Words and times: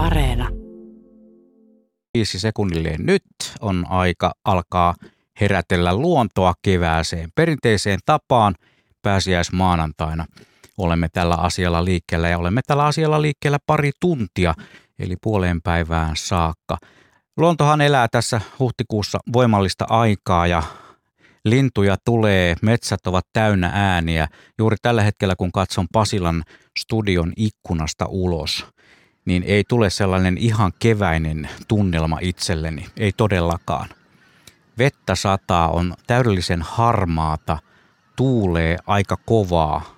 Areena. 0.00 0.48
Viisi 2.14 2.38
sekunnilleen 2.38 3.06
nyt 3.06 3.22
on 3.60 3.86
aika 3.88 4.32
alkaa 4.44 4.94
herätellä 5.40 5.94
luontoa 5.94 6.54
kevääseen. 6.62 7.30
Perinteiseen 7.34 7.98
tapaan 8.06 8.54
pääsiäismaanantaina 9.02 10.26
olemme 10.78 11.08
tällä 11.12 11.34
asialla 11.34 11.84
liikkeellä 11.84 12.28
ja 12.28 12.38
olemme 12.38 12.60
tällä 12.66 12.84
asialla 12.84 13.22
liikkeellä 13.22 13.58
pari 13.66 13.90
tuntia, 14.00 14.54
eli 14.98 15.16
puoleen 15.22 15.62
päivään 15.62 16.16
saakka. 16.16 16.78
Luontohan 17.36 17.80
elää 17.80 18.08
tässä 18.08 18.40
huhtikuussa 18.58 19.18
voimallista 19.32 19.84
aikaa 19.88 20.46
ja 20.46 20.62
lintuja 21.44 21.96
tulee, 22.04 22.54
metsät 22.62 23.06
ovat 23.06 23.26
täynnä 23.32 23.70
ääniä. 23.74 24.28
Juuri 24.58 24.76
tällä 24.82 25.02
hetkellä, 25.02 25.36
kun 25.36 25.52
katson 25.52 25.86
Pasilan 25.92 26.44
studion 26.78 27.32
ikkunasta 27.36 28.06
ulos, 28.08 28.66
niin 29.30 29.42
ei 29.42 29.64
tule 29.68 29.90
sellainen 29.90 30.38
ihan 30.38 30.72
keväinen 30.78 31.48
tunnelma 31.68 32.18
itselleni, 32.20 32.86
ei 32.96 33.12
todellakaan. 33.12 33.88
Vettä 34.78 35.14
sataa, 35.14 35.68
on 35.68 35.94
täydellisen 36.06 36.62
harmaata, 36.62 37.58
tuulee 38.16 38.76
aika 38.86 39.16
kovaa, 39.16 39.96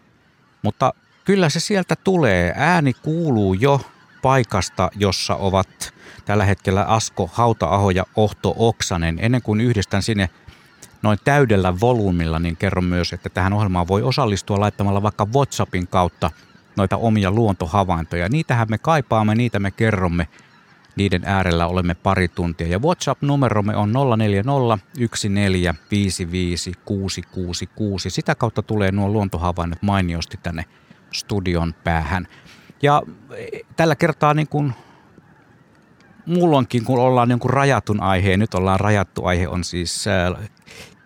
mutta 0.62 0.94
kyllä 1.24 1.48
se 1.48 1.60
sieltä 1.60 1.96
tulee. 1.96 2.52
Ääni 2.56 2.92
kuuluu 2.92 3.54
jo 3.54 3.80
paikasta, 4.22 4.90
jossa 4.96 5.36
ovat 5.36 5.94
tällä 6.24 6.44
hetkellä 6.44 6.84
Asko 6.84 7.30
Hauta-aho 7.32 7.90
ja 7.90 8.04
Ohto 8.16 8.54
Oksanen. 8.56 9.18
Ennen 9.22 9.42
kuin 9.42 9.60
yhdistän 9.60 10.02
sinne 10.02 10.30
noin 11.02 11.18
täydellä 11.24 11.80
volyymilla, 11.80 12.38
niin 12.38 12.56
kerron 12.56 12.84
myös, 12.84 13.12
että 13.12 13.28
tähän 13.28 13.52
ohjelmaan 13.52 13.88
voi 13.88 14.02
osallistua 14.02 14.60
laittamalla 14.60 15.02
vaikka 15.02 15.26
WhatsAppin 15.34 15.88
kautta 15.88 16.30
noita 16.76 16.96
omia 16.96 17.30
luontohavaintoja. 17.30 18.28
Niitähän 18.28 18.66
me 18.70 18.78
kaipaamme, 18.78 19.34
niitä 19.34 19.58
me 19.60 19.70
kerromme. 19.70 20.28
Niiden 20.96 21.22
äärellä 21.24 21.66
olemme 21.66 21.94
pari 21.94 22.28
tuntia. 22.28 22.66
Ja 22.66 22.78
WhatsApp-numeromme 22.78 23.76
on 23.76 23.92
0401455666. 23.92 23.94
Sitä 28.08 28.34
kautta 28.34 28.62
tulee 28.62 28.92
nuo 28.92 29.08
luontohavainnot 29.08 29.82
mainiosti 29.82 30.38
tänne 30.42 30.64
studion 31.12 31.74
päähän. 31.84 32.28
Ja 32.82 33.02
tällä 33.76 33.96
kertaa 33.96 34.34
niin 34.34 34.48
kuin 34.48 34.72
mullonkin, 36.26 36.84
kun 36.84 36.98
ollaan 36.98 37.28
niin 37.28 37.38
kuin 37.38 37.52
rajatun 37.52 38.00
aiheen, 38.00 38.40
nyt 38.40 38.54
ollaan 38.54 38.80
rajattu 38.80 39.24
aihe, 39.24 39.48
on 39.48 39.64
siis 39.64 40.04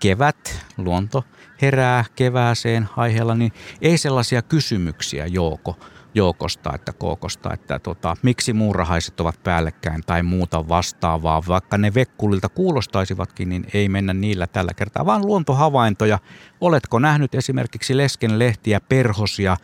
kevät, 0.01 0.67
luonto 0.77 1.25
herää 1.63 2.05
kevääseen 2.15 2.89
aiheella, 2.97 3.35
niin 3.35 3.53
ei 3.81 3.99
sellaisia 3.99 4.43
kysymyksiä 4.43 5.27
jooko, 5.27 5.77
joukosta, 6.15 6.73
että 6.75 6.93
kookosta, 6.93 7.53
että 7.53 7.79
tota, 7.79 8.17
miksi 8.23 8.53
muurahaiset 8.53 9.21
ovat 9.21 9.43
päällekkäin 9.43 10.03
tai 10.07 10.23
muuta 10.23 10.69
vastaavaa, 10.69 11.43
vaikka 11.49 11.79
ne 11.79 11.95
vekkulilta 11.95 12.49
kuulostaisivatkin, 12.49 13.49
niin 13.49 13.67
ei 13.75 13.89
mennä 13.89 14.15
niillä 14.15 14.47
tällä 14.47 14.75
kertaa, 14.75 15.07
vaan 15.07 15.27
luontohavaintoja. 15.27 16.19
Oletko 16.61 16.99
nähnyt 16.99 17.35
esimerkiksi 17.35 17.97
leskenlehtiä, 17.97 18.81
perhosia, 18.81 19.57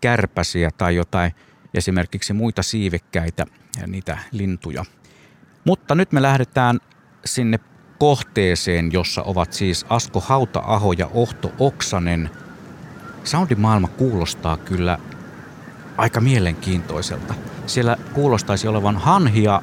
kärpäsiä 0.00 0.70
tai 0.78 0.96
jotain 0.96 1.32
esimerkiksi 1.74 2.32
muita 2.32 2.62
siivekkäitä 2.62 3.46
ja 3.80 3.86
niitä 3.86 4.18
lintuja. 4.32 4.84
Mutta 5.64 5.94
nyt 5.94 6.12
me 6.12 6.22
lähdetään 6.22 6.80
sinne 7.24 7.58
kohteeseen, 8.02 8.92
jossa 8.92 9.22
ovat 9.22 9.52
siis 9.52 9.86
Asko 9.88 10.20
Hauta-aho 10.20 10.92
ja 10.92 11.10
Ohto 11.14 11.52
Oksanen. 11.58 12.30
Soundimaailma 13.24 13.88
kuulostaa 13.88 14.56
kyllä 14.56 14.98
aika 15.96 16.20
mielenkiintoiselta. 16.20 17.34
Siellä 17.66 17.96
kuulostaisi 18.12 18.68
olevan 18.68 18.96
hanhia, 18.96 19.62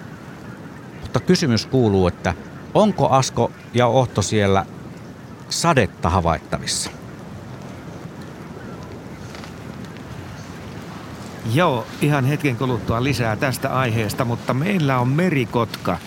mutta 1.02 1.20
kysymys 1.20 1.66
kuuluu, 1.66 2.08
että 2.08 2.34
onko 2.74 3.10
Asko 3.10 3.52
ja 3.74 3.88
Ohto 3.88 4.22
siellä 4.22 4.66
sadetta 5.50 6.10
havaittavissa? 6.10 6.92
Joo, 11.54 11.88
ihan 12.02 12.26
hetken 12.26 12.56
kuluttua 12.56 13.04
lisää 13.04 13.36
tästä 13.36 13.70
aiheesta, 13.70 14.26
mutta 14.26 14.54
meillä 14.54 15.00
on 15.00 15.08
merikotka 15.08 15.98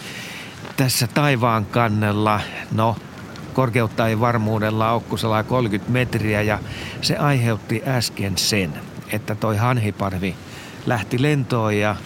tässä 0.77 1.06
taivaan 1.06 1.66
kannella. 1.66 2.41
No, 2.72 2.97
korkeutta 3.53 4.09
ei 4.09 4.21
varmuudella 4.21 4.93
ole 4.93 5.44
30 5.44 5.93
metriä 5.93 6.43
ja 6.43 6.59
se 7.03 7.16
aiheutti 7.16 7.83
äsken 7.87 8.38
sen, 8.38 8.72
että 9.09 9.34
toi 9.34 9.56
hanhiparvi 9.56 10.37
lähti 10.87 11.22
lentoon 11.22 11.77
ja 11.77 11.97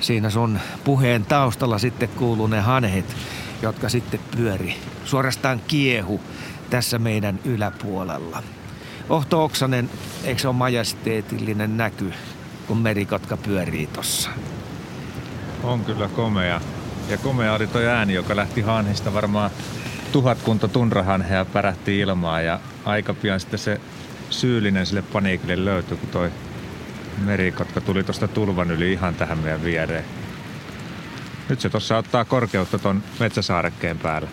siinä 0.00 0.30
sun 0.30 0.58
puheen 0.84 1.24
taustalla 1.24 1.78
sitten 1.78 2.08
kuuluu 2.08 2.46
ne 2.46 2.60
hanhet, 2.60 3.16
jotka 3.62 3.88
sitten 3.88 4.20
pyöri, 4.36 4.74
suorastaan 5.04 5.60
kiehu 5.68 6.20
tässä 6.70 6.98
meidän 6.98 7.38
yläpuolella. 7.44 8.42
Ohto 9.08 9.44
Oksanen, 9.44 9.90
eikö 10.24 10.40
se 10.40 10.48
ole 10.48 10.56
majesteetillinen 10.56 11.76
näky, 11.76 12.12
kun 12.66 12.78
merikotka 12.78 13.36
pyörii 13.36 13.86
tossa? 13.86 14.30
On 15.62 15.84
kyllä 15.84 16.08
komea. 16.08 16.60
Ja 17.08 17.18
komea 17.18 17.54
oli 17.54 17.66
toi 17.66 17.86
ääni, 17.86 18.14
joka 18.14 18.36
lähti 18.36 18.60
hanhista 18.60 19.14
varmaan 19.14 19.50
tuhatkunta 20.12 20.68
tunrahanhea 20.68 21.44
pärähti 21.44 21.98
ilmaan 21.98 22.44
ja 22.44 22.60
aika 22.84 23.14
pian 23.14 23.40
sitten 23.40 23.58
se 23.58 23.80
syyllinen 24.30 24.86
sille 24.86 25.02
paniikille 25.02 25.64
löytyi, 25.64 25.96
kun 25.96 26.08
toi 26.08 26.30
merikotka 27.24 27.80
tuli 27.80 28.04
tuosta 28.04 28.28
tulvan 28.28 28.70
yli 28.70 28.92
ihan 28.92 29.14
tähän 29.14 29.38
meidän 29.38 29.64
viereen. 29.64 30.04
Nyt 31.48 31.60
se 31.60 31.68
tuossa 31.68 31.96
ottaa 31.96 32.24
korkeutta 32.24 32.78
ton 32.78 33.02
metsäsaarekkeen 33.20 33.98
päällä. 33.98 34.28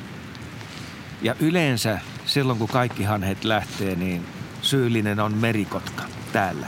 Ja 1.22 1.36
yleensä 1.40 2.00
silloin 2.26 2.60
kun 2.60 2.68
kaikki 2.68 3.04
hanhet 3.04 3.44
lähtee, 3.44 3.96
niin 3.96 4.26
syyllinen 4.62 5.20
on 5.20 5.38
merikotka 5.38 6.04
täällä. 6.32 6.68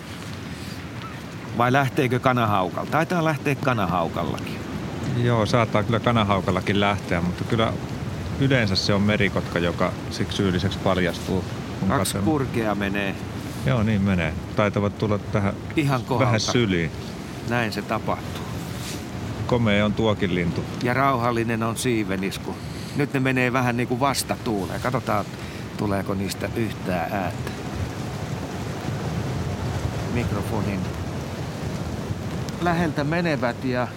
Vai 1.58 1.72
lähteekö 1.72 2.20
kanahaukalla? 2.20 2.92
Taitaa 2.92 3.24
lähteä 3.24 3.56
kanahaukallakin. 3.56 4.65
Joo, 5.24 5.46
saattaa 5.46 5.84
kyllä 5.84 6.00
kanahaukallakin 6.00 6.80
lähteä, 6.80 7.22
mutta 7.22 7.44
kyllä 7.44 7.74
yleensä 8.40 8.76
se 8.76 8.94
on 8.94 9.02
merikotka, 9.02 9.60
joka 9.60 9.92
siksi 10.12 10.38
syylliseksi 10.38 10.80
paljastuu. 10.84 11.44
Kaksi 11.88 12.18
kurkea 12.18 12.76
menee. 12.76 13.16
Joo, 13.66 13.84
niin 13.84 14.02
menee. 14.02 14.34
Taitavat 14.56 14.98
tulla 14.98 15.18
tähän 15.18 15.54
Ihan 15.76 16.02
kohdalta. 16.02 16.26
vähän 16.26 16.40
syliin. 16.40 16.92
Näin 17.50 17.72
se 17.74 17.82
tapahtuu. 17.82 18.42
Komea 19.48 19.86
on 19.86 19.94
tuokin 19.94 20.36
lintu. 20.36 20.64
Ja 20.84 20.94
rauhallinen 20.94 21.64
on 21.64 21.78
siivenisku. 21.78 22.56
Nyt 22.96 23.14
ne 23.14 23.20
menee 23.20 23.54
vähän 23.54 23.78
niin 23.78 23.88
kuin 23.88 24.00
vastatuuleen. 24.00 24.82
Katsotaan, 24.82 25.26
tuleeko 25.78 26.14
niistä 26.14 26.50
yhtään 26.56 27.14
ääntä. 27.14 27.52
Mikrofonin 30.14 30.80
läheltä 32.62 33.04
menevät 33.04 33.64
ja 33.64 33.88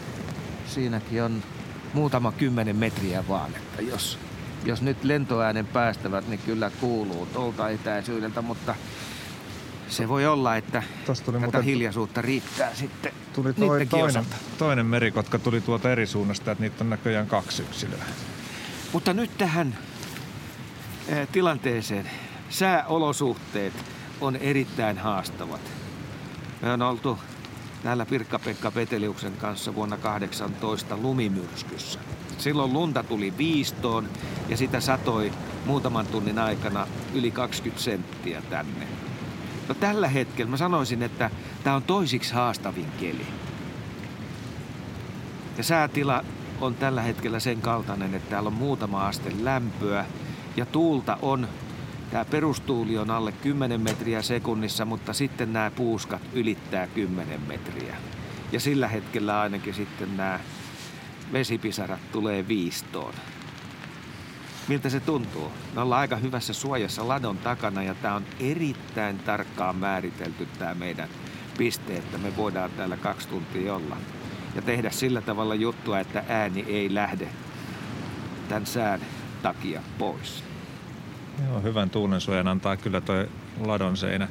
siinäkin 0.69 1.23
on 1.23 1.43
muutama 1.93 2.33
kymmenen 2.33 2.77
metriä 2.77 3.29
vaan, 3.29 3.51
että 3.57 3.83
jos, 3.83 4.19
jos 4.65 4.83
nyt 4.83 5.05
lentoäänen 5.05 5.67
päästävät, 5.67 6.29
niin 6.29 6.41
kyllä 6.47 6.71
kuuluu 6.81 7.27
tuolta 7.27 7.69
etäisyydeltä, 7.69 8.43
mutta 8.43 8.75
se 9.89 10.09
voi 10.09 10.27
olla, 10.27 10.57
että 10.57 10.83
tuli 11.07 11.17
tätä 11.23 11.39
muuten... 11.39 11.63
hiljaisuutta 11.63 12.23
riittää 12.23 12.75
sitten 12.75 13.13
tuli 13.35 13.53
toi 13.53 13.87
toinen, 13.87 14.27
toinen 14.59 14.87
merikotka 14.87 15.39
tuli 15.39 15.61
tuolta 15.61 15.93
eri 15.93 16.07
suunnasta, 16.07 16.53
että 16.53 16.63
niitä 16.63 16.85
on 16.85 16.91
näköjään 16.91 17.27
kaksi 17.27 17.63
yksilöä. 17.63 18.05
Mutta 18.93 19.15
nyt 19.15 19.31
tähän 19.39 19.79
eh, 21.09 21.29
tilanteeseen. 21.29 22.11
Sääolosuhteet 22.51 23.73
on 24.21 24.37
erittäin 24.37 24.99
haastavat. 24.99 25.61
Me 26.63 26.73
on 26.73 26.83
oltu 26.83 27.19
täällä 27.83 28.07
Pirkka-Pekka 28.07 28.71
Peteliuksen 28.71 29.33
kanssa 29.33 29.75
vuonna 29.75 29.97
18 29.97 30.97
lumimyrskyssä. 30.97 31.99
Silloin 32.39 32.73
lunta 32.73 33.03
tuli 33.03 33.33
viistoon 33.39 34.09
ja 34.49 34.57
sitä 34.57 34.81
satoi 34.81 35.33
muutaman 35.67 36.07
tunnin 36.07 36.39
aikana 36.39 36.87
yli 37.15 37.31
20 37.31 37.85
senttiä 37.85 38.43
tänne. 38.51 38.87
No 39.69 39.75
tällä 39.75 40.09
hetkellä 40.09 40.51
mä 40.51 40.57
sanoisin, 40.57 41.03
että 41.03 41.31
tämä 41.65 41.77
on 41.77 41.83
toisiksi 41.83 42.35
haastavin 42.35 42.87
keli. 43.01 43.27
Ja 45.59 45.65
säätila 45.65 46.25
on 46.61 46.75
tällä 46.75 47.03
hetkellä 47.03 47.41
sen 47.41 47.61
kaltainen, 47.61 48.15
että 48.15 48.31
täällä 48.31 48.47
on 48.47 48.53
muutama 48.53 49.07
aste 49.07 49.33
lämpöä 49.43 50.05
ja 50.57 50.67
tuulta 50.67 51.19
on 51.23 51.49
Tämä 52.11 52.25
perustuuli 52.25 52.99
on 52.99 53.11
alle 53.11 53.33
10 53.33 53.81
metriä 53.81 54.23
sekunnissa, 54.23 54.85
mutta 54.85 55.13
sitten 55.13 55.53
nämä 55.53 55.71
puuskat 55.71 56.23
ylittää 56.33 56.87
10 56.87 57.41
metriä. 57.41 57.97
Ja 58.53 58.61
sillä 58.61 58.89
hetkellä 58.89 59.41
ainakin 59.41 59.75
sitten 59.75 60.17
nämä 60.17 60.41
vesipisarat 61.33 62.13
tulee 62.13 62.49
viistoon. 62.49 63.15
Miltä 64.69 64.89
se 64.91 65.01
tuntuu? 65.01 65.53
Me 65.75 65.81
ollaan 65.81 66.01
aika 66.01 66.17
hyvässä 66.17 66.53
suojassa 66.53 67.09
ladon 67.09 67.39
takana 67.39 67.83
ja 67.83 67.95
tämä 67.95 68.15
on 68.15 68.25
erittäin 68.41 69.19
tarkkaan 69.19 69.77
määritelty 69.77 70.49
tämä 70.59 70.75
meidän 70.75 71.09
piste, 71.59 71.97
että 71.97 72.19
me 72.19 72.37
voidaan 72.37 72.71
täällä 72.71 72.97
kaksi 72.97 73.29
tuntia 73.29 73.75
olla. 73.75 73.97
ja 74.55 74.63
tehdä 74.63 74.91
sillä 74.91 75.21
tavalla 75.21 75.55
juttua, 75.55 76.01
että 76.01 76.25
ääni 76.29 76.65
ei 76.69 76.95
lähde 76.95 77.29
tämän 78.49 78.67
sään 78.67 79.01
takia 79.43 79.83
pois. 79.99 80.48
Joo, 81.47 81.61
hyvän 81.61 81.91
tuulensuojan 81.91 82.49
antaa 82.49 82.77
kyllä 82.77 83.01
toi 83.01 83.29
ladon 83.61 83.97
seinä. 83.97 84.29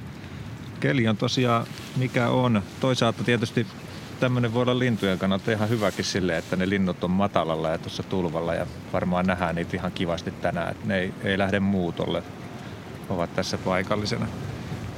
Keli 0.79 1.07
on 1.07 1.17
tosiaan 1.17 1.65
mikä 1.95 2.29
on. 2.29 2.61
Toisaalta 2.79 3.23
tietysti 3.23 3.67
tämmöinen 4.19 4.53
voi 4.53 4.61
olla 4.61 4.79
lintujen 4.79 5.19
kannalta 5.19 5.51
ihan 5.51 5.69
hyväkin 5.69 6.05
sille, 6.05 6.37
että 6.37 6.55
ne 6.55 6.69
linnut 6.69 7.03
on 7.03 7.11
matalalla 7.11 7.69
ja 7.69 7.77
tuossa 7.77 8.03
tulvalla 8.03 8.53
ja 8.53 8.65
varmaan 8.93 9.25
nähdään 9.25 9.55
niitä 9.55 9.77
ihan 9.77 9.91
kivasti 9.91 10.31
tänään, 10.31 10.71
että 10.71 10.87
ne 10.87 10.99
ei, 10.99 11.13
ei 11.23 11.37
lähde 11.37 11.59
muutolle, 11.59 12.23
ovat 13.09 13.35
tässä 13.35 13.57
paikallisena. 13.57 14.27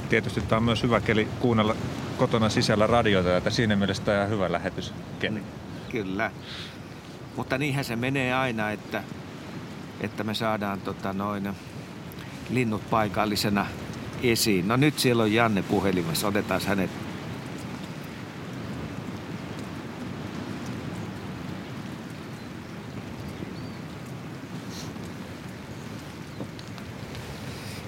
Tietysti 0.08 0.40
tämä 0.40 0.56
on 0.56 0.62
myös 0.64 0.82
hyvä 0.82 1.00
keli 1.00 1.28
kuunnella 1.40 1.76
kotona 2.18 2.48
sisällä 2.48 2.86
radiota, 2.86 3.36
että 3.36 3.50
siinä 3.50 3.76
mielessä 3.76 4.02
tämä 4.02 4.22
on 4.22 4.30
hyvä 4.30 4.52
lähetyskeli. 4.52 5.42
Kyllä. 5.90 6.30
Mutta 7.36 7.58
niinhän 7.58 7.84
se 7.84 7.96
menee 7.96 8.34
aina, 8.34 8.70
että, 8.70 9.02
että 10.00 10.24
me 10.24 10.34
saadaan 10.34 10.80
tota 10.80 11.12
noin, 11.12 11.54
linnut 12.50 12.90
paikallisena 12.90 13.66
esiin. 14.22 14.68
No 14.68 14.76
nyt 14.76 14.98
siellä 14.98 15.22
on 15.22 15.32
Janne 15.32 15.62
puhelimessa, 15.62 16.28
otetaan 16.28 16.60
hänet 16.66 16.90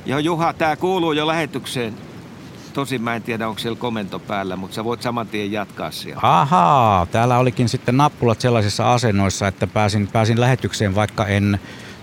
Joo 0.07 0.19
Juha, 0.19 0.53
tämä 0.53 0.77
kuuluu 0.77 1.13
jo 1.13 1.27
lähetykseen. 1.27 1.95
Tosin 2.73 3.03
mä 3.03 3.17
en 3.17 3.23
tiedä, 3.23 3.49
onko 3.49 3.59
siellä 3.59 3.79
komento 3.79 4.19
päällä, 4.19 4.57
mutta 4.57 4.75
sä 4.75 4.85
voit 4.85 5.03
saman 5.03 5.29
tien 5.29 5.53
jatkaa 5.53 5.91
siellä. 5.91 6.21
Ahaa, 6.23 7.07
täällä 7.07 7.39
olikin 7.39 7.69
sitten 7.69 7.97
nappulat 7.97 8.41
sellaisissa 8.41 8.93
asennoissa, 8.93 9.49
että 9.49 9.67
pääsin, 9.67 10.09
pääsin 10.09 10.41
lähetykseen, 10.41 10.95
vaikka 10.95 11.27
en 11.27 11.61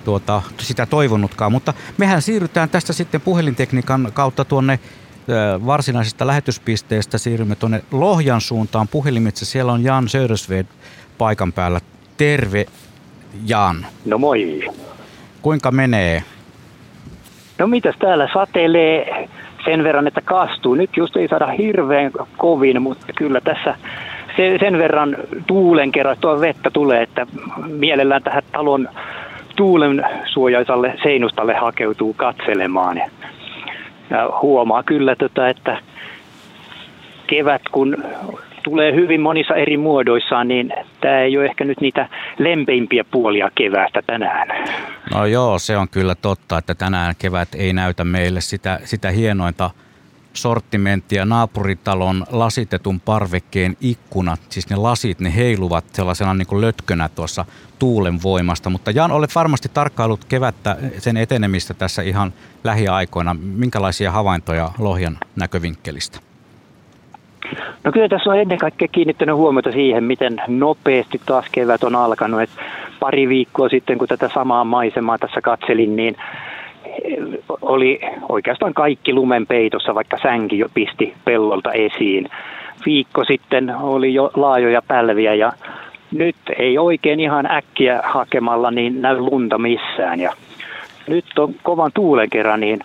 tuota, 0.10 0.42
sitä 0.58 0.86
toivonutkaan. 0.86 1.52
Mutta 1.52 1.74
mehän 1.98 2.22
siirrytään 2.22 2.70
tästä 2.70 2.94
sitten 2.94 3.22
puhelintekniikan 3.22 4.10
kautta 4.14 4.46
tuonne 4.46 4.80
varsinaisesta 5.66 6.28
lähetyspisteestä 6.28 7.18
siirrymme 7.18 7.56
tuonne 7.56 7.82
Lohjan 7.92 8.42
suuntaan 8.42 8.88
puhelimitse. 8.88 9.46
Siellä 9.46 9.72
on 9.72 9.84
Jan 9.84 10.10
Södersved 10.10 10.66
paikan 11.18 11.54
päällä. 11.54 11.80
Terve 12.18 12.66
Jan. 13.46 13.86
No 14.06 14.18
moi. 14.18 14.70
Kuinka 15.42 15.72
menee? 15.72 16.24
No 17.60 17.68
mitäs 17.68 17.96
täällä 18.00 18.30
satelee 18.34 19.30
sen 19.66 19.84
verran, 19.84 20.08
että 20.08 20.22
kastuu. 20.22 20.76
Nyt 20.76 20.98
just 20.98 21.18
ei 21.18 21.28
saada 21.28 21.48
hirveän 21.48 22.12
kovin, 22.38 22.82
mutta 22.82 23.14
kyllä 23.18 23.42
tässä 23.42 23.76
sen 24.60 24.78
verran 24.78 25.18
tuulen 25.48 25.92
kerran 25.92 26.18
tuo 26.22 26.42
vettä 26.42 26.70
tulee, 26.72 27.04
että 27.04 27.28
mielellään 27.68 28.24
tähän 28.24 28.44
talon 28.52 28.90
tuulen 29.60 30.04
suojaisalle 30.26 30.94
seinustalle 31.04 31.56
hakeutuu 31.56 32.14
katselemaan. 32.14 32.98
Ja 34.10 34.30
huomaa 34.42 34.84
kyllä, 34.84 35.16
tota, 35.16 35.50
että 35.50 35.78
kevät 37.28 37.62
kun 37.72 37.98
tulee 38.64 38.96
hyvin 38.96 39.22
monissa 39.22 39.56
eri 39.56 39.78
muodoissaan, 39.78 40.48
niin 40.48 40.74
tämä 41.02 41.20
ei 41.20 41.38
ole 41.38 41.46
ehkä 41.46 41.66
nyt 41.66 41.82
niitä 41.82 42.10
lempeimpiä 42.38 43.04
puolia 43.12 43.52
keväästä 43.56 44.02
tänään. 44.02 44.48
No 45.14 45.26
joo, 45.26 45.60
se 45.60 45.78
on 45.78 45.88
kyllä 45.90 46.16
totta, 46.16 46.58
että 46.58 46.76
tänään 46.76 47.14
kevät 47.20 47.50
ei 47.58 47.74
näytä 47.74 48.04
meille 48.04 48.42
sitä, 48.42 48.80
sitä 48.84 49.12
hienointa 49.12 49.70
sortimenttia. 50.34 51.26
Naapuritalon 51.26 52.26
lasitetun 52.32 53.00
parvekkeen 53.00 53.78
ikkunat, 53.82 54.40
siis 54.50 54.70
ne 54.70 54.76
lasit, 54.76 55.20
ne 55.20 55.36
heiluvat 55.36 55.86
sellaisena 55.94 56.34
niin 56.34 56.48
kuin 56.48 56.62
lötkönä 56.62 57.10
tuossa 57.10 57.46
tuulen 57.80 58.24
voimasta. 58.24 58.70
Mutta 58.70 58.92
Jan, 58.92 59.12
olet 59.12 59.36
varmasti 59.36 59.70
tarkkailut 59.74 60.26
kevättä, 60.26 60.78
sen 60.98 61.18
etenemistä 61.18 61.74
tässä 61.74 62.02
ihan 62.02 62.34
lähiaikoina. 62.64 63.36
Minkälaisia 63.42 64.12
havaintoja 64.12 64.72
Lohjan 64.78 65.18
näkövinkkelistä? 65.36 66.20
No 67.84 67.92
kyllä 67.92 68.10
tässä 68.10 68.30
on 68.30 68.40
ennen 68.40 68.58
kaikkea 68.58 68.88
kiinnittänyt 68.88 69.36
huomiota 69.36 69.72
siihen, 69.72 70.04
miten 70.04 70.42
nopeasti 70.48 71.22
taas 71.26 71.46
kevät 71.52 71.84
on 71.84 71.96
alkanut. 71.96 72.42
Et 72.42 72.50
pari 73.00 73.30
viikkoa 73.30 73.70
sitten, 73.70 73.98
kun 73.98 74.08
tätä 74.08 74.30
samaa 74.34 74.64
maisemaa 74.64 75.18
tässä 75.18 75.42
katselin, 75.42 75.96
niin 75.96 76.16
oli 77.62 78.00
oikeastaan 78.30 78.74
kaikki 78.74 79.14
lumen 79.14 79.48
peitossa, 79.48 79.96
vaikka 79.96 80.18
sänki 80.22 80.60
jo 80.60 80.68
pisti 80.74 81.14
pellolta 81.26 81.72
esiin. 81.72 82.30
Viikko 82.86 83.26
sitten 83.26 83.76
oli 83.76 84.14
jo 84.14 84.32
laajoja 84.36 84.82
pälviä 84.88 85.34
ja 85.34 85.54
nyt 86.12 86.36
ei 86.60 86.78
oikein 86.78 87.20
ihan 87.20 87.52
äkkiä 87.52 88.02
hakemalla 88.04 88.72
niin 88.72 89.02
näy 89.02 89.20
lunta 89.20 89.58
missään. 89.58 90.20
Ja 90.20 90.34
nyt 91.08 91.26
on 91.40 91.54
kovan 91.64 91.92
tuulen 91.94 92.30
kerran, 92.30 92.60
niin 92.60 92.80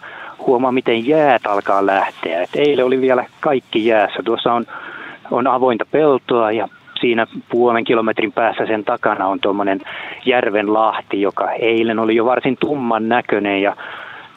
huomaa, 0.47 0.73
miten 0.73 1.07
jäät 1.07 1.47
alkaa 1.47 1.87
lähteä. 1.87 2.43
Et 2.43 2.51
eilen 2.57 2.85
oli 2.85 3.01
vielä 3.01 3.25
kaikki 3.41 3.87
jäässä. 3.87 4.23
Tuossa 4.25 4.53
on, 4.53 4.65
on 5.31 5.47
avointa 5.47 5.85
peltoa 5.91 6.53
ja 6.53 6.69
siinä 7.01 7.27
puolen 7.49 7.85
kilometrin 7.85 8.33
päässä 8.33 8.67
sen 8.67 8.85
takana 8.85 9.27
on 9.27 9.41
tuommoinen 9.41 9.81
järven 10.27 10.75
lahti, 10.75 11.21
joka 11.21 11.53
eilen 11.53 11.99
oli 11.99 12.17
jo 12.17 12.25
varsin 12.25 12.57
tumman 12.61 13.09
näköinen 13.09 13.63
ja 13.63 13.77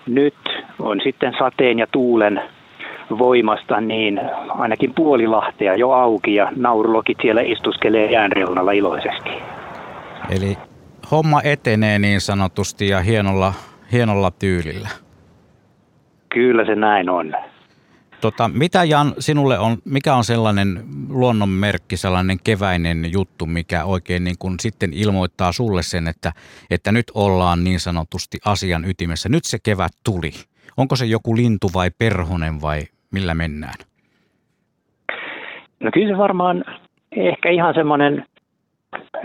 nyt 0.08 0.36
on 0.80 1.00
sitten 1.04 1.34
sateen 1.40 1.80
ja 1.80 1.88
tuulen 1.92 2.42
voimasta, 3.18 3.82
niin 3.82 4.22
ainakin 4.50 4.94
puoli 4.94 5.28
lahtea 5.28 5.76
jo 5.76 5.92
auki 5.92 6.36
ja 6.36 6.52
naurulokit 6.56 7.18
siellä 7.22 7.42
istuskelee 7.42 8.12
jäänreunalla 8.12 8.72
iloisesti. 8.72 9.30
Eli 10.30 10.58
homma 11.12 11.42
etenee 11.44 12.00
niin 12.00 12.22
sanotusti 12.22 12.88
ja 12.88 13.00
hienolla, 13.00 13.54
hienolla 13.92 14.32
tyylillä. 14.32 14.90
Kyllä 16.30 16.66
se 16.66 16.76
näin 16.76 17.10
on. 17.10 17.34
Tota, 18.22 18.50
mitä 18.54 18.84
Jan 18.84 19.14
sinulle 19.20 19.60
on, 19.60 19.78
mikä 19.86 20.16
on 20.16 20.24
sellainen 20.24 20.84
luonnonmerkki, 21.10 21.98
sellainen 21.98 22.38
keväinen 22.44 23.12
juttu, 23.12 23.46
mikä 23.46 23.86
oikein 23.86 24.24
niin 24.24 24.36
kuin 24.40 24.60
sitten 24.60 24.94
ilmoittaa 24.94 25.52
sulle 25.52 25.84
sen, 25.84 26.08
että, 26.08 26.32
että 26.70 26.92
nyt 26.92 27.06
ollaan 27.14 27.64
niin 27.64 27.80
sanotusti 27.80 28.38
asian 28.46 28.86
ytimessä. 28.86 29.30
Nyt 29.30 29.44
se 29.44 29.58
kevät 29.64 29.92
tuli. 30.04 30.32
Onko 30.78 30.96
se 30.96 31.06
joku 31.06 31.36
lintu 31.36 31.68
vai 31.74 31.90
perhonen 32.00 32.62
vai 32.62 32.82
millä 33.12 33.34
mennään? 33.34 33.74
No 35.80 35.92
kyllä 35.94 36.14
se 36.14 36.18
varmaan 36.18 36.66
ehkä 37.12 37.50
ihan 37.50 37.74
semmoinen, 37.74 38.26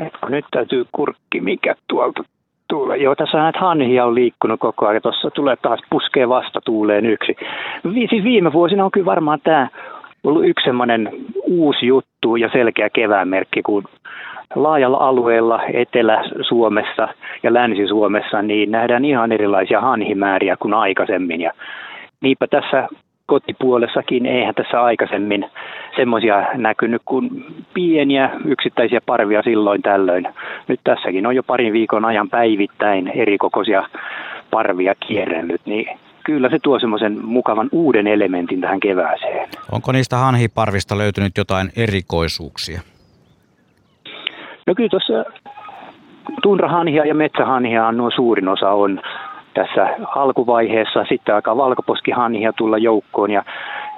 että 0.07 0.27
nyt 0.29 0.45
täytyy 0.51 0.85
kurkki 0.93 1.41
mikä 1.41 1.75
tuolta 1.89 2.25
tuule. 2.73 2.97
Joo, 2.97 3.15
tässä 3.15 3.39
näitä 3.39 3.59
hanhia 3.59 4.05
on 4.05 4.15
liikkunut 4.15 4.61
koko 4.61 4.87
ajan. 4.87 5.03
Tuossa 5.03 5.31
tulee 5.31 5.57
taas 5.57 5.81
puskee 5.91 6.29
vasta 6.29 6.61
tuuleen 6.61 7.07
yksi. 7.07 7.37
Siis 8.11 8.25
viime 8.25 8.53
vuosina 8.53 8.85
on 8.85 8.91
kyllä 8.91 9.07
varmaan 9.07 9.39
tämä 9.45 9.69
ollut 10.25 10.47
yksi 10.47 10.65
semmoinen 10.65 11.11
uusi 11.43 11.87
juttu 11.87 12.37
ja 12.37 12.49
selkeä 12.53 12.91
keväänmerkki, 12.91 13.63
kun 13.63 13.85
laajalla 14.55 14.97
alueella 14.97 15.61
Etelä-Suomessa 15.73 17.09
ja 17.43 17.55
Länsi-Suomessa 17.55 18.43
niin 18.43 18.71
nähdään 18.71 19.05
ihan 19.05 19.33
erilaisia 19.33 19.81
hanhimääriä 19.81 20.57
kuin 20.57 20.75
aikaisemmin. 20.75 21.41
Ja 21.41 21.53
niinpä 22.21 22.47
tässä 22.47 22.89
kotipuolessakin 23.33 24.27
eihän 24.27 24.55
tässä 24.55 24.83
aikaisemmin 24.83 25.51
semmoisia 25.97 26.47
näkynyt 26.55 27.03
kuin 27.05 27.45
pieniä 27.75 28.31
yksittäisiä 28.45 29.01
parvia 29.07 29.43
silloin 29.43 29.83
tällöin. 29.83 30.29
Nyt 30.69 30.81
tässäkin 30.85 31.27
on 31.27 31.37
jo 31.37 31.43
parin 31.43 31.73
viikon 31.73 32.05
ajan 32.05 32.31
päivittäin 32.31 33.09
eri 33.09 33.39
kokoisia 33.39 33.89
parvia 34.51 34.95
kierrellyt, 35.07 35.61
niin 35.65 35.99
kyllä 36.25 36.49
se 36.51 36.59
tuo 36.63 36.79
semmoisen 36.79 37.25
mukavan 37.25 37.69
uuden 37.73 38.07
elementin 38.07 38.61
tähän 38.61 38.81
kevääseen. 38.81 39.49
Onko 39.73 39.93
niistä 39.93 40.17
hanhiparvista 40.17 40.99
löytynyt 40.99 41.33
jotain 41.39 41.69
erikoisuuksia? 41.77 42.81
No 44.67 44.75
kyllä 44.75 44.89
tuossa 44.89 45.25
tunrahanhia 46.43 47.07
ja 47.07 47.15
metsähanhia 47.15 47.87
on 47.87 47.97
nuo 47.97 48.11
suurin 48.11 48.49
osa 48.49 48.71
on 48.71 49.01
tässä 49.55 49.97
alkuvaiheessa. 50.17 51.05
Sitten 51.09 51.35
alkaa 51.35 51.57
valkoposkihanhia 51.57 52.53
tulla 52.53 52.79
joukkoon 52.79 53.31
ja 53.31 53.45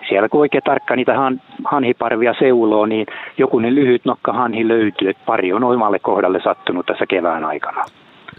siellä 0.08 0.28
kun 0.28 0.40
oikein 0.40 0.62
tarkkaan 0.64 0.98
niitä 0.98 1.14
han, 1.14 1.40
hanhiparvia 1.64 2.34
seuloo, 2.38 2.86
niin 2.86 3.06
jokunen 3.38 3.74
lyhyt 3.74 4.04
nokka 4.04 4.32
hanhi 4.32 4.68
löytyy, 4.68 5.10
että 5.10 5.22
pari 5.26 5.52
on 5.52 5.64
omalle 5.64 5.98
kohdalle 5.98 6.40
sattunut 6.44 6.86
tässä 6.86 7.06
kevään 7.06 7.44
aikana. 7.44 7.84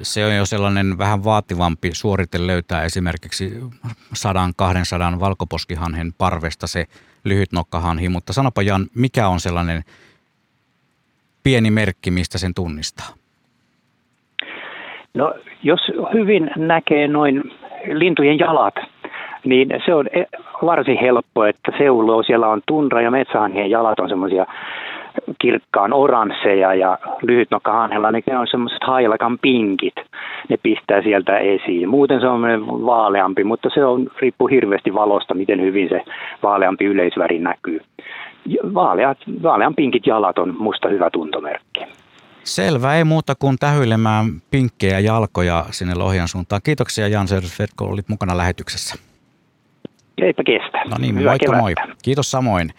Se 0.02 0.26
on 0.26 0.36
jo 0.36 0.46
sellainen 0.46 0.98
vähän 0.98 1.24
vaativampi 1.24 1.90
suorite 1.94 2.48
löytää 2.48 2.84
esimerkiksi 2.84 3.60
100-200 5.16 5.20
valkoposkihanhen 5.20 6.14
parvesta 6.18 6.68
se 6.68 6.86
lyhyt 7.24 7.52
nokkahanhi, 7.52 8.10
mutta 8.10 8.34
sanopa 8.34 8.62
Jan, 8.62 8.88
mikä 8.96 9.28
on 9.28 9.40
sellainen 9.40 9.82
pieni 11.44 11.72
merkki, 11.72 12.12
mistä 12.12 12.38
sen 12.38 12.54
tunnistaa? 12.54 13.25
No, 15.16 15.34
jos 15.64 15.80
hyvin 16.14 16.52
näkee 16.58 17.08
noin 17.08 17.44
lintujen 17.94 18.40
jalat, 18.40 18.76
niin 19.46 19.70
se 19.86 19.94
on 19.94 20.08
e- 20.14 20.26
varsin 20.66 20.98
helppo, 20.98 21.46
että 21.46 21.72
seuloo. 21.78 22.24
Siellä 22.24 22.48
on 22.48 22.62
tundra 22.66 23.02
ja 23.02 23.12
metsähanhien 23.12 23.70
jalat 23.70 24.00
on 24.00 24.10
semmoisia 24.10 24.46
kirkkaan 25.40 25.94
oransseja 25.94 26.74
ja 26.74 26.98
lyhytnokkahanhella 27.22 28.12
niin 28.12 28.24
ne 28.28 28.38
on 28.38 28.48
semmoiset 28.48 28.84
hailakan 28.84 29.40
pinkit. 29.40 29.96
Ne 30.50 30.58
pistää 30.64 31.02
sieltä 31.02 31.38
esiin. 31.38 31.90
Muuten 31.90 32.20
se 32.20 32.28
on 32.28 32.42
vaaleampi, 32.86 33.44
mutta 33.44 33.70
se 33.74 33.86
on, 33.86 34.08
riippuu 34.20 34.48
hirveästi 34.48 34.94
valosta, 34.94 35.34
miten 35.34 35.62
hyvin 35.62 35.90
se 35.90 36.02
vaaleampi 36.44 36.86
yleisväri 36.86 37.40
näkyy. 37.40 37.82
Vaaleat, 38.74 39.18
vaalean 39.44 39.76
pinkit 39.76 40.08
jalat 40.08 40.38
on 40.38 40.56
musta 40.60 40.90
hyvä 40.90 41.10
tuntomerkki. 41.10 41.86
Selvä, 42.46 42.96
ei 42.96 43.04
muuta 43.04 43.36
kuin 43.36 43.58
tähyilemään 43.60 44.42
pinkkejä 44.52 45.00
jalkoja 45.00 45.66
sinne 45.72 45.96
Lohjan 45.96 46.28
suuntaan. 46.28 46.62
Kiitoksia 46.62 47.08
Jan 47.08 47.28
Södersved, 47.28 47.68
kun 47.78 47.90
olit 47.90 48.10
mukana 48.10 48.38
lähetyksessä. 48.38 48.96
Eipä 50.18 50.44
kestä. 50.44 50.84
No 50.90 50.98
niin, 51.00 51.20
Hyvä 51.20 51.30
moikka 51.30 51.58
moi. 51.58 51.74
Kiitos 52.04 52.32
samoin. 52.32 52.74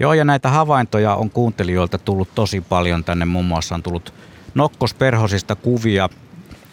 Joo, 0.00 0.14
ja 0.14 0.24
näitä 0.24 0.48
havaintoja 0.48 1.14
on 1.14 1.30
kuuntelijoilta 1.30 1.98
tullut 1.98 2.28
tosi 2.34 2.60
paljon 2.60 3.04
tänne. 3.04 3.24
Muun 3.24 3.44
muassa 3.44 3.74
on 3.74 3.82
tullut 3.82 4.14
nokkosperhosista 4.54 5.54
kuvia. 5.54 6.08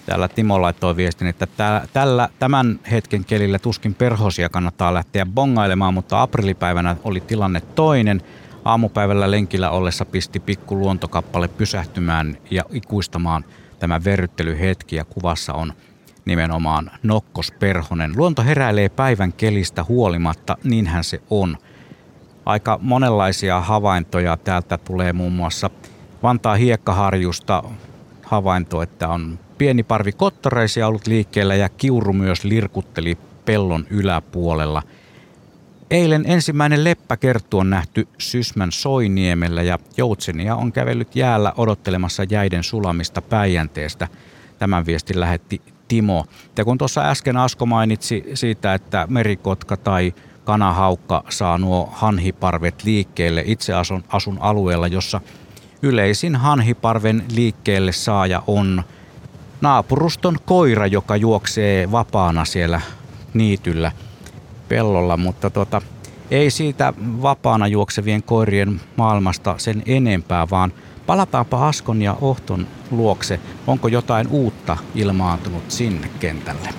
Täällä 0.05 0.27
Timo 0.27 0.61
laittoi 0.61 0.95
viestin, 0.95 1.27
että 1.27 1.47
tällä, 1.93 2.29
tämän 2.39 2.79
hetken 2.91 3.25
kelillä 3.25 3.59
tuskin 3.59 3.93
perhosia 3.93 4.49
kannattaa 4.49 4.93
lähteä 4.93 5.25
bongailemaan, 5.25 5.93
mutta 5.93 6.21
aprilipäivänä 6.21 6.95
oli 7.03 7.21
tilanne 7.21 7.61
toinen. 7.61 8.21
Aamupäivällä 8.65 9.31
lenkillä 9.31 9.69
ollessa 9.69 10.05
pisti 10.05 10.39
pikku 10.39 10.75
luontokappale 10.75 11.47
pysähtymään 11.47 12.37
ja 12.51 12.63
ikuistamaan 12.69 13.45
tämä 13.79 14.03
verryttelyhetki 14.03 14.95
ja 14.95 15.05
kuvassa 15.05 15.53
on 15.53 15.73
nimenomaan 16.25 16.91
nokkosperhonen. 17.03 18.13
Luonto 18.15 18.43
heräilee 18.43 18.89
päivän 18.89 19.33
kelistä 19.33 19.83
huolimatta, 19.83 20.57
niinhän 20.63 21.03
se 21.03 21.21
on. 21.29 21.57
Aika 22.45 22.79
monenlaisia 22.81 23.61
havaintoja 23.61 24.37
täältä 24.37 24.77
tulee 24.77 25.13
muun 25.13 25.33
muassa 25.33 25.69
Vantaa 26.23 26.55
hiekkaharjusta 26.55 27.63
havainto, 28.23 28.81
että 28.81 29.09
on 29.09 29.39
pieni 29.57 29.83
parvi 29.83 30.11
kottoreisia 30.11 30.87
ollut 30.87 31.07
liikkeellä 31.07 31.55
ja 31.55 31.69
kiuru 31.69 32.13
myös 32.13 32.43
lirkutteli 32.43 33.17
pellon 33.45 33.85
yläpuolella. 33.89 34.81
Eilen 35.93 36.23
ensimmäinen 36.27 36.83
leppäkerttu 36.83 37.59
on 37.59 37.69
nähty 37.69 38.07
Sysmän 38.17 38.71
Soiniemellä 38.71 39.61
ja 39.61 39.79
joutsenia 39.97 40.55
on 40.55 40.71
kävellyt 40.71 41.15
jäällä 41.15 41.53
odottelemassa 41.57 42.23
jäiden 42.29 42.63
sulamista 42.63 43.21
Päijänteestä. 43.21 44.07
Tämän 44.59 44.85
viestin 44.85 45.19
lähetti 45.19 45.61
Timo. 45.87 46.25
Ja 46.57 46.65
kun 46.65 46.77
tuossa 46.77 47.09
äsken 47.09 47.37
Asko 47.37 47.65
mainitsi 47.65 48.23
siitä, 48.33 48.73
että 48.73 49.07
merikotka 49.09 49.77
tai 49.77 50.13
kanahaukka 50.43 51.23
saa 51.29 51.57
nuo 51.57 51.89
hanhiparvet 51.91 52.83
liikkeelle. 52.83 53.43
Itse 53.45 53.73
asun, 53.73 54.03
asun 54.07 54.37
alueella, 54.41 54.87
jossa 54.87 55.21
yleisin 55.81 56.35
hanhiparven 56.35 57.25
liikkeelle 57.35 57.91
saaja 57.91 58.43
on 58.47 58.83
naapuruston 59.61 60.37
koira, 60.45 60.87
joka 60.87 61.15
juoksee 61.15 61.91
vapaana 61.91 62.45
siellä 62.45 62.81
niityllä 63.33 63.91
pellolla, 64.73 65.17
mutta 65.17 65.49
tota, 65.49 65.81
ei 66.31 66.51
siitä 66.51 66.93
vapaana 66.99 67.67
juoksevien 67.67 68.23
koirien 68.23 68.81
maailmasta 68.95 69.55
sen 69.57 69.83
enempää, 69.85 70.49
vaan 70.49 70.73
palataanpa 71.05 71.67
Askon 71.67 72.01
ja 72.01 72.17
Ohton 72.21 72.67
luokse. 72.91 73.39
Onko 73.67 73.87
jotain 73.87 74.27
uutta 74.27 74.77
ilmaantunut 74.95 75.71
sinne 75.71 76.09
kentälle? 76.19 76.69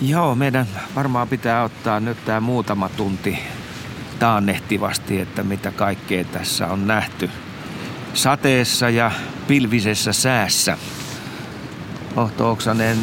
Joo, 0.00 0.34
meidän 0.34 0.66
varmaan 0.94 1.28
pitää 1.28 1.62
ottaa 1.62 2.00
nyt 2.00 2.24
tämä 2.24 2.40
muutama 2.40 2.88
tunti 2.88 3.38
taannehtivasti, 4.18 5.20
että 5.20 5.42
mitä 5.42 5.70
kaikkea 5.70 6.24
tässä 6.24 6.66
on 6.66 6.86
nähty 6.86 7.30
sateessa 8.14 8.90
ja 8.90 9.10
pilvisessä 9.46 10.12
säässä. 10.12 10.78
Ohto 12.16 12.50
Oksanen 12.50 12.98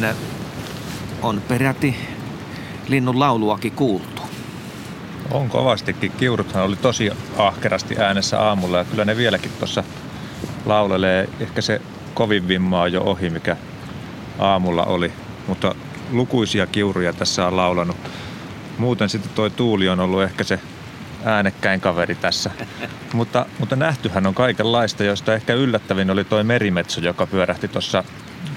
on 1.22 1.42
peräti 1.48 1.96
linnun 2.88 3.18
lauluakin 3.18 3.72
kuultu. 3.72 4.22
On 5.30 5.48
kovastikin. 5.48 6.12
Kiuruthan 6.12 6.64
oli 6.64 6.76
tosi 6.76 7.10
ahkerasti 7.38 7.98
äänessä 7.98 8.40
aamulla 8.40 8.78
ja 8.78 8.84
kyllä 8.84 9.04
ne 9.04 9.16
vieläkin 9.16 9.50
tuossa 9.58 9.84
laulelee. 10.66 11.28
Ehkä 11.40 11.60
se 11.60 11.80
kovin 12.14 12.48
vimma 12.48 12.82
on 12.82 12.92
jo 12.92 13.02
ohi, 13.02 13.30
mikä 13.30 13.56
aamulla 14.38 14.84
oli. 14.84 15.12
Mutta 15.46 15.74
lukuisia 16.10 16.66
kiuruja 16.66 17.12
tässä 17.12 17.46
on 17.46 17.56
laulanut. 17.56 17.96
Muuten 18.78 19.08
sitten 19.08 19.32
toi 19.34 19.50
Tuuli 19.50 19.88
on 19.88 20.00
ollut 20.00 20.22
ehkä 20.22 20.44
se 20.44 20.60
äänekkäin 21.24 21.80
kaveri 21.80 22.14
tässä. 22.14 22.50
mutta, 23.12 23.46
mutta 23.58 23.76
nähtyhän 23.76 24.26
on 24.26 24.34
kaikenlaista, 24.34 25.04
josta 25.04 25.34
ehkä 25.34 25.54
yllättävin 25.54 26.10
oli 26.10 26.24
toi 26.24 26.44
merimetso, 26.44 27.00
joka 27.00 27.26
pyörähti 27.26 27.68
tuossa 27.68 28.04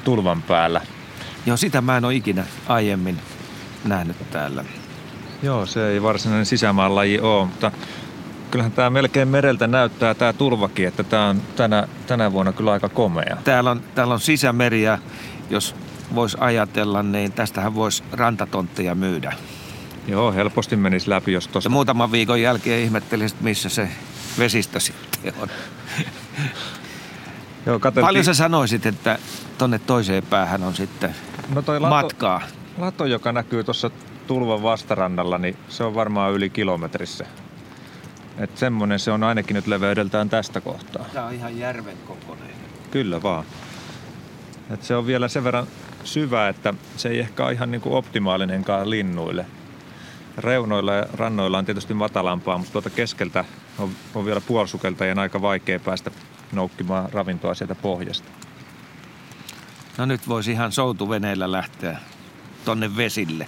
tulvan 0.04 0.42
päällä. 0.42 0.82
Joo, 1.46 1.58
sitä 1.58 1.82
mä 1.82 1.98
en 1.98 2.06
ole 2.06 2.16
ikinä 2.16 2.44
aiemmin 2.68 3.20
nähnyt 3.86 4.32
täällä. 4.32 4.66
Joo, 5.44 5.66
se 5.66 5.88
ei 5.88 6.02
varsinainen 6.02 6.46
sisämaan 6.46 6.96
laji 6.96 7.20
ole, 7.20 7.46
mutta 7.46 7.72
kyllähän 8.52 8.72
tämä 8.72 8.90
melkein 8.90 9.28
mereltä 9.28 9.68
näyttää 9.68 10.14
tämä 10.14 10.34
tulvakin, 10.34 10.88
että 10.88 11.04
tämä 11.04 11.26
on 11.26 11.42
tänä, 11.56 11.88
tänä 12.08 12.32
vuonna 12.32 12.54
kyllä 12.54 12.72
aika 12.72 12.90
komea. 12.90 13.38
Täällä 13.44 13.72
on, 13.72 13.82
täällä 13.96 14.14
on 14.14 14.20
sisämeri 14.20 14.84
ja 14.84 14.98
jos 15.50 15.76
voisi 16.16 16.38
ajatella, 16.40 17.04
niin 17.04 17.32
tästähän 17.32 17.76
voisi 17.76 18.04
rantatontteja 18.12 18.96
myydä. 18.96 19.34
Joo, 20.08 20.34
helposti 20.34 20.76
menisi 20.76 21.10
läpi, 21.10 21.34
jos 21.34 21.48
tuosta... 21.48 21.70
Muutaman 21.70 22.12
viikon 22.12 22.42
jälkeen 22.42 22.84
ihmettelisit, 22.84 23.42
missä 23.42 23.70
se 23.70 23.90
vesistö 24.40 24.80
sitten 24.80 25.34
on. 25.42 25.50
Joo, 27.66 27.80
katseltiin... 27.80 28.08
Paljon 28.08 28.26
sä 28.26 28.34
sanoisit, 28.34 28.86
että 28.86 29.20
tonne 29.58 29.80
toiseen 29.80 30.24
päähän 30.24 30.64
on 30.64 30.76
sitten 30.76 31.16
no 31.56 31.62
toi 31.62 31.80
lato, 31.80 31.96
matkaa? 31.96 32.42
Lato, 32.78 33.06
joka 33.06 33.32
näkyy 33.32 33.64
tuossa 33.64 33.90
tulvan 34.28 34.64
vastarannalla, 34.64 35.38
niin 35.38 35.58
se 35.70 35.84
on 35.84 35.96
varmaan 35.96 36.34
yli 36.34 36.50
kilometrissä. 36.50 37.26
Että 38.38 38.60
semmonen 38.60 39.00
se 39.00 39.12
on 39.12 39.24
ainakin 39.24 39.54
nyt 39.54 39.68
leveydeltään 39.68 40.30
tästä 40.30 40.62
kohtaa. 40.62 41.06
Tämä 41.14 41.26
on 41.26 41.34
ihan 41.34 41.58
järven 41.58 41.98
kokoinen. 42.08 42.50
Kyllä 42.92 43.24
vaan. 43.24 43.46
Et 44.70 44.84
se 44.84 44.96
on 44.96 45.08
vielä 45.08 45.28
sen 45.28 45.44
verran 45.44 45.68
syvä, 46.04 46.48
että 46.48 46.74
se 46.98 47.10
ei 47.10 47.20
ehkä 47.20 47.44
ole 47.44 47.52
ihan 47.52 47.72
niin 47.72 47.82
kuin 47.82 47.96
optimaalinenkaan 47.96 48.90
linnuille. 48.90 49.46
Reunoilla 50.38 50.94
ja 50.94 51.06
rannoilla 51.13 51.58
on 51.58 51.65
tietysti 51.65 51.94
matalampaa, 51.94 52.58
mutta 52.58 52.72
tuota 52.72 52.89
keskeltä 52.89 53.46
on, 53.80 53.89
on 54.15 54.25
vielä 54.25 54.42
puolsukeltajien 54.42 55.20
aika 55.20 55.42
vaikea 55.42 55.80
päästä 55.80 56.12
noukkimaan 56.51 57.10
ravintoa 57.13 57.54
sieltä 57.54 57.75
pohjasta. 57.75 58.30
No 59.98 60.06
nyt 60.06 60.27
voisi 60.27 60.51
ihan 60.51 60.72
soutuveneellä 60.72 61.51
lähteä 61.51 62.00
tonne 62.65 62.98
vesille. 62.98 63.48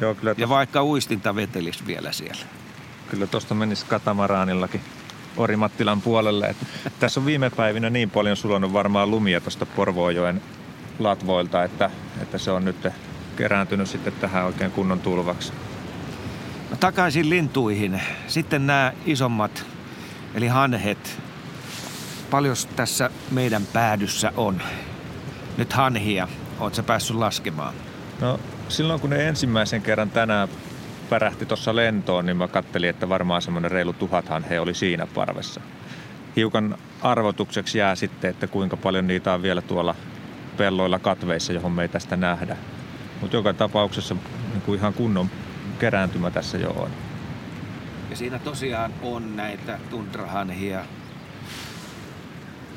Joo, 0.00 0.14
kyllä 0.14 0.34
tos... 0.34 0.40
Ja 0.40 0.48
vaikka 0.48 0.84
uistinta 0.84 1.34
vetelisi 1.34 1.86
vielä 1.86 2.12
siellä. 2.12 2.44
Kyllä 3.10 3.26
tuosta 3.26 3.54
menisi 3.54 3.86
katamaraanillakin 3.86 4.80
Orimattilan 5.36 6.00
puolelle. 6.00 6.46
Et 6.86 6.98
tässä 7.00 7.20
on 7.20 7.26
viime 7.26 7.50
päivinä 7.50 7.90
niin 7.90 8.10
paljon 8.10 8.36
sulanut 8.36 8.72
varmaan 8.72 9.10
lumia 9.10 9.40
tuosta 9.40 9.66
Porvoojoen 9.66 10.42
latvoilta, 10.98 11.64
että, 11.64 11.90
että 12.22 12.38
se 12.38 12.50
on 12.50 12.64
nyt 12.64 12.86
kerääntynyt 13.40 13.88
sitten 13.88 14.12
tähän 14.12 14.44
oikein 14.44 14.70
kunnon 14.70 15.00
tulvaksi. 15.00 15.52
No, 16.70 16.76
takaisin 16.76 17.30
lintuihin. 17.30 18.02
Sitten 18.26 18.66
nämä 18.66 18.92
isommat, 19.06 19.64
eli 20.34 20.48
hanhet. 20.48 21.18
Paljon 22.30 22.56
tässä 22.76 23.10
meidän 23.30 23.66
päädyssä 23.72 24.32
on 24.36 24.62
nyt 25.56 25.72
hanhia? 25.72 26.28
Oletko 26.58 26.82
päässyt 26.82 27.16
laskemaan? 27.16 27.74
No 28.20 28.40
silloin 28.68 29.00
kun 29.00 29.10
ne 29.10 29.28
ensimmäisen 29.28 29.82
kerran 29.82 30.10
tänään 30.10 30.48
pärähti 31.10 31.46
tuossa 31.46 31.76
lentoon, 31.76 32.26
niin 32.26 32.36
mä 32.36 32.48
kattelin, 32.48 32.90
että 32.90 33.08
varmaan 33.08 33.42
semmoinen 33.42 33.70
reilu 33.70 33.92
tuhathan 33.92 34.44
he 34.44 34.60
oli 34.60 34.74
siinä 34.74 35.06
parvessa. 35.06 35.60
Hiukan 36.36 36.78
arvotukseksi 37.02 37.78
jää 37.78 37.94
sitten, 37.94 38.30
että 38.30 38.46
kuinka 38.46 38.76
paljon 38.76 39.06
niitä 39.06 39.32
on 39.32 39.42
vielä 39.42 39.62
tuolla 39.62 39.94
pelloilla 40.56 40.98
katveissa, 40.98 41.52
johon 41.52 41.72
me 41.72 41.82
ei 41.82 41.88
tästä 41.88 42.16
nähdä. 42.16 42.56
Mutta 43.20 43.36
joka 43.36 43.52
tapauksessa 43.52 44.14
niin 44.52 44.62
kuin 44.62 44.78
ihan 44.78 44.94
kunnon 44.94 45.30
kerääntymä 45.78 46.30
tässä 46.30 46.58
jo 46.58 46.70
on. 46.70 46.90
Ja 48.10 48.16
siinä 48.16 48.38
tosiaan 48.38 48.94
on 49.02 49.36
näitä 49.36 49.78
tundrahanhia 49.90 50.84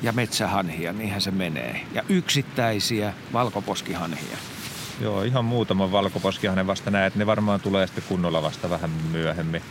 ja 0.02 0.12
metsähanhia, 0.12 0.94
niinhän 0.94 1.22
se 1.22 1.32
menee. 1.32 1.82
Ja 1.94 2.04
yksittäisiä 2.10 3.14
valkoposkihanhia. 3.34 4.38
Joo, 5.02 5.24
ihan 5.24 5.46
muutama 5.46 5.92
valkoposkihanne 5.92 6.68
vasta 6.68 6.92
näet. 6.92 7.16
Ne 7.16 7.26
varmaan 7.26 7.60
tulee 7.60 7.88
sitten 7.88 8.04
kunnolla 8.08 8.42
vasta 8.42 8.70
vähän 8.70 8.90
myöhemmin. 9.12 9.62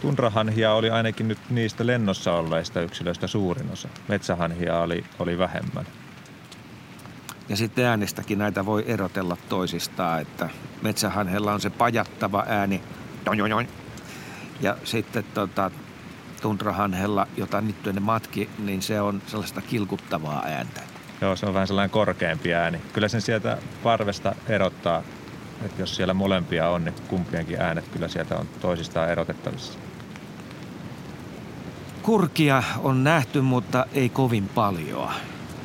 Tundrahanhia 0.00 0.72
oli 0.72 0.90
ainakin 0.90 1.28
nyt 1.28 1.38
niistä 1.50 1.86
lennossa 1.86 2.32
olleista 2.32 2.80
yksilöistä 2.80 3.26
suurin 3.26 3.72
osa. 3.72 3.88
Metsähanhia 4.08 4.78
oli, 4.78 5.04
oli 5.18 5.38
vähemmän. 5.38 5.86
Ja 7.48 7.56
sitten 7.56 7.84
äänestäkin 7.84 8.38
näitä 8.38 8.66
voi 8.66 8.84
erotella 8.86 9.36
toisistaan, 9.48 10.20
että 10.20 10.48
metsähanhella 10.82 11.52
on 11.52 11.60
se 11.60 11.70
pajattava 11.70 12.44
ääni 12.48 12.82
Ja 14.60 14.76
sitten 14.84 15.24
tota, 15.34 15.70
tundrahanhella, 16.42 17.26
jota 17.36 17.60
nyt 17.60 17.76
ne 17.92 18.00
matki, 18.00 18.50
niin 18.58 18.82
se 18.82 19.00
on 19.00 19.22
sellaista 19.26 19.60
kilkuttavaa 19.60 20.42
ääntä. 20.46 20.80
Joo, 21.20 21.36
se 21.36 21.46
on 21.46 21.54
vähän 21.54 21.66
sellainen 21.66 21.90
korkeampi 21.90 22.54
ääni. 22.54 22.80
Kyllä 22.92 23.08
sen 23.08 23.22
sieltä 23.22 23.58
parvesta 23.82 24.34
erottaa, 24.48 25.02
että 25.64 25.82
jos 25.82 25.96
siellä 25.96 26.14
molempia 26.14 26.68
on, 26.68 26.84
niin 26.84 26.94
kumpienkin 27.08 27.60
äänet 27.60 27.88
kyllä 27.88 28.08
sieltä 28.08 28.36
on 28.36 28.48
toisistaan 28.60 29.10
erotettavissa. 29.10 29.78
Kurkia 32.02 32.62
on 32.78 33.04
nähty, 33.04 33.40
mutta 33.40 33.86
ei 33.92 34.08
kovin 34.08 34.48
paljon. 34.48 35.10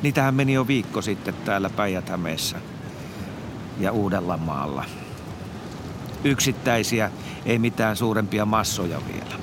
Niitähän 0.02 0.34
meni 0.34 0.52
jo 0.52 0.66
viikko 0.66 1.02
sitten 1.02 1.34
täällä 1.44 1.70
päijät 1.70 2.12
ja 3.80 3.92
Uudellamaalla. 3.92 4.84
Yksittäisiä, 6.24 7.10
ei 7.46 7.58
mitään 7.58 7.96
suurempia 7.96 8.44
massoja 8.44 9.00
vielä. 9.12 9.40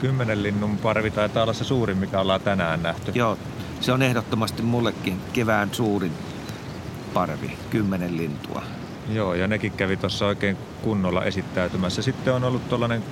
Kymmenen 0.00 0.42
linnun 0.42 0.76
parvi 0.76 1.10
taitaa 1.10 1.42
olla 1.42 1.52
se 1.52 1.64
suurin, 1.64 1.98
mikä 1.98 2.20
ollaan 2.20 2.40
tänään 2.40 2.82
nähty. 2.82 3.12
Joo, 3.14 3.38
se 3.80 3.92
on 3.92 4.02
ehdottomasti 4.02 4.62
mullekin 4.62 5.20
kevään 5.32 5.68
suurin 5.72 6.12
parvi, 7.14 7.58
kymmenen 7.70 8.16
lintua. 8.16 8.62
Joo, 9.12 9.34
ja 9.34 9.46
nekin 9.46 9.72
kävi 9.72 9.96
tuossa 9.96 10.26
oikein 10.26 10.56
kunnolla 10.82 11.24
esittäytymässä. 11.24 12.02
Sitten 12.02 12.34
on 12.34 12.44
ollut 12.44 12.68
tuollainen 12.68 13.04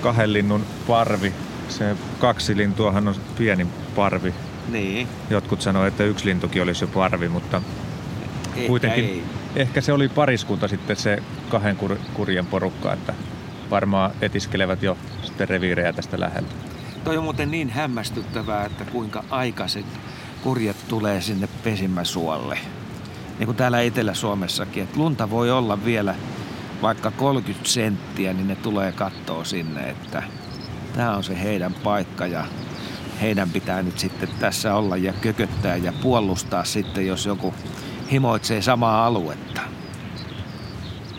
kahden 0.00 0.32
linnun 0.32 0.64
parvi. 0.86 1.32
Se 1.68 1.96
kaksi 2.18 2.56
lintuahan 2.56 3.08
on 3.08 3.14
pienin 3.38 3.68
parvi. 3.96 4.34
Niin. 4.68 5.08
Jotkut 5.30 5.62
sanoivat, 5.62 5.88
että 5.92 6.04
yksi 6.04 6.24
lintukin 6.24 6.62
olisi 6.62 6.84
jo 6.84 6.88
parvi, 6.88 7.28
mutta 7.28 7.62
Ehkä 8.56 8.66
kuitenkin 8.66 9.04
ei. 9.04 9.22
ehkä 9.56 9.80
se 9.80 9.92
oli 9.92 10.08
pariskunta 10.08 10.68
sitten 10.68 10.96
se 10.96 11.22
kahden 11.48 11.76
kur, 11.76 11.96
kurjen 12.14 12.46
porukka, 12.46 12.92
että 12.92 13.14
varmaan 13.70 14.10
etiskelevät 14.20 14.82
jo 14.82 14.98
sitten 15.22 15.48
reviirejä 15.48 15.92
tästä 15.92 16.20
läheltä. 16.20 16.54
Toi 17.04 17.16
on 17.16 17.24
muuten 17.24 17.50
niin 17.50 17.70
hämmästyttävää, 17.70 18.64
että 18.64 18.84
kuinka 18.84 19.24
aikaisin 19.30 19.84
kurjet 20.42 20.76
tulee 20.88 21.20
sinne 21.20 21.48
pesimäsuolle. 21.64 22.58
Niin 23.38 23.46
kuin 23.46 23.56
täällä 23.56 23.80
Etelä-Suomessakin, 23.80 24.82
että 24.82 24.98
lunta 24.98 25.30
voi 25.30 25.50
olla 25.50 25.84
vielä 25.84 26.14
vaikka 26.82 27.10
30 27.10 27.68
senttiä, 27.68 28.32
niin 28.32 28.48
ne 28.48 28.56
tulee 28.56 28.92
kattoo 28.92 29.44
sinne, 29.44 29.80
että 29.90 30.22
tämä 30.96 31.16
on 31.16 31.24
se 31.24 31.42
heidän 31.42 31.74
paikka 31.74 32.26
ja 32.26 32.44
heidän 33.22 33.50
pitää 33.50 33.82
nyt 33.82 33.98
sitten 33.98 34.28
tässä 34.40 34.74
olla 34.74 34.96
ja 34.96 35.12
kököttää 35.12 35.76
ja 35.76 35.92
puolustaa 36.02 36.64
sitten, 36.64 37.06
jos 37.06 37.26
joku 37.26 37.54
himoitsee 38.10 38.62
samaa 38.62 39.06
aluetta. 39.06 39.60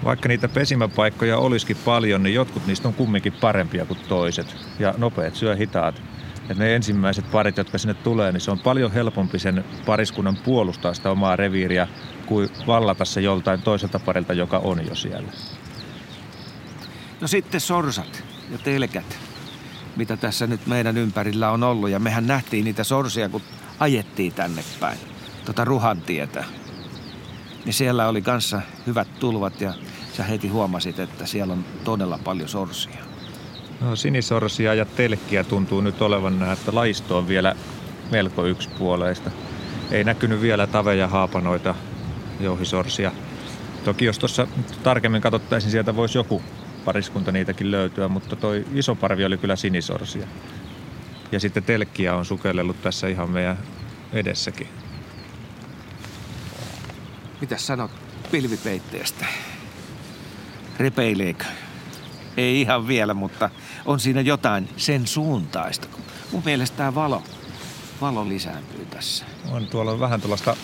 Vaikka 0.03 0.27
niitä 0.27 0.49
pesimäpaikkoja 0.49 1.37
olisikin 1.37 1.77
paljon, 1.85 2.23
niin 2.23 2.33
jotkut 2.33 2.67
niistä 2.67 2.87
on 2.87 2.93
kumminkin 2.93 3.33
parempia 3.33 3.85
kuin 3.85 3.99
toiset. 4.09 4.55
Ja 4.79 4.93
nopeat 4.97 5.35
syö 5.35 5.55
hitaat. 5.55 6.01
Et 6.49 6.57
ne 6.57 6.75
ensimmäiset 6.75 7.31
parit, 7.31 7.57
jotka 7.57 7.77
sinne 7.77 7.93
tulee, 7.93 8.31
niin 8.31 8.41
se 8.41 8.51
on 8.51 8.59
paljon 8.59 8.91
helpompi 8.91 9.39
sen 9.39 9.65
pariskunnan 9.85 10.37
puolustaa 10.37 10.93
sitä 10.93 11.11
omaa 11.11 11.35
reviiriä 11.35 11.87
kuin 12.25 12.49
vallata 12.67 13.05
se 13.05 13.21
joltain 13.21 13.61
toiselta 13.61 13.99
parilta, 13.99 14.33
joka 14.33 14.57
on 14.57 14.85
jo 14.87 14.95
siellä. 14.95 15.31
No 17.21 17.27
sitten 17.27 17.61
sorsat 17.61 18.23
ja 18.51 18.57
telkät, 18.57 19.17
mitä 19.95 20.17
tässä 20.17 20.47
nyt 20.47 20.67
meidän 20.67 20.97
ympärillä 20.97 21.51
on 21.51 21.63
ollut. 21.63 21.89
Ja 21.89 21.99
mehän 21.99 22.27
nähtiin 22.27 22.65
niitä 22.65 22.83
sorsia, 22.83 23.29
kun 23.29 23.41
ajettiin 23.79 24.33
tänne 24.33 24.63
päin, 24.79 24.97
tota 25.45 25.65
Ruhantietä. 25.65 26.43
Niin 27.65 27.73
siellä 27.73 28.07
oli 28.07 28.21
kanssa 28.21 28.61
hyvät 28.87 29.07
tulvat 29.19 29.61
ja 29.61 29.73
sä 30.17 30.23
heti 30.23 30.47
huomasit, 30.47 30.99
että 30.99 31.25
siellä 31.25 31.53
on 31.53 31.65
todella 31.83 32.19
paljon 32.23 32.49
sorsia. 32.49 33.03
No, 33.81 33.95
sinisorsia 33.95 34.73
ja 34.73 34.85
telkkiä 34.85 35.43
tuntuu 35.43 35.81
nyt 35.81 36.01
olevan 36.01 36.51
että 36.51 36.75
laisto 36.75 37.17
on 37.17 37.27
vielä 37.27 37.55
melko 38.11 38.45
yksipuoleista. 38.45 39.31
Ei 39.91 40.03
näkynyt 40.03 40.41
vielä 40.41 40.67
taveja, 40.67 41.07
haapanoita, 41.07 41.75
jouhisorsia. 42.39 43.11
Toki 43.83 44.05
jos 44.05 44.19
tuossa 44.19 44.47
tarkemmin 44.83 45.21
katsottaisiin, 45.21 45.71
sieltä 45.71 45.95
voisi 45.95 46.17
joku 46.17 46.41
pariskunta 46.85 47.31
niitäkin 47.31 47.71
löytyä, 47.71 48.07
mutta 48.07 48.35
toi 48.35 48.65
iso 48.73 48.95
parvi 48.95 49.25
oli 49.25 49.37
kyllä 49.37 49.55
sinisorsia. 49.55 50.27
Ja 51.31 51.39
sitten 51.39 51.63
telkkiä 51.63 52.15
on 52.15 52.25
sukellellut 52.25 52.81
tässä 52.81 53.07
ihan 53.07 53.29
meidän 53.29 53.57
edessäkin. 54.13 54.67
Mitä 57.41 57.57
sanot 57.57 57.91
pilvipeitteestä? 58.31 59.25
Repeileekö? 60.79 61.45
Ei 62.37 62.61
ihan 62.61 62.87
vielä, 62.87 63.13
mutta 63.13 63.49
on 63.85 63.99
siinä 63.99 64.21
jotain 64.21 64.69
sen 64.77 65.07
suuntaista. 65.07 65.87
Mun 66.31 66.41
mielestä 66.45 66.77
tämä 66.77 66.95
valo, 66.95 67.23
valo 68.01 68.29
lisääntyy 68.29 68.85
tässä. 68.85 69.25
On 69.51 69.67
tuolla 69.67 69.99
vähän 69.99 70.21
tuollaista 70.21 70.55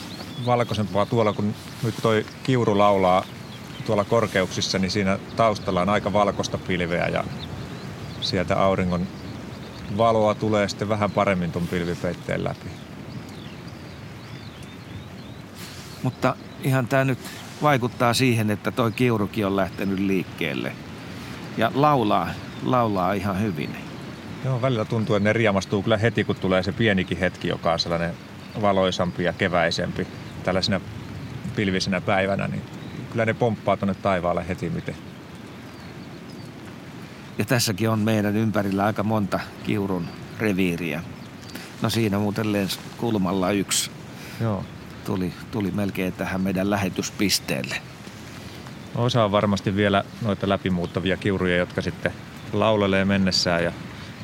valkoisempaa 0.46 1.06
tuolla, 1.06 1.34
kun 1.34 1.56
nyt 1.84 1.96
toi 2.02 2.26
kiuru 2.44 2.78
laulaa 2.78 3.24
tuolla 3.90 4.06
korkeuksissa, 4.06 4.80
niin 4.80 4.92
siinä 4.92 5.20
taustalla 5.36 5.82
on 5.82 5.90
aika 5.90 6.14
valkoista 6.14 6.58
pilveä 6.58 7.08
ja 7.08 7.24
sieltä 8.22 8.62
auringon 8.62 9.08
valoa 9.98 10.36
tulee 10.36 10.68
sitten 10.68 10.90
vähän 10.90 11.12
paremmin 11.12 11.52
tuon 11.52 11.68
pilvipeitteen 11.68 12.44
läpi. 12.44 12.70
Mutta 16.04 16.36
ihan 16.64 16.88
tämä 16.88 17.06
nyt 17.06 17.20
vaikuttaa 17.62 18.14
siihen, 18.14 18.52
että 18.52 18.72
toi 18.72 18.92
kiurukin 18.92 19.46
on 19.46 19.56
lähtenyt 19.56 20.00
liikkeelle. 20.00 20.72
Ja 21.58 21.72
laulaa, 21.76 22.30
laulaa 22.64 23.14
ihan 23.14 23.42
hyvin. 23.42 23.76
Joo, 24.46 24.62
välillä 24.62 24.86
tuntuu, 24.86 25.16
että 25.16 25.30
ne 25.30 25.34
riamastuu 25.34 25.84
kyllä 25.84 25.98
heti, 25.98 26.24
kun 26.24 26.36
tulee 26.36 26.64
se 26.64 26.72
pienikin 26.72 27.18
hetki, 27.18 27.48
joka 27.48 27.74
on 27.74 27.80
sellainen 27.80 28.14
valoisampi 28.62 29.24
ja 29.24 29.34
keväisempi 29.34 30.08
tällaisena 30.44 30.82
pilvisenä 31.56 32.02
päivänä, 32.02 32.48
niin 32.48 32.79
kyllä 33.12 33.26
ne 33.26 33.34
pomppaa 33.34 33.78
tuonne 33.78 33.94
taivaalle 33.94 34.48
heti 34.48 34.70
miten. 34.70 34.96
Ja 37.38 37.46
tässäkin 37.46 37.90
on 37.90 38.00
meidän 38.00 38.36
ympärillä 38.36 38.86
aika 38.86 39.04
monta 39.04 39.40
kiurun 39.64 40.08
reviiriä. 40.40 41.04
No 41.82 41.90
siinä 41.90 42.20
muuten 42.20 42.54
lens 42.54 42.80
kulmalla 42.98 43.52
yksi 43.52 43.92
Joo. 44.42 44.64
tuli, 45.06 45.34
tuli 45.52 45.72
melkein 45.72 46.14
tähän 46.14 46.42
meidän 46.42 46.70
lähetyspisteelle. 46.70 47.82
Osa 48.96 49.24
on 49.24 49.32
varmasti 49.32 49.76
vielä 49.76 50.04
noita 50.22 50.50
läpimuuttavia 50.50 51.18
kiuruja, 51.18 51.58
jotka 51.58 51.82
sitten 51.82 52.12
laulelee 52.54 53.06
mennessään 53.06 53.64
ja 53.64 53.72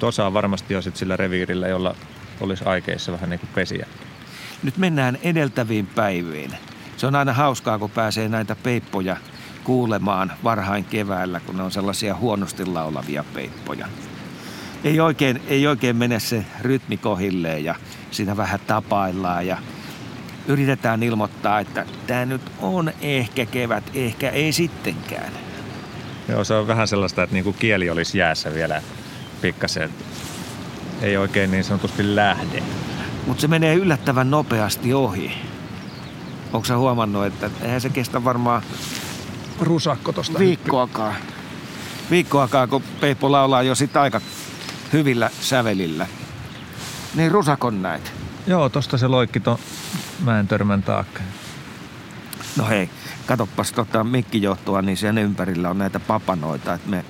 osa 0.02 0.28
on 0.28 0.34
varmasti 0.34 0.74
jo 0.74 0.82
sit 0.82 0.95
sillä 0.95 1.17
reviirillä, 1.17 1.67
jolla 1.67 1.95
olisi 2.41 2.63
aikeissa 2.65 3.12
vähän 3.12 3.30
niin 3.30 3.39
kuin 3.39 3.50
pesiä. 3.56 3.88
Nyt 4.63 4.78
mennään 4.78 5.17
edeltäviin 5.24 5.88
päiviin. 5.88 6.52
Se 6.97 7.08
on 7.08 7.15
aina 7.15 7.34
hauskaa, 7.34 7.79
kun 7.79 7.91
pääsee 7.91 8.29
näitä 8.29 8.55
peippoja 8.55 9.17
kuulemaan 9.63 10.31
varhain 10.43 10.86
keväällä, 10.86 11.39
kun 11.39 11.58
ne 11.58 11.63
on 11.63 11.71
sellaisia 11.71 12.15
huonosti 12.15 12.65
laulavia 12.65 13.23
peippoja. 13.34 13.88
Ei 14.84 14.99
oikein, 14.99 15.41
ei 15.47 15.67
oikein 15.67 15.95
mene 15.95 16.19
se 16.19 16.45
rytmi 16.62 16.97
kohilleen 16.97 17.63
ja 17.63 17.75
siinä 18.12 18.38
vähän 18.38 18.60
tapaillaan 18.67 19.47
ja 19.47 19.58
yritetään 20.47 21.03
ilmoittaa, 21.03 21.60
että 21.60 21.86
tämä 22.08 22.25
nyt 22.25 22.41
on 22.62 22.91
ehkä 23.01 23.45
kevät, 23.45 23.84
ehkä 23.93 24.29
ei 24.29 24.51
sittenkään. 24.51 25.34
Joo, 26.27 26.43
se 26.43 26.53
on 26.53 26.67
vähän 26.67 26.88
sellaista, 26.88 27.23
että 27.23 27.34
niin 27.34 27.43
kuin 27.43 27.55
kieli 27.60 27.89
olisi 27.89 28.17
jäässä 28.17 28.53
vielä 28.53 28.81
pikkasen. 29.41 29.89
Ei 31.01 31.17
oikein 31.17 31.51
niin 31.51 31.63
sanotusti 31.63 32.15
lähde. 32.15 32.63
Mutta 33.27 33.41
se 33.41 33.47
menee 33.47 33.75
yllättävän 33.75 34.31
nopeasti 34.31 34.93
ohi. 34.93 35.31
Onko 36.55 36.65
sä 36.65 36.77
huomannut, 36.77 37.25
että 37.25 37.49
eihän 37.61 37.81
se 37.81 37.89
kestä 37.89 38.23
varmaan 38.23 38.61
Rusakko 39.61 40.13
tosta. 40.13 40.39
viikkoakaan. 40.39 41.15
Viikkoakaan, 42.11 42.69
kun 42.69 42.83
Peippo 43.01 43.31
laulaa 43.31 43.63
jo 43.63 43.75
sit 43.75 43.97
aika 43.97 44.21
hyvillä 44.93 45.29
sävelillä. 45.41 46.07
Niin 47.15 47.31
rusakon 47.31 47.81
näet. 47.81 48.13
Joo, 48.47 48.69
tosta 48.69 48.97
se 48.97 49.07
loikki 49.07 49.39
ton 49.39 49.57
mäen 50.23 50.47
törmän 50.47 50.83
taakse. 50.83 51.23
No 52.55 52.67
hei, 52.67 52.89
katoppas 53.25 53.71
tota 53.71 54.03
mikkijohtoa, 54.03 54.81
niin 54.81 54.97
sen 54.97 55.17
ympärillä 55.17 55.69
on 55.69 55.77
näitä 55.77 55.99
papanoita. 55.99 56.73
Et 56.73 56.85
me 56.85 57.05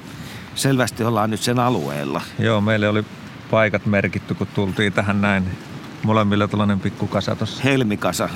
selvästi 0.55 1.03
ollaan 1.03 1.29
nyt 1.29 1.41
sen 1.41 1.59
alueella. 1.59 2.21
Joo, 2.39 2.61
meille 2.61 2.89
oli 2.89 3.05
paikat 3.51 3.85
merkitty, 3.85 4.33
kun 4.33 4.47
tultiin 4.47 4.93
tähän 4.93 5.21
näin. 5.21 5.57
Molemmilla 6.03 6.47
tällainen 6.47 6.79
pikku 6.79 7.07
kasa 7.07 7.35
tossa. 7.35 7.63
Helmikasa, 7.63 8.29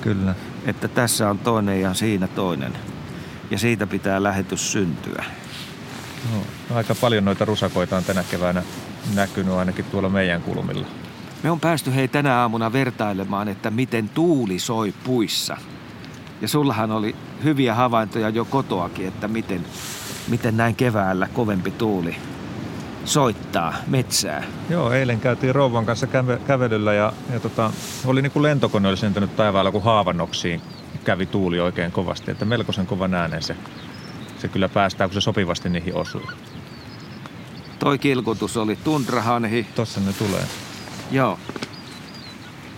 Kyllä. 0.00 0.34
Että 0.66 0.88
tässä 0.88 1.30
on 1.30 1.38
toinen 1.38 1.80
ja 1.80 1.94
siinä 1.94 2.26
toinen. 2.26 2.72
Ja 3.50 3.58
siitä 3.58 3.86
pitää 3.86 4.22
lähetys 4.22 4.72
syntyä. 4.72 5.24
Joo. 6.32 6.42
Aika 6.74 6.94
paljon 6.94 7.24
noita 7.24 7.44
rusakoita 7.44 7.96
on 7.96 8.04
tänä 8.04 8.24
keväänä 8.30 8.62
näkynyt 9.14 9.54
ainakin 9.54 9.84
tuolla 9.84 10.08
meidän 10.08 10.42
kulmilla. 10.42 10.86
Me 11.42 11.50
on 11.50 11.60
päästy 11.60 11.94
hei 11.94 12.08
tänä 12.08 12.40
aamuna 12.40 12.72
vertailemaan, 12.72 13.48
että 13.48 13.70
miten 13.70 14.08
tuuli 14.08 14.58
soi 14.58 14.94
puissa. 15.04 15.56
Ja 16.40 16.48
sullahan 16.48 16.90
oli 16.90 17.16
hyviä 17.44 17.74
havaintoja 17.74 18.28
jo 18.28 18.44
kotoakin, 18.44 19.08
että 19.08 19.28
miten, 19.28 19.64
miten 20.28 20.56
näin 20.56 20.74
keväällä 20.74 21.28
kovempi 21.32 21.70
tuuli 21.70 22.16
soittaa 23.06 23.74
metsää. 23.86 24.44
Joo, 24.70 24.92
eilen 24.92 25.20
käytiin 25.20 25.54
rouvan 25.54 25.86
kanssa 25.86 26.06
käve, 26.06 26.38
kävelyllä 26.46 26.94
ja, 26.94 27.12
ja 27.32 27.40
tota, 27.40 27.70
oli 28.04 28.22
niin 28.22 28.32
kuin 28.32 28.42
lentokone 28.42 28.88
olisi 28.88 29.04
lentänyt 29.04 29.36
taivaalla, 29.36 29.70
kun 29.70 29.82
haavannoksiin 29.82 30.60
kävi 31.04 31.26
tuuli 31.26 31.60
oikein 31.60 31.92
kovasti. 31.92 32.30
Että 32.30 32.44
melkoisen 32.44 32.86
kovan 32.86 33.14
äänen 33.14 33.42
se, 33.42 33.56
se 34.38 34.48
kyllä 34.48 34.68
päästää, 34.68 35.08
kun 35.08 35.14
se 35.14 35.20
sopivasti 35.20 35.68
niihin 35.68 35.94
osuu. 35.94 36.30
Toi 37.78 37.98
kilkutus 37.98 38.56
oli 38.56 38.78
tundrahanhi. 38.84 39.66
Tossa 39.74 40.00
ne 40.00 40.12
tulee. 40.12 40.44
Joo. 41.10 41.38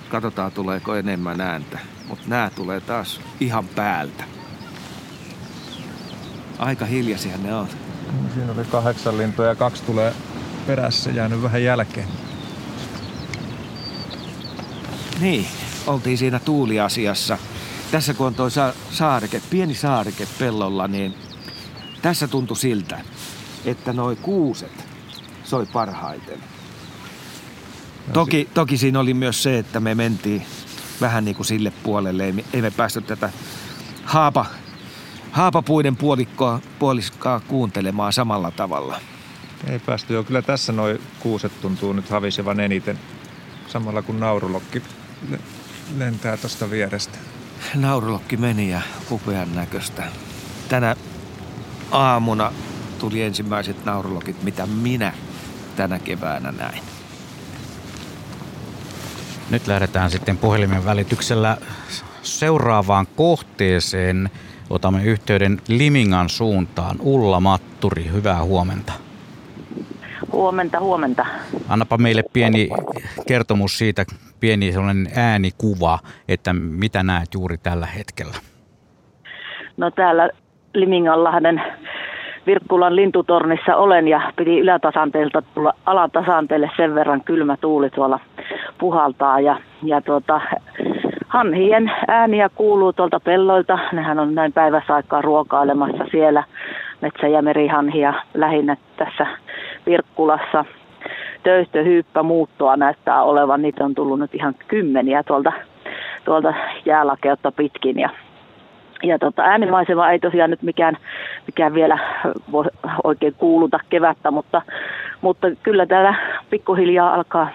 Katsotaan 0.09 0.53
tuleeko 0.53 0.97
enemmän 0.97 1.41
ääntä. 1.41 1.79
Mutta 2.09 2.25
nämä 2.29 2.51
tulee 2.57 2.81
taas 2.81 3.21
ihan 3.41 3.69
päältä. 3.69 4.25
Aika 6.59 6.85
hiljaisia 6.85 7.37
ne 7.43 7.55
on. 7.55 7.69
Siinä 8.35 8.53
oli 8.53 8.64
kahdeksan 8.64 9.18
lintua 9.18 9.47
ja 9.47 9.55
kaksi 9.55 9.83
tulee 9.83 10.14
perässä 10.66 11.11
jäänyt 11.11 11.42
vähän 11.42 11.62
jälkeen. 11.62 12.09
Niin, 15.21 15.47
oltiin 15.87 16.18
siinä 16.18 16.38
tuuliasiassa. 16.38 17.38
Tässä 17.90 18.14
kun 18.14 18.27
on 18.27 18.35
tuo 18.35 18.51
sa- 18.51 18.75
saareke, 18.90 19.42
pieni 19.51 19.75
saareke 19.75 20.29
pellolla, 20.38 20.88
niin 20.88 21.14
tässä 22.03 22.29
tuntui 22.29 22.57
siltä, 22.57 23.01
että 23.64 23.92
noi 23.92 24.16
kuuset 24.16 24.87
soi 25.44 25.66
parhaiten. 25.66 26.38
Toki, 28.12 28.49
toki 28.55 28.79
siinä 28.79 29.01
oli 29.01 29.14
myös 29.14 29.42
se, 29.42 29.59
että 29.59 29.81
me 29.81 29.94
mentiin 29.94 30.47
vähän 31.01 31.25
niin 31.25 31.35
kuin 31.35 31.47
sille 31.47 31.73
puolelle. 31.83 32.25
Ei, 32.25 32.44
ei 32.53 32.62
me 32.62 32.71
päästy 32.71 33.01
tätä 33.01 33.31
haapa, 34.05 34.47
haapapuiden 35.38 35.96
puolikkoa, 35.96 36.61
puoliskaa 36.79 37.40
kuuntelemaan 37.40 38.12
samalla 38.12 38.51
tavalla. 38.51 39.01
Ei 39.70 39.79
päästy 39.79 40.14
jo. 40.14 40.24
Kyllä 40.24 40.42
tässä 40.42 40.72
noin 40.72 41.01
kuuset 41.20 41.61
tuntuu 41.61 41.92
nyt 41.92 42.11
havisevan 42.11 42.61
eniten. 42.61 42.98
Samalla 43.68 44.03
kun 44.03 44.20
naurulokki 44.20 44.83
lentää 45.96 46.37
tuosta 46.37 46.70
vierestä. 46.70 47.18
Naurulokki 47.74 48.37
meni 48.37 48.70
ja 48.70 48.81
upean 49.11 49.55
näköistä. 49.55 50.05
Tänä 50.68 50.96
aamuna 51.90 52.53
tuli 52.98 53.22
ensimmäiset 53.22 53.85
naurulokit, 53.85 54.42
mitä 54.42 54.66
minä 54.66 55.12
tänä 55.77 55.98
keväänä 55.98 56.53
näin. 56.53 56.83
Nyt 59.51 59.66
lähdetään 59.66 60.11
sitten 60.11 60.38
puhelimen 60.38 60.85
välityksellä 60.85 61.57
seuraavaan 62.22 63.07
kohteeseen. 63.07 64.31
Otamme 64.71 65.05
yhteyden 65.05 65.59
Limingan 65.69 66.29
suuntaan. 66.29 66.97
Ulla 67.01 67.41
Matturi, 67.41 68.11
hyvää 68.13 68.43
huomenta. 68.43 68.93
Huomenta, 70.33 70.81
huomenta. 70.81 71.27
Annapa 71.69 71.99
meille 71.99 72.23
pieni 72.33 72.69
kertomus 73.29 73.79
siitä, 73.79 74.05
pieni 74.41 74.73
sellainen 74.73 75.09
äänikuva, 75.17 75.99
että 76.29 76.53
mitä 76.53 77.03
näet 77.03 77.29
juuri 77.35 77.59
tällä 77.59 77.87
hetkellä. 77.87 78.35
No 79.77 79.91
täällä 79.91 80.31
Liminganlahden 80.75 81.63
Virkkulan 82.47 82.97
lintutornissa 82.97 83.77
olen 83.77 84.09
ja 84.09 84.33
piti 84.37 84.59
ylätasanteelta 84.59 85.43
tulla 85.43 85.73
alatasanteelle 85.87 86.71
sen 86.77 86.95
verran 86.95 87.21
kylmä 87.25 87.57
tuuli 87.57 87.91
tuolla 87.91 88.21
puhaltaa 88.79 89.41
ja, 89.41 89.61
ja 89.83 90.01
tuota, 90.01 90.41
hanhien 91.29 91.93
ääniä 92.09 92.49
kuuluu 92.49 92.93
tuolta 92.93 93.21
pelloilta. 93.21 93.79
Nehän 93.93 94.19
on 94.19 94.35
näin 94.35 94.53
päivässä 94.53 94.95
aikaa 94.95 95.23
ruokailemassa 95.23 96.05
siellä 96.11 96.45
metsä- 97.01 97.29
ja 97.29 97.43
merihanhia 97.43 98.14
lähinnä 98.35 98.77
tässä 98.97 99.27
Virkkulassa. 99.87 100.64
Töyhtöhyyppä 101.43 102.23
muuttoa 102.23 102.77
näyttää 102.77 103.23
olevan. 103.23 103.62
Niitä 103.62 103.85
on 103.85 103.95
tullut 103.95 104.19
nyt 104.19 104.35
ihan 104.35 104.55
kymmeniä 104.69 105.23
tuolta, 105.23 105.53
tuolta 106.25 106.55
jäälakeutta 106.85 107.53
pitkin 107.53 107.99
ja 107.99 108.11
ja 109.03 109.19
tota, 109.19 109.43
äänimaisema 109.43 110.11
ei 110.11 110.19
tosiaan 110.19 110.51
nyt 110.51 110.62
mikään, 110.62 110.97
mikään 111.47 111.75
vielä 111.75 111.99
voi 112.53 112.64
oikein 113.05 113.35
kuuluta 113.38 113.79
kevättä, 113.91 114.31
mutta, 114.31 114.62
mutta 115.21 115.47
kyllä 115.62 115.87
täällä 115.87 116.14
pikkuhiljaa 116.51 117.14
alkaa 117.14 117.49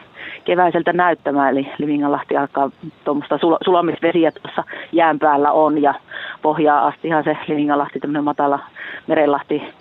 keväiseltä 0.46 0.94
näyttämään, 0.94 1.52
eli 1.52 1.72
Livinganlahti 1.78 2.38
alkaa 2.38 2.70
tuommoista 3.04 3.36
sul- 3.36 3.58
sulamisvesiä 3.66 4.32
tuossa 4.32 4.64
jään 4.92 5.20
päällä 5.20 5.52
on, 5.52 5.82
ja 5.82 5.94
pohjaa 6.42 6.88
astihan 6.88 7.24
se 7.24 7.38
Livinganlahti, 7.48 8.00
tämmöinen 8.00 8.24
matala 8.24 8.60
merenlahti 9.08 9.74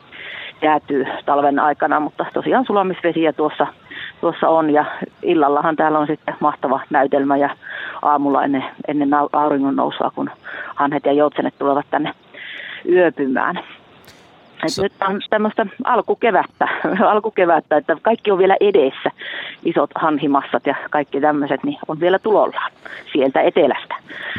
jäätyy 0.62 1.06
talven 1.26 1.58
aikana, 1.58 2.00
mutta 2.00 2.26
tosiaan 2.34 2.66
sulamisvesiä 2.66 3.32
tuossa, 3.32 3.66
tuossa 4.20 4.48
on, 4.48 4.70
ja 4.70 4.84
illallahan 5.22 5.76
täällä 5.76 5.98
on 5.98 6.06
sitten 6.06 6.34
mahtava 6.40 6.80
näytelmä, 6.90 7.36
ja 7.36 7.50
aamulla 8.02 8.44
ennen, 8.44 8.64
ennen 8.88 9.10
auringon 9.32 9.76
nousua, 9.76 10.10
kun 10.14 10.30
hanhet 10.74 11.04
ja 11.06 11.12
joutsenet 11.12 11.54
tulevat 11.58 11.86
tänne 11.90 12.14
yöpymään. 12.88 13.60
Et 14.62 14.82
nyt 14.82 14.92
on 15.08 15.20
tämmöistä 15.30 15.66
alkukevättä, 15.84 16.68
alkukevättä, 17.12 17.76
että 17.76 17.96
kaikki 18.02 18.30
on 18.30 18.38
vielä 18.38 18.56
edessä. 18.60 19.10
Isot 19.64 19.90
hanhimassat 19.94 20.66
ja 20.66 20.74
kaikki 20.90 21.20
tämmöiset 21.20 21.64
niin 21.64 21.78
on 21.88 22.00
vielä 22.00 22.18
tulollaan 22.18 22.72
sieltä 23.12 23.40
etelästä. 23.40 23.94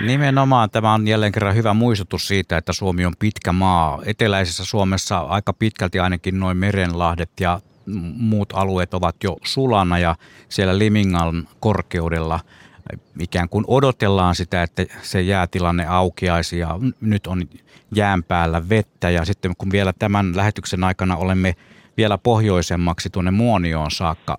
Nimenomaan 0.05 0.69
tämä 0.69 0.93
on 0.93 1.07
jälleen 1.07 1.31
kerran 1.31 1.55
hyvä 1.55 1.73
muistutus 1.73 2.27
siitä, 2.27 2.57
että 2.57 2.73
Suomi 2.73 3.05
on 3.05 3.13
pitkä 3.19 3.51
maa. 3.51 3.99
Eteläisessä 4.05 4.65
Suomessa 4.65 5.19
aika 5.19 5.53
pitkälti 5.53 5.99
ainakin 5.99 6.39
noin 6.39 6.57
merenlahdet 6.57 7.29
ja 7.39 7.59
muut 8.17 8.49
alueet 8.53 8.93
ovat 8.93 9.15
jo 9.23 9.37
sulana 9.43 9.99
ja 9.99 10.15
siellä 10.49 10.77
Limingan 10.77 11.47
korkeudella– 11.59 12.39
ikään 13.19 13.49
kuin 13.49 13.65
odotellaan 13.67 14.35
sitä, 14.35 14.63
että 14.63 14.85
se 15.01 15.21
jäätilanne 15.21 15.85
aukeaisi 15.85 16.59
ja 16.59 16.79
nyt 17.01 17.27
on 17.27 17.43
jään 17.95 18.23
päällä 18.23 18.69
vettä 18.69 19.09
ja 19.09 19.25
sitten 19.25 19.53
kun 19.57 19.71
vielä 19.71 19.93
tämän 19.93 20.35
lähetyksen 20.35 20.83
aikana 20.83 21.17
olemme 21.17 21.55
vielä 21.97 22.17
pohjoisemmaksi 22.17 23.09
tuonne 23.09 23.31
Muonioon 23.31 23.91
saakka 23.91 24.37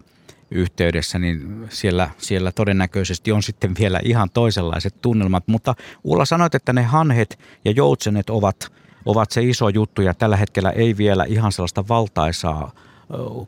yhteydessä, 0.50 1.18
niin 1.18 1.66
siellä, 1.68 2.10
siellä 2.18 2.52
todennäköisesti 2.52 3.32
on 3.32 3.42
sitten 3.42 3.74
vielä 3.78 4.00
ihan 4.04 4.30
toisenlaiset 4.34 5.00
tunnelmat. 5.02 5.44
Mutta 5.46 5.74
Ulla 6.04 6.24
sanoit, 6.24 6.54
että 6.54 6.72
ne 6.72 6.82
hanhet 6.82 7.38
ja 7.64 7.70
joutsenet 7.70 8.30
ovat, 8.30 8.72
ovat 9.06 9.30
se 9.30 9.42
iso 9.42 9.68
juttu 9.68 10.02
ja 10.02 10.14
tällä 10.14 10.36
hetkellä 10.36 10.70
ei 10.70 10.96
vielä 10.96 11.24
ihan 11.24 11.52
sellaista 11.52 11.88
valtaisaa 11.88 12.72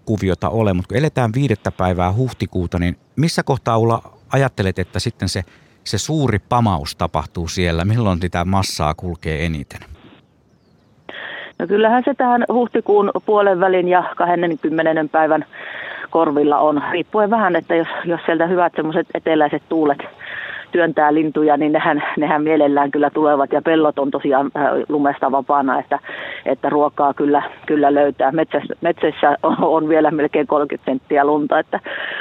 kuviota 0.04 0.48
ole, 0.48 0.72
mutta 0.72 0.88
kun 0.88 0.96
eletään 0.96 1.32
viidettä 1.34 1.70
päivää 1.70 2.12
huhtikuuta, 2.12 2.78
niin 2.78 2.98
missä 3.16 3.42
kohtaa 3.42 3.78
Ulla 3.78 4.15
ajattelet, 4.32 4.78
että 4.78 4.98
sitten 4.98 5.28
se, 5.28 5.42
se 5.84 5.98
suuri 5.98 6.38
pamaus 6.38 6.96
tapahtuu 6.96 7.48
siellä? 7.48 7.84
Milloin 7.84 8.20
sitä 8.20 8.44
massaa 8.44 8.94
kulkee 8.94 9.46
eniten? 9.46 9.80
No 11.58 11.66
kyllähän 11.66 12.02
se 12.04 12.14
tähän 12.14 12.44
huhtikuun 12.52 13.10
puolen 13.26 13.60
välin 13.60 13.88
ja 13.88 14.14
20. 14.16 15.04
päivän 15.12 15.44
korvilla 16.10 16.58
on, 16.58 16.82
riippuen 16.90 17.30
vähän, 17.30 17.56
että 17.56 17.74
jos, 17.74 17.88
jos 18.04 18.20
sieltä 18.26 18.46
hyvät 18.46 18.72
semmoiset 18.76 19.06
eteläiset 19.14 19.62
tuulet 19.68 19.98
työntää 20.76 21.14
lintuja, 21.14 21.56
niin 21.56 21.72
nehän, 21.72 22.02
nehän 22.18 22.42
mielellään 22.42 22.90
kyllä 22.90 23.10
tulevat 23.10 23.52
ja 23.52 23.62
pellot 23.62 23.98
on 23.98 24.10
tosiaan 24.10 24.50
äh, 24.56 24.64
lumesta 24.88 25.32
vapaana, 25.32 25.78
että, 25.80 25.98
että 26.46 26.68
ruokaa 26.70 27.14
kyllä, 27.14 27.42
kyllä 27.66 27.94
löytää. 27.94 28.32
Metsässä, 28.32 28.74
metsässä 28.80 29.36
on, 29.42 29.88
vielä 29.88 30.10
melkein 30.10 30.46
30 30.46 30.90
senttiä 30.90 31.24
lunta, 31.24 31.58
että 31.58 31.80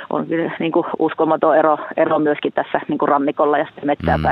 on 0.09 0.27
kyllä 0.27 0.51
niin 0.59 0.71
kuin 0.71 0.85
uskomaton 0.99 1.57
ero, 1.57 1.77
ero 1.97 2.19
myöskin 2.19 2.53
tässä 2.53 2.81
niin 2.87 2.97
kuin 2.97 3.09
rannikolla 3.09 3.57
ja 3.57 3.65
sitten 3.65 3.87
metsää 3.87 4.17
mm. 4.17 4.23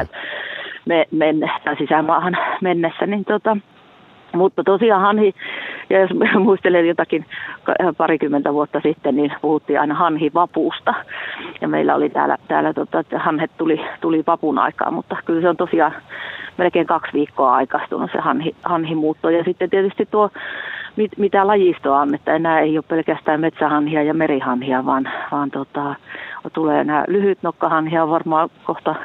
me, 0.85 1.05
menne, 1.11 1.51
sisämaahan 1.77 2.37
mennessä, 2.61 3.05
niin 3.05 3.25
tota, 3.25 3.57
mutta 4.33 4.63
tosiaan 4.63 5.01
hanhi, 5.01 5.33
ja 5.89 5.99
jos 5.99 6.11
muistelen 6.45 6.87
jotakin 6.87 7.25
parikymmentä 7.97 8.53
vuotta 8.53 8.79
sitten, 8.83 9.15
niin 9.15 9.33
puhuttiin 9.41 9.79
aina 9.79 9.95
hanhivapuusta. 9.95 10.93
Ja 11.61 11.67
meillä 11.67 11.95
oli 11.95 12.09
täällä, 12.09 12.37
täällä 12.47 12.73
tota, 12.73 12.99
että 12.99 13.19
hanhet 13.19 13.51
tuli, 13.57 13.81
tuli 14.01 14.23
vapun 14.27 14.59
aikaa, 14.59 14.91
mutta 14.91 15.17
kyllä 15.25 15.41
se 15.41 15.49
on 15.49 15.57
tosiaan 15.57 15.93
melkein 16.57 16.87
kaksi 16.87 17.13
viikkoa 17.13 17.55
aikaistunut 17.55 18.11
se 18.11 18.19
hanhi, 18.19 18.55
hanhimuutto. 18.63 19.29
Ja 19.29 19.43
sitten 19.43 19.69
tietysti 19.69 20.07
tuo 20.11 20.29
mit, 20.95 21.11
mitä 21.17 21.47
lajistoa 21.47 22.01
on, 22.01 22.15
että 22.15 22.35
enää 22.35 22.59
ei 22.59 22.77
ole 22.77 22.85
pelkästään 22.87 23.39
metsähanhia 23.39 24.03
ja 24.03 24.13
merihanhia, 24.13 24.85
vaan, 24.85 25.09
vaan 25.31 25.51
tota, 25.51 25.95
tulee 26.53 26.83
nämä 26.83 27.05
lyhyt 27.07 27.43
nokkahanhia 27.43 28.09
varmaan 28.09 28.49
kohta, 28.63 28.95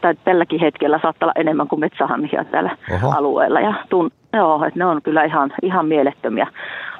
tai 0.00 0.14
tälläkin 0.24 0.60
hetkellä 0.60 0.98
saattaa 1.02 1.26
olla 1.26 1.40
enemmän 1.40 1.68
kuin 1.68 1.80
metsähanhia 1.80 2.44
tällä 2.44 2.76
Oho. 2.94 3.10
alueella. 3.16 3.60
Ja 3.60 3.74
tun, 3.88 4.10
joo, 4.32 4.64
että 4.64 4.78
ne 4.78 4.84
on 4.84 5.02
kyllä 5.02 5.24
ihan, 5.24 5.52
ihan 5.62 5.86
mielettömiä 5.86 6.46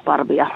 parvia. 0.05 0.47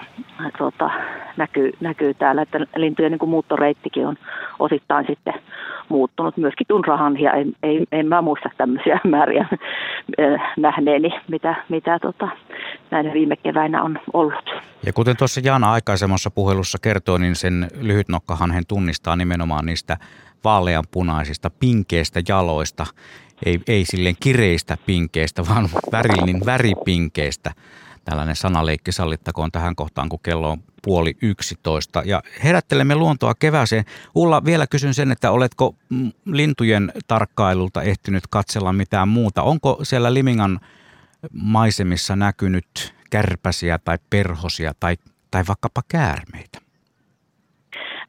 Tota, 0.58 0.90
näkyy, 1.38 1.72
näkyy 1.80 2.14
täällä, 2.14 2.42
että 2.42 2.60
lintujen 2.76 3.12
niin 3.12 3.20
kuin 3.20 3.30
muuttoreittikin 3.30 4.08
on 4.08 4.16
osittain 4.60 5.06
sitten 5.08 5.34
muuttunut. 5.90 6.38
Myöskin 6.38 6.68
tunrahanhia, 6.68 7.32
en, 7.34 7.54
en, 7.64 7.86
en 7.92 8.08
mä 8.08 8.22
muista 8.22 8.50
tämmöisiä 8.58 9.00
määriä 9.16 9.48
eh, 10.18 10.42
nähneeni, 10.58 11.10
mitä, 11.28 11.56
mitä 11.70 12.00
tota, 12.00 12.28
näin 12.92 13.14
viime 13.14 13.36
keväinä 13.36 13.84
on 13.84 14.00
ollut. 14.14 14.50
Ja 14.86 14.94
kuten 14.94 15.18
tuossa 15.18 15.42
Jana 15.44 15.72
aikaisemmassa 15.72 16.32
puhelussa 16.32 16.78
kertoi, 16.82 17.20
niin 17.20 17.36
sen 17.36 17.68
lyhytnokkahanhen 17.82 18.64
tunnistaa 18.68 19.16
nimenomaan 19.16 19.66
niistä 19.66 19.98
vaaleanpunaisista 20.44 21.50
pinkeistä 21.60 22.22
jaloista, 22.30 22.86
ei, 23.46 23.60
ei 23.68 23.86
silleen 23.86 24.16
kireistä 24.20 24.78
pinkeistä, 24.86 25.46
vaan 25.50 25.70
värillin 25.92 26.46
väripinkeistä. 26.46 27.52
Tällainen 28.06 28.36
sanaleikki 28.36 28.92
sallittakoon 28.92 29.52
tähän 29.52 29.76
kohtaan, 29.76 30.10
kun 30.10 30.20
kello 30.24 30.52
on 30.52 30.64
puoli 30.82 31.18
yksitoista. 31.22 32.04
Ja 32.06 32.24
herättelemme 32.44 32.96
luontoa 32.96 33.34
kevääseen. 33.36 33.86
Ulla, 34.16 34.46
vielä 34.46 34.68
kysyn 34.68 34.94
sen, 34.94 35.12
että 35.12 35.32
oletko 35.32 35.76
lintujen 36.26 36.92
tarkkailulta 37.08 37.82
ehtinyt 37.82 38.24
katsella 38.30 38.74
mitään 38.74 39.08
muuta? 39.08 39.44
Onko 39.44 39.80
siellä 39.84 40.14
Limingan 40.14 40.60
maisemissa 41.32 42.16
näkynyt 42.16 42.94
kärpäsiä 43.10 43.80
tai 43.80 43.98
perhosia 44.10 44.74
tai, 44.80 44.98
tai 45.32 45.44
vaikkapa 45.48 45.82
käärmeitä? 45.88 46.63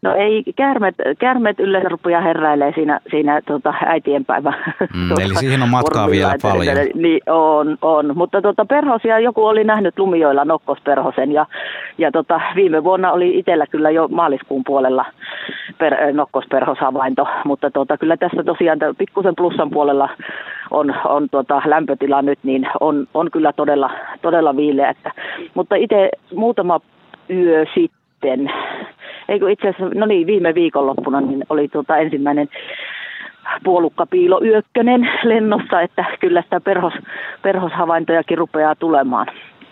No 0.04 0.14
ei, 0.14 0.42
käärmet, 0.56 0.94
käärmet 1.18 1.60
yleensä 1.60 1.88
rupeaa 1.88 2.20
heräilee 2.20 2.72
siinä, 2.74 3.00
siinä 3.10 3.40
tota, 3.46 3.74
äitienpäivä. 3.86 4.52
Mm, 4.94 5.08
tuota, 5.08 5.22
eli 5.24 5.34
siihen 5.34 5.62
on 5.62 5.68
matkaa 5.68 6.10
vielä 6.10 6.34
paljon. 6.42 6.76
Niin 6.94 7.20
on, 7.26 7.78
on. 7.82 8.12
mutta 8.14 8.42
tota, 8.42 8.64
perhosia 8.64 9.18
joku 9.18 9.44
oli 9.44 9.64
nähnyt 9.64 9.98
lumioilla 9.98 10.44
nokkosperhosen 10.44 11.32
ja, 11.32 11.46
ja 11.98 12.12
tota, 12.12 12.40
viime 12.54 12.84
vuonna 12.84 13.12
oli 13.12 13.38
itsellä 13.38 13.66
kyllä 13.66 13.90
jo 13.90 14.08
maaliskuun 14.08 14.62
puolella 14.66 15.04
per, 15.78 16.12
nokkosperhoshavainto, 16.12 17.26
mutta 17.44 17.70
tota, 17.70 17.98
kyllä 17.98 18.16
tässä 18.16 18.42
tosiaan 18.44 18.78
pikkusen 18.98 19.34
plussan 19.36 19.70
puolella 19.70 20.08
on, 20.70 20.94
on 21.04 21.28
tota, 21.28 21.62
lämpötila 21.64 22.22
nyt, 22.22 22.38
niin 22.42 22.68
on, 22.80 23.06
on 23.14 23.30
kyllä 23.30 23.52
todella, 23.52 23.90
todella 24.22 24.56
viileä. 24.56 24.90
Että, 24.90 25.12
mutta 25.54 25.76
itse 25.76 26.10
muutama 26.34 26.80
yö 27.30 27.64
sitten 27.74 28.03
eikö 29.28 29.50
itse 29.50 29.68
asiassa, 29.68 29.98
no 29.98 30.06
niin, 30.06 30.26
viime 30.26 30.54
viikonloppuna 30.54 31.20
niin 31.20 31.44
oli 31.48 31.68
tuota 31.68 31.96
ensimmäinen 31.96 32.48
puolukkapiilo 33.64 34.40
yökkönen 34.44 35.10
lennossa, 35.22 35.80
että 35.80 36.04
kyllä 36.20 36.42
sitä 36.42 36.60
perhos, 36.60 36.92
perhoshavaintojakin 37.42 38.38
rupeaa 38.38 38.74
tulemaan 38.74 39.26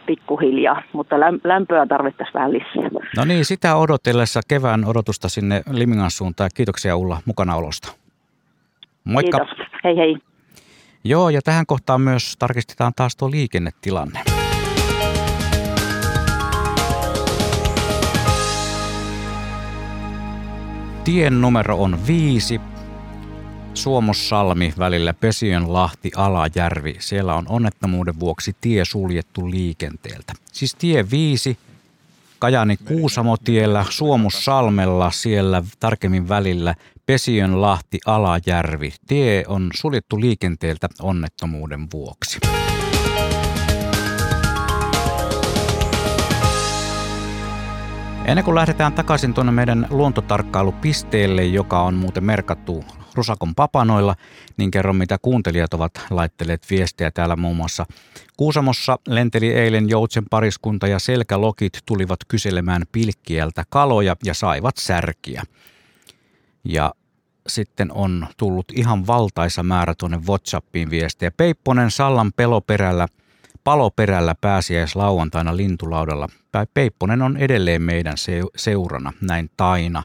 pikkuhiljaa, 0.07 0.83
mutta 0.93 1.17
lämpöä 1.45 1.87
tarvittaisiin 1.87 2.35
vähän 2.35 2.53
lisää. 2.53 3.01
No 3.17 3.25
niin, 3.25 3.45
sitä 3.45 3.77
odotellessa 3.77 4.41
kevään 4.49 4.85
odotusta 4.85 5.29
sinne 5.29 5.63
Limingan 5.71 6.11
suuntaan. 6.11 6.51
Kiitoksia 6.55 6.97
Ulla 6.97 7.19
mukanaolosta. 7.25 7.93
Moikka. 9.05 9.39
Kiitos. 9.39 9.67
Hei 9.85 9.97
hei. 9.97 10.17
Joo, 11.05 11.29
ja 11.29 11.41
tähän 11.43 11.67
kohtaan 11.67 12.01
myös 12.01 12.37
tarkistetaan 12.39 12.93
taas 12.97 13.17
tuo 13.17 13.31
liikennetilanne. 13.31 14.21
Tien 21.05 21.41
numero 21.41 21.83
on 21.83 22.07
viisi. 22.07 22.61
Suomussalmi 23.75 24.75
välillä 24.79 25.13
Lahti 25.73 26.11
Alajärvi. 26.17 26.97
Siellä 26.99 27.35
on 27.35 27.47
onnettomuuden 27.49 28.21
vuoksi 28.21 28.57
tie 28.61 28.85
suljettu 28.85 29.51
liikenteeltä. 29.51 30.33
Siis 30.53 30.75
tie 30.75 31.11
viisi 31.11 31.59
Kajani 32.39 32.77
Kuusamotiellä, 32.77 33.85
Suomussalmella, 33.91 35.11
siellä 35.11 35.63
tarkemmin 35.81 36.29
välillä 36.29 36.75
Lahti 37.61 37.99
Alajärvi. 38.07 38.95
Tie 39.07 39.45
on 39.49 39.71
suljettu 39.75 40.21
liikenteeltä 40.21 40.89
onnettomuuden 41.01 41.89
vuoksi. 41.93 42.39
Ennen 48.25 48.45
kuin 48.45 48.55
lähdetään 48.55 48.93
takaisin 48.93 49.35
tuonne 49.35 49.53
meidän 49.53 49.87
luontotarkkailupisteelle, 49.91 51.45
joka 51.45 51.83
on 51.83 51.95
muuten 51.95 52.25
merkattu 52.25 52.85
Rusakon 53.15 53.55
papanoilla, 53.55 54.17
niin 54.57 54.71
kerron 54.71 54.97
mitä 54.97 55.19
kuuntelijat 55.23 55.75
ovat 55.75 55.93
laitteleet 56.11 56.67
viestejä 56.71 57.11
täällä 57.11 57.37
muun 57.37 57.57
muassa. 57.57 57.87
Kuusamossa 58.37 58.99
lenteli 59.09 59.53
eilen 59.53 59.89
joutsen 59.89 60.25
pariskunta 60.31 60.87
ja 60.87 60.99
selkälokit 60.99 61.79
tulivat 61.87 62.19
kyselemään 62.29 62.83
pilkkieltä 62.93 63.65
kaloja 63.69 64.17
ja 64.25 64.35
saivat 64.35 64.77
särkiä. 64.77 65.43
Ja 66.65 66.95
sitten 67.49 67.93
on 67.93 68.27
tullut 68.37 68.73
ihan 68.77 69.07
valtaisa 69.07 69.63
määrä 69.63 69.95
tuonne 69.99 70.21
WhatsAppiin 70.29 70.91
viestejä. 70.91 71.31
Peipponen 71.31 71.91
Sallan 71.91 72.33
peloperällä– 72.37 73.09
paloperällä 73.65 74.35
lauantaina 74.95 75.57
lintulaudalla. 75.57 76.29
Peipponen 76.75 77.23
on 77.23 77.37
edelleen 77.37 77.83
meidän 77.83 78.15
seurana, 78.57 79.13
näin 79.21 79.51
Taina. 79.57 80.03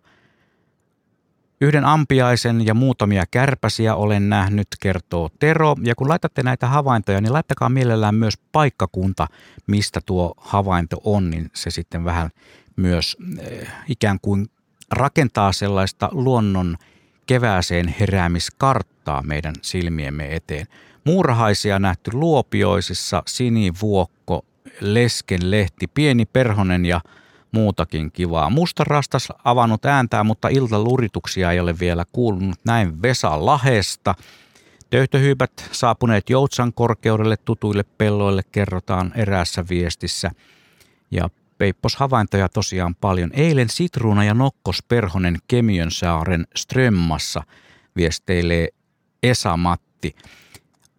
Yhden 1.61 1.85
ampiaisen 1.85 2.65
ja 2.65 2.73
muutamia 2.73 3.23
kärpäsiä 3.31 3.95
olen 3.95 4.29
nähnyt, 4.29 4.67
kertoo 4.79 5.29
Tero. 5.39 5.75
Ja 5.83 5.95
kun 5.95 6.09
laitatte 6.09 6.43
näitä 6.43 6.67
havaintoja, 6.67 7.21
niin 7.21 7.33
laittakaa 7.33 7.69
mielellään 7.69 8.15
myös 8.15 8.37
paikkakunta, 8.51 9.27
mistä 9.67 9.99
tuo 10.05 10.33
havainto 10.37 11.01
on, 11.03 11.29
niin 11.29 11.51
se 11.53 11.71
sitten 11.71 12.05
vähän 12.05 12.29
myös 12.75 13.17
eh, 13.39 13.67
ikään 13.87 14.19
kuin 14.21 14.47
rakentaa 14.91 15.51
sellaista 15.51 16.09
luonnon 16.11 16.77
kevääseen 17.25 17.95
heräämiskarttaa 17.99 19.23
meidän 19.23 19.55
silmiemme 19.61 20.35
eteen. 20.35 20.67
Muurahaisia 21.07 21.79
nähty 21.79 22.11
Luopioisissa, 22.13 23.23
sinivuokko, 23.27 24.45
leskenlehti, 24.81 25.87
pieni 25.87 26.25
perhonen 26.25 26.85
ja 26.85 27.01
muutakin 27.51 28.11
kivaa. 28.11 28.49
Musta 28.49 28.83
rastas 28.83 29.27
avannut 29.43 29.85
ääntää, 29.85 30.23
mutta 30.23 30.47
iltalurituksia 30.47 31.51
ei 31.51 31.59
ole 31.59 31.79
vielä 31.79 32.05
kuulunut. 32.11 32.59
Näin 32.65 33.01
Vesa 33.01 33.45
Lahesta. 33.45 34.15
Töyhtöhyypät 34.89 35.69
saapuneet 35.71 36.29
Joutsan 36.29 36.73
korkeudelle 36.73 37.37
tutuille 37.37 37.83
pelloille 37.97 38.41
kerrotaan 38.51 39.11
eräässä 39.15 39.65
viestissä. 39.69 40.31
Ja 41.11 41.29
Peippos 41.57 41.95
havaintoja 41.95 42.49
tosiaan 42.49 42.95
paljon. 42.95 43.31
Eilen 43.33 43.69
Sitruuna 43.69 44.23
ja 44.23 44.33
Nokkos 44.33 44.83
Perhonen 44.83 45.37
Kemiönsaaren 45.47 46.47
Strömmassa 46.55 47.43
viesteilee 47.95 48.67
Esa 49.23 49.57
Matti. 49.57 50.15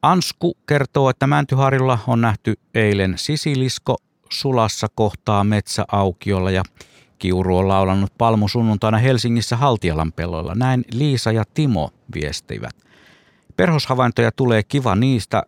Ansku 0.02 0.56
kertoo, 0.66 1.11
että 1.11 1.26
Mäntyharjulla 1.26 1.98
on 2.06 2.20
nähty 2.20 2.54
eilen 2.74 3.14
sisilisko 3.16 3.96
sulassa 4.30 4.87
kohtaa 4.94 5.44
metsäaukiolla 5.44 6.50
ja 6.50 6.62
Kiuru 7.18 7.56
on 7.56 7.68
laulannut 7.68 8.12
palmu 8.18 8.48
sunnuntaina 8.48 8.98
Helsingissä 8.98 9.56
Haltialan 9.56 10.12
pelloilla. 10.12 10.54
Näin 10.54 10.84
Liisa 10.92 11.32
ja 11.32 11.44
Timo 11.54 11.90
viestivät. 12.14 12.76
Perhoshavaintoja 13.56 14.32
tulee 14.32 14.62
kiva 14.62 14.94
niistä. 14.94 15.42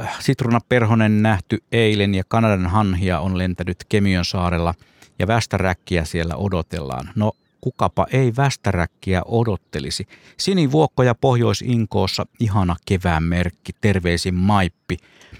Äh, 0.00 0.16
Sitruna 0.20 0.60
Perhonen 0.68 1.22
nähty 1.22 1.58
eilen 1.72 2.14
ja 2.14 2.22
Kanadan 2.28 2.66
hanhia 2.66 3.20
on 3.20 3.38
lentänyt 3.38 3.76
Kemiön 3.88 4.24
saarella 4.24 4.74
ja 5.18 5.26
västäräkkiä 5.26 6.04
siellä 6.04 6.36
odotellaan. 6.36 7.10
No 7.14 7.32
kukapa 7.64 8.06
ei 8.12 8.32
västäräkkiä 8.36 9.22
odottelisi. 9.24 10.06
Sinivuokkoja 10.36 11.14
Pohjois-Inkoossa, 11.14 12.26
ihana 12.40 12.76
kevään 12.86 13.22
merkki, 13.22 13.72
terveisin 13.80 14.34
Maippi. 14.34 14.96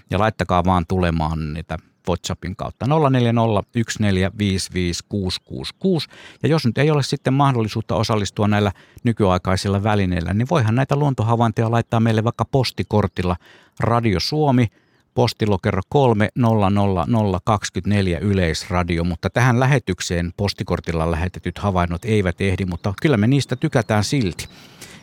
Ja 0.09 0.19
laittakaa 0.19 0.65
vaan 0.65 0.85
tulemaan 0.87 1.53
niitä 1.53 1.77
WhatsAppin 2.09 2.55
kautta 2.55 2.85
0401455666. 2.85 2.89
Ja 6.43 6.49
jos 6.49 6.65
nyt 6.65 6.77
ei 6.77 6.91
ole 6.91 7.03
sitten 7.03 7.33
mahdollisuutta 7.33 7.95
osallistua 7.95 8.47
näillä 8.47 8.71
nykyaikaisilla 9.03 9.83
välineillä, 9.83 10.33
niin 10.33 10.47
voihan 10.49 10.75
näitä 10.75 10.95
luontohavaintoja 10.95 11.71
laittaa 11.71 11.99
meille 11.99 12.23
vaikka 12.23 12.45
postikortilla 12.45 13.35
Radio 13.79 14.19
Suomi– 14.19 14.67
postilokero 15.15 15.81
300024 15.89 18.19
Yleisradio, 18.19 19.03
mutta 19.03 19.29
tähän 19.29 19.59
lähetykseen 19.59 20.33
postikortilla 20.37 21.11
lähetetyt 21.11 21.57
havainnot 21.57 22.05
eivät 22.05 22.41
ehdi, 22.41 22.65
mutta 22.65 22.93
kyllä 23.01 23.17
me 23.17 23.27
niistä 23.27 23.55
tykätään 23.55 24.03
silti. 24.03 24.47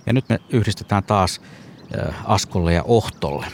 Ja 0.06 0.12
nyt 0.12 0.28
me 0.28 0.38
yhdistetään 0.50 1.04
taas 1.04 1.40
äh, 1.98 2.14
Askolle 2.24 2.72
ja 2.72 2.82
Ohtolle. 2.82 3.46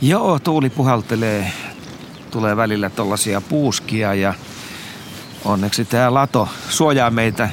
Joo, 0.00 0.38
tuuli 0.38 0.70
puhaltelee. 0.70 1.52
Tulee 2.30 2.56
välillä 2.56 2.90
tollasia 2.90 3.40
puuskia 3.40 4.14
ja 4.14 4.34
onneksi 5.44 5.84
tämä 5.84 6.14
lato 6.14 6.48
suojaa 6.68 7.10
meitä 7.10 7.50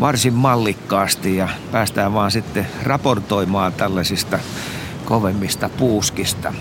varsin 0.00 0.34
mallikkaasti 0.34 1.36
ja 1.36 1.48
päästään 1.72 2.14
vaan 2.14 2.30
sitten 2.30 2.66
raportoimaan 2.82 3.72
tällaisista 3.72 4.38
kovemmista 5.04 5.68
puuskista. 5.68 6.54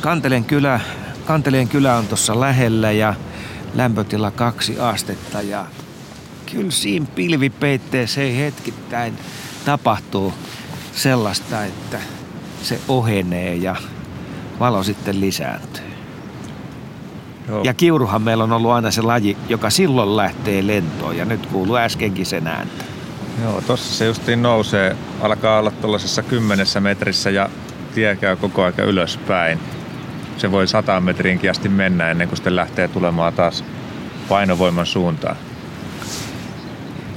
Kantelen 0.00 0.44
kylä 0.44 0.80
Kanteleen 1.26 1.68
kylä 1.68 1.96
on 1.96 2.06
tuossa 2.06 2.40
lähellä 2.40 2.92
ja 2.92 3.14
lämpötila 3.74 4.30
kaksi 4.30 4.80
astetta 4.80 5.42
ja 5.42 5.66
kyllä 6.50 6.70
siinä 6.70 7.06
pilvipeitteessä 7.14 8.20
ei 8.20 8.36
hetkittäin 8.36 9.18
tapahtuu 9.64 10.34
sellaista, 10.92 11.64
että 11.64 12.00
se 12.62 12.80
ohenee 12.88 13.54
ja 13.54 13.76
valo 14.60 14.82
sitten 14.82 15.20
lisääntyy. 15.20 15.85
Joo. 17.48 17.62
Ja 17.64 17.74
kiuruhan 17.74 18.22
meillä 18.22 18.44
on 18.44 18.52
ollut 18.52 18.70
aina 18.70 18.90
se 18.90 19.02
laji, 19.02 19.36
joka 19.48 19.70
silloin 19.70 20.16
lähtee 20.16 20.66
lentoon 20.66 21.16
ja 21.16 21.24
nyt 21.24 21.46
kuuluu 21.46 21.76
äskenkin 21.76 22.26
sen 22.26 22.46
ääntä. 22.46 22.84
Joo, 23.42 23.60
tossa 23.66 23.94
se 23.94 24.06
justiin 24.06 24.42
nousee, 24.42 24.96
alkaa 25.20 25.58
olla 25.58 25.70
tuollaisessa 25.70 26.22
kymmenessä 26.22 26.80
metrissä 26.80 27.30
ja 27.30 27.48
tie 27.94 28.16
käy 28.16 28.36
koko 28.36 28.62
ajan 28.62 28.88
ylöspäin. 28.88 29.60
Se 30.38 30.52
voi 30.52 30.66
sataan 30.68 31.02
metriinkin 31.02 31.50
asti 31.50 31.68
mennä 31.68 32.10
ennen 32.10 32.28
kuin 32.28 32.36
sitten 32.36 32.56
lähtee 32.56 32.88
tulemaan 32.88 33.32
taas 33.32 33.64
painovoiman 34.28 34.86
suuntaan. 34.86 35.36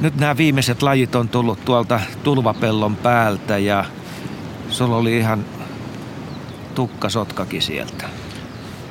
Nyt 0.01 0.15
nämä 0.15 0.37
viimeiset 0.37 0.81
lajit 0.81 1.15
on 1.15 1.29
tullut 1.29 1.65
tuolta 1.65 1.99
tulvapellon 2.23 2.95
päältä 2.95 3.57
ja 3.57 3.85
sulla 4.69 4.95
oli 4.95 5.17
ihan 5.17 5.45
tukkasotkakin 6.75 7.61
sieltä. 7.61 8.18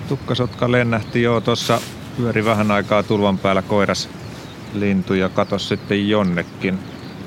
Tukkasotka 0.09 0.73
lennähti 0.73 1.23
jo 1.23 1.41
tuossa 1.41 1.81
pyöri 2.17 2.45
vähän 2.45 2.71
aikaa 2.71 3.03
tulvan 3.03 3.39
päällä 3.39 3.63
koiras 3.63 4.09
lintu 4.75 5.15
ja 5.15 5.29
katos 5.29 5.69
sitten 5.69 6.09
jonnekin. 6.09 6.79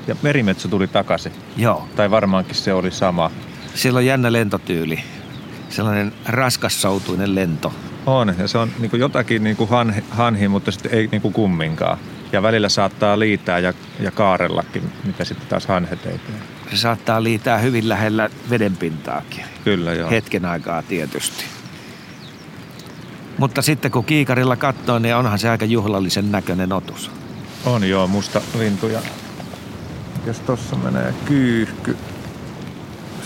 Ja 0.06 0.16
merimetso 0.22 0.68
tuli 0.68 0.88
takaisin. 0.88 1.32
Joo. 1.56 1.88
Tai 1.96 2.10
varmaankin 2.10 2.54
se 2.54 2.72
oli 2.72 2.90
sama. 2.90 3.30
Siellä 3.74 3.98
on 3.98 4.06
jännä 4.06 4.32
lentotyyli. 4.32 5.00
Sellainen 5.68 6.12
raskassoutuinen 6.26 7.34
lento. 7.34 7.72
On, 8.06 8.34
ja 8.38 8.48
se 8.48 8.58
on 8.58 8.70
niin 8.78 8.90
jotakin 8.98 9.44
niin 9.44 9.56
hanhi, 9.70 10.04
hanhi, 10.10 10.48
mutta 10.48 10.70
sitten 10.70 10.94
ei 10.94 11.08
niin 11.12 11.32
kumminkaan. 11.32 11.98
Ja 12.32 12.42
välillä 12.42 12.68
saattaa 12.68 13.18
liitää 13.18 13.58
ja, 13.58 13.72
ja 14.00 14.10
kaarellakin, 14.10 14.92
mitä 15.04 15.24
sitten 15.24 15.48
taas 15.48 15.66
hanhet 15.66 16.06
ei 16.06 16.18
tee. 16.18 16.34
Se 16.70 16.76
saattaa 16.76 17.22
liitää 17.22 17.58
hyvin 17.58 17.88
lähellä 17.88 18.30
vedenpintaakin. 18.50 19.44
Kyllä, 19.64 19.92
joo. 19.92 20.10
Hetken 20.10 20.44
aikaa 20.44 20.82
tietysti. 20.82 21.44
Mutta 23.38 23.62
sitten 23.62 23.90
kun 23.90 24.04
kiikarilla 24.04 24.56
katsoo, 24.56 24.98
niin 24.98 25.16
onhan 25.16 25.38
se 25.38 25.48
aika 25.48 25.64
juhlallisen 25.64 26.32
näköinen 26.32 26.72
otus. 26.72 27.10
On 27.66 27.88
joo, 27.88 28.06
musta 28.06 28.40
lintu 28.58 28.88
ja 28.88 29.00
jos 30.26 30.40
tossa 30.40 30.76
menee 30.76 31.14
kyyhky, 31.24 31.96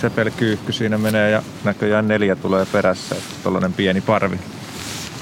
sepelkyyhky 0.01 0.73
siinä 0.73 0.99
menee 0.99 1.31
ja 1.31 1.43
näköjään 1.65 2.09
neljä 2.09 2.37
tulee 2.37 2.67
perässä, 2.67 3.17
tuollainen 3.43 3.73
pieni 3.73 4.01
parvi. 4.01 4.39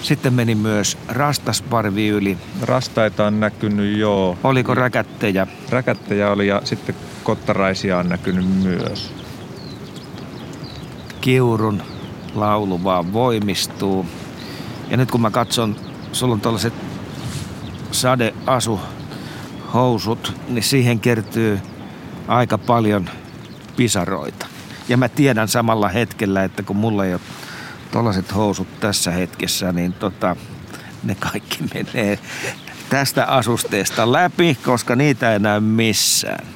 Sitten 0.03 0.33
meni 0.33 0.55
myös 0.55 0.99
rastasparvi 1.09 2.09
yli. 2.09 2.39
Rastaita 2.63 3.27
on 3.27 3.41
näkynyt, 3.41 3.99
joo. 3.99 4.39
Oliko 4.45 4.75
räkättejä? 4.75 5.47
Räkättejä 5.71 6.31
oli 6.31 6.47
ja 6.47 6.61
sitten 6.65 6.95
kottaraisia 7.23 7.99
on 7.99 8.09
näkynyt 8.09 8.63
myös. 8.63 9.13
Kiurun 11.21 11.83
laulu 12.35 12.85
vaan 12.85 13.13
voimistuu. 13.13 14.07
Ja 14.95 14.99
nyt 14.99 15.11
kun 15.11 15.21
mä 15.21 15.31
katson, 15.31 15.77
sulla 16.13 16.35
on 16.35 16.41
tällaiset 16.41 16.75
sadeasu 17.93 18.81
housut, 19.75 20.33
niin 20.49 20.63
siihen 20.63 21.01
kertyy 21.01 21.61
aika 22.29 22.59
paljon 22.59 23.11
pisaroita. 23.77 24.47
Ja 24.89 24.97
mä 24.97 25.09
tiedän 25.09 25.49
samalla 25.49 25.89
hetkellä, 25.89 26.45
että 26.45 26.63
kun 26.63 26.77
mulla 26.77 27.05
ei 27.05 27.13
ole 27.13 27.21
tollaset 27.91 28.35
housut 28.35 28.81
tässä 28.81 29.11
hetkessä, 29.11 29.73
niin 29.73 29.93
tota, 29.93 30.37
ne 31.03 31.15
kaikki 31.15 31.59
menee 31.75 32.19
tästä 32.89 33.25
asusteesta 33.25 34.13
läpi, 34.13 34.59
koska 34.65 34.97
niitä 34.97 35.33
ei 35.33 35.39
näy 35.39 35.61
missään. 35.61 36.47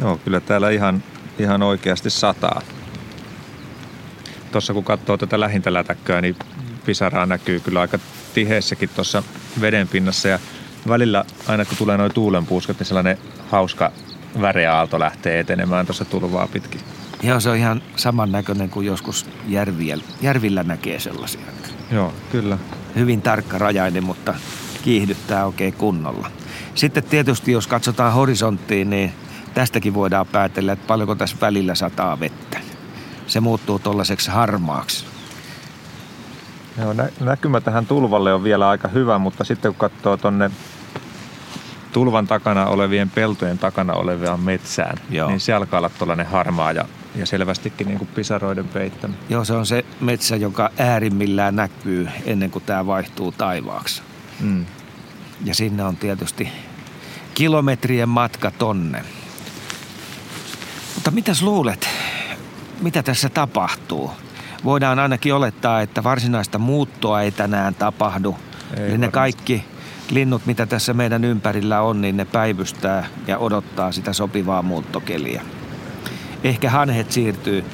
Joo, 0.00 0.16
kyllä 0.24 0.40
täällä 0.40 0.70
ihan, 0.70 1.02
ihan 1.38 1.62
oikeasti 1.62 2.10
sataa. 2.10 2.62
Tuossa 4.52 4.72
kun 4.72 4.84
katsoo 4.84 5.16
tätä 5.16 5.40
lähintälätäkköä, 5.40 6.20
niin 6.20 6.36
pisaraa 6.86 7.26
näkyy 7.26 7.60
kyllä 7.60 7.80
aika 7.80 7.98
tiheessäkin 8.34 8.88
tuossa 8.88 9.22
vedenpinnassa. 9.60 10.28
Ja 10.28 10.38
välillä 10.88 11.24
aina 11.48 11.64
kun 11.64 11.76
tulee 11.76 11.96
noin 11.96 12.14
tuulenpuuskat, 12.14 12.78
niin 12.78 12.86
sellainen 12.86 13.18
hauska 13.50 13.92
väreaalto 14.40 14.98
lähtee 15.00 15.40
etenemään 15.40 15.86
tuossa 15.86 16.04
tulvaa 16.04 16.46
pitkin. 16.46 16.80
Joo, 17.22 17.40
se 17.40 17.50
on 17.50 17.56
ihan 17.56 17.82
samannäköinen 17.96 18.70
kuin 18.70 18.86
joskus 18.86 19.26
järvillä, 19.48 20.04
järvillä 20.20 20.62
näkee 20.62 21.00
sellaisia. 21.00 21.40
Joo, 21.90 22.14
kyllä. 22.32 22.58
Hyvin 22.94 23.22
tarkka 23.22 23.58
rajainen, 23.58 24.04
mutta 24.04 24.34
kiihdyttää 24.82 25.46
oikein 25.46 25.72
kunnolla. 25.72 26.30
Sitten 26.74 27.02
tietysti, 27.02 27.52
jos 27.52 27.66
katsotaan 27.66 28.12
horisonttiin, 28.12 28.90
niin 28.90 29.12
tästäkin 29.54 29.94
voidaan 29.94 30.26
päätellä, 30.26 30.72
että 30.72 30.86
paljonko 30.86 31.14
tässä 31.14 31.36
välillä 31.40 31.74
sataa 31.74 32.20
vettä. 32.20 32.58
Se 33.28 33.40
muuttuu 33.40 33.78
tuollaiseksi 33.78 34.30
harmaaksi. 34.30 35.04
Joo, 36.80 36.92
nä- 36.92 37.08
näkymä 37.20 37.60
tähän 37.60 37.86
tulvalle 37.86 38.34
on 38.34 38.44
vielä 38.44 38.68
aika 38.68 38.88
hyvä, 38.88 39.18
mutta 39.18 39.44
sitten 39.44 39.74
kun 39.74 39.90
katsoo 39.90 40.16
tuonne 40.16 40.50
tulvan 41.92 42.26
takana 42.26 42.66
olevien 42.66 43.10
peltojen 43.10 43.58
takana 43.58 43.92
olevaan 43.92 44.40
metsään, 44.40 44.96
Joo. 45.10 45.28
niin 45.28 45.40
se 45.40 45.52
alkaa 45.52 45.78
olla 45.78 45.90
tuollainen 45.98 46.26
harmaa 46.26 46.72
ja, 46.72 46.84
ja 47.14 47.26
selvästikin 47.26 47.86
niin 47.86 47.98
kuin 47.98 48.08
pisaroiden 48.14 48.68
peittämä. 48.68 49.14
Joo, 49.28 49.44
se 49.44 49.52
on 49.52 49.66
se 49.66 49.84
metsä, 50.00 50.36
joka 50.36 50.70
äärimmillään 50.78 51.56
näkyy 51.56 52.08
ennen 52.24 52.50
kuin 52.50 52.64
tämä 52.64 52.86
vaihtuu 52.86 53.32
taivaaksi. 53.32 54.02
Mm. 54.40 54.66
Ja 55.44 55.54
sinne 55.54 55.84
on 55.84 55.96
tietysti 55.96 56.48
kilometrien 57.34 58.08
matka 58.08 58.50
tonne. 58.50 59.04
Mutta 60.94 61.10
mitäs 61.10 61.42
luulet, 61.42 61.88
mitä 62.80 63.02
tässä 63.02 63.28
tapahtuu? 63.28 64.10
Voidaan 64.64 64.98
ainakin 64.98 65.34
olettaa, 65.34 65.80
että 65.80 66.04
varsinaista 66.04 66.58
muuttoa 66.58 67.22
ei 67.22 67.30
tänään 67.30 67.74
tapahdu. 67.74 68.36
Ei 68.76 68.88
Eli 68.88 68.98
ne 68.98 69.08
kaikki 69.08 69.64
linnut, 70.10 70.46
mitä 70.46 70.66
tässä 70.66 70.94
meidän 70.94 71.24
ympärillä 71.24 71.80
on, 71.80 72.00
niin 72.00 72.16
ne 72.16 72.24
päivystää 72.24 73.06
ja 73.26 73.38
odottaa 73.38 73.92
sitä 73.92 74.12
sopivaa 74.12 74.62
muuttokeliä. 74.62 75.42
Ehkä 76.44 76.70
hanhet 76.70 77.12
siirtyy, 77.12 77.64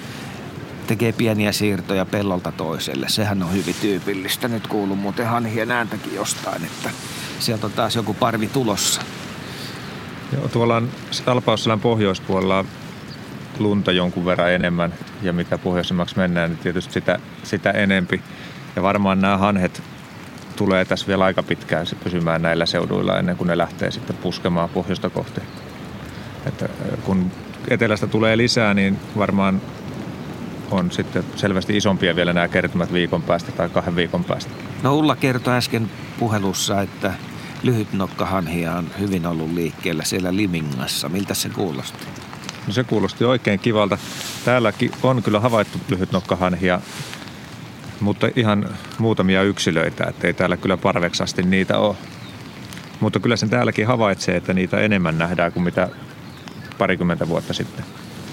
tekee 0.87 1.13
pieniä 1.13 1.53
siirtoja 1.53 2.07
pellolta 2.07 2.53
toiselle. 2.53 3.09
Sehän 3.09 3.43
on 3.43 3.53
hyvin 3.53 3.75
tyypillistä. 3.81 4.49
Nyt 4.49 4.67
kuuluu 4.67 4.97
muuten 4.97 5.27
hanhien 5.27 5.71
ääntäkin 5.71 6.15
jostain, 6.15 6.65
että 6.65 6.91
sieltä 7.39 7.67
on 7.67 7.73
taas 7.73 7.97
joku 7.97 8.15
parvi 8.15 8.47
tulossa. 8.47 9.01
Joo, 10.33 10.49
tuolla 10.49 10.77
on 10.77 10.89
Alpausselän 11.27 11.81
pohjoispuolella 11.81 12.65
lunta 13.61 13.93
jonkun 13.93 14.25
verran 14.25 14.53
enemmän 14.53 14.95
ja 15.23 15.33
mitä 15.33 15.59
pohjoisemmaksi 15.59 16.17
mennään, 16.17 16.51
niin 16.51 16.59
tietysti 16.59 16.93
sitä, 16.93 17.19
sitä 17.43 17.71
enempi. 17.71 18.23
Ja 18.77 18.83
varmaan 18.83 19.21
nämä 19.21 19.37
hanhet 19.37 19.83
tulee 20.57 20.85
tässä 20.85 21.07
vielä 21.07 21.25
aika 21.25 21.43
pitkään 21.43 21.87
pysymään 22.05 22.43
näillä 22.43 22.67
seuduilla 22.67 23.19
ennen 23.19 23.37
kuin 23.37 23.49
ne 23.49 23.59
lähtee 23.59 23.91
sitten 23.91 24.17
puskemaan 24.17 24.69
pohjoista 24.69 25.11
kohti. 25.11 25.41
Että 26.47 26.69
kun 27.05 27.31
etelästä 27.69 28.07
tulee 28.07 28.37
lisää, 28.37 28.75
niin 28.75 28.99
varmaan 29.19 29.61
on 30.71 30.91
sitten 30.91 31.25
selvästi 31.37 31.77
isompia 31.77 32.17
vielä 32.17 32.33
nämä 32.33 32.49
kertymät 32.49 32.93
viikon 32.93 33.23
päästä 33.23 33.53
tai 33.53 33.69
kahden 33.69 33.97
viikon 33.97 34.25
päästä. 34.25 34.51
No 34.83 34.95
Ulla 34.95 35.17
kertoi 35.17 35.55
äsken 35.55 35.91
puhelussa, 36.19 36.83
että 36.83 37.15
lyhytnokkahanhia 37.63 38.75
on 38.75 38.87
hyvin 39.01 39.27
ollut 39.27 39.51
liikkeellä 39.51 40.05
siellä 40.05 40.37
Limingassa. 40.37 41.09
Miltä 41.09 41.35
se 41.35 41.49
kuulosti? 41.49 42.07
No 42.67 42.73
se 42.73 42.85
kuulosti 42.85 43.25
oikein 43.25 43.59
kivalta. 43.59 43.99
Täälläkin 44.45 44.91
on 45.03 45.23
kyllä 45.23 45.41
havaittu 45.41 45.81
lyhytnokkahanhia 45.89 46.81
mutta 48.01 48.29
ihan 48.37 48.69
muutamia 48.99 49.43
yksilöitä, 49.43 50.05
että 50.09 50.27
ei 50.27 50.35
täällä 50.35 50.57
kyllä 50.57 50.77
parveksasti 50.77 51.43
niitä 51.43 51.79
ole. 51.79 51.97
Mutta 53.01 53.21
kyllä 53.21 53.37
sen 53.37 53.51
täälläkin 53.51 53.87
havaitsee, 53.87 54.37
että 54.37 54.55
niitä 54.55 54.81
enemmän 54.81 55.19
nähdään 55.19 55.53
kuin 55.53 55.65
mitä 55.65 55.89
parikymmentä 56.79 57.29
vuotta 57.29 57.53
sitten. 57.53 57.85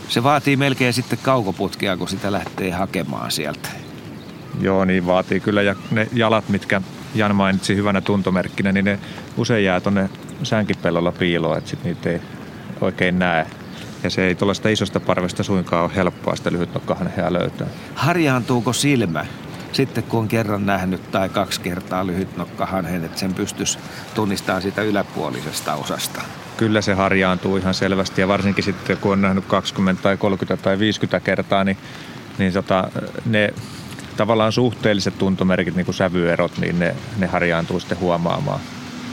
Se 0.10 0.24
vaatii 0.24 0.58
melkein 0.58 0.93
sitten 0.93 1.20
kaukoputkia, 1.22 1.97
kun 1.97 2.08
sitä 2.08 2.32
lähtee 2.32 2.72
hakemaan 2.72 3.32
sieltä. 3.32 3.70
Joo, 4.62 4.86
niin 4.86 5.05
vaatii 5.05 5.39
kyllä. 5.39 5.62
Ja 5.62 5.76
ne 5.91 6.08
jalat, 6.14 6.49
mitkä 6.49 6.82
Jan 7.16 7.36
mainitsi 7.36 7.76
hyvänä 7.76 8.01
tuntomerkkinä, 8.01 8.72
niin 8.72 8.86
ne 8.86 8.99
usein 9.38 9.66
jää 9.66 9.80
tuonne 9.80 10.10
sänkipellolla 10.43 11.12
piiloon, 11.12 11.58
että 11.58 11.70
sit 11.70 11.84
niitä 11.84 12.10
ei 12.10 12.22
oikein 12.82 13.20
näe. 13.20 13.47
Ja 14.04 14.10
se 14.10 14.28
ei 14.28 14.36
tuollaista 14.36 14.70
isosta 14.70 14.99
parvesta 14.99 15.43
suinkaan 15.43 15.84
ole 15.84 15.95
helppoa 15.95 16.36
sitä 16.36 16.52
lyhytnokkahanhea 16.52 17.34
löytää. 17.34 17.68
Harjaantuuko 17.95 18.74
silmä? 18.74 19.26
sitten 19.72 20.04
kun 20.04 20.20
on 20.20 20.28
kerran 20.28 20.66
nähnyt 20.66 21.12
tai 21.12 21.30
kaksi 21.30 21.62
kertaa 21.62 22.08
lyhytnokkahanhen, 22.08 23.04
että 23.04 23.20
sen 23.20 23.34
pystyisi 23.34 23.80
tunnistamaan 24.16 24.62
sitä 24.62 24.82
yläpuolisesta 24.82 25.74
osasta. 25.74 26.22
Kyllä 26.58 26.82
se 26.82 26.93
harjaantuu 26.93 27.58
ihan 27.58 27.74
selvästi 27.74 28.22
ja 28.22 28.28
varsinkin 28.28 28.64
sitten 28.64 28.97
kun 28.97 29.12
on 29.12 29.22
nähnyt 29.22 29.45
20 29.45 30.04
tai 30.04 30.18
30 30.18 30.64
tai 30.64 30.80
50 30.80 31.20
kertaa, 31.20 31.64
niin, 31.64 31.78
niin 32.38 32.54
tota, 32.54 32.89
ne 33.26 33.54
tavallaan 34.18 34.52
suhteelliset 34.52 35.18
tuntomerkit, 35.18 35.76
niin 35.76 35.86
kuin 35.86 35.95
sävyerot, 35.95 36.58
niin 36.58 36.80
ne, 36.80 36.95
ne 37.18 37.28
harjaantuu 37.28 37.80
sitten 37.80 37.99
huomaamaan. 37.99 38.60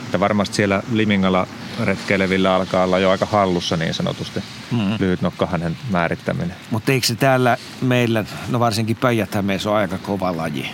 Että 0.09 0.19
varmasti 0.19 0.55
siellä 0.55 0.83
Limingalla 0.91 1.47
retkeilevillä 1.83 2.55
alkaa 2.55 2.83
olla 2.83 2.99
jo 2.99 3.09
aika 3.09 3.25
hallussa 3.25 3.77
niin 3.77 3.93
sanotusti 3.93 4.43
mm. 4.71 4.95
lyhytnokkahanen 4.99 5.77
määrittäminen. 5.91 6.55
Mutta 6.71 6.91
eikö 6.91 7.07
se 7.07 7.15
täällä 7.15 7.57
meillä, 7.81 8.25
no 8.47 8.59
varsinkin 8.59 8.95
päijät 8.95 9.35
on 9.65 9.75
aika 9.75 9.97
kova 9.97 10.37
laji? 10.37 10.71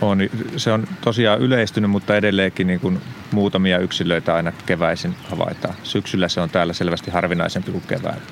On, 0.00 0.18
se 0.56 0.72
on 0.72 0.86
tosiaan 1.00 1.40
yleistynyt, 1.40 1.90
mutta 1.90 2.16
edelleenkin 2.16 2.66
niin 2.66 2.80
kuin 2.80 3.00
muutamia 3.32 3.78
yksilöitä 3.78 4.34
aina 4.34 4.52
keväisin 4.66 5.16
havaitaan. 5.30 5.74
Syksyllä 5.82 6.28
se 6.28 6.40
on 6.40 6.50
täällä 6.50 6.72
selvästi 6.72 7.10
harvinaisempi 7.10 7.70
kuin 7.72 7.84
keväällä. 7.88 8.22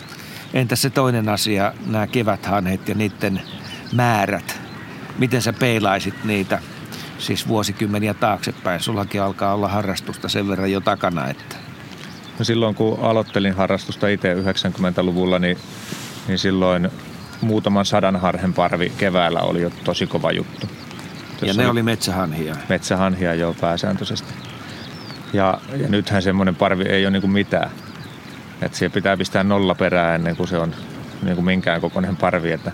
Entä 0.55 0.77
se 0.77 0.91
toinen 0.91 1.29
asia, 1.29 1.73
nämä 1.87 2.07
keväthanhet 2.07 2.89
ja 2.89 2.95
niiden 2.95 3.43
määrät? 3.93 4.61
Miten 5.19 5.43
sä 5.43 5.53
peilaisit 5.53 6.25
niitä 6.25 6.59
siis 7.23 7.49
vuosikymmeniä 7.49 8.15
taaksepäin? 8.15 8.81
Sullakin 8.81 9.23
alkaa 9.23 9.55
olla 9.55 9.69
harrastusta 9.69 10.29
sen 10.29 10.49
verran 10.49 10.73
jo 10.73 10.81
takana, 10.81 11.29
että... 11.29 11.57
No 12.39 12.45
silloin 12.45 12.75
kun 12.75 12.99
aloittelin 13.01 13.55
harrastusta 13.55 14.09
itse 14.09 14.35
90-luvulla, 14.35 15.39
niin, 15.39 15.59
niin 16.29 16.39
silloin 16.39 16.89
muutaman 17.41 17.87
sadan 17.87 18.17
harhen 18.17 18.55
parvi 18.55 18.93
keväällä 18.99 19.41
oli 19.41 19.63
jo 19.63 19.71
tosi 19.85 20.07
kova 20.07 20.33
juttu. 20.33 20.67
Ja 21.43 21.55
ne 21.55 21.69
oli 21.69 21.83
metsähanhia? 21.83 22.57
Metsähanhia 22.69 23.35
jo 23.35 23.57
pääsääntöisesti. 23.61 24.35
Ja, 25.33 25.61
ja 25.77 25.89
nythän 25.89 26.23
semmoinen 26.23 26.57
parvi 26.57 26.85
ei 26.85 27.05
ole 27.05 27.11
niin 27.11 27.21
kuin 27.21 27.33
mitään. 27.33 27.71
Että 28.63 28.79
siihen 28.79 28.93
pitää 28.93 29.17
pistää 29.17 29.45
nolla 29.45 29.75
perää 29.75 30.15
ennen 30.15 30.37
kuin 30.37 30.49
se 30.49 30.59
on 30.59 30.75
niin 31.23 31.35
kuin 31.35 31.45
minkään 31.45 31.81
kokoinen 31.81 32.17
parvi. 32.17 32.53
Että 32.53 32.73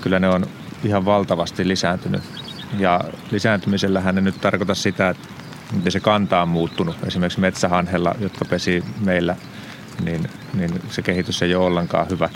kyllä 0.00 0.18
ne 0.18 0.28
on 0.28 0.46
ihan 0.84 1.04
valtavasti 1.04 1.68
lisääntynyt. 1.68 2.22
Ja 2.78 3.00
lisääntymisellähän 3.30 4.14
ne 4.14 4.20
nyt 4.20 4.40
tarkoita 4.40 4.74
sitä, 4.74 5.08
että 5.08 5.28
miten 5.72 5.92
se 5.92 6.00
kanta 6.00 6.42
on 6.42 6.48
muuttunut. 6.48 6.96
Esimerkiksi 7.06 7.40
metsähanhella, 7.40 8.14
jotka 8.20 8.44
pesi 8.44 8.84
meillä, 9.00 9.36
niin, 10.04 10.30
niin 10.54 10.80
se 10.90 11.02
kehitys 11.02 11.42
ei 11.42 11.54
ole 11.54 11.64
ollenkaan 11.64 12.10
hyvä. 12.10 12.28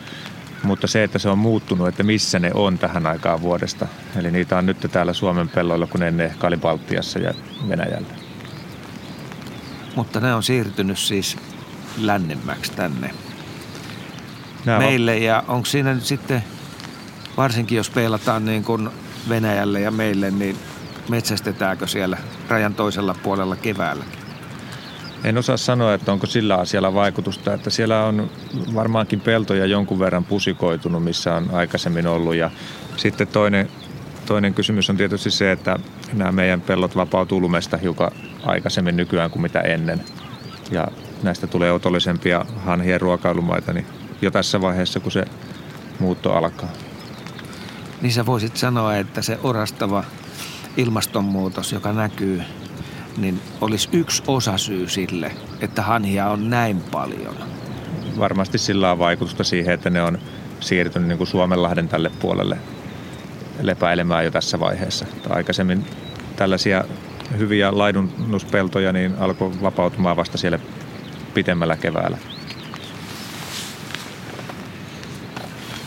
Mutta 0.62 0.87
se, 0.87 1.05
että 1.05 1.18
se 1.18 1.28
on 1.28 1.39
muuttunut, 1.39 1.89
että 1.89 2.03
missä 2.03 2.39
ne 2.39 2.51
on 2.55 2.78
tähän 2.78 3.07
aikaan 3.07 3.43
vuodesta. 3.43 3.87
Eli 4.16 4.30
niitä 4.30 4.59
on 4.59 4.66
nyt 4.66 4.87
täällä 4.93 5.12
Suomen 5.12 5.49
pelloilla, 5.49 5.87
kun 5.87 6.03
ennen 6.03 6.26
ehkä 6.26 6.47
oli 6.47 6.57
Baltiassa 6.57 7.18
ja 7.18 7.35
Venäjällä. 7.68 8.14
Mutta 9.97 10.20
ne 10.20 10.35
on 10.35 10.43
siirtynyt 10.43 10.99
siis 10.99 11.37
lännemmäksi 11.99 12.72
tänne 12.72 13.11
Nämä 14.64 14.78
meille. 14.78 15.12
On... 15.12 15.22
Ja 15.22 15.45
onko 15.49 15.66
siinä 15.66 15.95
nyt 15.95 16.05
sitten, 16.05 16.45
varsinkin 17.37 17.76
jos 17.76 17.91
peilataan 17.91 18.45
niin 18.45 18.64
kuin 18.64 18.91
Venäjälle 19.29 19.81
ja 19.81 19.91
meille, 19.91 20.31
niin 20.31 20.57
metsästetäänkö 21.09 21.87
siellä 21.87 22.18
rajan 22.49 22.75
toisella 22.75 23.14
puolella 23.23 23.57
keväällä? 23.57 24.05
En 25.25 25.39
osaa 25.39 25.57
sanoa, 25.57 25.95
että 25.95 26.12
onko 26.12 26.27
sillä 26.27 26.57
asialla 26.57 26.95
vaikutusta, 26.95 27.55
että 27.55 27.70
siellä 27.70 28.05
on 28.05 28.31
varmaankin 28.75 29.20
peltoja 29.20 29.66
jonkun 29.66 29.99
verran 29.99 30.25
pusikoitunut, 30.25 31.05
missä 31.05 31.35
on 31.35 31.51
aikaisemmin 31.53 32.07
ollut. 32.07 32.35
Ja 32.35 32.51
sitten 32.97 33.27
toinen, 33.27 33.68
toinen 34.27 34.55
kysymys 34.55 34.91
on 34.91 34.97
tietysti 34.97 35.31
se, 35.31 35.53
että 35.53 35.79
nämä 36.12 36.33
meidän 36.33 36.61
pellot 36.61 36.97
vapautuu 36.97 37.41
lumesta 37.41 37.77
hiukan 37.77 38.11
aikaisemmin 38.45 38.97
nykyään 38.97 39.31
kuin 39.31 39.43
mitä 39.43 39.61
ennen. 39.61 40.05
Ja 40.70 40.89
näistä 41.23 41.47
tulee 41.47 41.73
otollisempia 41.73 42.47
hanhien 42.57 43.01
ruokailumaita 43.01 43.73
niin 43.73 43.87
jo 44.23 44.31
tässä 44.31 44.61
vaiheessa, 44.61 45.01
kun 45.01 45.12
se 45.12 45.25
muutto 45.99 46.33
alkaa. 46.33 46.68
Niin 48.03 48.13
sä 48.13 48.27
voisit 48.27 48.57
sanoa, 48.57 48.97
että 48.97 49.23
se 49.23 49.39
orastava 49.43 50.05
ilmastonmuutos, 50.77 51.73
joka 51.73 51.93
näkyy, 51.93 52.43
niin 53.17 53.41
olisi 53.61 53.89
yksi 53.93 54.23
osasyy 54.27 54.89
sille, 54.89 55.33
että 55.61 55.83
hanhia 55.83 56.29
on 56.29 56.51
näin 56.51 56.81
paljon. 56.81 57.37
Varmasti 58.19 58.59
sillä 58.59 58.93
on 58.93 58.99
vaikutusta 58.99 59.45
siihen, 59.45 59.75
että 59.75 59.91
ne 59.91 60.03
on 60.03 60.19
siirtynyt 60.61 61.09
niin 61.09 61.19
kuin 61.19 61.29
Suomenlahden 61.29 61.89
tälle 61.89 62.11
puolelle 62.21 62.59
lepäilemään 63.61 64.25
jo 64.25 64.31
tässä 64.31 64.61
vaiheessa. 64.61 65.07
Aikaisemmin 65.31 65.87
tällaisia 66.37 66.85
hyviä 67.39 67.79
laidunnuspeltoja 67.79 68.93
niin 68.93 69.15
alkoi 69.19 69.53
vapautumaan 69.63 70.17
vasta 70.17 70.39
siellä 70.39 70.59
pitemmällä 71.35 71.77
keväällä. 71.77 72.19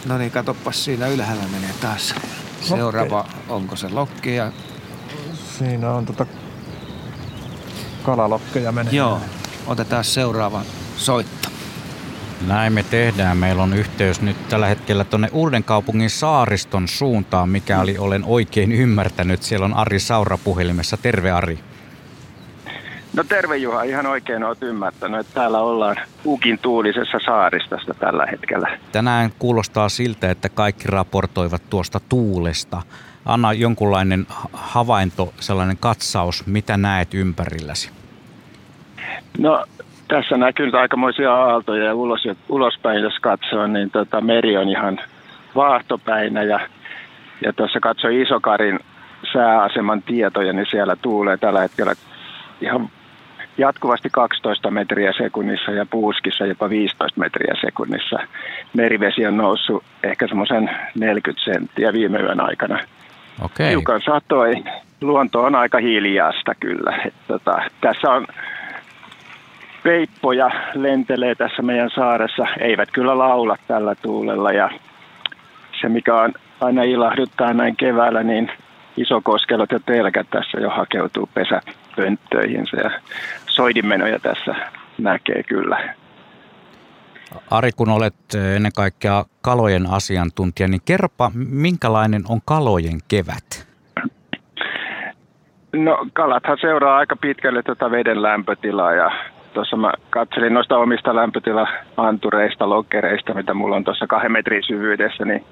No 0.05 0.17
niin, 0.17 0.31
katoppas 0.31 0.85
siinä 0.85 1.07
ylhäällä 1.07 1.43
menee 1.51 1.73
taas. 1.81 2.15
Seuraava, 2.61 3.17
Lokke. 3.17 3.33
onko 3.49 3.75
se 3.75 3.89
lokkeja? 3.89 4.51
Siinä 5.57 5.91
on 5.91 6.05
tota 6.05 6.25
kalalokkeja 8.03 8.71
menee. 8.71 8.93
Joo, 8.93 9.19
otetaan 9.67 10.03
seuraava 10.03 10.61
soitto. 10.97 11.49
Näin 12.47 12.73
me 12.73 12.83
tehdään. 12.83 13.37
Meillä 13.37 13.63
on 13.63 13.73
yhteys 13.73 14.21
nyt 14.21 14.49
tällä 14.49 14.67
hetkellä 14.67 15.03
tuonne 15.03 15.29
Uuden 15.31 15.63
kaupungin 15.63 16.09
saariston 16.09 16.87
suuntaan, 16.87 17.49
mikäli 17.49 17.97
olen 17.97 18.23
oikein 18.25 18.71
ymmärtänyt. 18.71 19.43
Siellä 19.43 19.65
on 19.65 19.73
Ari 19.73 19.99
Saura 19.99 20.37
puhelimessa. 20.37 20.97
Terve 20.97 21.31
Ari. 21.31 21.59
No 23.15 23.23
terve 23.23 23.57
Juha, 23.57 23.83
ihan 23.83 24.05
oikein 24.05 24.43
olet 24.43 24.63
ymmärtänyt, 24.63 25.19
että 25.19 25.33
täällä 25.33 25.59
ollaan 25.59 25.95
Ukin 26.25 26.59
tuulisessa 26.61 27.19
saaristossa 27.25 27.93
tällä 27.93 28.25
hetkellä. 28.31 28.77
Tänään 28.91 29.29
kuulostaa 29.39 29.89
siltä, 29.89 30.31
että 30.31 30.49
kaikki 30.49 30.83
raportoivat 30.87 31.61
tuosta 31.69 31.99
tuulesta. 32.09 32.81
Anna 33.25 33.53
jonkunlainen 33.53 34.25
havainto, 34.53 35.33
sellainen 35.39 35.77
katsaus, 35.79 36.47
mitä 36.47 36.77
näet 36.77 37.13
ympärilläsi? 37.13 37.91
No 39.37 39.65
tässä 40.07 40.37
näkyy 40.37 40.65
nyt 40.65 40.75
aikamoisia 40.75 41.33
aaltoja 41.33 41.85
ja 41.85 41.95
ulos, 41.95 42.27
ulospäin 42.49 43.01
jos 43.01 43.19
katsoo, 43.21 43.67
niin 43.67 43.91
tota, 43.91 44.21
meri 44.21 44.57
on 44.57 44.69
ihan 44.69 44.99
vaahtopäinä 45.55 46.43
ja, 46.43 46.59
ja 47.41 47.53
tuossa 47.53 47.79
katsoi 47.79 48.21
Isokarin 48.21 48.79
sääaseman 49.33 50.01
tietoja, 50.01 50.53
niin 50.53 50.67
siellä 50.71 50.95
tuulee 50.95 51.37
tällä 51.37 51.61
hetkellä 51.61 51.93
ihan 52.61 52.89
jatkuvasti 53.57 54.09
12 54.11 54.71
metriä 54.71 55.13
sekunnissa 55.17 55.71
ja 55.71 55.85
puuskissa 55.85 56.45
jopa 56.45 56.69
15 56.69 57.19
metriä 57.19 57.55
sekunnissa. 57.61 58.19
Merivesi 58.73 59.25
on 59.25 59.37
noussut 59.37 59.83
ehkä 60.03 60.27
semmoisen 60.27 60.69
40 60.95 61.43
senttiä 61.45 61.93
viime 61.93 62.19
yön 62.19 62.41
aikana. 62.41 62.79
Okay. 63.41 63.69
Hiukan 63.69 64.01
satoi. 64.05 64.53
Luonto 65.01 65.43
on 65.43 65.55
aika 65.55 65.77
hiljaista 65.77 66.55
kyllä. 66.55 66.97
Et 67.05 67.13
tota, 67.27 67.61
tässä 67.81 68.11
on 68.11 68.27
peippoja 69.83 70.49
lentelee 70.73 71.35
tässä 71.35 71.61
meidän 71.61 71.89
saaressa. 71.95 72.47
Eivät 72.59 72.89
kyllä 72.91 73.17
laula 73.17 73.57
tällä 73.67 73.95
tuulella 73.95 74.51
ja 74.51 74.69
se 75.81 75.89
mikä 75.89 76.15
on 76.15 76.33
aina 76.61 76.83
ilahduttaa 76.83 77.53
näin 77.53 77.75
keväällä, 77.75 78.23
niin 78.23 78.51
isokoskelot 78.97 79.71
ja 79.71 79.79
telkät 79.85 80.27
tässä 80.29 80.59
jo 80.59 80.69
hakeutuu 80.69 81.29
pesäpönttöihinsä 81.33 82.77
ja 82.77 82.91
soidinmenoja 83.55 84.19
tässä 84.19 84.55
näkee 84.97 85.43
kyllä. 85.43 85.93
Ari, 87.51 87.69
kun 87.75 87.89
olet 87.89 88.15
ennen 88.55 88.71
kaikkea 88.75 89.23
kalojen 89.41 89.89
asiantuntija, 89.91 90.67
niin 90.67 90.81
kerropa, 90.85 91.31
minkälainen 91.49 92.21
on 92.29 92.39
kalojen 92.45 92.99
kevät? 93.07 93.67
No 95.73 96.07
kalathan 96.13 96.57
seuraa 96.61 96.97
aika 96.97 97.15
pitkälle 97.15 97.63
tuota 97.63 97.91
veden 97.91 98.21
lämpötilaa 98.21 98.93
ja 98.93 99.11
tuossa 99.53 99.77
mä 99.77 99.91
katselin 100.09 100.53
noista 100.53 100.77
omista 100.77 101.15
lämpötila-antureista, 101.15 102.69
lokkereista, 102.69 103.33
mitä 103.33 103.53
mulla 103.53 103.75
on 103.75 103.83
tuossa 103.83 104.07
kahden 104.07 104.31
metrin 104.31 104.63
syvyydessä, 104.63 105.25
niin 105.25 105.45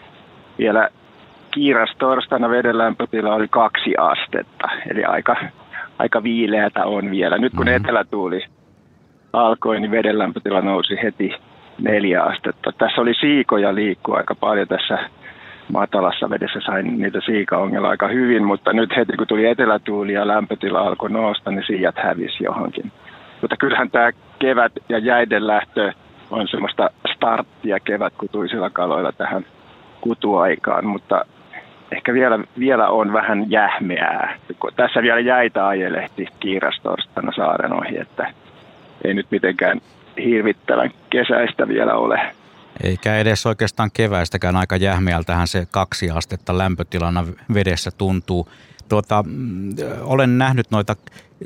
vielä 0.58 0.90
kiiras 1.52 1.96
torstaina 2.00 2.50
veden 2.50 2.78
lämpötila 2.78 3.36
oli 3.36 3.48
kaksi 3.48 3.94
astetta, 3.98 4.68
eli 4.92 5.04
aika, 5.04 5.36
aika 6.04 6.24
viileätä 6.24 6.86
on 6.86 7.12
vielä. 7.12 7.38
Nyt 7.38 7.54
kun 7.54 7.66
mm-hmm. 7.66 7.86
etelätuuli 7.86 8.46
alkoi, 9.34 9.80
niin 9.80 9.92
veden 9.92 10.20
lämpötila 10.20 10.62
nousi 10.62 10.96
heti 11.04 11.36
neljä 11.82 12.24
astetta. 12.24 12.72
Tässä 12.78 13.02
oli 13.02 13.14
siikoja 13.14 13.76
liikkua 13.76 14.18
aika 14.18 14.36
paljon 14.36 14.68
tässä 14.68 14.98
matalassa 15.72 16.30
vedessä 16.30 16.60
sain 16.66 17.00
niitä 17.00 17.20
siikaongella 17.26 17.90
aika 17.90 18.08
hyvin, 18.08 18.44
mutta 18.44 18.74
nyt 18.74 18.96
heti 18.96 19.18
kun 19.18 19.28
tuli 19.28 19.46
etelätuuli 19.46 20.14
ja 20.14 20.28
lämpötila 20.28 20.80
alkoi 20.80 21.10
nousta, 21.10 21.52
niin 21.52 21.64
siijat 21.68 21.96
hävisi 21.98 22.44
johonkin. 22.44 22.92
Mutta 23.42 23.58
kyllähän 23.58 23.92
tämä 23.92 24.12
kevät 24.40 24.72
ja 24.90 24.98
jäiden 24.98 25.48
lähtö 25.48 25.94
on 26.32 26.48
semmoista 26.48 26.90
starttia 27.16 27.80
kevätkutuisilla 27.80 28.70
kaloilla 28.70 29.12
tähän 29.12 29.46
kutuaikaan, 30.02 30.86
mutta 30.86 31.26
ehkä 31.96 32.14
vielä, 32.14 32.40
vielä 32.60 32.88
on 32.88 33.14
vähän 33.14 33.52
jähmeää. 33.52 34.38
Tässä 34.76 35.02
vielä 35.02 35.20
jäitä 35.20 35.68
ajelehti 35.68 36.28
kiirastorstana 36.40 37.32
saaren 37.36 37.74
ohi, 37.74 37.98
että 37.98 38.34
ei 39.04 39.14
nyt 39.14 39.28
mitenkään 39.32 39.82
hirvittävän 40.24 40.92
kesäistä 41.10 41.68
vielä 41.68 41.96
ole. 41.96 42.20
Eikä 42.84 43.18
edes 43.18 43.46
oikeastaan 43.46 43.90
keväistäkään 43.94 44.56
aika 44.56 44.76
jähmeältähän 44.76 45.48
se 45.48 45.66
kaksi 45.72 46.10
astetta 46.10 46.58
lämpötilana 46.58 47.24
vedessä 47.54 47.92
tuntuu. 47.98 48.48
Tuota, 48.90 49.24
mm, 49.28 49.70
olen 50.02 50.38
nähnyt 50.38 50.72
noita 50.72 50.96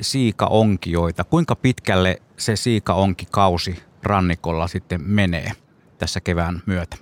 siikaonkioita. 0.01 1.23
Kuinka 1.23 1.55
pitkälle 1.55 2.15
se 2.37 2.55
siikaonkikausi 2.55 3.83
rannikolla 4.03 4.67
sitten 4.67 5.01
menee 5.05 5.51
tässä 5.99 6.19
kevään 6.19 6.61
myötä? 6.65 6.95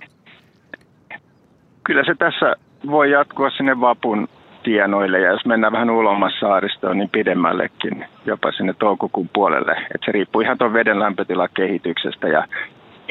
Kyllä 1.84 2.04
se 2.04 2.14
tässä 2.14 2.65
voi 2.90 3.10
jatkua 3.10 3.50
sinne 3.50 3.80
vapun 3.80 4.28
tienoille 4.62 5.20
ja 5.20 5.30
jos 5.30 5.46
mennään 5.46 5.72
vähän 5.72 5.90
ulomas 5.90 6.40
saaristoon, 6.40 6.98
niin 6.98 7.10
pidemmällekin, 7.10 8.04
jopa 8.24 8.52
sinne 8.52 8.74
toukokuun 8.78 9.30
puolelle. 9.32 9.72
Et 9.94 10.00
se 10.04 10.12
riippuu 10.12 10.40
ihan 10.40 10.58
tuon 10.58 10.72
veden 10.72 11.00
lämpötilakehityksestä 11.00 12.28
ja 12.28 12.44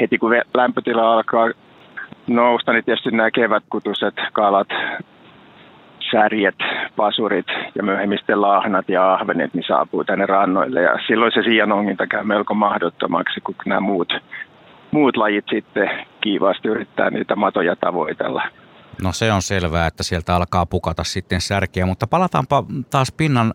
heti 0.02 0.18
kun 0.18 0.32
lämpötila 0.54 1.14
alkaa 1.14 1.50
nousta, 2.28 2.74
niin 2.74 2.86
tietysti 2.86 3.12
nämä 3.12 3.32
kevätkutuset, 3.32 4.14
kalat, 4.34 4.68
särjet, 6.12 6.56
pasurit 6.96 7.48
ja 7.76 7.84
myöhemmin 7.84 8.18
sitten 8.18 8.42
lahnat 8.42 8.90
ja 8.90 9.14
ahvenet 9.14 9.54
niin 9.54 9.64
saapuu 9.68 10.04
tänne 10.04 10.26
rannoille. 10.26 10.82
Ja 10.82 11.00
silloin 11.08 11.32
se 11.32 11.44
siianonginta 11.44 12.08
käy 12.08 12.24
melko 12.24 12.54
mahdottomaksi, 12.54 13.42
kun 13.42 13.56
nämä 13.66 13.80
muut, 13.80 14.14
muut 14.92 15.18
lajit 15.18 15.46
sitten 15.50 15.90
kiivaasti 16.22 16.68
yrittää 16.68 17.10
niitä 17.10 17.36
matoja 17.36 17.76
tavoitella. 17.76 18.44
No 19.02 19.12
se 19.14 19.32
on 19.32 19.42
selvää, 19.42 19.88
että 19.88 20.04
sieltä 20.04 20.36
alkaa 20.36 20.66
pukata 20.66 21.04
sitten 21.04 21.42
särkiä, 21.42 21.86
mutta 21.86 22.08
palataanpa 22.08 22.64
taas 22.90 23.12
pinnan 23.12 23.54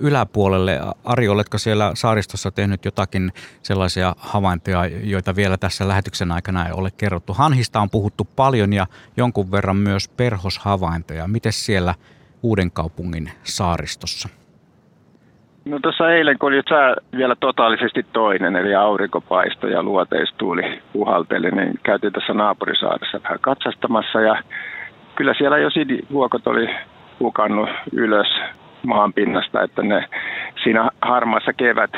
yläpuolelle. 0.00 0.80
Ari, 1.04 1.28
oletko 1.28 1.58
siellä 1.58 1.90
saaristossa 1.94 2.50
tehnyt 2.50 2.84
jotakin 2.84 3.32
sellaisia 3.62 4.14
havaintoja, 4.18 4.86
joita 4.86 5.36
vielä 5.36 5.56
tässä 5.56 5.88
lähetyksen 5.88 6.32
aikana 6.32 6.66
ei 6.66 6.72
ole 6.72 6.90
kerrottu? 6.96 7.34
Hanhista 7.34 7.80
on 7.80 7.90
puhuttu 7.90 8.28
paljon 8.36 8.72
ja 8.72 8.86
jonkun 9.16 9.50
verran 9.50 9.76
myös 9.76 10.08
perhoshavaintoja. 10.08 11.28
Miten 11.28 11.52
siellä 11.52 11.94
Uuden 12.42 12.70
kaupungin 12.70 13.30
saaristossa? 13.42 14.28
No 15.64 15.78
tuossa 15.82 16.10
eilen, 16.10 16.38
kun 16.38 16.48
oli 16.52 16.62
sää 16.68 16.96
vielä 17.16 17.36
totaalisesti 17.40 18.02
toinen, 18.12 18.56
eli 18.56 18.74
aurinkopaisto 18.74 19.66
ja 19.68 19.82
luoteistuuli 19.82 20.82
puhalteli, 20.92 21.50
niin 21.50 21.80
käytiin 21.82 22.12
tässä 22.12 22.32
naapurisaaressa 22.32 23.20
vähän 23.22 23.38
katsastamassa 23.40 24.20
ja 24.20 24.42
kyllä 25.20 25.34
siellä 25.34 25.58
jo 25.58 25.70
sidivuokot 25.70 26.46
oli 26.46 26.68
hukannut 27.20 27.68
ylös 27.92 28.26
maanpinnasta, 28.86 29.62
että 29.62 29.82
ne 29.82 30.04
siinä 30.62 30.90
harmaassa 31.02 31.52
kevät 31.52 31.90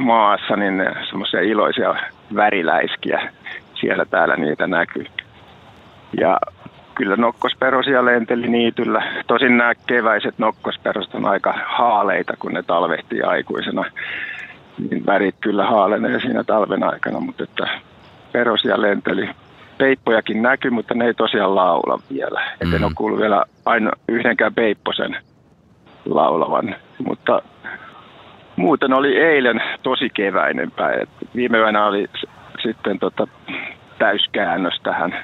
maassa, 0.00 0.56
niin 0.56 0.84
semmoisia 1.08 1.40
iloisia 1.40 1.94
väriläiskiä 2.34 3.32
siellä 3.80 4.04
täällä 4.04 4.36
niitä 4.36 4.66
näkyy. 4.66 5.06
Ja 6.20 6.38
kyllä 6.94 7.16
nokkosperosia 7.16 8.04
lenteli 8.04 8.48
niityllä. 8.48 9.02
Tosin 9.26 9.56
nämä 9.56 9.74
keväiset 9.86 10.38
nokkosperoset 10.38 11.14
on 11.14 11.26
aika 11.26 11.54
haaleita, 11.66 12.34
kun 12.38 12.52
ne 12.52 12.62
talvehtii 12.62 13.22
aikuisena. 13.22 13.84
Niin 14.90 15.06
värit 15.06 15.36
kyllä 15.40 15.66
haalenee 15.66 16.20
siinä 16.20 16.44
talven 16.44 16.84
aikana, 16.84 17.20
mutta 17.20 17.44
että 17.44 17.68
perosia 18.32 18.82
lenteli 18.82 19.30
peippojakin 19.78 20.42
näkyy, 20.42 20.70
mutta 20.70 20.94
ne 20.94 21.06
ei 21.06 21.14
tosiaan 21.14 21.54
laula 21.54 21.98
vielä. 22.12 22.42
Mm. 22.64 22.74
En 22.74 22.84
ole 22.84 22.92
kuullut 22.94 23.20
vielä 23.20 23.44
aina 23.64 23.90
yhdenkään 24.08 24.54
peipposen 24.54 25.16
laulavan. 26.04 26.74
Mutta 27.06 27.42
muuten 28.56 28.92
oli 28.92 29.16
eilen 29.16 29.62
tosi 29.82 30.10
keväinen 30.14 30.70
päivä. 30.70 31.04
Viime 31.34 31.58
yönä 31.58 31.86
oli 31.86 32.06
sitten 32.62 32.98
tota 32.98 33.28
täyskäännös 33.98 34.80
tähän, 34.82 35.16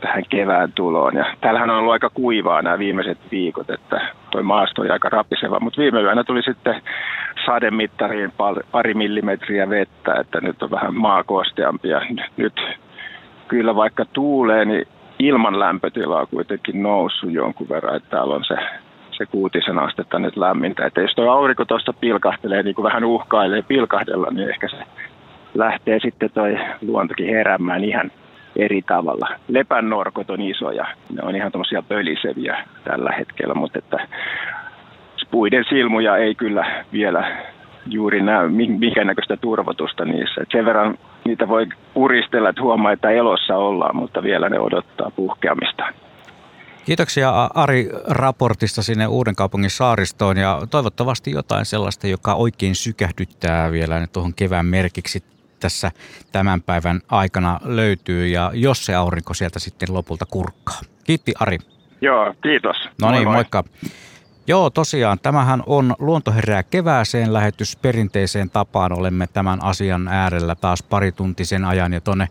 tähän 0.00 0.22
kevään 0.28 0.72
tuloon. 0.72 1.16
Ja 1.16 1.24
täällähän 1.40 1.70
on 1.70 1.78
ollut 1.78 1.92
aika 1.92 2.10
kuivaa 2.10 2.62
nämä 2.62 2.78
viimeiset 2.78 3.18
viikot, 3.30 3.70
että 3.70 4.00
toi 4.30 4.42
maasto 4.42 4.82
on 4.82 4.90
aika 4.90 5.08
rapiseva. 5.08 5.60
Mutta 5.60 5.82
viime 5.82 6.00
yönä 6.00 6.24
tuli 6.24 6.42
sitten 6.42 6.82
sademittariin 7.46 8.32
pari 8.72 8.94
millimetriä 8.94 9.68
vettä, 9.68 10.14
että 10.20 10.40
nyt 10.40 10.62
on 10.62 10.70
vähän 10.70 10.94
maakosteampi. 10.94 11.88
Ja 11.88 12.00
nyt 12.36 12.60
kyllä 13.48 13.76
vaikka 13.76 14.04
tuulee, 14.12 14.64
niin 14.64 14.86
ilman 15.18 15.58
lämpötila 15.58 16.20
on 16.20 16.26
kuitenkin 16.30 16.82
noussut 16.82 17.30
jonkun 17.30 17.68
verran, 17.68 17.96
että 17.96 18.10
täällä 18.10 18.34
on 18.34 18.44
se, 18.44 18.56
se 19.10 19.26
kuutisen 19.26 19.78
astetta 19.78 20.18
nyt 20.18 20.36
lämmintä. 20.36 20.86
Että 20.86 21.00
jos 21.00 21.14
tuo 21.14 21.30
aurinko 21.30 21.64
tuosta 21.64 21.92
pilkahtelee, 21.92 22.62
niin 22.62 22.74
kuin 22.74 22.84
vähän 22.84 23.04
uhkailee 23.04 23.62
pilkahdella, 23.62 24.28
niin 24.30 24.50
ehkä 24.50 24.68
se 24.68 24.76
lähtee 25.54 26.00
sitten 26.00 26.30
toi 26.34 26.58
luontokin 26.82 27.28
heräämään 27.28 27.84
ihan 27.84 28.10
eri 28.56 28.82
tavalla. 28.82 29.28
Lepännorkot 29.48 30.30
on 30.30 30.40
isoja, 30.40 30.86
ne 31.12 31.22
on 31.22 31.36
ihan 31.36 31.52
tämmöisiä 31.52 31.82
pöliseviä 31.82 32.64
tällä 32.84 33.12
hetkellä, 33.18 33.54
mutta 33.54 33.78
että 33.78 34.08
puiden 35.30 35.64
silmuja 35.68 36.16
ei 36.16 36.34
kyllä 36.34 36.82
vielä 36.92 37.36
juuri 37.86 38.22
näy 38.22 38.48
mikä 38.48 39.04
näköistä 39.04 39.36
turvotusta 39.36 40.04
niissä. 40.04 40.40
Et 40.40 40.48
sen 40.52 40.64
verran 40.64 40.98
niitä 41.26 41.48
voi 41.48 41.66
puristella, 41.94 42.48
että 42.48 42.62
huomaa, 42.62 42.92
että 42.92 43.10
elossa 43.10 43.56
ollaan, 43.56 43.96
mutta 43.96 44.22
vielä 44.22 44.48
ne 44.48 44.60
odottaa 44.60 45.10
puhkeamista. 45.10 45.84
Kiitoksia 46.84 47.50
Ari 47.54 47.88
raportista 48.08 48.82
sinne 48.82 49.06
Uuden 49.06 49.34
kaupungin 49.34 49.70
saaristoon 49.70 50.36
ja 50.36 50.60
toivottavasti 50.70 51.30
jotain 51.30 51.64
sellaista, 51.64 52.06
joka 52.06 52.34
oikein 52.34 52.74
sykähdyttää 52.74 53.72
vielä 53.72 54.06
tuohon 54.12 54.34
kevään 54.34 54.66
merkiksi 54.66 55.24
tässä 55.60 55.90
tämän 56.32 56.62
päivän 56.62 57.00
aikana 57.08 57.60
löytyy 57.64 58.26
ja 58.26 58.50
jos 58.54 58.86
se 58.86 58.94
aurinko 58.94 59.34
sieltä 59.34 59.58
sitten 59.58 59.94
lopulta 59.94 60.26
kurkkaa. 60.26 60.80
Kiitti 61.04 61.32
Ari. 61.40 61.58
Joo, 62.00 62.34
kiitos. 62.42 62.76
No 63.02 63.10
niin, 63.10 63.28
moikka. 63.28 63.64
Joo, 64.48 64.70
tosiaan. 64.70 65.18
Tämähän 65.18 65.62
on 65.66 65.94
Luonto 65.98 66.32
herää 66.32 66.62
kevääseen 66.62 67.32
lähetys 67.32 67.76
perinteiseen 67.76 68.50
tapaan. 68.50 68.92
Olemme 68.92 69.26
tämän 69.26 69.62
asian 69.62 70.08
äärellä 70.08 70.54
taas 70.54 70.82
parituntisen 70.82 71.64
ajan 71.64 71.92
ja 71.92 72.00
tuonne 72.00 72.28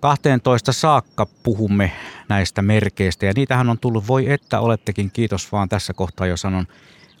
12 0.00 0.72
saakka 0.72 1.26
puhumme 1.42 1.92
näistä 2.28 2.62
merkeistä. 2.62 3.26
Ja 3.26 3.32
niitähän 3.36 3.70
on 3.70 3.78
tullut, 3.78 4.08
voi 4.08 4.30
että 4.32 4.60
olettekin, 4.60 5.10
kiitos 5.10 5.52
vaan 5.52 5.68
tässä 5.68 5.92
kohtaa 5.92 6.26
jo 6.26 6.36
sanon, 6.36 6.66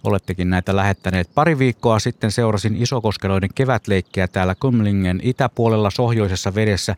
olettekin 0.04 0.50
näitä 0.50 0.76
lähettäneet. 0.76 1.30
Pari 1.34 1.58
viikkoa 1.58 1.98
sitten 1.98 2.32
seurasin 2.32 2.82
isokoskeloiden 2.82 3.50
kevätleikkiä 3.54 4.28
täällä 4.28 4.54
Kumlingen 4.54 5.20
itäpuolella 5.22 5.90
sohjoisessa 5.90 6.54
vedessä. 6.54 6.96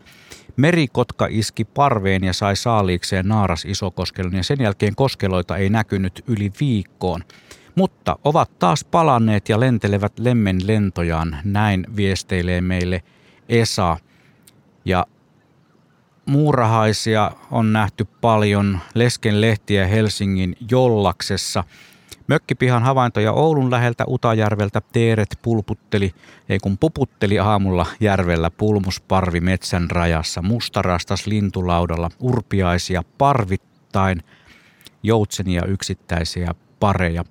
Merikotka 0.57 1.27
iski 1.31 1.65
parveen 1.65 2.25
ja 2.25 2.33
sai 2.33 2.57
saaliikseen 2.57 3.29
naaras 3.29 3.65
isokoskelon 3.65 4.35
ja 4.35 4.45
sen 4.45 4.61
jälkeen 4.61 4.95
koskeloita 4.95 5.57
ei 5.57 5.71
näkynyt 5.71 6.25
yli 6.27 6.53
viikkoon. 6.61 7.25
Mutta 7.75 8.19
ovat 8.25 8.59
taas 8.59 8.85
palanneet 8.85 9.49
ja 9.49 9.61
lentelevät 9.61 10.19
lemmen 10.19 10.67
lentojaan, 10.67 11.37
näin 11.45 11.87
viesteilee 11.97 12.61
meille 12.61 13.03
Esa. 13.49 13.97
Ja 14.85 15.07
muurahaisia 16.27 17.31
on 17.51 17.73
nähty 17.73 18.05
paljon, 18.21 18.79
leskenlehtiä 18.95 19.87
Helsingin 19.87 20.57
Jollaksessa– 20.71 21.65
Mökkipihan 22.29 22.83
havaintoja 22.83 23.33
Oulun 23.33 23.71
läheltä 23.71 24.05
Utajärveltä 24.09 24.83
teeret 24.93 25.39
pulputteli, 25.43 26.15
ei 26.49 26.59
kun 26.59 26.79
puputteli 26.79 27.39
aamulla 27.39 27.87
järvellä 28.01 28.51
pulmusparvi 28.51 29.41
metsän 29.41 29.91
rajassa, 29.91 30.43
mustarastas 30.43 31.27
lintulaudalla, 31.27 32.11
urpiaisia 32.21 33.03
parvittain, 33.19 34.23
joutsenia 35.03 35.65
yksittäisiä 35.65 36.55
pareja. 36.81 37.25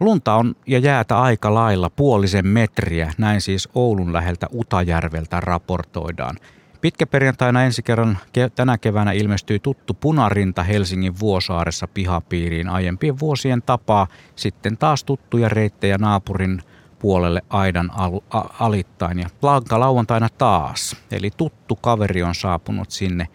Lunta 0.00 0.34
on 0.34 0.56
ja 0.66 0.78
jäätä 0.78 1.20
aika 1.20 1.54
lailla 1.54 1.90
puolisen 1.90 2.46
metriä, 2.46 3.12
näin 3.18 3.40
siis 3.40 3.68
Oulun 3.74 4.12
läheltä 4.12 4.46
Utajärveltä 4.54 5.40
raportoidaan– 5.40 6.36
Pitkäperjantaina 6.80 7.62
ensi 7.64 7.82
kerran 7.82 8.18
tänä 8.54 8.78
keväänä 8.78 9.12
ilmestyi 9.12 9.58
tuttu 9.58 9.94
punarinta 9.94 10.62
Helsingin 10.62 11.20
Vuosaaressa 11.20 11.88
pihapiiriin 11.88 12.68
aiempien 12.68 13.18
vuosien 13.18 13.62
tapaa. 13.62 14.06
Sitten 14.36 14.78
taas 14.78 15.04
tuttuja 15.04 15.48
reittejä 15.48 15.98
naapurin 15.98 16.62
puolelle 16.98 17.42
aidan 17.50 17.90
al- 17.94 18.20
a- 18.30 18.48
alittain 18.58 19.18
ja 19.18 19.28
lanka 19.42 19.80
lauantaina 19.80 20.28
taas. 20.28 20.96
Eli 21.10 21.30
tuttu 21.36 21.76
kaveri 21.76 22.22
on 22.22 22.34
saapunut 22.34 22.90
sinne, 22.90 23.28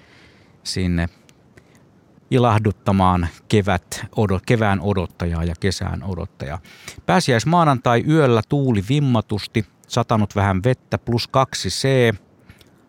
sinne 0.63 1.09
ilahduttamaan 2.31 3.27
kevät, 3.47 4.05
odot, 4.15 4.43
kevään 4.45 4.81
odottajaa 4.81 5.43
ja 5.43 5.53
kesään 5.59 6.03
odottajaa. 6.03 6.59
Pääsiäis 7.05 7.45
maanantai 7.45 8.03
yöllä 8.07 8.41
tuuli 8.49 8.83
vimmatusti, 8.89 9.65
satanut 9.87 10.35
vähän 10.35 10.63
vettä 10.63 10.97
plus 10.97 11.27
2 11.27 11.69
C, 11.69 12.13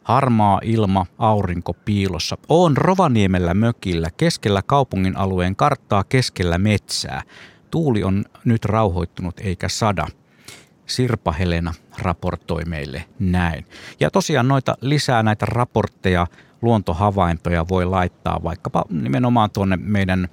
Harmaa 0.05 0.61
ilma, 0.63 1.07
aurinko 1.19 1.73
piilossa. 1.73 2.37
On 2.49 2.77
Rovaniemellä 2.77 3.55
mökillä, 3.55 4.09
keskellä 4.17 4.63
kaupungin 4.67 5.17
alueen 5.17 5.57
karttaa, 5.57 6.05
keskellä 6.05 6.59
metsää. 6.59 7.23
Tuuli 7.71 8.05
on 8.05 8.25
nyt 8.45 8.65
rauhoittunut 8.65 9.41
eikä 9.41 9.69
sada. 9.69 10.07
Sirpa 10.87 11.33
Helena 11.33 11.75
raportoi 11.99 12.65
meille 12.65 13.05
näin. 13.19 13.67
Ja 14.01 14.11
tosiaan 14.11 14.49
noita 14.49 14.77
lisää 14.81 15.23
näitä 15.23 15.47
raportteja 15.47 16.27
luontohavaintoja 16.63 17.69
voi 17.69 17.85
laittaa 17.85 18.41
vaikkapa 18.43 18.85
nimenomaan 18.91 19.51
tuonne 19.51 19.77
meidän 19.77 20.29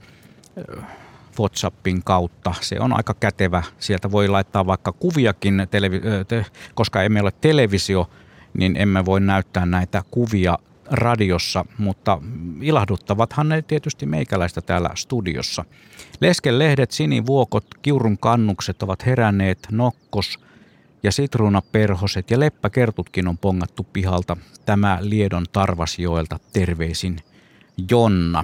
WhatsAppin 1.39 2.03
kautta. 2.03 2.53
Se 2.61 2.79
on 2.79 2.93
aika 2.97 3.13
kätevä. 3.13 3.63
Sieltä 3.79 4.11
voi 4.11 4.27
laittaa 4.27 4.65
vaikka 4.65 4.91
kuviakin, 4.91 5.67
koska 6.73 7.03
emme 7.03 7.21
ole 7.21 7.31
televisio, 7.41 8.09
niin 8.57 8.75
emme 8.77 9.05
voi 9.05 9.21
näyttää 9.21 9.65
näitä 9.65 10.03
kuvia 10.11 10.59
radiossa, 10.91 11.65
mutta 11.77 12.21
ilahduttavathan 12.61 13.49
ne 13.49 13.61
tietysti 13.61 14.05
meikäläistä 14.05 14.61
täällä 14.61 14.89
studiossa. 14.95 15.65
Lesken 16.21 16.59
lehdet, 16.59 16.91
sinivuokot, 16.91 17.65
kiurun 17.81 18.17
kannukset 18.17 18.83
ovat 18.83 19.05
heränneet, 19.05 19.67
nokkos 19.71 20.39
ja 21.03 21.11
sitruunaperhoset 21.11 22.31
ja 22.31 22.39
leppäkertutkin 22.39 23.27
on 23.27 23.37
pongattu 23.37 23.83
pihalta. 23.93 24.37
Tämä 24.65 24.97
Liedon 25.01 25.45
Tarvasjoelta 25.51 26.39
terveisin 26.53 27.17
Jonna. 27.89 28.43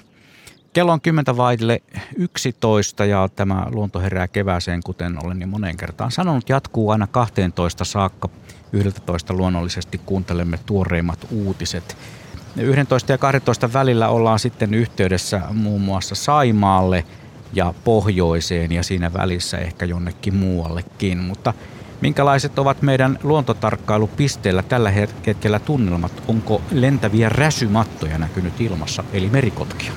Kello 0.73 0.91
on 0.91 1.01
10 1.01 1.37
vaille 1.37 1.81
11 2.15 3.05
ja 3.05 3.29
tämä 3.35 3.65
luonto 3.71 3.99
herää 3.99 4.27
kevääseen, 4.27 4.83
kuten 4.83 5.25
olen 5.25 5.41
jo 5.41 5.47
moneen 5.47 5.77
kertaan 5.77 6.11
sanonut, 6.11 6.49
jatkuu 6.49 6.89
aina 6.89 7.07
12 7.07 7.85
saakka. 7.85 8.29
11 8.73 9.33
luonnollisesti 9.33 10.01
kuuntelemme 10.05 10.59
tuoreimmat 10.65 11.27
uutiset. 11.31 11.97
11 12.57 13.11
ja 13.11 13.17
12 13.17 13.73
välillä 13.73 14.09
ollaan 14.09 14.39
sitten 14.39 14.73
yhteydessä 14.73 15.41
muun 15.53 15.81
muassa 15.81 16.15
Saimaalle 16.15 17.05
ja 17.53 17.73
pohjoiseen 17.83 18.71
ja 18.71 18.83
siinä 18.83 19.13
välissä 19.13 19.57
ehkä 19.57 19.85
jonnekin 19.85 20.35
muuallekin. 20.35 21.17
Mutta 21.17 21.53
minkälaiset 22.01 22.59
ovat 22.59 22.81
meidän 22.81 23.19
luontotarkkailupisteellä 23.23 24.63
tällä 24.63 24.91
hetkellä 24.91 25.59
tunnelmat? 25.59 26.23
Onko 26.27 26.61
lentäviä 26.71 27.29
räsymattoja 27.29 28.17
näkynyt 28.17 28.61
ilmassa, 28.61 29.03
eli 29.13 29.29
merikotkia? 29.29 29.91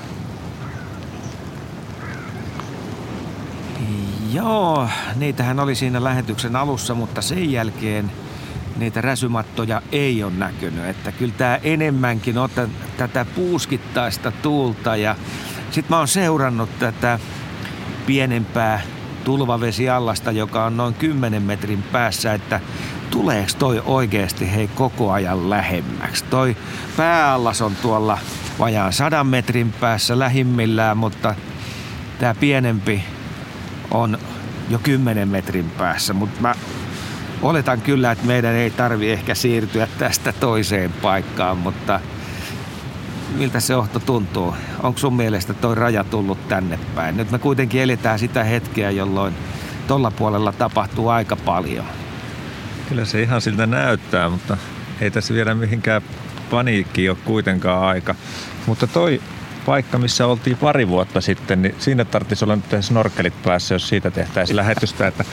Joo, 4.32 4.88
niitähän 5.16 5.60
oli 5.60 5.74
siinä 5.74 6.04
lähetyksen 6.04 6.56
alussa, 6.56 6.94
mutta 6.94 7.22
sen 7.22 7.52
jälkeen 7.52 8.10
niitä 8.80 9.00
räsymattoja 9.00 9.82
ei 9.92 10.24
ole 10.24 10.32
näkynyt. 10.36 10.86
Että 10.86 11.12
kyllä 11.12 11.34
tämä 11.38 11.58
enemmänkin 11.62 12.38
on 12.38 12.50
tätä 12.96 13.24
puuskittaista 13.24 14.30
tuulta 14.30 14.96
ja 14.96 15.16
sitten 15.70 15.90
mä 15.90 15.98
oon 15.98 16.08
seurannut 16.08 16.78
tätä 16.78 17.18
pienempää 18.06 18.80
tulvavesiallasta, 19.24 20.32
joka 20.32 20.64
on 20.64 20.76
noin 20.76 20.94
10 20.94 21.42
metrin 21.42 21.82
päässä, 21.82 22.34
että 22.34 22.60
tuleeko 23.10 23.50
toi 23.58 23.82
oikeasti 23.84 24.52
hei 24.54 24.68
koko 24.68 25.12
ajan 25.12 25.50
lähemmäksi. 25.50 26.24
Toi 26.24 26.56
pääallas 26.96 27.62
on 27.62 27.76
tuolla 27.82 28.18
vajaan 28.58 28.92
sadan 28.92 29.26
metrin 29.26 29.72
päässä 29.72 30.18
lähimmillään, 30.18 30.96
mutta 30.96 31.34
tämä 32.18 32.34
pienempi 32.34 33.04
on 33.90 34.18
jo 34.68 34.78
10 34.78 35.28
metrin 35.28 35.70
päässä, 35.70 36.12
mutta 36.12 36.40
mä 36.40 36.54
oletan 37.42 37.80
kyllä, 37.80 38.12
että 38.12 38.26
meidän 38.26 38.54
ei 38.54 38.70
tarvi 38.70 39.10
ehkä 39.10 39.34
siirtyä 39.34 39.88
tästä 39.98 40.32
toiseen 40.32 40.92
paikkaan, 40.92 41.58
mutta 41.58 42.00
miltä 43.36 43.60
se 43.60 43.76
ohto 43.76 44.00
tuntuu? 44.00 44.54
Onko 44.82 44.98
sun 44.98 45.16
mielestä 45.16 45.54
toi 45.54 45.74
raja 45.74 46.04
tullut 46.04 46.48
tänne 46.48 46.78
päin? 46.94 47.16
Nyt 47.16 47.30
me 47.30 47.38
kuitenkin 47.38 47.82
eletään 47.82 48.18
sitä 48.18 48.44
hetkeä, 48.44 48.90
jolloin 48.90 49.34
tuolla 49.88 50.10
puolella 50.10 50.52
tapahtuu 50.52 51.08
aika 51.08 51.36
paljon. 51.36 51.84
Kyllä 52.88 53.04
se 53.04 53.22
ihan 53.22 53.40
siltä 53.40 53.66
näyttää, 53.66 54.28
mutta 54.28 54.56
ei 55.00 55.10
tässä 55.10 55.34
vielä 55.34 55.54
mihinkään 55.54 56.02
paniikki 56.50 57.08
ole 57.08 57.18
kuitenkaan 57.24 57.82
aika. 57.82 58.14
Mutta 58.66 58.86
toi 58.86 59.20
paikka, 59.66 59.98
missä 59.98 60.26
oltiin 60.26 60.56
pari 60.56 60.88
vuotta 60.88 61.20
sitten, 61.20 61.62
niin 61.62 61.74
siinä 61.78 62.04
tarvitsisi 62.04 62.44
olla 62.44 62.56
nyt 62.56 62.84
snorkelit 62.84 63.42
päässä, 63.42 63.74
jos 63.74 63.88
siitä 63.88 64.10
tehtäisiin 64.10 64.56
lähetystä, 64.56 65.06
että 65.06 65.24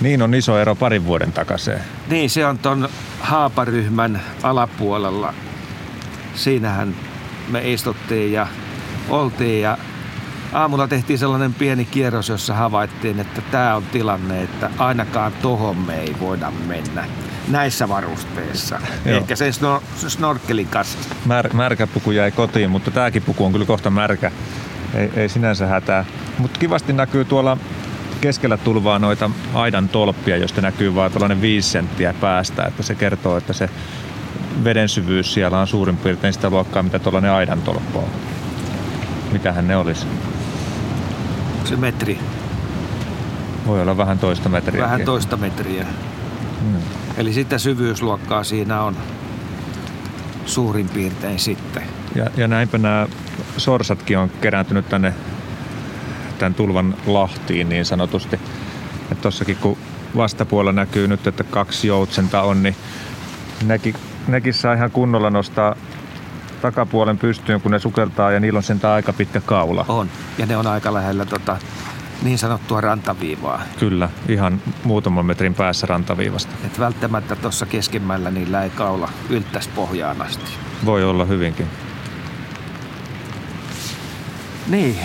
niin 0.00 0.22
on 0.22 0.34
iso 0.34 0.58
ero 0.58 0.74
parin 0.74 1.04
vuoden 1.04 1.32
takaisin. 1.32 1.74
Niin, 2.08 2.30
se 2.30 2.46
on 2.46 2.58
ton 2.58 2.88
haaparyhmän 3.20 4.22
alapuolella. 4.42 5.34
Siinähän 6.34 6.94
me 7.48 7.72
istuttiin 7.72 8.32
ja 8.32 8.46
oltiin 9.08 9.62
ja 9.62 9.78
aamulla 10.52 10.88
tehtiin 10.88 11.18
sellainen 11.18 11.54
pieni 11.54 11.84
kierros, 11.84 12.28
jossa 12.28 12.54
havaittiin, 12.54 13.20
että 13.20 13.40
tämä 13.50 13.76
on 13.76 13.82
tilanne, 13.82 14.42
että 14.42 14.70
ainakaan 14.78 15.32
tohon 15.42 15.76
me 15.76 16.00
ei 16.00 16.16
voida 16.20 16.52
mennä 16.66 17.04
näissä 17.48 17.88
varusteissa. 17.88 18.80
Joo. 19.04 19.16
Ehkä 19.16 19.36
se 19.36 19.50
snor- 19.50 20.08
snorkkelin 20.08 20.66
kanssa. 20.66 20.98
Mär, 21.26 21.52
märkä 21.52 21.86
puku 21.86 22.10
jäi 22.10 22.30
kotiin, 22.30 22.70
mutta 22.70 22.90
tämäkin 22.90 23.22
puku 23.22 23.44
on 23.44 23.52
kyllä 23.52 23.66
kohta 23.66 23.90
märkä. 23.90 24.32
Ei, 24.94 25.10
ei 25.16 25.28
sinänsä 25.28 25.66
hätää. 25.66 26.04
Mutta 26.38 26.60
kivasti 26.60 26.92
näkyy 26.92 27.24
tuolla 27.24 27.56
keskellä 28.24 28.56
tulvaa 28.56 28.98
noita 28.98 29.30
aidan 29.54 29.88
tolppia, 29.88 30.36
josta 30.36 30.60
näkyy 30.60 30.94
vain 30.94 31.12
tällainen 31.12 31.40
viisi 31.40 31.70
senttiä 31.70 32.14
päästä. 32.20 32.64
Että 32.64 32.82
se 32.82 32.94
kertoo, 32.94 33.36
että 33.36 33.52
se 33.52 33.70
veden 34.64 34.88
syvyys 34.88 35.34
siellä 35.34 35.58
on 35.58 35.66
suurin 35.66 35.96
piirtein 35.96 36.32
sitä 36.32 36.50
luokkaa, 36.50 36.82
mitä 36.82 36.98
tuollainen 36.98 37.30
aidan 37.30 37.62
tolppo 37.62 37.98
on. 37.98 38.08
Mitähän 39.32 39.68
ne 39.68 39.76
olisi? 39.76 40.06
Se 41.64 41.76
metri. 41.76 42.18
Voi 43.66 43.82
olla 43.82 43.96
vähän 43.96 44.18
toista 44.18 44.48
metriä. 44.48 44.82
Vähän 44.82 45.02
toista 45.02 45.36
metriä. 45.36 45.86
Hmm. 46.60 46.82
Eli 47.16 47.32
sitä 47.32 47.58
syvyysluokkaa 47.58 48.44
siinä 48.44 48.82
on 48.82 48.96
suurin 50.46 50.88
piirtein 50.88 51.38
sitten. 51.38 51.82
Ja, 52.14 52.26
ja 52.36 52.48
näinpä 52.48 52.78
nämä 52.78 53.06
sorsatkin 53.56 54.18
on 54.18 54.30
kerääntynyt 54.40 54.88
tänne 54.88 55.14
tämän 56.38 56.54
tulvan 56.54 56.94
lahtiin 57.06 57.68
niin 57.68 57.84
sanotusti. 57.84 58.40
Että 59.12 59.22
tossakin 59.22 59.56
kun 59.56 59.78
vastapuolella 60.16 60.72
näkyy 60.72 61.08
nyt, 61.08 61.26
että 61.26 61.44
kaksi 61.44 61.88
joutsenta 61.88 62.42
on, 62.42 62.62
niin 62.62 62.76
nekin, 63.66 63.94
nekin 64.28 64.54
saa 64.54 64.74
ihan 64.74 64.90
kunnolla 64.90 65.30
nostaa 65.30 65.76
takapuolen 66.62 67.18
pystyyn, 67.18 67.60
kun 67.60 67.70
ne 67.70 67.78
sukeltaa 67.78 68.32
ja 68.32 68.40
niillä 68.40 68.56
on 68.56 68.62
sen 68.62 68.80
aika 68.94 69.12
pitkä 69.12 69.40
kaula. 69.40 69.84
On, 69.88 70.08
ja 70.38 70.46
ne 70.46 70.56
on 70.56 70.66
aika 70.66 70.94
lähellä 70.94 71.24
tota, 71.24 71.56
niin 72.22 72.38
sanottua 72.38 72.80
rantaviivaa. 72.80 73.62
Kyllä, 73.78 74.08
ihan 74.28 74.60
muutaman 74.84 75.26
metrin 75.26 75.54
päässä 75.54 75.86
rantaviivasta. 75.86 76.52
Et 76.66 76.78
välttämättä 76.78 77.36
tuossa 77.36 77.66
keskimmällä 77.66 78.30
niillä 78.30 78.64
ei 78.64 78.70
kaula 78.70 79.08
yltäisi 79.30 79.70
pohjaan 79.74 80.22
asti. 80.22 80.52
Voi 80.84 81.04
olla 81.04 81.24
hyvinkin. 81.24 81.66
Niin, 84.66 84.98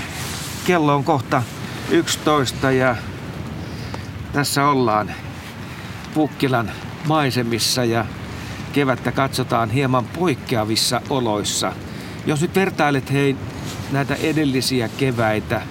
kello 0.69 0.95
on 0.95 1.03
kohta 1.03 1.43
11 1.91 2.71
ja 2.71 2.95
tässä 4.33 4.67
ollaan 4.67 5.11
Pukkilan 6.13 6.71
maisemissa 7.07 7.85
ja 7.85 8.05
kevättä 8.73 9.11
katsotaan 9.11 9.69
hieman 9.69 10.05
poikkeavissa 10.05 11.01
oloissa. 11.09 11.73
Jos 12.25 12.41
nyt 12.41 12.55
vertailet 12.55 13.11
hei 13.11 13.35
näitä 13.91 14.15
edellisiä 14.15 14.89
keväitä 14.97 15.61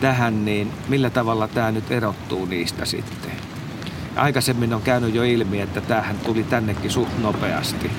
tähän, 0.00 0.44
niin 0.44 0.72
millä 0.88 1.10
tavalla 1.10 1.48
tämä 1.48 1.72
nyt 1.72 1.90
erottuu 1.90 2.44
niistä 2.44 2.84
sitten? 2.84 3.32
Aikaisemmin 4.16 4.74
on 4.74 4.82
käynyt 4.82 5.14
jo 5.14 5.22
ilmi, 5.22 5.60
että 5.60 5.80
tähän 5.80 6.18
tuli 6.18 6.42
tännekin 6.42 6.90
suht 6.90 7.18
nopeasti. 7.18 7.90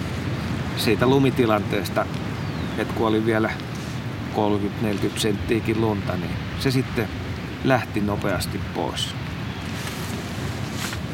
Siitä 0.77 1.07
lumitilanteesta, 1.07 2.05
että 2.77 2.93
kun 2.93 3.07
oli 3.07 3.25
vielä 3.25 3.51
30-40 4.35 5.19
senttiäkin 5.19 5.81
lunta, 5.81 6.17
niin 6.17 6.31
se 6.59 6.71
sitten 6.71 7.07
lähti 7.63 8.01
nopeasti 8.01 8.59
pois. 8.75 9.15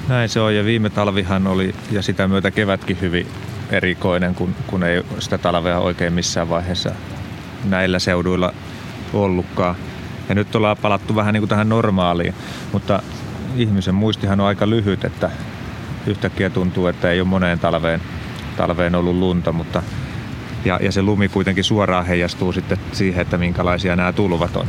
Näin 0.08 0.30
se 0.30 0.40
on 0.40 0.56
ja 0.56 0.66
viime 0.66 0.90
talvihan 0.90 1.48
oli 1.48 1.76
ja 1.92 2.02
sitä 2.02 2.28
myötä 2.28 2.52
kevätkin 2.52 3.02
hyvin 3.02 3.28
erikoinen, 3.70 4.36
kun, 4.36 4.56
kun 4.68 4.84
ei 4.84 5.04
sitä 5.20 5.38
talvea 5.38 5.80
oikein 5.80 6.14
missään 6.14 6.50
vaiheessa 6.50 6.92
näillä 7.64 8.00
seuduilla 8.00 8.54
ollutkaan. 9.14 9.76
Ja 10.30 10.36
nyt 10.36 10.56
ollaan 10.56 10.78
palattu 10.82 11.16
vähän 11.16 11.34
niin 11.34 11.42
kuin 11.42 11.50
tähän 11.50 11.70
normaaliin, 11.70 12.34
mutta 12.74 13.04
ihmisen 13.56 13.96
muistihan 13.96 14.40
on 14.40 14.48
aika 14.48 14.70
lyhyt, 14.70 15.06
että 15.06 15.32
yhtäkkiä 16.08 16.50
tuntuu, 16.50 16.88
että 16.88 17.12
ei 17.12 17.22
ole 17.22 17.28
moneen 17.28 17.60
talveen, 17.60 18.02
talveen 18.58 18.96
ollut 18.96 19.16
lunta, 19.16 19.52
mutta 19.52 19.84
ja, 20.68 20.80
ja 20.82 20.92
se 20.92 21.02
lumi 21.02 21.30
kuitenkin 21.30 21.64
suoraan 21.64 22.06
heijastuu 22.06 22.54
sitten 22.54 22.78
siihen, 22.92 23.22
että 23.22 23.38
minkälaisia 23.38 23.96
nämä 23.96 24.14
tulvat 24.14 24.56
on. 24.56 24.68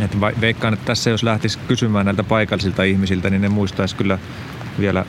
Et 0.00 0.20
veikkaan, 0.40 0.74
että 0.74 0.86
tässä 0.86 1.10
jos 1.10 1.22
lähtisi 1.22 1.58
kysymään 1.68 2.06
näiltä 2.06 2.22
paikallisilta 2.22 2.82
ihmisiltä, 2.82 3.30
niin 3.30 3.42
ne 3.42 3.48
muistaisi 3.48 3.96
kyllä 3.96 4.18
vielä 4.78 5.04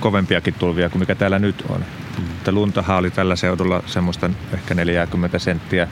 kovempiakin 0.00 0.54
tulvia 0.54 0.88
kuin 0.88 1.00
mikä 1.00 1.14
täällä 1.14 1.38
nyt 1.38 1.64
on. 1.68 1.80
Mm. 2.18 2.24
Että 2.24 2.52
luntahan 2.52 2.96
oli 2.96 3.10
tällä 3.10 3.36
seudulla 3.36 3.82
semmoista 3.86 4.30
ehkä 4.54 4.74
40 4.74 5.38
senttiä 5.38 5.88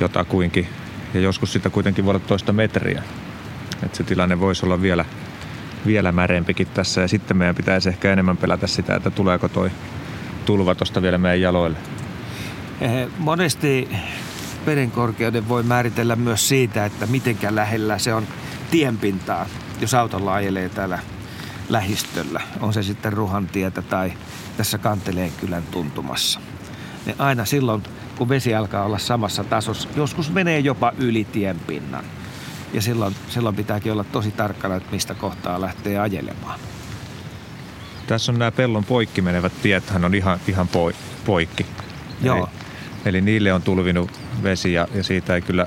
jotakuinkin. 0.00 0.68
Ja 1.14 1.20
joskus 1.20 1.52
sitä 1.52 1.70
kuitenkin 1.70 2.04
voi 2.04 2.10
olla 2.10 2.24
toista 2.26 2.52
metriä. 2.52 3.02
Että 3.82 3.96
se 3.96 4.04
tilanne 4.04 4.40
voisi 4.40 4.66
olla 4.66 4.82
vielä, 4.82 5.04
vielä 5.86 6.12
märempikin 6.12 6.66
tässä. 6.74 7.00
Ja 7.00 7.08
sitten 7.08 7.36
meidän 7.36 7.54
pitäisi 7.54 7.88
ehkä 7.88 8.12
enemmän 8.12 8.36
pelätä 8.36 8.66
sitä, 8.66 8.94
että 8.96 9.10
tuleeko 9.10 9.48
toi 9.48 9.70
tulva 10.46 10.74
tuosta 10.74 11.02
vielä 11.02 11.18
meidän 11.18 11.40
jaloille. 11.40 11.78
Eh, 12.80 13.08
monesti 13.18 13.88
vedenkorkeuden 14.66 15.48
voi 15.48 15.62
määritellä 15.62 16.16
myös 16.16 16.48
siitä, 16.48 16.84
että 16.84 17.06
mitenkä 17.06 17.54
lähellä 17.54 17.98
se 17.98 18.14
on 18.14 18.26
tienpintaa, 18.70 19.46
jos 19.80 19.94
autolla 19.94 20.34
ajelee 20.34 20.68
täällä 20.68 20.98
lähistöllä. 21.68 22.40
On 22.60 22.72
se 22.72 22.82
sitten 22.82 23.12
Ruhantietä 23.12 23.82
tai 23.82 24.12
tässä 24.56 24.78
Kanteleen 24.78 25.32
kylän 25.40 25.62
tuntumassa. 25.70 26.40
Ne 27.06 27.14
aina 27.18 27.44
silloin, 27.44 27.82
kun 28.18 28.28
vesi 28.28 28.54
alkaa 28.54 28.84
olla 28.84 28.98
samassa 28.98 29.44
tasossa, 29.44 29.88
joskus 29.96 30.32
menee 30.32 30.58
jopa 30.58 30.92
yli 30.98 31.24
tienpinnan. 31.24 32.04
Ja 32.72 32.82
silloin, 32.82 33.16
silloin 33.28 33.56
pitääkin 33.56 33.92
olla 33.92 34.04
tosi 34.04 34.30
tarkkana, 34.30 34.76
että 34.76 34.92
mistä 34.92 35.14
kohtaa 35.14 35.60
lähtee 35.60 35.98
ajelemaan. 35.98 36.60
Tässä 38.06 38.32
on 38.32 38.38
nämä 38.38 38.50
pellon 38.50 38.84
poikki 38.84 39.22
menevät 39.22 39.52
tiet, 39.62 39.90
hän 39.90 40.04
on 40.04 40.14
ihan, 40.14 40.40
ihan 40.48 40.68
poikki. 41.24 41.66
Joo. 42.22 42.36
Eli, 42.36 42.59
eli 43.04 43.20
niille 43.20 43.52
on 43.52 43.62
tulvinut 43.62 44.10
vesi 44.42 44.72
ja, 44.72 44.88
ja 44.94 45.02
siitä 45.02 45.34
ei 45.34 45.40
kyllä, 45.40 45.66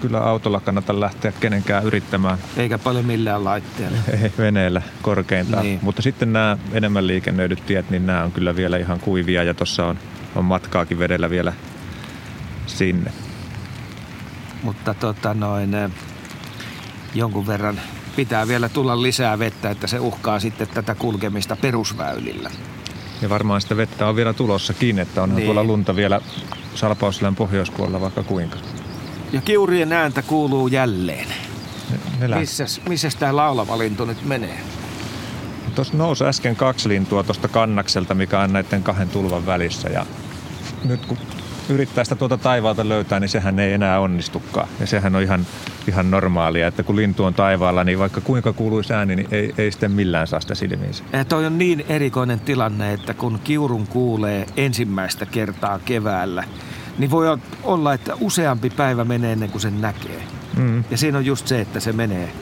kyllä 0.00 0.18
autolla 0.18 0.60
kannata 0.60 1.00
lähteä 1.00 1.32
kenenkään 1.32 1.84
yrittämään. 1.84 2.38
Eikä 2.56 2.78
paljon 2.78 3.04
millään 3.04 3.44
laitteella. 3.44 3.98
Ei, 4.22 4.32
veneellä 4.38 4.82
korkeintaan. 5.02 5.62
Niin. 5.62 5.78
Mutta 5.82 6.02
sitten 6.02 6.32
nämä 6.32 6.58
enemmän 6.72 7.06
liikennöidyt 7.06 7.66
tiet, 7.66 7.90
niin 7.90 8.06
nämä 8.06 8.24
on 8.24 8.32
kyllä 8.32 8.56
vielä 8.56 8.76
ihan 8.76 9.00
kuivia 9.00 9.42
ja 9.42 9.54
tuossa 9.54 9.86
on, 9.86 9.98
on 10.34 10.44
matkaakin 10.44 10.98
vedellä 10.98 11.30
vielä 11.30 11.52
sinne. 12.66 13.12
Mutta 14.62 14.94
tota 14.94 15.34
noin, 15.34 15.74
eh, 15.74 15.90
jonkun 17.14 17.46
verran 17.46 17.80
pitää 18.16 18.48
vielä 18.48 18.68
tulla 18.68 19.02
lisää 19.02 19.38
vettä, 19.38 19.70
että 19.70 19.86
se 19.86 20.00
uhkaa 20.00 20.40
sitten 20.40 20.68
tätä 20.68 20.94
kulkemista 20.94 21.56
perusväylillä. 21.56 22.50
Ja 23.22 23.28
varmaan 23.28 23.60
sitä 23.60 23.76
vettä 23.76 24.06
on 24.06 24.16
vielä 24.16 24.32
tulossakin, 24.32 24.98
että 24.98 25.22
onhan 25.22 25.36
niin. 25.36 25.46
tuolla 25.46 25.64
lunta 25.64 25.96
vielä 25.96 26.20
Salpausselän 26.74 27.36
pohjoispuolella 27.36 28.00
vaikka 28.00 28.22
kuinka. 28.22 28.58
Ja 29.32 29.40
kiurien 29.40 29.92
ääntä 29.92 30.22
kuuluu 30.22 30.68
jälleen. 30.68 31.28
Ne, 32.18 32.38
missäs, 32.38 32.80
missäs 32.88 33.16
tämä 33.16 33.36
laulava 33.36 33.78
lintu 33.78 34.04
nyt 34.04 34.24
menee? 34.24 34.60
Tuossa 35.74 35.96
nousi 35.96 36.24
äsken 36.24 36.56
kaksi 36.56 36.88
lintua 36.88 37.22
tuosta 37.22 37.48
kannakselta, 37.48 38.14
mikä 38.14 38.40
on 38.40 38.52
näiden 38.52 38.82
kahden 38.82 39.08
tulvan 39.08 39.46
välissä. 39.46 39.88
Ja 39.88 40.06
nyt 40.84 41.06
kun 41.06 41.18
yrittää 41.68 42.04
sitä 42.04 42.16
tuota 42.16 42.38
taivaalta 42.38 42.88
löytää, 42.88 43.20
niin 43.20 43.28
sehän 43.28 43.58
ei 43.58 43.72
enää 43.72 44.00
onnistukaan. 44.00 44.68
Ja 44.80 44.86
sehän 44.86 45.16
on 45.16 45.22
ihan, 45.22 45.46
ihan 45.88 46.10
normaalia, 46.10 46.66
että 46.66 46.82
kun 46.82 46.96
lintu 46.96 47.24
on 47.24 47.34
taivaalla, 47.34 47.84
niin 47.84 47.98
vaikka 47.98 48.20
kuinka 48.20 48.52
kuuluisi 48.52 48.92
ääni, 48.92 49.16
niin 49.16 49.28
ei, 49.30 49.54
ei 49.58 49.72
sitten 49.72 49.92
millään 49.92 50.26
saa 50.26 50.40
sitä 50.40 50.54
silmiinsä. 50.54 51.04
Ja 51.12 51.24
toi 51.24 51.46
on 51.46 51.58
niin 51.58 51.84
erikoinen 51.88 52.40
tilanne, 52.40 52.92
että 52.92 53.14
kun 53.14 53.40
kiurun 53.44 53.86
kuulee 53.86 54.46
ensimmäistä 54.56 55.26
kertaa 55.26 55.78
keväällä, 55.84 56.44
niin 56.98 57.10
voi 57.10 57.38
olla, 57.62 57.94
että 57.94 58.14
useampi 58.20 58.70
päivä 58.70 59.04
menee 59.04 59.32
ennen 59.32 59.50
kuin 59.50 59.62
sen 59.62 59.80
näkee. 59.80 60.22
Mm. 60.56 60.84
Ja 60.90 60.96
siinä 60.96 61.18
on 61.18 61.26
just 61.26 61.48
se, 61.48 61.60
että 61.60 61.80
se 61.80 61.92
menee 61.92 62.32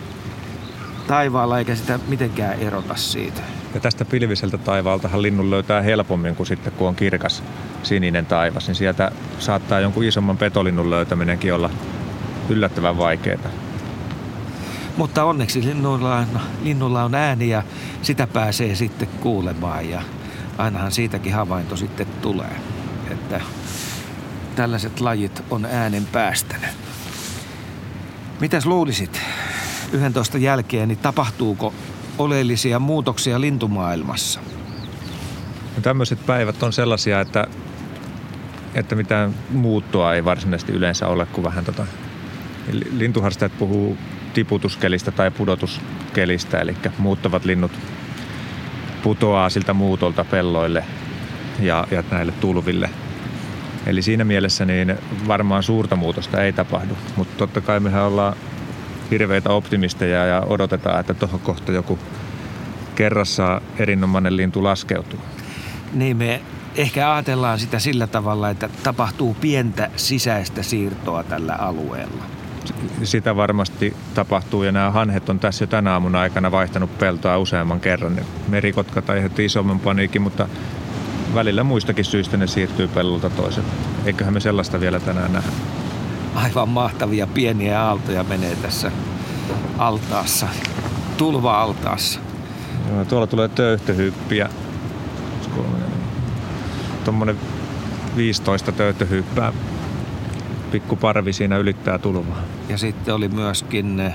taivaalla 1.07 1.59
eikä 1.59 1.75
sitä 1.75 1.99
mitenkään 2.09 2.59
erota 2.59 2.97
siitä. 2.97 3.41
Ja 3.75 3.81
tästä 3.81 4.05
pilviseltä 4.05 4.59
taivaaltahan 4.59 5.23
linnun 5.23 5.51
löytää 5.51 5.83
helpommin 5.83 6.37
kuin 6.37 6.47
sitten 6.47 6.73
kun 6.73 6.89
on 6.89 6.95
kirkas 6.95 7.43
sininen 7.83 8.27
taivas, 8.27 8.67
niin 8.67 8.75
sieltä 8.75 9.13
saattaa 9.39 9.81
jonkun 9.81 10.05
isomman 10.05 10.37
petolinnun 10.37 10.91
löytäminenkin 10.91 11.55
olla 11.55 11.71
yllättävän 12.49 12.99
vaikeaa. 12.99 13.51
Mutta 14.97 15.25
onneksi 15.25 15.65
linnulla 15.65 16.17
on, 16.17 16.41
linnulla 16.63 17.05
on 17.05 17.15
ääni 17.15 17.49
ja 17.49 17.63
sitä 18.03 18.27
pääsee 18.27 18.75
sitten 18.75 19.09
kuulemaan 19.09 19.91
ja 19.91 20.03
ainahan 20.59 20.93
siitäkin 20.93 21.35
havainto 21.35 21.77
sitten 21.77 22.07
tulee, 22.23 22.57
että 23.11 23.41
tällaiset 24.57 25.01
lajit 25.01 25.43
on 25.51 25.65
äänen 25.65 26.07
päästänyt. 26.07 26.71
Mitäs 28.41 28.67
luulisit 28.67 29.21
11 29.93 30.39
jälkeen, 30.39 30.89
niin 30.89 30.99
tapahtuuko 30.99 31.75
oleellisia 32.19 32.79
muutoksia 32.79 33.41
lintumaailmassa? 33.41 34.41
No 35.77 35.83
tämmöiset 35.83 36.27
päivät 36.27 36.63
on 36.63 36.73
sellaisia, 36.73 37.21
että, 37.21 37.47
että 38.75 38.95
mitään 38.95 39.35
muuttoa 39.51 40.15
ei 40.15 40.25
varsinaisesti 40.25 40.73
yleensä 40.73 41.07
ole, 41.07 41.27
kuin 41.27 41.45
vähän 41.45 41.65
tota, 41.65 41.87
lintuharstajat 42.93 43.59
puhuu 43.59 43.99
tiputuskelistä 44.35 45.11
tai 45.11 45.31
pudotuskelistä, 45.31 46.61
eli 46.61 46.77
muuttavat 46.99 47.45
linnut 47.45 47.73
putoaa 49.03 49.51
siltä 49.51 49.75
muutolta 49.75 50.25
pelloille 50.25 50.85
ja, 51.61 51.87
ja 51.91 52.05
näille 52.11 52.33
tulville. 52.33 52.91
Eli 53.87 54.03
siinä 54.03 54.25
mielessä 54.25 54.65
niin 54.65 54.95
varmaan 55.29 55.63
suurta 55.63 55.97
muutosta 55.97 56.43
ei 56.43 56.53
tapahdu, 56.53 56.97
mutta 57.17 57.35
totta 57.37 57.61
kai 57.61 57.81
mehän 57.81 58.05
ollaan 58.05 58.37
hirveitä 59.11 59.51
optimisteja 59.51 60.27
ja 60.27 60.43
odotetaan, 60.47 61.01
että 61.01 61.15
tuohon 61.15 61.41
kohta 61.41 61.73
joku 61.73 61.99
kerrassa 62.95 63.61
erinomainen 63.79 64.37
lintu 64.37 64.65
laskeutuu. 64.65 65.21
Niin 65.93 66.17
me 66.17 66.41
ehkä 66.77 67.15
ajatellaan 67.15 67.59
sitä 67.59 67.79
sillä 67.79 68.07
tavalla, 68.07 68.51
että 68.51 68.69
tapahtuu 68.83 69.37
pientä 69.41 69.91
sisäistä 69.97 70.63
siirtoa 70.63 71.23
tällä 71.23 71.55
alueella. 71.55 72.25
Sitä 73.03 73.37
varmasti 73.37 73.97
tapahtuu 74.15 74.63
ja 74.63 74.73
nämä 74.73 74.91
hanhet 74.91 75.29
on 75.29 75.39
tässä 75.39 75.63
jo 75.63 75.67
tänä 75.67 75.93
aamuna 75.93 76.21
aikana 76.21 76.51
vaihtanut 76.51 76.99
peltoa 76.99 77.39
useamman 77.39 77.81
kerran. 77.81 78.21
Merikotka 78.49 79.03
aiheutti 79.09 79.45
isomman 79.45 79.81
paniikin, 79.81 80.23
mutta 80.23 80.49
välillä 81.35 81.65
muistakin 81.65 82.05
syistä 82.05 82.37
ne 82.37 82.47
siirtyy 82.47 82.89
pellolta 82.89 83.31
toiselle. 83.31 83.69
Eiköhän 84.05 84.35
me 84.35 84.41
sellaista 84.41 84.81
vielä 84.81 85.01
tänään 85.01 85.33
nähdä 85.33 85.51
aivan 86.35 86.69
mahtavia 86.69 87.27
pieniä 87.27 87.83
aaltoja 87.83 88.25
menee 88.25 88.57
tässä 88.57 88.93
altaassa, 89.79 90.49
tulva-altaassa. 91.17 92.21
Joo, 92.91 93.05
tuolla 93.05 93.27
tulee 93.27 93.49
töyhtöhyppiä. 93.49 94.49
Tuommoinen 97.05 97.37
15 98.17 98.73
töyhtöhyppää. 98.73 99.53
Pikku 100.71 100.97
parvi 100.97 101.33
siinä 101.33 101.57
ylittää 101.57 101.99
tulvaa. 101.99 102.43
Ja 102.69 102.79
sitten 102.79 103.15
oli 103.15 103.29
myöskin 103.29 104.01
eh, 104.01 104.15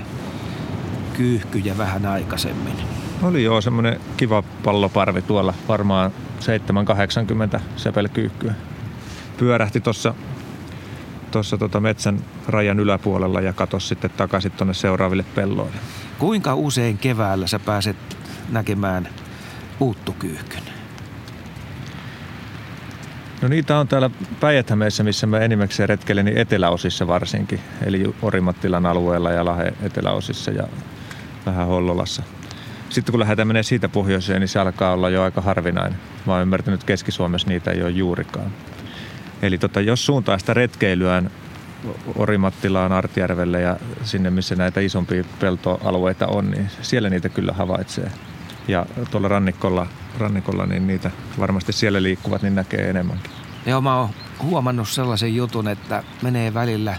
kyyhkyjä 1.13 1.77
vähän 1.77 2.05
aikaisemmin. 2.05 2.73
Oli 3.23 3.43
joo, 3.43 3.61
semmoinen 3.61 3.99
kiva 4.17 4.43
palloparvi 4.63 5.21
tuolla, 5.21 5.53
varmaan 5.67 6.11
780 6.39 7.59
sepelkyyhkyä. 7.75 8.53
Pyörähti 9.37 9.81
tuossa 9.81 10.13
tuossa 11.31 11.57
tota 11.57 11.79
metsän 11.79 12.19
rajan 12.47 12.79
yläpuolella 12.79 13.41
ja 13.41 13.53
katos 13.53 13.87
sitten 13.89 14.11
takaisin 14.17 14.51
tuonne 14.51 14.73
seuraaville 14.73 15.25
pelloille. 15.35 15.77
Kuinka 16.19 16.55
usein 16.55 16.97
keväällä 16.97 17.47
sä 17.47 17.59
pääset 17.59 17.97
näkemään 18.49 19.09
uuttukyyhkyn? 19.79 20.63
No 23.41 23.47
niitä 23.47 23.79
on 23.79 23.87
täällä 23.87 24.09
päijät 24.39 24.67
missä 25.03 25.27
mä 25.27 25.39
enimmäkseen 25.39 25.89
retkelen, 25.89 26.25
niin 26.25 26.37
eteläosissa 26.37 27.07
varsinkin. 27.07 27.59
Eli 27.85 28.15
Orimattilan 28.21 28.85
alueella 28.85 29.31
ja 29.31 29.45
Lahe 29.45 29.73
eteläosissa 29.81 30.51
ja 30.51 30.63
vähän 31.45 31.67
Hollolassa. 31.67 32.23
Sitten 32.89 33.13
kun 33.13 33.19
lähdetään 33.19 33.47
menee 33.47 33.63
siitä 33.63 33.89
pohjoiseen, 33.89 34.39
niin 34.39 34.47
se 34.47 34.59
alkaa 34.59 34.93
olla 34.93 35.09
jo 35.09 35.23
aika 35.23 35.41
harvinainen. 35.41 35.99
Mä 36.25 36.33
oon 36.33 36.41
ymmärtänyt, 36.41 36.79
että 36.79 36.87
Keski-Suomessa 36.87 37.47
niitä 37.47 37.71
ei 37.71 37.81
ole 37.81 37.89
juurikaan. 37.89 38.51
Eli 39.41 39.57
tota, 39.57 39.81
jos 39.81 40.05
suuntaa 40.05 40.37
sitä 40.37 40.53
retkeilyään 40.53 41.31
Orimattilaan, 42.15 42.91
Artjärvelle 42.91 43.61
ja 43.61 43.77
sinne, 44.03 44.29
missä 44.29 44.55
näitä 44.55 44.79
isompia 44.79 45.23
peltoalueita 45.39 46.27
on, 46.27 46.51
niin 46.51 46.69
siellä 46.81 47.09
niitä 47.09 47.29
kyllä 47.29 47.53
havaitsee. 47.53 48.11
Ja 48.67 48.85
tuolla 49.11 49.27
rannikolla, 49.27 49.87
rannikolla 50.17 50.65
niin 50.65 50.87
niitä 50.87 51.11
varmasti 51.39 51.73
siellä 51.73 52.03
liikkuvat, 52.03 52.41
niin 52.41 52.55
näkee 52.55 52.89
enemmänkin. 52.89 53.31
Joo, 53.65 53.81
mä 53.81 53.95
oon 53.99 54.09
huomannut 54.43 54.89
sellaisen 54.89 55.35
jutun, 55.35 55.67
että 55.67 56.03
menee 56.21 56.53
välillä 56.53 56.95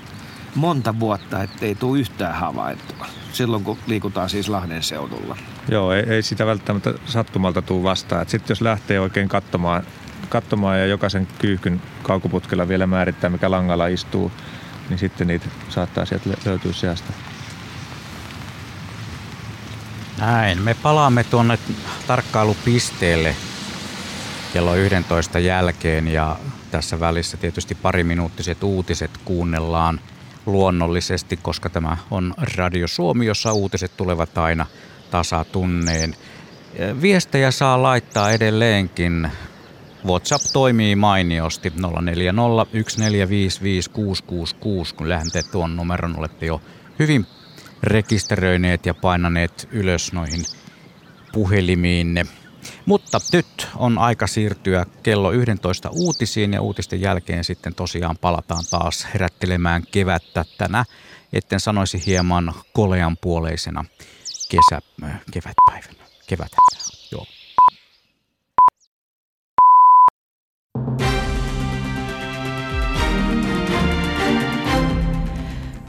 monta 0.55 1.01
vuotta, 1.01 1.43
ettei 1.43 1.74
tule 1.74 1.99
yhtään 1.99 2.34
havaittua. 2.34 3.07
Silloin, 3.32 3.64
kun 3.64 3.78
liikutaan 3.86 4.30
siis 4.30 4.49
Lahden 4.49 4.82
seudulla. 4.82 5.36
Joo, 5.68 5.93
ei, 5.93 6.03
ei 6.03 6.22
sitä 6.22 6.47
välttämättä 6.47 6.95
sattumalta 7.07 7.62
tule 7.62 7.82
vastaan. 7.82 8.28
Sitten 8.28 8.51
jos 8.51 8.61
lähtee 8.61 9.01
oikein 9.01 9.28
katsomaan 9.28 9.82
katsomaan 10.29 10.79
ja 10.79 10.87
jokaisen 10.87 11.29
kyyhkyn 11.39 11.83
kaukoputkella 12.03 12.68
vielä 12.68 12.87
määrittää, 12.87 13.31
mikä 13.31 13.51
langalla 13.51 13.87
istuu, 13.87 14.33
niin 14.89 14.99
sitten 14.99 15.27
niitä 15.27 15.47
saattaa 15.68 16.05
sieltä 16.05 16.31
löytyä 16.45 16.73
seasta. 16.73 17.12
Näin, 20.18 20.62
me 20.62 20.75
palaamme 20.75 21.25
tuonne 21.25 21.59
tarkkailupisteelle 22.07 23.37
kello 24.53 24.75
11 24.75 25.39
jälkeen 25.39 26.09
ja 26.09 26.37
tässä 26.71 27.01
välissä 27.01 27.37
tietysti 27.37 27.75
pari 27.75 28.05
minuuttiset 28.05 28.62
uutiset 28.62 29.11
kuunnellaan 29.25 30.01
luonnollisesti, 30.47 31.37
koska 31.37 31.68
tämä 31.71 31.97
on 32.11 32.35
Radio 32.57 32.89
Suomi, 32.89 33.27
jossa 33.27 33.53
uutiset 33.53 33.97
tulevat 33.97 34.39
aina 34.39 34.66
tasatunneen. 35.11 36.16
Viestejä 37.03 37.51
saa 37.51 37.83
laittaa 37.83 38.31
edelleenkin 38.31 39.31
WhatsApp 40.07 40.44
toimii 40.53 40.96
mainiosti 40.96 41.68
0401455666, 41.68 41.74
kun 44.96 45.09
lähdette 45.09 45.42
tuon 45.42 45.76
numeron 45.76 46.18
olette 46.18 46.46
jo 46.46 46.62
hyvin 46.98 47.26
rekisteröineet 47.82 48.86
ja 48.86 48.94
painaneet 48.94 49.68
ylös 49.72 50.12
noihin 50.12 50.44
puhelimiinne. 51.32 52.26
Mutta 52.86 53.18
nyt 53.32 53.68
on 53.76 53.98
aika 53.98 54.26
siirtyä 54.26 54.86
kello 55.03 55.32
11 55.32 55.90
uutisiin 55.92 56.53
ja 56.53 56.62
uutisten 56.62 57.01
jälkeen 57.01 57.44
sitten 57.44 57.74
tosiaan 57.74 58.18
palataan 58.18 58.64
taas 58.70 59.07
herättelemään 59.14 59.82
kevättä 59.90 60.44
tänä, 60.59 60.84
etten 61.32 61.61
sanoisi 61.61 62.07
hieman 62.07 62.55
koleanpuoleisena 62.72 63.84
kesä, 64.48 64.80
kevätpäivänä. 65.32 66.05
Kevät. 66.26 66.53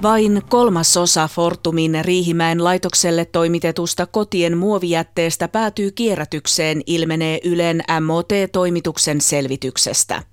Vain 0.01 0.41
kolmasosa 0.49 1.27
Fortumin 1.27 1.97
Riihimäen 2.01 2.63
laitokselle 2.63 3.25
toimitetusta 3.25 4.05
kotien 4.05 4.57
muovijätteestä 4.57 5.47
päätyy 5.47 5.91
kierrätykseen, 5.91 6.81
ilmenee 6.85 7.39
Ylen 7.43 7.83
MOT-toimituksen 8.01 9.21
selvityksestä. 9.21 10.23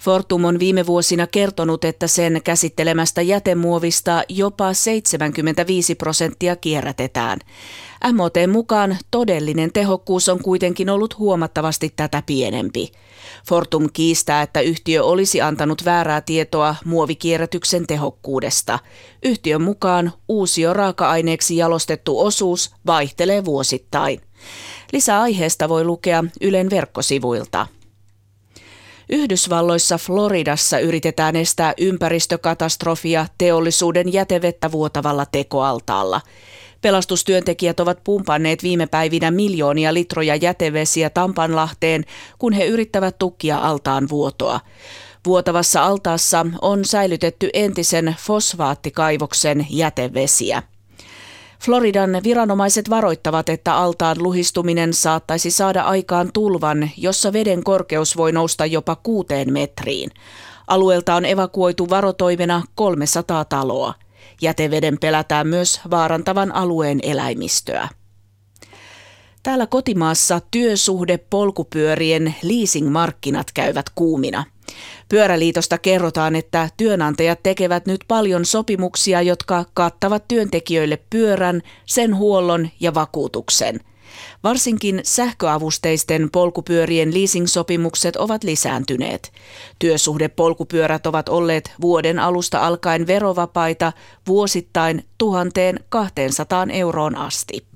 Fortum 0.00 0.44
on 0.44 0.58
viime 0.58 0.86
vuosina 0.86 1.26
kertonut, 1.26 1.84
että 1.84 2.06
sen 2.06 2.40
käsittelemästä 2.44 3.22
jätemuovista 3.22 4.22
jopa 4.28 4.74
75 4.74 5.94
prosenttia 5.94 6.56
kierrätetään. 6.56 7.38
MOT 8.12 8.34
mukaan 8.52 8.98
todellinen 9.10 9.72
tehokkuus 9.72 10.28
on 10.28 10.42
kuitenkin 10.42 10.90
ollut 10.90 11.18
huomattavasti 11.18 11.92
tätä 11.96 12.22
pienempi. 12.26 12.92
Fortum 13.48 13.88
kiistää, 13.92 14.42
että 14.42 14.60
yhtiö 14.60 15.04
olisi 15.04 15.40
antanut 15.40 15.84
väärää 15.84 16.20
tietoa 16.20 16.74
muovikierrätyksen 16.84 17.86
tehokkuudesta. 17.86 18.78
Yhtiön 19.22 19.62
mukaan 19.62 20.12
uusio 20.28 20.72
raaka-aineeksi 20.72 21.56
jalostettu 21.56 22.20
osuus 22.20 22.74
vaihtelee 22.86 23.44
vuosittain. 23.44 24.20
Lisää 24.92 25.20
aiheesta 25.20 25.68
voi 25.68 25.84
lukea 25.84 26.24
Ylen 26.40 26.70
verkkosivuilta. 26.70 27.66
Yhdysvalloissa 29.12 29.98
Floridassa 29.98 30.78
yritetään 30.78 31.36
estää 31.36 31.74
ympäristökatastrofia 31.78 33.26
teollisuuden 33.38 34.12
jätevettä 34.12 34.72
vuotavalla 34.72 35.26
tekoaltaalla. 35.26 36.20
Pelastustyöntekijät 36.80 37.80
ovat 37.80 38.04
pumpanneet 38.04 38.62
viime 38.62 38.86
päivinä 38.86 39.30
miljoonia 39.30 39.94
litroja 39.94 40.36
jätevesiä 40.36 41.10
Tampanlahteen, 41.10 42.04
kun 42.38 42.52
he 42.52 42.64
yrittävät 42.64 43.18
tukkia 43.18 43.58
altaan 43.58 44.08
vuotoa. 44.08 44.60
Vuotavassa 45.26 45.86
altaassa 45.86 46.46
on 46.62 46.84
säilytetty 46.84 47.50
entisen 47.52 48.16
fosfaattikaivoksen 48.18 49.66
jätevesiä. 49.70 50.62
Floridan 51.64 52.20
viranomaiset 52.24 52.90
varoittavat, 52.90 53.48
että 53.48 53.74
altaan 53.74 54.16
luhistuminen 54.20 54.94
saattaisi 54.94 55.50
saada 55.50 55.82
aikaan 55.82 56.30
tulvan, 56.34 56.90
jossa 56.96 57.32
veden 57.32 57.64
korkeus 57.64 58.16
voi 58.16 58.32
nousta 58.32 58.66
jopa 58.66 58.96
kuuteen 58.96 59.52
metriin. 59.52 60.10
Alueelta 60.66 61.14
on 61.14 61.24
evakuoitu 61.24 61.90
varotoimena 61.90 62.62
300 62.74 63.44
taloa. 63.44 63.94
Jäteveden 64.42 64.98
pelätään 64.98 65.46
myös 65.46 65.80
vaarantavan 65.90 66.54
alueen 66.54 66.98
eläimistöä. 67.02 67.88
Täällä 69.42 69.66
kotimaassa 69.66 70.40
työsuhde 70.50 71.18
polkupyörien 71.18 72.34
leasingmarkkinat 72.42 73.46
käyvät 73.54 73.86
kuumina. 73.94 74.44
Pyöräliitosta 75.08 75.78
kerrotaan, 75.78 76.36
että 76.36 76.68
työnantajat 76.76 77.42
tekevät 77.42 77.86
nyt 77.86 78.00
paljon 78.08 78.44
sopimuksia, 78.44 79.22
jotka 79.22 79.64
kattavat 79.74 80.28
työntekijöille 80.28 80.98
pyörän, 81.10 81.62
sen 81.86 82.16
huollon 82.16 82.68
ja 82.80 82.94
vakuutuksen. 82.94 83.80
Varsinkin 84.42 85.00
sähköavusteisten 85.04 86.30
polkupyörien 86.30 87.14
leasing-sopimukset 87.14 88.16
ovat 88.16 88.44
lisääntyneet. 88.44 89.32
Työsuhdepolkupyörät 89.78 91.06
ovat 91.06 91.28
olleet 91.28 91.72
vuoden 91.80 92.18
alusta 92.18 92.66
alkaen 92.66 93.06
verovapaita 93.06 93.92
vuosittain 94.26 95.04
1200 95.18 96.66
euroon 96.72 97.16
asti. 97.16 97.69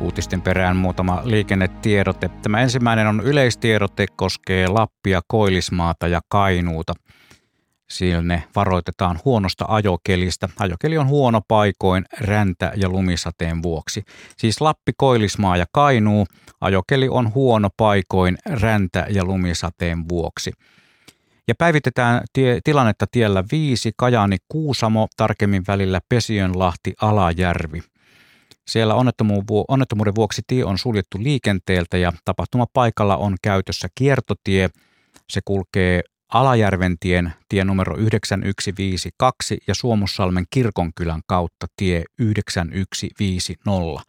Uutisten 0.00 0.42
perään 0.42 0.76
muutama 0.76 1.20
liikennetiedote. 1.24 2.28
Tämä 2.28 2.60
ensimmäinen 2.60 3.06
on 3.06 3.20
yleistiedote, 3.24 4.06
koskee 4.16 4.68
Lappia, 4.68 5.20
Koilismaata 5.28 6.08
ja 6.08 6.20
Kainuuta. 6.28 6.92
Sinne 7.90 8.42
varoitetaan 8.56 9.20
huonosta 9.24 9.64
ajokelistä. 9.68 10.48
Ajokeli 10.58 10.98
on 10.98 11.08
huono 11.08 11.40
paikoin 11.48 12.04
räntä- 12.20 12.72
ja 12.76 12.88
lumisateen 12.88 13.62
vuoksi. 13.62 14.02
Siis 14.36 14.60
Lappi, 14.60 14.92
Koilismaa 14.96 15.56
ja 15.56 15.66
Kainuu. 15.72 16.26
Ajokeli 16.60 17.08
on 17.08 17.34
huono 17.34 17.68
paikoin 17.76 18.38
räntä- 18.46 19.06
ja 19.10 19.24
lumisateen 19.24 20.08
vuoksi. 20.08 20.52
Ja 21.48 21.54
päivitetään 21.54 22.22
tie, 22.32 22.60
tilannetta 22.64 23.06
tiellä 23.12 23.44
5 23.52 23.92
Kajaani 23.96 24.36
Kuusamo, 24.48 25.08
tarkemmin 25.16 25.62
välillä 25.68 26.00
Pesiönlahti 26.08 26.94
Alajärvi. 27.00 27.82
Siellä 28.68 28.94
onnettomuuden 29.68 30.14
vuoksi 30.14 30.42
tie 30.46 30.64
on 30.64 30.78
suljettu 30.78 31.18
liikenteeltä 31.22 31.98
ja 31.98 32.12
tapahtumapaikalla 32.24 33.16
on 33.16 33.36
käytössä 33.42 33.88
kiertotie. 33.94 34.70
Se 35.28 35.40
kulkee 35.44 36.02
Alajärventien 36.32 37.32
tie 37.48 37.64
numero 37.64 37.96
9152 37.96 39.58
ja 39.68 39.74
Suomussalmen 39.74 40.44
kirkonkylän 40.50 41.20
kautta 41.26 41.66
tie 41.76 42.04
9150. 42.18 44.02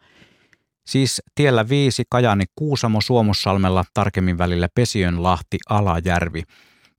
Siis 0.86 1.22
tiellä 1.34 1.68
5 1.68 2.02
Kajani 2.10 2.44
Kuusamo 2.54 3.00
Suomussalmella 3.00 3.84
tarkemmin 3.94 4.38
välillä 4.38 4.68
Pesiönlahti 4.74 5.58
Alajärvi. 5.68 6.42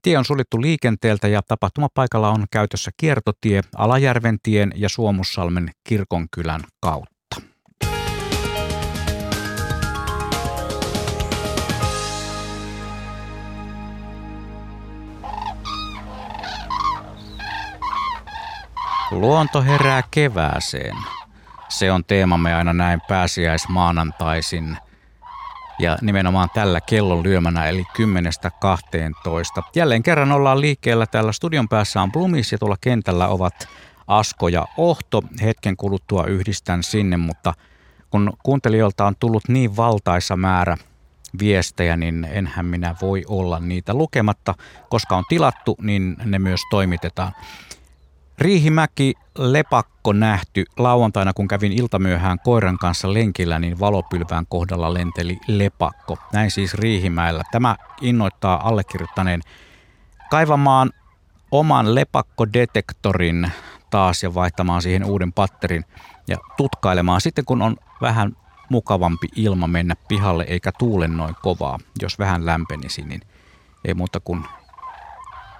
Tie 0.02 0.18
on 0.18 0.24
suljettu 0.24 0.60
liikenteeltä 0.60 1.28
ja 1.28 1.40
tapahtumapaikalla 1.48 2.30
on 2.30 2.44
käytössä 2.50 2.90
kiertotie 2.96 3.60
Alajärventien 3.76 4.72
ja 4.76 4.88
Suomussalmen 4.88 5.70
kirkonkylän 5.88 6.60
kautta. 6.80 7.13
Luonto 19.10 19.62
herää 19.62 20.02
kevääseen. 20.10 20.96
Se 21.68 21.92
on 21.92 22.04
teemamme 22.04 22.54
aina 22.54 22.72
näin 22.72 23.00
pääsiäismaanantaisin. 23.08 24.76
Ja 25.78 25.98
nimenomaan 26.02 26.48
tällä 26.54 26.80
kellon 26.80 27.22
lyömänä 27.22 27.68
eli 27.68 27.84
10.12. 27.98 29.62
Jälleen 29.74 30.02
kerran 30.02 30.32
ollaan 30.32 30.60
liikkeellä. 30.60 31.06
Täällä 31.06 31.32
studion 31.32 31.68
päässä 31.68 32.02
on 32.02 32.12
Blumis 32.12 32.52
ja 32.52 32.58
tuolla 32.58 32.76
kentällä 32.80 33.28
ovat 33.28 33.68
Asko 34.06 34.48
ja 34.48 34.66
Ohto. 34.76 35.22
Hetken 35.42 35.76
kuluttua 35.76 36.24
yhdistän 36.24 36.82
sinne, 36.82 37.16
mutta 37.16 37.54
kun 38.10 38.32
kuuntelijoilta 38.42 39.06
on 39.06 39.16
tullut 39.20 39.48
niin 39.48 39.76
valtaisa 39.76 40.36
määrä 40.36 40.76
viestejä, 41.38 41.96
niin 41.96 42.28
enhän 42.30 42.66
minä 42.66 42.94
voi 43.00 43.24
olla 43.28 43.60
niitä 43.60 43.94
lukematta. 43.94 44.54
Koska 44.88 45.16
on 45.16 45.24
tilattu, 45.28 45.76
niin 45.82 46.16
ne 46.24 46.38
myös 46.38 46.60
toimitetaan. 46.70 47.32
Riihimäki 48.38 49.14
lepakko 49.38 50.12
nähty 50.12 50.64
lauantaina, 50.78 51.32
kun 51.32 51.48
kävin 51.48 51.72
iltamyöhään 51.72 52.38
koiran 52.44 52.78
kanssa 52.78 53.14
lenkillä, 53.14 53.58
niin 53.58 53.80
valopylvään 53.80 54.46
kohdalla 54.48 54.94
lenteli 54.94 55.38
lepakko. 55.48 56.18
Näin 56.32 56.50
siis 56.50 56.74
Riihimäellä. 56.74 57.42
Tämä 57.52 57.76
innoittaa 58.00 58.68
allekirjoittaneen 58.68 59.40
kaivamaan 60.30 60.90
oman 61.50 61.94
lepakkodetektorin 61.94 63.52
taas 63.90 64.22
ja 64.22 64.34
vaihtamaan 64.34 64.82
siihen 64.82 65.04
uuden 65.04 65.32
patterin 65.32 65.84
ja 66.28 66.36
tutkailemaan 66.56 67.20
sitten, 67.20 67.44
kun 67.44 67.62
on 67.62 67.76
vähän 68.00 68.36
mukavampi 68.68 69.28
ilma 69.36 69.66
mennä 69.66 69.96
pihalle 70.08 70.44
eikä 70.48 70.72
tuulen 70.78 71.16
noin 71.16 71.34
kovaa. 71.42 71.78
Jos 72.02 72.18
vähän 72.18 72.46
lämpenisi, 72.46 73.02
niin 73.02 73.20
ei 73.84 73.94
muuta 73.94 74.20
kuin 74.20 74.44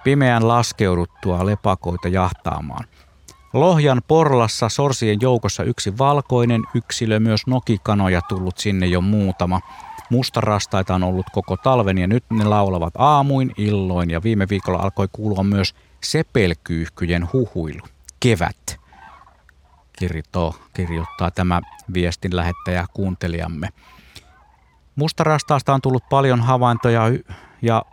pimeän 0.05 0.47
laskeuduttua 0.47 1.45
lepakoita 1.45 2.07
jahtaamaan. 2.07 2.85
Lohjan 3.53 4.01
porlassa 4.07 4.69
sorsien 4.69 5.17
joukossa 5.21 5.63
yksi 5.63 5.97
valkoinen 5.97 6.61
yksilö, 6.73 7.19
myös 7.19 7.47
nokikanoja 7.47 8.21
tullut 8.21 8.57
sinne 8.57 8.85
jo 8.85 9.01
muutama. 9.01 9.61
Mustarastaita 10.09 10.95
on 10.95 11.03
ollut 11.03 11.25
koko 11.31 11.57
talven 11.57 11.97
ja 11.97 12.07
nyt 12.07 12.23
ne 12.29 12.43
laulavat 12.43 12.93
aamuin, 12.97 13.51
illoin 13.57 14.09
ja 14.09 14.23
viime 14.23 14.49
viikolla 14.49 14.79
alkoi 14.79 15.07
kuulua 15.11 15.43
myös 15.43 15.75
sepelkyyhkyjen 16.03 17.29
huhuilu. 17.33 17.81
Kevät, 18.19 18.79
kirjoittaa, 19.99 20.53
kirjoittaa 20.73 21.31
tämä 21.31 21.61
viestin 21.93 22.35
lähettäjä 22.35 22.85
kuuntelijamme. 22.93 23.69
Mustarastaasta 24.95 25.73
on 25.73 25.81
tullut 25.81 26.09
paljon 26.09 26.41
havaintoja 26.41 27.03
ja 27.61 27.85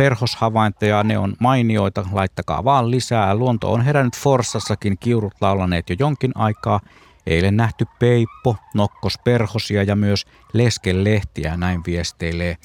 perhoshavaintoja, 0.00 1.02
ne 1.02 1.18
on 1.18 1.34
mainioita, 1.40 2.04
laittakaa 2.12 2.64
vaan 2.64 2.90
lisää. 2.90 3.34
Luonto 3.34 3.72
on 3.72 3.82
herännyt 3.82 4.16
Forssassakin, 4.16 4.98
kiurut 4.98 5.34
laulaneet 5.40 5.90
jo 5.90 5.96
jonkin 5.98 6.32
aikaa. 6.34 6.80
Eilen 7.26 7.56
nähty 7.56 7.86
peippo, 7.98 8.56
nokkosperhosia 8.74 9.82
ja 9.82 9.96
myös 9.96 10.26
leskelehtiä, 10.52 11.56
näin 11.56 11.82
viesteilee 11.86 12.56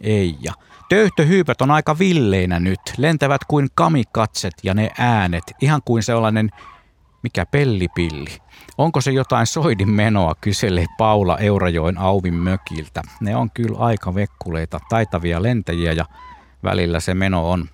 Eija. 0.00 0.52
Töyhtöhyypät 0.88 1.60
on 1.60 1.70
aika 1.70 1.98
villeinä 1.98 2.60
nyt, 2.60 2.80
lentävät 2.96 3.44
kuin 3.48 3.68
kamikatset 3.74 4.54
ja 4.62 4.74
ne 4.74 4.90
äänet, 4.98 5.44
ihan 5.60 5.80
kuin 5.84 6.02
sellainen, 6.02 6.50
mikä 7.22 7.46
pellipilli. 7.46 8.38
Onko 8.78 9.00
se 9.00 9.10
jotain 9.10 9.46
soidin 9.46 9.90
menoa, 9.90 10.34
kyselee 10.40 10.86
Paula 10.98 11.38
Eurajoen 11.38 11.98
Auvin 11.98 12.34
mökiltä. 12.34 13.02
Ne 13.20 13.36
on 13.36 13.50
kyllä 13.50 13.78
aika 13.78 14.14
vekkuleita, 14.14 14.80
taitavia 14.88 15.42
lentäjiä 15.42 15.92
ja 15.92 16.04
välillä 16.66 17.00
se 17.00 17.14
meno 17.14 17.50
on 17.50 17.68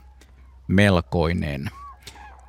melkoinen. 0.68 1.70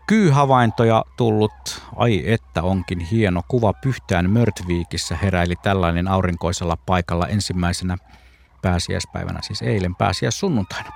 Kyyhavaintoja 0.08 1.06
tullut, 1.18 1.82
ai 1.96 2.24
että 2.26 2.64
onkin 2.64 3.00
hieno 3.00 3.42
kuva 3.48 3.74
Pyhtään 3.74 4.30
Mörtviikissä 4.30 5.18
heräili 5.22 5.56
tällainen 5.56 6.08
aurinkoisella 6.08 6.78
paikalla 6.78 7.28
ensimmäisenä 7.28 7.98
pääsiäispäivänä, 8.62 9.40
siis 9.42 9.62
eilen 9.62 9.96
pääsiäis 9.96 10.40
sunnuntaina. 10.40 10.92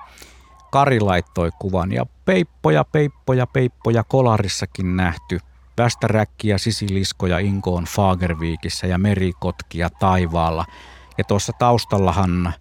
Kari 0.71 0.99
laittoi 0.99 1.51
kuvan 1.59 1.91
ja 1.91 2.05
peippoja, 2.25 2.83
peippoja, 2.83 3.47
peippoja 3.47 4.03
kolarissakin 4.03 4.97
nähty. 4.97 5.39
Västäräkkiä, 5.77 6.57
sisiliskoja 6.57 7.39
Inkoon 7.39 7.83
Fagerviikissä 7.83 8.87
ja 8.87 8.97
merikotkia 8.97 9.89
taivaalla. 9.89 10.65
Ja 11.17 11.23
tuossa 11.23 11.53
taustallahan 11.53 12.53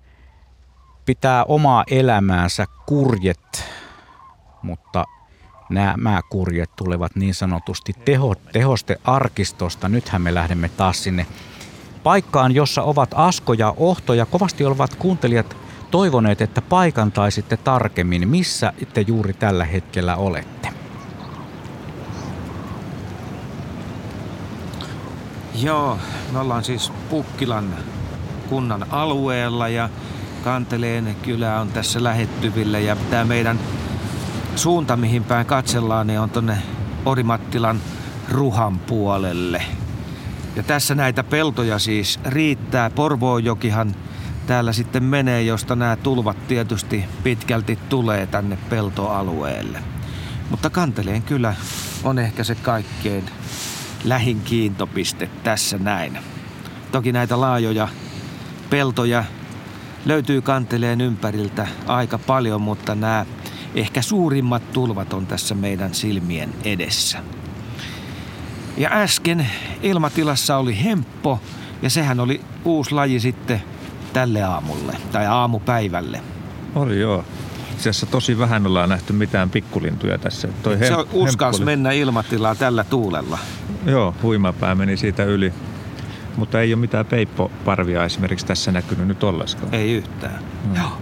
pitää 1.07 1.45
omaa 1.45 1.85
elämäänsä 1.91 2.67
kurjet, 2.87 3.65
mutta 4.63 5.05
nämä 5.71 6.21
kurjet 6.31 6.71
tulevat 6.77 7.17
niin 7.17 7.35
sanotusti 7.35 7.93
teho, 8.05 8.35
tehostearkistosta. 8.53 9.89
Nythän 9.89 10.23
me 10.23 10.35
lähdemme 10.35 10.69
taas 10.69 11.03
sinne 11.03 11.27
paikkaan, 12.03 12.55
jossa 12.55 12.83
ovat 12.83 13.11
Asko 13.15 13.53
ja 13.53 13.75
Ohto 13.77 14.15
ja 14.15 14.27
kovasti 14.27 14.65
olevat 14.65 14.95
kuuntelijat 14.95 15.57
toivoneet, 15.91 16.41
että 16.41 16.63
paikantaisitte 16.63 17.57
tarkemmin, 17.57 18.29
missä 18.29 18.73
te 18.95 19.01
juuri 19.01 19.33
tällä 19.33 19.65
hetkellä 19.65 20.17
olette. 20.17 20.69
Joo, 25.55 25.99
me 26.33 26.39
ollaan 26.39 26.65
siis 26.65 26.93
Pukkilan 27.11 27.75
kunnan 28.49 28.87
alueella 28.91 29.69
ja 29.69 29.89
Kanteleen 30.47 31.17
kylä 31.23 31.61
on 31.61 31.69
tässä 31.69 32.05
lähettyvillä 32.05 32.79
ja 32.79 32.97
tämä 33.11 33.25
meidän 33.25 33.59
suunta, 34.57 34.97
mihin 34.97 35.25
päin 35.25 35.47
katsellaan, 35.47 36.07
niin 36.07 36.21
on 36.21 36.31
tonne 36.31 36.59
Orimattilan 37.05 37.81
Ruhan 38.31 38.79
puolelle. 38.79 39.63
Ja 40.57 40.63
tässä 40.63 40.95
näitä 40.95 41.25
peltoja 41.25 41.79
siis 41.79 42.21
riittää. 42.25 42.91
Porvoojokihan 42.91 43.95
täällä 44.47 44.73
sitten 44.73 45.05
menee, 45.05 45.43
josta 45.43 45.77
nämä 45.77 45.97
tulvat 45.97 46.49
tietysti 46.49 47.05
pitkälti 47.23 47.79
tulee 47.89 48.27
tänne 48.27 48.59
peltoalueelle. 48.71 49.79
Mutta 50.51 50.71
Kanteleen 50.71 51.23
kyllä 51.23 51.55
on 52.05 52.19
ehkä 52.19 52.45
se 52.45 52.55
kaikkein 52.55 53.25
lähin 54.05 54.41
kiintopiste 54.41 55.31
tässä 55.45 55.79
näin. 55.79 56.19
Toki 56.93 57.13
näitä 57.13 57.41
laajoja 57.41 57.89
peltoja 58.71 59.25
löytyy 60.07 60.43
Kanteleen 60.43 61.01
ympäriltä 61.01 61.69
aika 61.87 62.19
paljon, 62.19 62.61
mutta 62.61 62.95
nämä 62.95 63.27
ehkä 63.75 64.03
suurimmat 64.03 64.73
tulvat 64.73 65.13
on 65.13 65.27
tässä 65.27 65.55
meidän 65.55 65.95
silmien 65.95 66.55
edessä. 66.65 67.19
Ja 68.77 68.91
äsken 68.93 69.47
ilmatilassa 69.83 70.57
oli 70.57 70.85
hemppo 70.85 71.41
ja 71.83 71.91
sehän 71.91 72.21
oli 72.21 72.41
uusi 72.65 72.95
laji 72.95 73.21
sitten 73.21 73.63
tälle 74.13 74.43
aamulle 74.43 74.97
tai 75.13 75.27
aamupäivälle. 75.27 76.21
Oli 76.75 77.01
joo. 77.01 77.25
Itse 77.73 77.91
asiassa 77.91 78.07
tosi 78.07 78.39
vähän 78.39 78.67
ollaan 78.67 78.89
nähty 78.89 79.13
mitään 79.13 79.51
pikkulintuja 79.51 80.19
tässä. 80.19 80.49
Toi 80.63 80.79
se 80.79 80.91
hem- 80.91 81.07
uskals 81.13 81.61
mennä 81.61 81.93
ilmatilaa 81.93 82.55
tällä 82.55 82.85
tuulella. 82.85 83.39
Joo, 83.87 84.15
huimapää 84.23 84.75
meni 84.75 84.97
siitä 84.97 85.25
yli. 85.25 85.53
Mutta 86.37 86.61
ei 86.61 86.75
ole 86.75 86.81
mitään 86.81 87.07
peippoparvia 87.07 88.05
esimerkiksi 88.05 88.47
tässä 88.47 88.73
näkynyt 88.73 89.09
nyt 89.09 89.25
ollenkaan. 89.25 89.75
Ei 89.75 89.93
yhtään. 89.93 90.39
Mm. 90.65 90.77
Joo. 90.77 90.99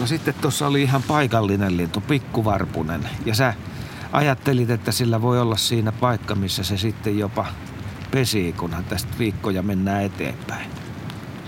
No 0.00 0.06
sitten 0.06 0.34
tuossa 0.40 0.66
oli 0.66 0.82
ihan 0.82 1.02
paikallinen 1.02 1.76
lintu, 1.76 2.00
pikkuvarpunen. 2.00 3.08
Ja 3.24 3.34
sä 3.34 3.54
ajattelit, 4.12 4.70
että 4.70 4.92
sillä 4.92 5.22
voi 5.22 5.40
olla 5.40 5.56
siinä 5.56 5.92
paikka, 5.92 6.34
missä 6.34 6.62
se 6.62 6.76
sitten 6.76 7.18
jopa 7.18 7.46
pesii, 8.10 8.52
kunhan 8.52 8.84
tästä 8.84 9.12
viikkoja 9.18 9.62
mennään 9.62 10.02
eteenpäin. 10.02 10.70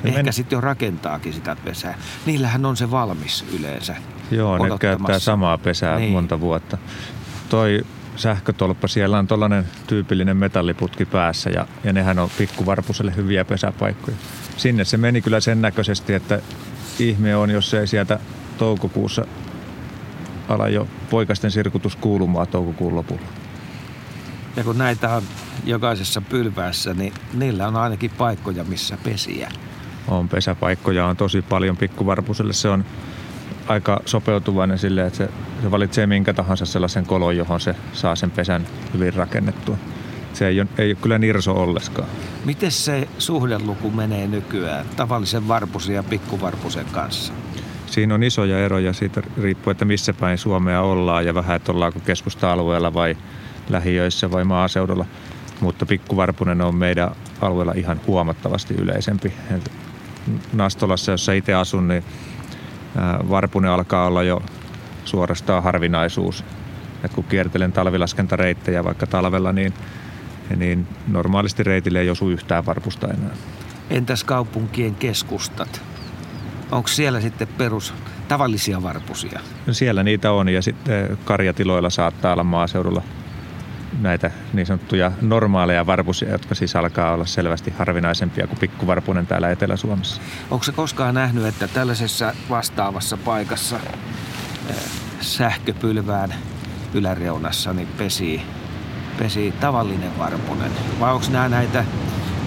Se 0.02 0.08
Ehkä 0.08 0.22
men... 0.22 0.32
sitten 0.32 0.56
jo 0.56 0.60
rakentaakin 0.60 1.32
sitä 1.32 1.56
pesää. 1.64 1.98
Niillähän 2.26 2.66
on 2.66 2.76
se 2.76 2.90
valmis 2.90 3.44
yleensä. 3.58 3.96
Joo, 4.30 4.58
ne 4.58 4.78
käyttää 4.78 5.18
samaa 5.18 5.58
pesää 5.58 5.98
niin. 5.98 6.12
monta 6.12 6.40
vuotta. 6.40 6.78
Toi 7.48 7.86
sähkötolppa, 8.16 8.88
siellä 8.88 9.18
on 9.18 9.26
tuollainen 9.26 9.64
tyypillinen 9.86 10.36
metalliputki 10.36 11.04
päässä 11.04 11.50
ja, 11.50 11.66
ja 11.84 11.92
nehän 11.92 12.18
on 12.18 12.30
pikkuvarpuselle 12.38 13.16
hyviä 13.16 13.44
pesäpaikkoja. 13.44 14.16
Sinne 14.56 14.84
se 14.84 14.96
meni 14.96 15.20
kyllä 15.20 15.40
sen 15.40 15.62
näköisesti, 15.62 16.14
että 16.14 16.40
ihme 16.98 17.36
on, 17.36 17.50
jos 17.50 17.74
ei 17.74 17.86
sieltä 17.86 18.18
toukokuussa 18.58 19.26
ala 20.48 20.68
jo 20.68 20.88
poikasten 21.10 21.50
sirkutus 21.50 21.96
kuulumaa 21.96 22.46
toukokuun 22.46 22.96
lopulla. 22.96 23.26
Ja 24.56 24.64
kun 24.64 24.78
näitä 24.78 25.14
on 25.14 25.22
jokaisessa 25.64 26.20
pylväässä, 26.20 26.94
niin 26.94 27.12
niillä 27.34 27.68
on 27.68 27.76
ainakin 27.76 28.10
paikkoja, 28.10 28.64
missä 28.64 28.98
pesiä. 29.04 29.50
On 30.08 30.28
pesäpaikkoja, 30.28 31.06
on 31.06 31.16
tosi 31.16 31.42
paljon 31.42 31.76
pikkuvarpuselle. 31.76 32.52
Se 32.52 32.68
on 32.68 32.84
aika 33.68 34.00
sopeutuvainen 34.06 34.78
sille, 34.78 35.06
että 35.06 35.16
se, 35.16 35.28
se 35.62 35.70
valitsee 35.70 36.06
minkä 36.06 36.32
tahansa 36.32 36.66
sellaisen 36.66 37.06
kolon, 37.06 37.36
johon 37.36 37.60
se 37.60 37.74
saa 37.92 38.16
sen 38.16 38.30
pesän 38.30 38.66
hyvin 38.94 39.14
rakennettua. 39.14 39.76
Se 40.32 40.46
ei 40.46 40.60
ole, 40.60 40.68
ei 40.78 40.90
ole 40.90 40.98
kyllä 41.02 41.18
nirso 41.18 41.52
olleskaan. 41.52 42.08
Miten 42.44 42.70
se 42.70 43.08
suhdeluku 43.18 43.90
menee 43.90 44.26
nykyään 44.26 44.86
tavallisen 44.96 45.48
varpusen 45.48 45.94
ja 45.94 46.02
pikkuvarpusen 46.02 46.86
kanssa? 46.92 47.32
Siinä 47.86 48.14
on 48.14 48.22
isoja 48.22 48.58
eroja 48.58 48.92
siitä 48.92 49.22
riippuu, 49.42 49.70
että 49.70 49.84
missä 49.84 50.12
päin 50.12 50.38
Suomea 50.38 50.80
ollaan 50.80 51.26
ja 51.26 51.34
vähän, 51.34 51.56
että 51.56 51.72
ollaanko 51.72 52.00
keskusta-alueella 52.00 52.94
vai 52.94 53.16
lähiöissä 53.68 54.30
vai 54.30 54.44
maaseudulla. 54.44 55.06
Mutta 55.60 55.86
pikkuvarpunen 55.86 56.60
on 56.60 56.74
meidän 56.74 57.10
alueella 57.40 57.72
ihan 57.76 58.00
huomattavasti 58.06 58.74
yleisempi. 58.74 59.32
Nastolassa, 60.52 61.12
jossa 61.12 61.32
itse 61.32 61.54
asun, 61.54 61.88
niin 61.88 62.04
varpunen 63.28 63.70
alkaa 63.70 64.06
olla 64.06 64.22
jo 64.22 64.42
suorastaan 65.04 65.62
harvinaisuus. 65.62 66.44
Et 67.04 67.14
kun 67.14 67.24
kiertelen 67.24 67.72
talvilaskentareittejä 67.72 68.84
vaikka 68.84 69.06
talvella, 69.06 69.52
niin, 69.52 69.74
niin 70.56 70.86
normaalisti 71.08 71.62
reitille 71.62 72.00
ei 72.00 72.10
osu 72.10 72.30
yhtään 72.30 72.66
varpusta 72.66 73.08
enää. 73.08 73.30
Entäs 73.90 74.24
kaupunkien 74.24 74.94
keskustat? 74.94 75.82
Onko 76.70 76.88
siellä 76.88 77.20
sitten 77.20 77.48
perus 77.48 77.94
tavallisia 78.28 78.82
varpusia? 78.82 79.40
No 79.66 79.72
siellä 79.72 80.02
niitä 80.02 80.32
on 80.32 80.48
ja 80.48 80.62
sitten 80.62 81.18
karjatiloilla 81.24 81.90
saattaa 81.90 82.32
olla 82.32 82.44
maaseudulla 82.44 83.02
näitä 84.00 84.30
niin 84.52 84.66
sanottuja 84.66 85.12
normaaleja 85.20 85.86
varpusia, 85.86 86.30
jotka 86.30 86.54
siis 86.54 86.76
alkaa 86.76 87.12
olla 87.12 87.26
selvästi 87.26 87.74
harvinaisempia 87.78 88.46
kuin 88.46 88.58
pikkuvarpunen 88.58 89.26
täällä 89.26 89.50
Etelä-Suomessa. 89.50 90.20
Onko 90.50 90.64
se 90.64 90.72
koskaan 90.72 91.14
nähnyt, 91.14 91.44
että 91.44 91.68
tällaisessa 91.68 92.34
vastaavassa 92.50 93.16
paikassa 93.16 93.76
eh, 94.70 94.76
sähköpylvään 95.20 96.34
yläreunassa 96.94 97.72
niin 97.72 97.88
pesii, 97.98 98.42
pesii 99.18 99.52
tavallinen 99.52 100.18
varpunen? 100.18 100.72
Vai 101.00 101.12
onko 101.12 101.26
nämä 101.30 101.48
näitä 101.48 101.84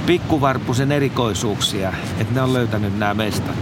pikkuvarpusen 0.05 0.91
erikoisuuksia, 0.91 1.93
että 2.19 2.33
ne 2.33 2.41
on 2.41 2.53
löytänyt 2.53 2.99
nämä 2.99 3.13
mestat? 3.13 3.55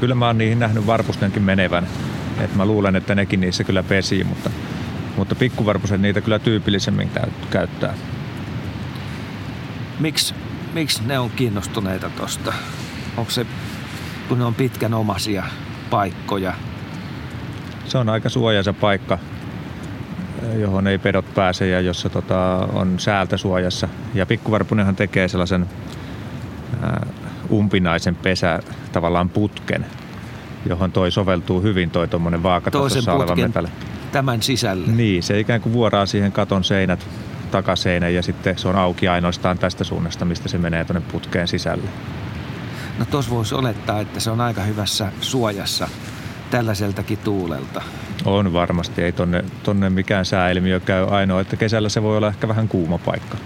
Kyllä 0.00 0.14
mä 0.14 0.26
oon 0.26 0.38
niihin 0.38 0.58
nähnyt 0.58 0.86
varpustenkin 0.86 1.42
menevän. 1.42 1.86
Et 2.40 2.54
mä 2.54 2.66
luulen, 2.66 2.96
että 2.96 3.14
nekin 3.14 3.40
niissä 3.40 3.64
kyllä 3.64 3.82
pesii, 3.82 4.24
mutta 4.24 4.50
mutta 5.16 5.34
pikkuvarpuset 5.34 6.00
niitä 6.00 6.20
kyllä 6.20 6.38
tyypillisemmin 6.38 7.10
käyttää. 7.50 7.94
Miksi 10.00 10.34
miksi 10.74 11.02
ne 11.06 11.18
on 11.18 11.30
kiinnostuneita 11.30 12.10
tosta? 12.10 12.52
Onko 13.16 13.30
se, 13.30 13.46
kun 14.28 14.38
ne 14.38 14.44
on 14.44 14.54
pitkän 14.54 14.94
omasia 14.94 15.44
paikkoja? 15.90 16.54
Se 17.86 17.98
on 17.98 18.08
aika 18.08 18.28
suojaisa 18.28 18.72
paikka. 18.72 19.18
johon 20.58 20.86
ei 20.86 20.98
pedot 20.98 21.34
pääse 21.34 21.68
ja 21.68 21.80
jossa 21.80 22.08
tota, 22.08 22.68
on 22.72 23.00
säältä 23.00 23.36
suojassa. 23.36 23.88
Ja 24.14 24.26
pikkuvarpunenhan 24.26 24.96
tekee 24.96 25.28
sellaisen 25.28 25.66
ää, 26.82 27.06
umpinaisen 27.50 28.14
pesä 28.16 28.60
tavallaan 28.92 29.28
putken, 29.28 29.86
johon 30.66 30.92
toi 30.92 31.10
soveltuu 31.10 31.62
hyvin 31.62 31.90
toi 31.90 32.08
tuommoinen 32.08 32.42
vaakatasossa 32.42 33.12
oleva 33.12 33.36
metalli. 33.36 33.68
Tämän 34.14 34.42
sisällä. 34.42 34.86
Niin, 34.86 35.22
se 35.22 35.40
ikään 35.40 35.60
kuin 35.60 35.72
vuoraa 35.72 36.06
siihen 36.06 36.32
katon 36.32 36.64
seinät 36.64 37.06
takaseinä 37.50 38.08
ja 38.08 38.22
sitten 38.22 38.58
se 38.58 38.68
on 38.68 38.76
auki 38.76 39.08
ainoastaan 39.08 39.58
tästä 39.58 39.84
suunnasta, 39.84 40.24
mistä 40.24 40.48
se 40.48 40.58
menee 40.58 40.84
tuonne 40.84 41.02
putkeen 41.12 41.48
sisälle. 41.48 41.88
No 42.98 43.04
tos 43.04 43.30
voisi 43.30 43.54
olettaa, 43.54 44.00
että 44.00 44.20
se 44.20 44.30
on 44.30 44.40
aika 44.40 44.62
hyvässä 44.62 45.12
suojassa 45.20 45.88
tällaiseltakin 46.50 47.18
tuulelta. 47.18 47.82
On 48.24 48.52
varmasti, 48.52 49.02
ei 49.02 49.12
tonne, 49.12 49.44
tonne 49.62 49.90
mikään 49.90 50.24
sääilmiö 50.24 50.80
käy 50.80 51.06
ainoa, 51.10 51.40
että 51.40 51.56
kesällä 51.56 51.88
se 51.88 52.02
voi 52.02 52.16
olla 52.16 52.28
ehkä 52.28 52.48
vähän 52.48 52.68
kuuma 52.68 52.98
paikka. 52.98 53.36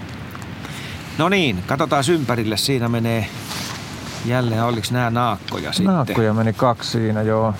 No 1.17 1.29
niin, 1.29 1.63
katsotaan 1.67 2.03
ympärille. 2.11 2.57
Siinä 2.57 2.89
menee 2.89 3.25
jälleen, 4.25 4.63
oliko 4.63 4.87
nämä 4.91 5.09
naakkoja 5.09 5.73
sitten? 5.73 5.93
Naakkoja 5.93 6.33
meni 6.33 6.53
kaksi 6.53 6.91
siinä, 6.91 7.21
joo. 7.21 7.53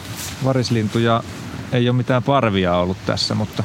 Varislintuja 0.43 1.23
ei 1.71 1.89
ole 1.89 1.97
mitään 1.97 2.23
parvia 2.23 2.75
ollut 2.75 2.97
tässä, 3.05 3.35
mutta 3.35 3.63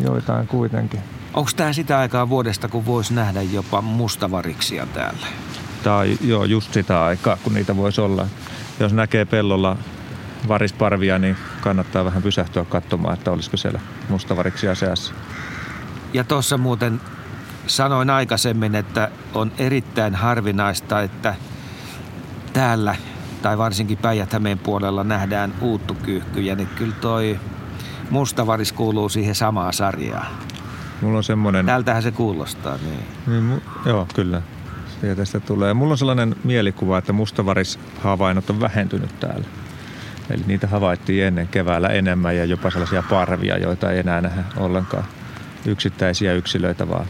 joitain 0.00 0.46
kuitenkin. 0.46 1.00
Onko 1.34 1.50
tämä 1.56 1.72
sitä 1.72 1.98
aikaa 1.98 2.28
vuodesta, 2.28 2.68
kun 2.68 2.86
voisi 2.86 3.14
nähdä 3.14 3.42
jopa 3.42 3.80
mustavariksia 3.80 4.86
täällä? 4.86 5.26
Tai 5.82 6.18
joo, 6.20 6.44
just 6.44 6.72
sitä 6.72 7.04
aikaa, 7.04 7.36
kun 7.36 7.54
niitä 7.54 7.76
voisi 7.76 8.00
olla. 8.00 8.26
Jos 8.80 8.92
näkee 8.92 9.24
pellolla 9.24 9.76
varisparvia, 10.48 11.18
niin 11.18 11.36
kannattaa 11.60 12.04
vähän 12.04 12.22
pysähtyä 12.22 12.64
katsomaan, 12.64 13.14
että 13.14 13.30
olisiko 13.30 13.56
siellä 13.56 13.80
mustavariksia 14.08 14.74
seassa. 14.74 15.14
Ja 16.12 16.24
tuossa 16.24 16.58
muuten 16.58 17.00
sanoin 17.66 18.10
aikaisemmin, 18.10 18.74
että 18.74 19.10
on 19.34 19.52
erittäin 19.58 20.14
harvinaista, 20.14 21.02
että 21.02 21.34
täällä 22.52 22.96
tai 23.46 23.58
varsinkin 23.58 23.98
päijät 23.98 24.30
puolella 24.62 25.04
nähdään 25.04 25.54
uuttukyyhkyjä, 25.60 26.54
niin 26.54 26.68
kyllä 26.68 26.94
toi 27.00 27.40
mustavaris 28.10 28.72
kuuluu 28.72 29.08
siihen 29.08 29.34
samaan 29.34 29.72
sarjaan. 29.72 30.26
Mulla 31.00 31.16
on 31.16 31.24
semmoinen... 31.24 31.66
Tältähän 31.66 32.02
se 32.02 32.10
kuulostaa, 32.10 32.78
niin. 32.84 33.04
niin 33.26 33.58
mu- 33.58 33.88
joo, 33.88 34.06
kyllä. 34.14 34.42
Sieltä 35.00 35.24
sitä 35.24 35.40
tulee. 35.40 35.74
Mulla 35.74 35.92
on 35.92 35.98
sellainen 35.98 36.36
mielikuva, 36.44 36.98
että 36.98 37.12
mustavarishavainnot 37.12 38.50
on 38.50 38.60
vähentynyt 38.60 39.20
täällä. 39.20 39.46
Eli 40.30 40.42
niitä 40.46 40.66
havaittiin 40.66 41.24
ennen 41.24 41.48
keväällä 41.48 41.88
enemmän 41.88 42.36
ja 42.36 42.44
jopa 42.44 42.70
sellaisia 42.70 43.02
parvia, 43.10 43.58
joita 43.58 43.90
ei 43.90 43.98
enää 43.98 44.20
nähdä 44.20 44.44
ollenkaan 44.56 45.04
yksittäisiä 45.66 46.32
yksilöitä 46.32 46.88
vaan. 46.88 47.06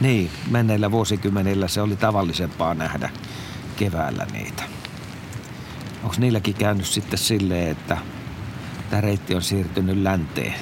Niin, 0.00 0.30
menneillä 0.50 0.90
vuosikymmenillä 0.90 1.68
se 1.68 1.80
oli 1.80 1.96
tavallisempaa 1.96 2.74
nähdä 2.74 3.10
keväällä 3.76 4.26
niitä. 4.32 4.75
Onko 6.06 6.16
niilläkin 6.18 6.54
käynyt 6.54 6.86
sitten 6.86 7.18
silleen, 7.18 7.70
että 7.70 7.98
tämä 8.90 9.00
reitti 9.00 9.34
on 9.34 9.42
siirtynyt 9.42 9.96
länteen? 9.96 10.54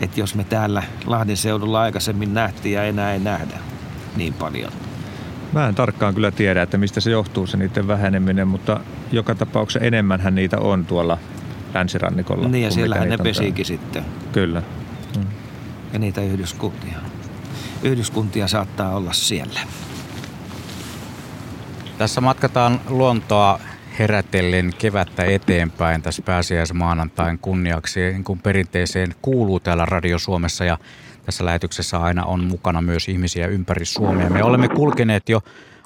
Että 0.00 0.20
jos 0.20 0.34
me 0.34 0.44
täällä 0.44 0.82
Lahden 1.04 1.36
seudulla 1.36 1.80
aikaisemmin 1.80 2.34
nähtiin 2.34 2.74
ja 2.74 2.84
enää 2.84 3.12
ei 3.12 3.18
nähdä 3.18 3.58
niin 4.16 4.34
paljon. 4.34 4.72
Mä 5.52 5.68
en 5.68 5.74
tarkkaan 5.74 6.14
kyllä 6.14 6.30
tiedä, 6.30 6.62
että 6.62 6.78
mistä 6.78 7.00
se 7.00 7.10
johtuu 7.10 7.46
se 7.46 7.56
niiden 7.56 7.88
väheneminen, 7.88 8.48
mutta 8.48 8.80
joka 9.12 9.34
tapauksessa 9.34 9.86
enemmänhän 9.86 10.34
niitä 10.34 10.58
on 10.58 10.86
tuolla 10.86 11.18
länsirannikolla. 11.74 12.48
Niin 12.48 12.64
ja 12.64 12.70
siellähän 12.70 13.08
ne 13.08 13.18
pesiikin 13.18 13.64
sitten. 13.64 14.04
Kyllä. 14.32 14.62
Mm. 15.16 15.26
Ja 15.92 15.98
niitä 15.98 16.20
yhdyskuntia. 16.20 16.98
Yhdyskuntia 17.82 18.48
saattaa 18.48 18.96
olla 18.96 19.12
siellä. 19.12 19.60
Tässä 21.98 22.20
matkataan 22.20 22.80
luontoa 22.88 23.60
herätellen 23.98 24.70
kevättä 24.78 25.24
eteenpäin 25.24 26.02
tässä 26.02 26.22
pääsiäismaanantain 26.22 27.38
kunniaksi, 27.38 28.00
niin 28.00 28.24
kuin 28.24 28.38
perinteiseen 28.38 29.08
kuuluu 29.22 29.60
täällä 29.60 29.86
Radio 29.86 30.18
Suomessa 30.18 30.64
ja 30.64 30.78
tässä 31.26 31.44
lähetyksessä 31.44 31.98
aina 31.98 32.24
on 32.24 32.44
mukana 32.44 32.82
myös 32.82 33.08
ihmisiä 33.08 33.46
ympäri 33.46 33.84
Suomea. 33.84 34.30
Me 34.30 34.44
olemme 34.44 34.68
kulkeneet 34.68 35.28
jo 35.28 35.40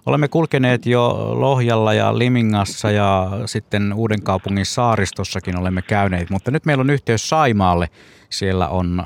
Olemme 0.06 0.28
kulkeneet 0.28 0.86
jo 0.86 1.32
Lohjalla 1.40 1.94
ja 1.94 2.18
Limingassa 2.18 2.90
ja 2.90 3.30
sitten 3.46 3.92
Uuden 3.94 4.22
kaupungin 4.22 4.66
saaristossakin 4.66 5.58
olemme 5.58 5.82
käyneet, 5.82 6.30
mutta 6.30 6.50
nyt 6.50 6.66
meillä 6.66 6.80
on 6.80 6.90
yhteys 6.90 7.28
Saimaalle. 7.28 7.88
Siellä 8.30 8.68
on 8.68 9.02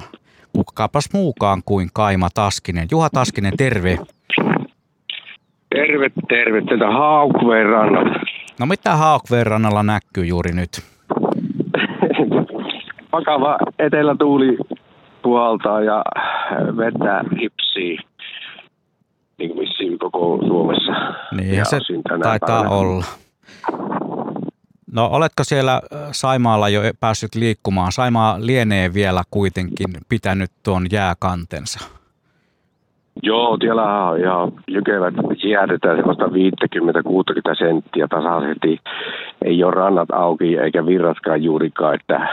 kukaapas 0.53 1.09
muukaan 1.13 1.63
kuin 1.65 1.89
Kaima 1.93 2.29
Taskinen. 2.35 2.89
Juha 2.91 3.11
Taskinen, 3.11 3.53
terve. 3.57 3.99
Terve, 5.71 6.11
terve. 6.29 6.61
Tätä 6.61 6.91
Haukveen 6.91 7.67
rannalla. 7.67 8.44
No 8.61 8.67
mitä 8.67 8.97
Haukveen 8.97 9.47
rannalla 9.47 9.83
näkyy 9.83 10.25
juuri 10.25 10.53
nyt? 10.53 10.71
Vakava 13.13 13.59
etelätuuli 13.79 14.59
puhaltaa 15.23 15.81
ja 15.81 16.05
vetää 16.77 17.25
hipsii. 17.41 17.99
Niin 19.39 19.51
kuin 19.51 19.61
vissiin 19.61 19.99
koko 19.99 20.39
Suomessa. 20.47 20.93
Niin 21.37 21.55
ja 21.55 21.65
se 21.65 21.79
taitaa 22.23 22.49
päivänä. 22.49 22.71
olla. 22.71 23.05
No 24.93 25.07
oletko 25.07 25.45
siellä 25.45 25.83
Saimaalla 26.13 26.69
jo 26.69 26.81
päässyt 27.01 27.35
liikkumaan? 27.35 27.93
Saimaa 27.93 28.37
lienee 28.41 28.95
vielä 28.95 29.23
kuitenkin 29.31 29.89
pitänyt 30.09 30.51
tuon 30.63 30.87
jääkantensa. 30.93 32.04
Joo, 33.23 33.57
siellä 33.61 34.09
on 34.09 34.21
ihan 34.21 34.53
jykevät 34.69 35.15
jäädetään 35.45 35.97
semmoista 35.97 36.25
50-60 36.25 36.31
senttiä 37.59 38.09
tasaisesti. 38.09 38.79
Ei 39.45 39.65
ole 39.65 39.75
rannat 39.75 40.11
auki 40.13 40.59
eikä 40.59 40.87
virratkaan 40.87 41.43
juurikaan, 41.43 41.95
että 41.95 42.29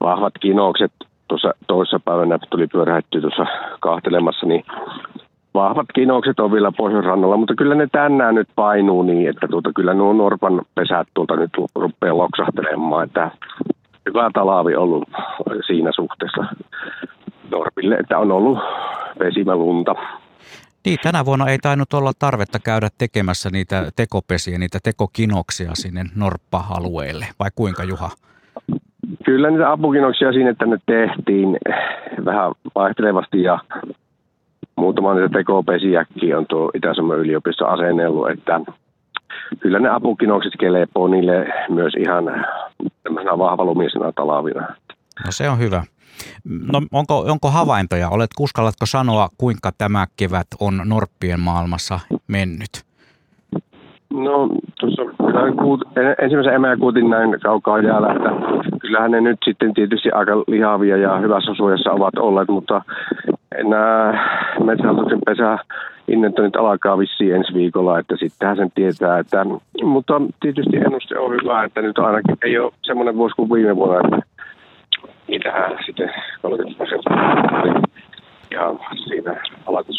vahvat 0.00 0.32
kinokset 0.40 0.92
tuossa 1.28 1.54
toisessa 1.66 2.00
päivänä 2.04 2.38
tuli 2.50 2.66
pyörähettyä 2.66 3.20
tuossa 3.20 3.46
kahtelemassa, 3.80 4.46
niin 4.46 4.64
vahvat 5.54 5.86
kinokset 5.94 6.40
on 6.40 6.52
vielä 6.52 6.72
pohjoisrannalla, 6.76 7.36
mutta 7.36 7.54
kyllä 7.54 7.74
ne 7.74 7.88
tänään 7.92 8.34
nyt 8.34 8.48
painuu 8.56 9.02
niin, 9.02 9.28
että 9.28 9.48
tuota, 9.48 9.70
kyllä 9.74 9.94
nuo 9.94 10.12
Norpan 10.12 10.62
pesät 10.74 11.08
tuolta 11.14 11.36
nyt 11.36 11.50
rupeaa 11.74 12.18
loksahtelemaan, 12.18 13.04
että 13.04 13.30
hyvä 14.08 14.30
talavi 14.34 14.76
ollut 14.76 15.08
siinä 15.66 15.90
suhteessa 15.94 16.44
Norpille, 17.50 17.94
että 17.94 18.18
on 18.18 18.32
ollut 18.32 18.58
vesimälunta. 19.18 19.94
Niin, 20.84 20.98
tänä 21.02 21.24
vuonna 21.24 21.46
ei 21.46 21.58
tainnut 21.58 21.94
olla 21.94 22.12
tarvetta 22.18 22.58
käydä 22.58 22.88
tekemässä 22.98 23.50
niitä 23.50 23.90
tekopesiä, 23.96 24.58
niitä 24.58 24.78
tekokinoksia 24.82 25.70
sinne 25.74 26.04
Norppa-alueelle, 26.16 27.26
vai 27.38 27.50
kuinka 27.54 27.84
Juha? 27.84 28.10
Kyllä 29.24 29.50
niitä 29.50 29.72
apukinoksia 29.72 30.32
sinne 30.32 30.54
tänne 30.54 30.78
tehtiin 30.86 31.58
vähän 32.24 32.52
vaihtelevasti 32.74 33.42
ja 33.42 33.58
muutama 34.76 35.14
niitä 35.14 35.28
tekopesiäkin 35.38 36.36
on 36.36 36.46
tuo 36.46 36.70
Itä-Suomen 36.74 37.18
yliopisto 37.18 37.66
asennellut, 37.66 38.30
että 38.30 38.60
kyllä 39.60 39.78
ne 39.78 39.88
apukinokset 39.88 40.52
kelepoo 40.60 41.08
niille 41.08 41.46
myös 41.68 41.92
ihan 41.98 42.24
vahvalumisena 43.38 44.12
talavina. 44.12 44.60
No 45.24 45.30
se 45.30 45.50
on 45.50 45.58
hyvä. 45.58 45.82
No 46.72 46.82
onko, 46.92 47.18
onko 47.18 47.50
havaintoja? 47.50 48.08
Olet, 48.08 48.30
uskallatko 48.40 48.86
sanoa, 48.86 49.28
kuinka 49.38 49.70
tämä 49.78 50.06
kevät 50.16 50.46
on 50.60 50.82
Norppien 50.84 51.40
maailmassa 51.40 52.00
mennyt? 52.28 52.88
No 54.10 54.48
tuossa 54.80 55.02
ensimmäisen 56.22 56.54
emäkuutin 56.54 57.10
näin 57.10 57.40
kaukaa 57.42 57.78
jäällä, 57.78 58.12
että 58.12 58.30
kyllähän 58.80 59.10
ne 59.10 59.20
nyt 59.20 59.38
sitten 59.44 59.74
tietysti 59.74 60.10
aika 60.10 60.32
lihavia 60.36 60.96
ja 60.96 61.18
hyvässä 61.18 61.54
suojassa 61.54 61.92
ovat 61.92 62.18
olleet, 62.18 62.48
mutta 62.48 62.82
nämä 63.64 64.12
metsähallituksen 64.64 65.20
pesä 65.26 65.58
inventoinnit 66.08 66.56
alkaa 66.56 66.98
vissiin 66.98 67.34
ensi 67.34 67.54
viikolla, 67.54 67.98
että 67.98 68.16
sittenhän 68.16 68.56
sen 68.56 68.70
tietää, 68.74 69.18
että, 69.18 69.46
mutta 69.82 70.20
tietysti 70.40 70.76
ennuste 70.76 71.18
on 71.18 71.32
hyvä, 71.32 71.64
että 71.64 71.82
nyt 71.82 71.98
ainakin 71.98 72.36
ei 72.42 72.58
ole 72.58 72.72
semmoinen 72.82 73.16
vuosi 73.16 73.36
kuin 73.36 73.50
viime 73.50 73.76
vuonna, 73.76 74.00
että 74.04 74.28
niitähän 75.28 75.78
sitten 75.86 76.10
30 76.42 76.76
prosenttia 76.76 77.18
ja 78.50 78.74
siinä 79.08 79.40
aloitus. 79.66 79.96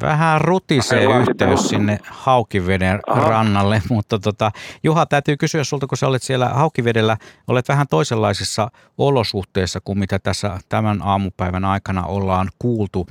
Vähän 0.00 0.40
rutisee 0.40 1.04
yhteys 1.04 1.68
sinne 1.68 1.98
Haukiveden 2.10 3.00
Aha. 3.06 3.28
rannalle, 3.28 3.82
mutta 3.90 4.18
tota, 4.18 4.50
Juha, 4.82 5.06
täytyy 5.06 5.36
kysyä 5.36 5.64
sulta, 5.64 5.86
kun 5.86 5.98
sä 5.98 6.06
olet 6.06 6.22
siellä 6.22 6.48
Haukivedellä, 6.48 7.16
olet 7.48 7.68
vähän 7.68 7.86
toisenlaisissa 7.90 8.70
olosuhteissa 8.98 9.80
kuin 9.84 9.98
mitä 9.98 10.18
tässä 10.18 10.58
tämän 10.68 11.02
aamupäivän 11.02 11.64
aikana 11.64 12.06
ollaan 12.06 12.48
kuultu. 12.58 13.06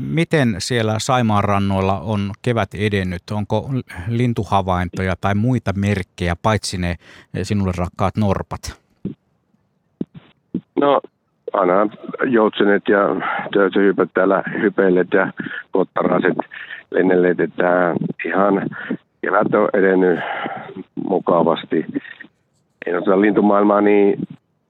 Miten 0.00 0.56
siellä 0.58 0.98
Saimaan 0.98 1.44
rannoilla 1.44 2.00
on 2.00 2.32
kevät 2.42 2.74
edennyt? 2.74 3.22
Onko 3.30 3.70
lintuhavaintoja 4.08 5.16
tai 5.20 5.34
muita 5.34 5.72
merkkejä, 5.72 6.36
paitsi 6.42 6.78
ne 6.78 6.96
sinulle 7.42 7.72
rakkaat 7.76 8.16
norpat? 8.16 8.80
No 10.80 11.00
aina 11.52 11.88
joutsenet 12.24 12.82
ja 12.88 12.98
töytöhypät 13.54 14.08
täällä 14.14 14.42
hypeillet 14.60 15.08
ja 15.12 15.32
kottaraset 15.70 16.36
lennelleet, 16.90 17.40
että 17.40 17.94
ihan 18.24 18.66
kevät 19.20 19.54
on 19.54 19.68
edennyt 19.72 20.20
mukavasti. 21.08 21.86
En 22.86 22.96
ole 22.96 23.20
lintumaailmaa 23.20 23.80
niin 23.80 24.18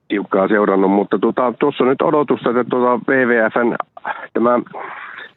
tiukkaa 0.09 0.49
seurannut, 0.49 0.91
mutta 0.91 1.19
tuota, 1.19 1.55
tuossa 1.59 1.85
on 1.85 1.91
nyt 1.91 2.03
odotusta, 2.03 2.51
että 2.51 2.65
tuota 2.71 3.13
WWFn 3.13 3.75
tämä 4.33 4.61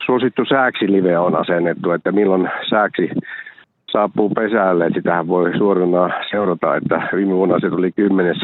suosittu 0.05 0.45
sääksi-live 0.45 1.17
on 1.17 1.35
asennettu, 1.35 1.91
että 1.91 2.11
milloin 2.11 2.49
sääksi 2.69 3.09
saapuu 3.91 4.29
pesälle. 4.29 4.89
Sitähän 4.93 5.27
voi 5.27 5.57
suorana 5.57 6.09
seurata, 6.31 6.75
että 6.75 7.07
viime 7.15 7.33
vuonna 7.33 7.59
se 7.59 7.69
tuli 7.69 7.91
10. 7.91 8.35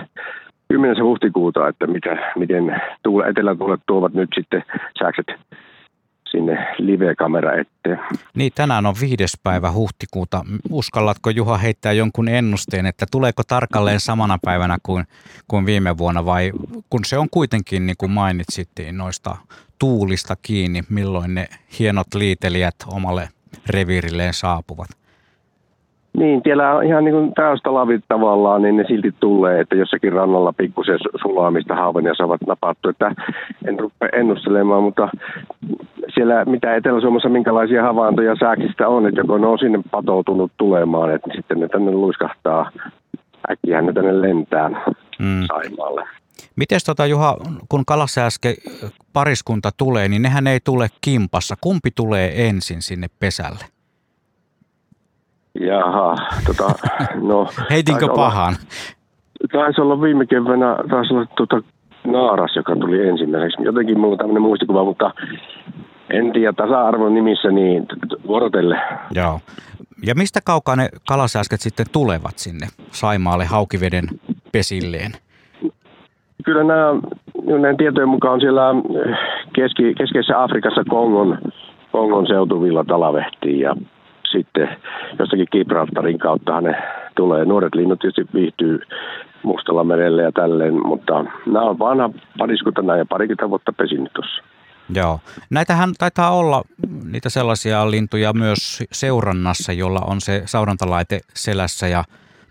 10. 0.73 1.03
huhtikuuta, 1.03 1.67
että 1.67 1.87
mitä, 1.87 2.33
miten 2.35 2.81
tuule, 3.03 3.27
etelätuulet 3.27 3.81
tuovat 3.87 4.13
nyt 4.13 4.29
sitten 4.35 4.63
sääkset 4.99 5.25
sinne 6.31 6.67
live-kamera 6.77 7.51
eteen. 7.53 7.99
Niin, 8.35 8.51
tänään 8.55 8.85
on 8.85 8.95
viides 9.01 9.33
päivä 9.43 9.71
huhtikuuta. 9.71 10.45
Uskallatko 10.69 11.29
Juha 11.29 11.57
heittää 11.57 11.91
jonkun 11.91 12.27
ennusteen, 12.27 12.85
että 12.85 13.05
tuleeko 13.11 13.43
tarkalleen 13.47 13.99
samana 13.99 14.37
päivänä 14.45 14.77
kuin, 14.83 15.05
kuin 15.47 15.65
viime 15.65 15.97
vuonna 15.97 16.25
vai 16.25 16.51
kun 16.89 17.05
se 17.05 17.17
on 17.17 17.27
kuitenkin, 17.31 17.85
niin 17.85 17.97
kuin 17.97 18.11
mainitsit, 18.11 18.69
noista 18.91 19.37
tuulista 19.79 20.35
kiinni, 20.41 20.83
milloin 20.89 21.35
ne 21.35 21.47
hienot 21.79 22.07
liitelijät 22.15 22.75
omalle 22.87 23.29
reviirilleen 23.69 24.33
saapuvat? 24.33 24.98
Niin, 26.17 26.41
siellä 26.43 26.75
on 26.75 26.83
ihan 26.83 27.03
niin 27.03 27.15
kuin 27.15 27.33
lavit 27.65 28.03
tavallaan, 28.07 28.61
niin 28.61 28.77
ne 28.77 28.85
silti 28.87 29.13
tulee, 29.19 29.59
että 29.59 29.75
jossakin 29.75 30.13
rannalla 30.13 30.53
pikkusen 30.53 30.99
sulaamista 31.21 31.75
haavenia 31.75 32.13
saavat 32.15 32.41
napattu. 32.47 32.89
Että 32.89 33.15
en 33.67 33.79
rupea 33.79 34.09
ennustelemaan, 34.13 34.83
mutta 34.83 35.09
siellä 36.13 36.45
mitä 36.45 36.75
Etelä-Suomessa, 36.75 37.29
minkälaisia 37.29 37.83
havaintoja 37.83 38.35
sääksistä 38.39 38.87
on, 38.87 39.07
että 39.07 39.21
joko 39.21 39.37
ne 39.37 39.47
on 39.47 39.59
sinne 39.59 39.79
patoutunut 39.91 40.51
tulemaan, 40.57 41.15
että 41.15 41.29
sitten 41.35 41.59
ne 41.59 41.67
tänne 41.67 41.91
luiskahtaa, 41.91 42.71
äkkiä 43.51 43.81
ne 43.81 43.93
tänne 43.93 44.21
lentää 44.21 44.69
mm. 45.19 45.45
Saimaalle. 45.47 46.07
Miten 46.55 46.79
tota 46.85 47.05
Juha, 47.05 47.37
kun 47.69 47.85
kalasääske 47.85 48.55
pariskunta 49.13 49.69
tulee, 49.77 50.07
niin 50.07 50.21
nehän 50.21 50.47
ei 50.47 50.59
tule 50.59 50.87
kimpassa. 51.01 51.55
Kumpi 51.61 51.89
tulee 51.95 52.47
ensin 52.47 52.81
sinne 52.81 53.07
pesälle? 53.19 53.78
Jaha, 55.59 56.15
tota, 56.47 56.75
no... 57.21 57.47
Heitinkö 57.71 58.07
pahan? 58.15 58.53
Olla, 58.53 59.63
taisi 59.63 59.81
olla 59.81 60.01
viime 60.01 60.25
keväänä, 60.25 60.75
taisi 60.89 61.13
olla 61.13 61.25
tota, 61.37 61.61
naaras, 62.07 62.55
joka 62.55 62.75
tuli 62.75 63.07
ensimmäiseksi. 63.07 63.63
Jotenkin 63.63 63.99
mulla 63.99 64.13
on 64.13 64.17
tämmöinen 64.17 64.41
muistikuva, 64.41 64.83
mutta 64.83 65.13
en 66.09 66.31
tiedä 66.33 66.53
tasa-arvon 66.53 67.13
nimissä, 67.13 67.51
niin 67.51 67.85
vuorotelle. 68.27 68.81
Joo. 69.15 69.39
Ja 70.05 70.15
mistä 70.15 70.39
kaukaa 70.45 70.75
ne 70.75 70.89
kalasääsket 71.07 71.61
sitten 71.61 71.85
tulevat 71.91 72.37
sinne 72.37 72.67
Saimaalle 72.91 73.45
haukiveden 73.45 74.05
pesilleen? 74.51 75.11
Kyllä 76.45 76.63
nämä, 76.63 76.93
näiden 77.59 77.77
tietojen 77.77 78.09
mukaan 78.09 78.39
siellä 78.39 78.61
keski, 79.55 79.93
keskeisessä 79.93 80.43
Afrikassa 80.43 80.83
Kongon, 80.89 81.37
Kongon 81.91 82.27
seutuvilla 82.27 82.83
talavehtiin 82.83 83.59
ja 83.59 83.75
sitten 84.31 84.77
jostakin 85.19 85.47
Gibraltarin 85.51 86.19
kautta 86.19 86.61
ne 86.61 86.75
tulee. 87.15 87.45
Nuoret 87.45 87.75
linnut 87.75 87.99
tietysti 87.99 88.33
viihtyy 88.33 88.79
Mustalla 89.43 89.83
merellä 89.83 90.21
ja 90.21 90.31
tälleen, 90.31 90.87
mutta 90.87 91.23
nämä 91.45 91.61
on 91.61 91.79
vanha 91.79 92.09
näin 92.81 92.99
ja 92.99 93.05
parikymmentä 93.05 93.49
vuotta 93.49 93.73
pesinyt 93.73 94.13
tuossa. 94.13 94.43
Joo. 94.95 95.19
Näitähän 95.49 95.89
taitaa 95.97 96.31
olla 96.31 96.63
niitä 97.11 97.29
sellaisia 97.29 97.91
lintuja 97.91 98.33
myös 98.33 98.83
seurannassa, 98.91 99.73
jolla 99.73 100.01
on 100.07 100.21
se 100.21 100.41
saurantalaite 100.45 101.19
selässä 101.33 101.87
ja 101.87 102.03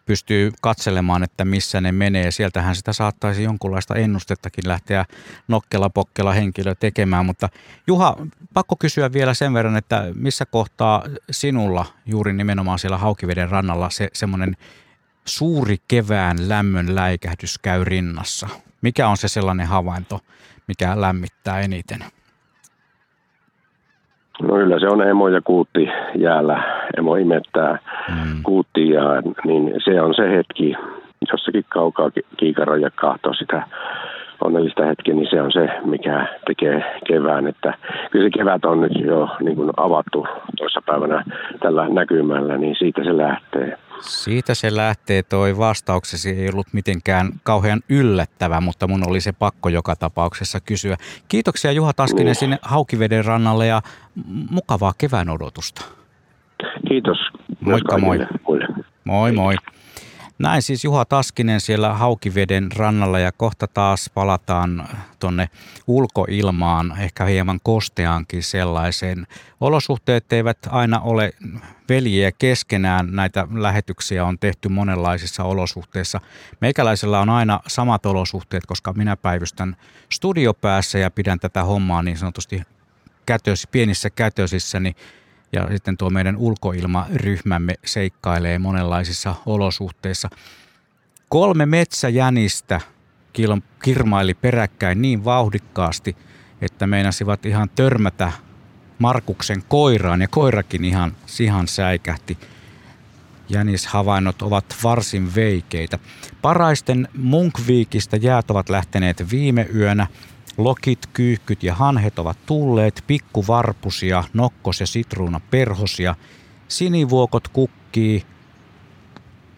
pystyy 0.09 0.51
katselemaan, 0.62 1.22
että 1.22 1.44
missä 1.44 1.80
ne 1.80 1.93
menee. 1.93 2.30
Sieltähän 2.30 2.74
sitä 2.74 2.93
saattaisi 2.93 3.43
jonkunlaista 3.43 3.94
ennustettakin 3.94 4.68
lähteä 4.68 5.05
nokkela 5.48 5.90
pokkela 5.90 6.32
henkilö 6.32 6.74
tekemään. 6.74 7.26
Mutta 7.26 7.48
Juha, 7.86 8.16
pakko 8.55 8.76
kysyä 8.78 9.12
vielä 9.12 9.35
sen 9.35 9.55
verran, 9.55 9.76
että 9.76 10.05
missä 10.14 10.44
kohtaa 10.47 11.02
sinulla 11.30 11.85
juuri 12.06 12.32
nimenomaan 12.32 12.78
siellä 12.78 12.98
Haukiveden 12.98 13.51
rannalla 13.51 13.90
se 13.90 14.09
semmoinen 14.12 14.56
suuri 15.24 15.76
kevään 15.89 16.48
lämmön 16.48 16.94
läikähdys 16.94 17.59
käy 17.59 17.85
rinnassa? 17.85 18.48
Mikä 18.82 19.09
on 19.09 19.16
se 19.16 19.28
sellainen 19.28 19.66
havainto, 19.66 20.20
mikä 20.68 21.01
lämmittää 21.01 21.60
eniten? 21.60 21.98
No 24.43 24.55
kyllä 24.55 24.80
se 24.80 24.86
on 24.86 25.09
emo 25.09 25.28
ja 25.28 25.40
kuutti 25.40 25.89
jäällä. 26.18 26.78
Emo 26.97 27.16
imettää 27.16 27.78
mm. 28.09 28.43
kuuttia, 28.43 29.02
niin 29.44 29.73
se 29.85 30.02
on 30.02 30.15
se 30.15 30.31
hetki, 30.31 30.74
jossakin 31.32 31.65
kaukaa 31.69 32.10
kiikaroja 32.36 32.90
kahtoo 32.90 33.35
sitä 33.35 33.62
onnellista 34.40 34.85
hetkeä, 34.86 35.15
niin 35.15 35.31
se 35.31 35.43
on 35.43 35.52
se, 35.52 35.69
mikä 35.85 36.27
tekee 36.47 37.01
kevään. 37.06 37.47
Että 37.47 37.74
kyllä 38.10 38.27
se 38.27 38.39
kevät 38.39 38.65
on 38.65 38.81
nyt 38.81 38.93
jo 39.06 39.28
niin 39.40 39.56
kuin 39.56 39.70
avattu 39.77 40.27
toissa 40.59 40.82
päivänä 40.86 41.24
tällä 41.60 41.89
näkymällä, 41.89 42.59
niin 42.59 42.77
siitä 42.78 43.05
se 43.05 43.16
lähtee. 43.16 43.78
Siitä 44.01 44.55
se 44.55 44.77
lähtee. 44.77 45.23
Toi 45.23 45.59
vastauksesi 45.59 46.31
ei 46.31 46.48
ollut 46.48 46.66
mitenkään 46.73 47.28
kauhean 47.43 47.81
yllättävä, 47.89 48.60
mutta 48.60 48.89
mun 48.89 49.09
oli 49.09 49.20
se 49.20 49.32
pakko 49.32 49.69
joka 49.69 49.97
tapauksessa 49.97 50.60
kysyä. 50.60 50.97
Kiitoksia 51.28 51.73
Juha 51.73 51.93
Taskinen 51.93 52.27
niin. 52.27 52.35
sinne 52.35 52.59
Haukiveden 52.62 53.24
rannalle 53.24 53.66
ja 53.66 53.82
mukavaa 54.51 54.93
kevään 54.98 55.31
odotusta. 55.31 55.85
Kiitos. 56.89 57.18
Moikka 57.60 57.98
moi. 57.98 58.18
Moi 59.05 59.32
moi. 59.32 59.55
Näin 60.39 60.62
siis 60.62 60.85
Juha 60.85 61.05
Taskinen 61.05 61.60
siellä 61.60 61.94
Haukiveden 61.94 62.68
rannalla 62.76 63.18
ja 63.18 63.32
kohta 63.32 63.66
taas 63.66 64.10
palataan 64.14 64.89
tonne 65.20 65.48
ulkoilmaan, 65.86 66.94
ehkä 66.98 67.24
hieman 67.24 67.60
kosteaankin 67.62 68.43
sellaiseen. 68.43 69.26
Olosuhteet 69.60 70.32
eivät 70.32 70.59
aina 70.70 71.01
ole 71.01 71.32
veljiä 71.89 72.32
keskenään. 72.32 73.09
Näitä 73.12 73.47
lähetyksiä 73.55 74.24
on 74.24 74.39
tehty 74.39 74.68
monenlaisissa 74.68 75.44
olosuhteissa. 75.44 76.20
Meikäläisellä 76.60 77.20
on 77.20 77.30
aina 77.30 77.60
samat 77.66 78.06
olosuhteet, 78.06 78.66
koska 78.66 78.93
minä 78.93 79.16
päivystän 79.16 79.76
studiopäässä 80.12 80.98
ja 80.98 81.10
pidän 81.10 81.40
tätä 81.40 81.64
hommaa 81.64 82.02
niin 82.02 82.16
sanotusti 82.16 82.62
kätös, 83.26 83.68
pienissä 83.72 84.10
kätösissä, 84.10 84.80
niin 84.80 84.97
ja 85.53 85.69
sitten 85.70 85.97
tuo 85.97 86.11
meidän 86.11 86.37
ulkoilmaryhmämme 86.37 87.75
seikkailee 87.85 88.59
monenlaisissa 88.59 89.35
olosuhteissa. 89.47 90.29
Kolme 91.29 91.66
metsäjänistä 91.66 92.81
kirmaili 93.83 94.35
peräkkäin 94.35 95.03
niin 95.03 95.25
vauhdikkaasti, 95.25 96.16
että 96.61 96.87
meinasivat 96.87 97.47
ihan 97.47 97.70
törmätä 97.75 98.33
Markuksen 98.99 99.62
koiraan 99.69 100.20
ja 100.20 100.29
koirakin 100.29 100.85
ihan 100.85 101.12
sihan 101.27 101.69
säikähti. 101.69 102.39
Jänishavainnot 103.49 104.43
ovat 104.43 104.65
varsin 104.83 105.35
veikeitä. 105.35 105.99
Paraisten 106.43 107.09
Munkviikistä 107.16 108.16
jäät 108.16 108.51
ovat 108.51 108.69
lähteneet 108.69 109.31
viime 109.31 109.69
yönä– 109.75 110.07
Lokit, 110.59 111.06
kyyhkyt 111.12 111.62
ja 111.62 111.74
hanhet 111.74 112.18
ovat 112.18 112.39
tulleet, 112.47 113.05
pikkuvarpusia, 113.06 114.24
nokkos- 114.32 114.80
ja 114.80 114.86
sitruunaperhosia. 114.86 116.14
Sinivuokot 116.68 117.48
kukkii. 117.48 118.26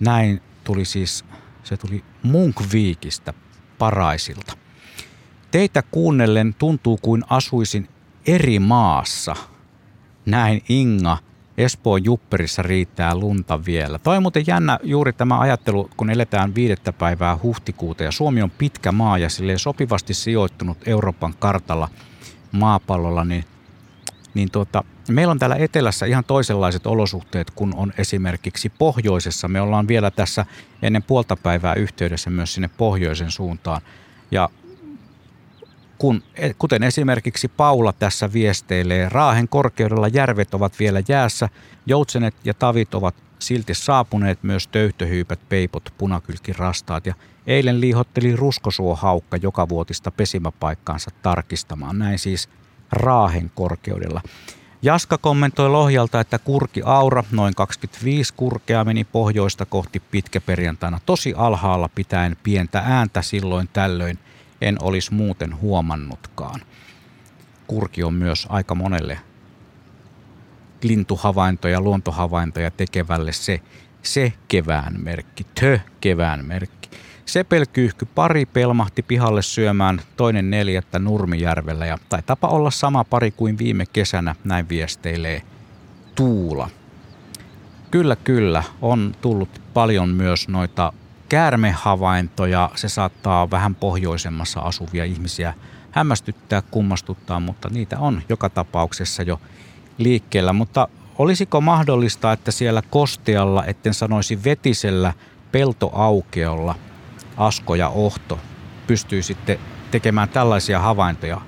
Näin 0.00 0.40
tuli 0.64 0.84
siis, 0.84 1.24
se 1.64 1.76
tuli 1.76 2.04
Munkviikistä 2.22 3.34
paraisilta. 3.78 4.56
Teitä 5.50 5.82
kuunnellen 5.82 6.54
tuntuu 6.58 6.98
kuin 7.02 7.24
asuisin 7.30 7.88
eri 8.26 8.58
maassa. 8.58 9.36
Näin 10.26 10.62
Inga– 10.68 11.18
Espoon 11.64 12.04
Jupperissa 12.04 12.62
riittää 12.62 13.14
lunta 13.14 13.64
vielä. 13.64 13.98
Toi 13.98 14.16
on 14.16 14.22
muuten 14.22 14.44
jännä 14.46 14.78
juuri 14.82 15.12
tämä 15.12 15.40
ajattelu, 15.40 15.90
kun 15.96 16.10
eletään 16.10 16.54
viidettä 16.54 16.92
päivää 16.92 17.38
huhtikuuta 17.42 18.04
ja 18.04 18.12
Suomi 18.12 18.42
on 18.42 18.50
pitkä 18.50 18.92
maa 18.92 19.18
ja 19.18 19.28
sille 19.28 19.58
sopivasti 19.58 20.14
sijoittunut 20.14 20.78
Euroopan 20.86 21.34
kartalla 21.38 21.88
maapallolla, 22.52 23.24
niin, 23.24 23.44
niin 24.34 24.50
tuota, 24.50 24.84
meillä 25.08 25.30
on 25.30 25.38
täällä 25.38 25.56
etelässä 25.56 26.06
ihan 26.06 26.24
toisenlaiset 26.24 26.86
olosuhteet 26.86 27.50
kuin 27.50 27.76
on 27.76 27.92
esimerkiksi 27.98 28.68
pohjoisessa. 28.68 29.48
Me 29.48 29.60
ollaan 29.60 29.88
vielä 29.88 30.10
tässä 30.10 30.46
ennen 30.82 31.02
puolta 31.02 31.36
päivää 31.36 31.74
yhteydessä 31.74 32.30
myös 32.30 32.54
sinne 32.54 32.70
pohjoisen 32.76 33.30
suuntaan. 33.30 33.82
Ja 34.30 34.48
kun, 36.00 36.22
e, 36.34 36.50
kuten 36.58 36.82
esimerkiksi 36.82 37.48
Paula 37.48 37.92
tässä 37.92 38.32
viesteilee, 38.32 39.08
Raahen 39.08 39.48
korkeudella 39.48 40.08
järvet 40.08 40.54
ovat 40.54 40.78
vielä 40.78 41.02
jäässä, 41.08 41.48
joutsenet 41.86 42.34
ja 42.44 42.54
tavit 42.54 42.94
ovat 42.94 43.14
silti 43.38 43.74
saapuneet 43.74 44.42
myös 44.42 44.66
töyhtöhyypät, 44.66 45.40
peipot, 45.48 45.94
punakylkirastaat 45.98 47.06
ja 47.06 47.14
eilen 47.46 47.80
liihotteli 47.80 48.36
ruskosuohaukka 48.36 49.36
joka 49.36 49.68
vuotista 49.68 50.10
pesimäpaikkaansa 50.10 51.10
tarkistamaan. 51.22 51.98
Näin 51.98 52.18
siis 52.18 52.48
Raahen 52.92 53.50
korkeudella. 53.54 54.22
Jaska 54.82 55.18
kommentoi 55.18 55.68
Lohjalta, 55.68 56.20
että 56.20 56.38
kurki 56.38 56.82
Aura, 56.84 57.24
noin 57.32 57.54
25 57.54 58.34
kurkea, 58.36 58.84
meni 58.84 59.04
pohjoista 59.04 59.66
kohti 59.66 60.00
pitkäperjantaina 60.10 61.00
tosi 61.06 61.34
alhaalla 61.36 61.90
pitäen 61.94 62.36
pientä 62.42 62.82
ääntä 62.86 63.22
silloin 63.22 63.68
tällöin. 63.72 64.18
En 64.60 64.76
olisi 64.82 65.14
muuten 65.14 65.60
huomannutkaan. 65.60 66.60
Kurki 67.66 68.02
on 68.02 68.14
myös 68.14 68.46
aika 68.48 68.74
monelle 68.74 69.18
lintuhavaintoja, 70.82 71.80
luontohavaintoja 71.80 72.70
tekevälle 72.70 73.32
se, 73.32 73.60
se 74.02 74.32
kevään 74.48 74.94
merkki, 75.02 75.46
tö 75.60 75.78
kevään 76.00 76.44
merkki. 76.44 76.90
Sepelkyyhky 77.24 78.06
pari 78.14 78.46
pelmahti 78.46 79.02
pihalle 79.02 79.42
syömään 79.42 80.00
toinen 80.16 80.50
neljättä 80.50 80.98
Nurmijärvellä 80.98 81.86
ja 81.86 81.98
taitapa 82.08 82.48
olla 82.48 82.70
sama 82.70 83.04
pari 83.04 83.30
kuin 83.30 83.58
viime 83.58 83.84
kesänä, 83.92 84.34
näin 84.44 84.68
viesteilee 84.68 85.42
Tuula. 86.14 86.70
Kyllä, 87.90 88.16
kyllä, 88.16 88.62
on 88.82 89.14
tullut 89.20 89.62
paljon 89.74 90.08
myös 90.08 90.48
noita 90.48 90.92
käärmehavaintoja. 91.30 92.70
Se 92.74 92.88
saattaa 92.88 93.50
vähän 93.50 93.74
pohjoisemmassa 93.74 94.60
asuvia 94.60 95.04
ihmisiä 95.04 95.54
hämmästyttää, 95.90 96.62
kummastuttaa, 96.70 97.40
mutta 97.40 97.68
niitä 97.68 97.98
on 97.98 98.22
joka 98.28 98.48
tapauksessa 98.48 99.22
jo 99.22 99.40
liikkeellä. 99.98 100.52
Mutta 100.52 100.88
olisiko 101.18 101.60
mahdollista, 101.60 102.32
että 102.32 102.50
siellä 102.50 102.82
kostealla, 102.90 103.64
etten 103.64 103.94
sanoisi 103.94 104.44
vetisellä 104.44 105.12
peltoaukeolla– 105.52 106.74
Asko 107.40 107.74
ja 107.74 107.88
Ohto 107.88 108.38
pystyy 108.86 109.22
sitten 109.22 109.58
tekemään 109.90 110.28
tällaisia 110.28 110.78
havaintoja. 110.78 111.40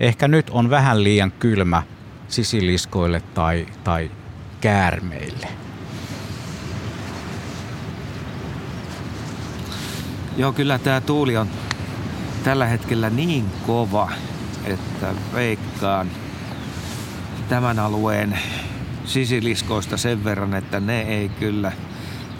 Ehkä 0.00 0.28
nyt 0.28 0.50
on 0.50 0.70
vähän 0.70 1.04
liian 1.04 1.32
kylmä 1.32 1.82
sisiliskoille 2.28 3.22
tai, 3.34 3.66
tai 3.84 4.10
käärmeille. 4.60 5.65
Joo, 10.36 10.52
kyllä 10.52 10.78
tämä 10.78 11.00
tuuli 11.00 11.36
on 11.36 11.48
tällä 12.44 12.66
hetkellä 12.66 13.10
niin 13.10 13.50
kova, 13.66 14.10
että 14.64 15.14
veikkaan 15.34 16.10
tämän 17.48 17.78
alueen 17.78 18.38
sisiliskoista 19.04 19.96
sen 19.96 20.24
verran, 20.24 20.54
että 20.54 20.80
ne 20.80 21.00
ei 21.00 21.28
kyllä 21.28 21.72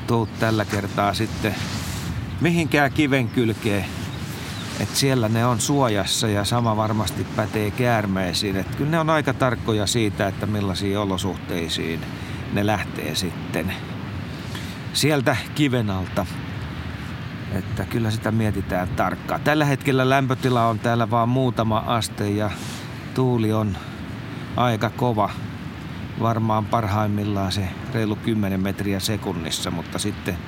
tuu 0.06 0.28
tällä 0.40 0.64
kertaa 0.64 1.14
sitten 1.14 1.55
mihinkään 2.40 2.93
kiven 2.93 3.28
kylkeen. 3.28 3.85
Et 4.81 4.97
siellä 4.97 5.28
ne 5.28 5.47
on 5.47 5.60
suojassa 5.60 6.28
ja 6.28 6.44
sama 6.44 6.77
varmasti 6.77 7.27
pätee 7.36 7.70
käärmeisiin. 7.70 8.56
Et 8.56 8.74
kyllä 8.74 8.90
ne 8.90 8.98
on 8.98 9.10
aika 9.10 9.35
tarkkoja 9.35 9.86
siitä, 9.86 10.28
että 10.28 10.47
millaisiin 10.47 10.98
olosuhteisiin 10.98 12.01
ne 12.52 12.66
lähtee 12.66 13.14
sitten 13.14 13.73
sieltä 14.93 15.36
kiven 15.55 15.90
alta. 15.90 16.27
Että 17.52 17.85
kyllä 17.85 18.10
sitä 18.10 18.31
mietitään 18.31 18.89
tarkkaan. 18.89 19.40
Tällä 19.40 19.64
hetkellä 19.64 20.10
lämpötila 20.10 20.66
on 20.66 20.78
täällä 20.78 21.10
vaan 21.10 21.28
muutama 21.28 21.78
aste 21.86 22.31
ja 22.31 22.51
tuuli 23.14 23.52
on 23.52 23.77
aika 24.56 24.90
kova. 24.90 25.31
Varmaan 26.20 26.64
parhaimmillaan 26.64 27.52
se 27.52 27.68
reilu 27.94 28.16
10 28.16 28.60
metriä 28.60 29.01
sekunnissa, 29.01 29.70
mutta 29.70 29.98
sitten 29.98 30.39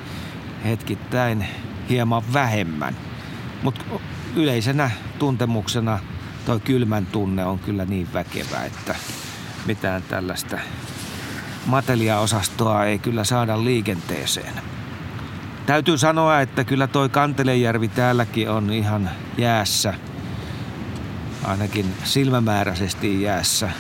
hetkittäin 0.65 1.47
hieman 1.89 2.23
vähemmän. 2.33 2.97
Mutta 3.63 3.85
yleisenä 4.37 4.91
tuntemuksena 5.19 5.99
toi 6.47 6.61
kylmän 6.61 7.07
tunne 7.07 7.45
on 7.45 7.59
kyllä 7.59 7.85
niin 7.85 8.09
väkevä, 8.13 8.65
että 8.65 8.95
mitään 9.67 10.03
tällaista 10.03 10.59
mateliaosastoa 11.67 12.85
ei 12.85 12.99
kyllä 12.99 13.25
saada 13.25 13.65
liikenteeseen. 13.65 14.78
Täytyy 15.69 15.99
sanoa, 15.99 16.41
että 16.41 16.65
kyllä 16.65 16.87
toi 16.87 17.09
Kantelejärvi 17.09 17.89
täälläkin 17.89 18.51
on 18.51 18.71
ihan 18.71 19.11
jäässä. 19.39 19.95
Ainakin 21.45 21.95
silmämääräisesti 22.05 23.23
jäässä. 23.23 23.71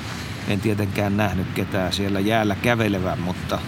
En 0.48 0.60
tietenkään 0.60 1.16
nähnyt 1.16 1.46
ketään 1.54 1.92
siellä 1.92 2.20
jäällä 2.20 2.54
kävelevän, 2.54 3.20
mutta 3.20 3.58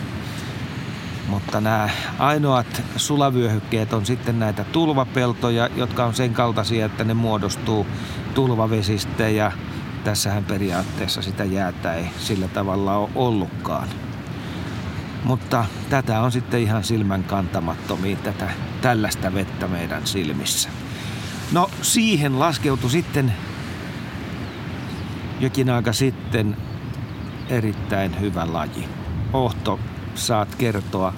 mutta 1.29 1.61
nämä 1.61 1.89
ainoat 2.19 2.83
sulavyöhykkeet 2.97 3.93
on 3.93 4.07
sitten 4.07 4.39
näitä 4.39 4.65
tulvapeltoja, 4.65 5.69
jotka 5.77 6.05
on 6.05 6.15
sen 6.15 6.35
kaltaisia, 6.35 6.87
että 6.87 7.05
ne 7.05 7.15
muodostuu 7.15 7.87
tulvavesistä 8.35 9.29
ja 9.29 9.53
tässähän 10.05 10.45
periaatteessa 10.45 11.23
sitä 11.23 11.45
jäätä 11.45 11.95
ei 11.95 12.05
sillä 12.19 12.49
tavalla 12.49 12.97
ole 12.97 13.11
ollutkaan. 13.15 13.89
Mutta 15.25 15.65
tätä 15.91 16.21
on 16.21 16.33
sitten 16.33 16.61
ihan 16.61 16.85
silmän 16.85 17.25
kantamattomia, 17.25 18.17
tätä 18.17 18.51
tällaista 18.81 19.35
vettä 19.35 19.69
meidän 19.69 20.07
silmissä. 20.07 20.69
No 21.53 21.71
siihen 21.83 22.39
laskeutui 22.39 22.91
sitten 22.91 23.33
jokin 25.41 25.71
aika 25.71 25.93
sitten 25.93 26.57
erittäin 27.49 28.21
hyvä 28.21 28.47
laji. 28.53 28.89
Ohto 29.33 29.81
saat 30.15 30.55
kertoa, 30.55 31.15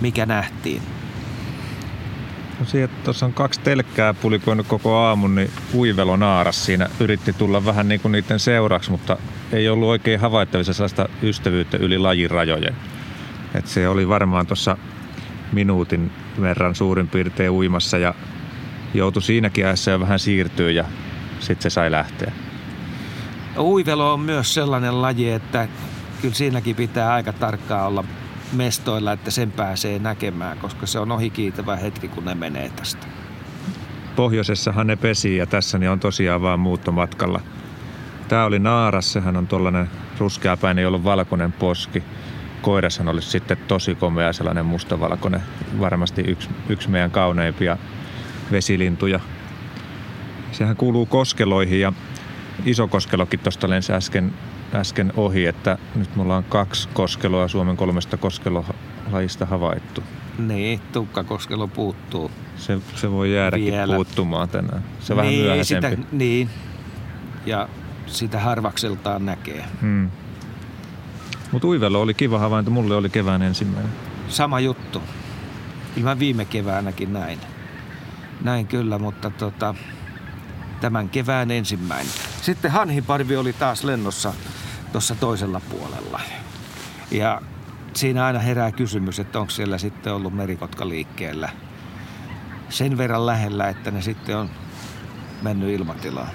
mikä 0.00 0.26
nähtiin? 0.26 0.82
No 2.60 2.66
siihen, 2.66 2.90
tuossa 3.04 3.26
on 3.26 3.32
kaksi 3.32 3.60
telkkää 3.60 4.14
pulikoinut 4.14 4.66
koko 4.66 4.96
aamun, 4.96 5.34
niin 5.34 5.50
uivelo 5.74 6.16
naaras 6.16 6.64
siinä 6.64 6.88
yritti 7.00 7.32
tulla 7.32 7.64
vähän 7.64 7.88
niin 7.88 8.00
kuin 8.00 8.12
niiden 8.12 8.40
seuraksi, 8.40 8.90
mutta 8.90 9.16
ei 9.52 9.68
ollut 9.68 9.88
oikein 9.88 10.20
havaittavissa 10.20 10.72
sellaista 10.72 11.08
ystävyyttä 11.22 11.76
yli 11.76 11.98
lajin 11.98 12.30
rajojen. 12.30 12.76
Et 13.54 13.66
se 13.66 13.88
oli 13.88 14.08
varmaan 14.08 14.46
tuossa 14.46 14.76
minuutin 15.52 16.10
verran 16.40 16.74
suurin 16.74 17.08
piirtein 17.08 17.50
uimassa 17.50 17.98
ja 17.98 18.14
joutui 18.94 19.22
siinäkin 19.22 19.66
ajassa 19.66 19.90
jo 19.90 20.00
vähän 20.00 20.18
siirtyä 20.18 20.70
ja 20.70 20.84
sitten 21.40 21.70
se 21.70 21.74
sai 21.74 21.90
lähteä. 21.90 22.32
Uivelo 23.58 24.12
on 24.12 24.20
myös 24.20 24.54
sellainen 24.54 25.02
laji, 25.02 25.30
että 25.30 25.68
kyllä 26.22 26.34
siinäkin 26.34 26.76
pitää 26.76 27.12
aika 27.12 27.32
tarkkaa 27.32 27.86
olla 27.86 28.04
mestoilla, 28.52 29.12
että 29.12 29.30
sen 29.30 29.52
pääsee 29.52 29.98
näkemään, 29.98 30.58
koska 30.58 30.86
se 30.86 30.98
on 30.98 31.12
ohikiitävä 31.12 31.76
hetki, 31.76 32.08
kun 32.08 32.24
ne 32.24 32.34
menee 32.34 32.70
tästä. 32.76 33.06
Pohjoisessahan 34.16 34.86
ne 34.86 34.96
pesi 34.96 35.36
ja 35.36 35.46
tässä 35.46 35.78
ne 35.78 35.90
on 35.90 36.00
tosiaan 36.00 36.42
vaan 36.42 36.60
muuttomatkalla. 36.60 37.40
Tämä 38.28 38.44
oli 38.44 38.58
naaras, 38.58 39.12
sehän 39.12 39.36
on 39.36 39.46
tuollainen 39.46 39.90
ruskeapäinen, 40.18 40.82
jolla 40.82 40.96
on 40.96 41.04
valkoinen 41.04 41.52
poski. 41.52 42.02
Koirashan 42.62 43.08
olisi 43.08 43.30
sitten 43.30 43.56
tosi 43.68 43.94
komea 43.94 44.32
sellainen 44.32 44.66
mustavalkoinen, 44.66 45.42
varmasti 45.80 46.22
yksi, 46.22 46.48
yksi 46.68 46.90
meidän 46.90 47.10
kauneimpia 47.10 47.76
vesilintuja. 48.52 49.20
Sehän 50.52 50.76
kuuluu 50.76 51.06
koskeloihin 51.06 51.80
ja 51.80 51.92
iso 52.64 52.88
koskelokin 52.88 53.40
tuosta 53.40 53.70
lensi 53.70 53.92
äsken 53.92 54.32
äsken 54.74 55.12
ohi, 55.16 55.46
että 55.46 55.78
nyt 55.94 56.16
mulla 56.16 56.36
on 56.36 56.44
kaksi 56.44 56.88
koskeloa 56.94 57.48
Suomen 57.48 57.76
kolmesta 57.76 58.16
koskelolajista 58.16 59.46
havaittu. 59.46 60.02
Niin, 60.38 60.80
tukkakoskelo 60.92 61.68
puuttuu. 61.68 62.30
Se, 62.56 62.78
se 62.94 63.10
voi 63.10 63.34
jäädäkin 63.34 63.72
Vielä. 63.72 63.94
puuttumaan 63.94 64.48
tänään. 64.48 64.84
Se 65.00 65.12
on 65.12 65.18
niin, 65.18 65.26
vähän 65.26 65.34
myöhäisempi. 65.34 65.90
Sitä, 65.90 66.02
niin, 66.12 66.50
ja 67.46 67.68
sitä 68.06 68.40
harvakseltaan 68.40 69.26
näkee. 69.26 69.64
Hmm. 69.80 70.10
Mutta 71.52 71.68
Uivelo 71.68 72.00
oli 72.00 72.14
kiva 72.14 72.38
havainto, 72.38 72.70
mulle 72.70 72.96
oli 72.96 73.08
kevään 73.08 73.42
ensimmäinen. 73.42 73.92
Sama 74.28 74.60
juttu. 74.60 75.02
Mä 76.02 76.18
viime 76.18 76.44
keväänäkin 76.44 77.12
näin. 77.12 77.40
Näin 78.44 78.66
kyllä, 78.66 78.98
mutta 78.98 79.30
tota, 79.30 79.74
tämän 80.80 81.08
kevään 81.08 81.50
ensimmäinen. 81.50 82.12
Sitten 82.42 82.70
hanhiparvi 82.70 83.36
oli 83.36 83.52
taas 83.52 83.84
lennossa 83.84 84.34
tuossa 84.92 85.14
toisella 85.14 85.60
puolella. 85.70 86.20
Ja 87.10 87.42
siinä 87.94 88.24
aina 88.24 88.38
herää 88.38 88.72
kysymys, 88.72 89.18
että 89.18 89.40
onko 89.40 89.50
siellä 89.50 89.78
sitten 89.78 90.12
ollut 90.14 90.34
merikotka 90.34 90.88
liikkeellä 90.88 91.48
sen 92.68 92.98
verran 92.98 93.26
lähellä, 93.26 93.68
että 93.68 93.90
ne 93.90 94.02
sitten 94.02 94.36
on 94.36 94.50
mennyt 95.42 95.70
ilmatilaan. 95.70 96.30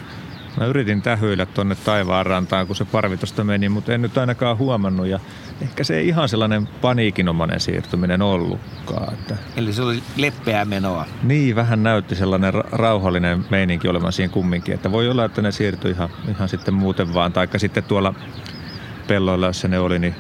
Mä 0.60 0.66
yritin 0.66 1.02
tähyillä 1.02 1.46
tuonne 1.46 1.76
taivaan 1.76 2.26
rantaan, 2.26 2.68
kun 2.68 2.76
se 2.76 2.86
parvi 2.86 3.18
tuosta 3.18 3.44
meni, 3.44 3.70
mutta 3.70 3.94
en 3.94 4.02
nyt 4.02 4.18
ainakaan 4.18 4.58
huomannut. 4.58 5.08
Ja 5.08 5.20
ehkä 5.62 5.84
se 5.84 5.98
ei 5.98 6.08
ihan 6.08 6.30
sellainen 6.30 6.68
paniikinomainen 6.68 7.60
siirtyminen 7.60 8.22
ollutkaan. 8.22 9.14
Että... 9.14 9.36
Eli 9.56 9.74
se 9.74 9.82
oli 9.82 10.04
leppeää 10.18 10.66
menoa. 10.66 11.06
Niin, 11.24 11.56
vähän 11.56 11.84
näytti 11.84 12.16
sellainen 12.16 12.54
rauhallinen 12.54 13.46
meininki 13.50 13.88
olevan 13.88 14.14
siihen 14.14 14.32
kumminkin. 14.32 14.74
Että 14.74 14.92
voi 14.92 15.10
olla, 15.10 15.26
että 15.26 15.42
ne 15.42 15.52
siirtyi 15.52 15.92
ihan, 15.92 16.10
ihan 16.30 16.50
sitten 16.50 16.74
muuten 16.74 17.14
vaan. 17.14 17.34
Taikka 17.34 17.60
sitten 17.60 17.84
tuolla 17.84 18.14
pelloilla, 19.08 19.48
jossa 19.48 19.68
ne 19.68 19.80
oli, 19.80 20.00
niin 20.00 20.16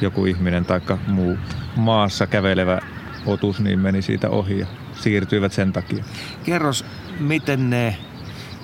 joku 0.00 0.26
ihminen 0.26 0.64
tai 0.64 0.80
muu 1.06 1.38
maassa 1.76 2.26
kävelevä 2.26 2.80
otus 3.26 3.60
niin 3.60 3.78
meni 3.78 4.02
siitä 4.02 4.30
ohi 4.30 4.58
ja 4.58 4.66
siirtyivät 4.92 5.52
sen 5.52 5.72
takia. 5.72 6.04
Kerros, 6.44 6.84
miten 7.20 7.70
ne 7.70 7.96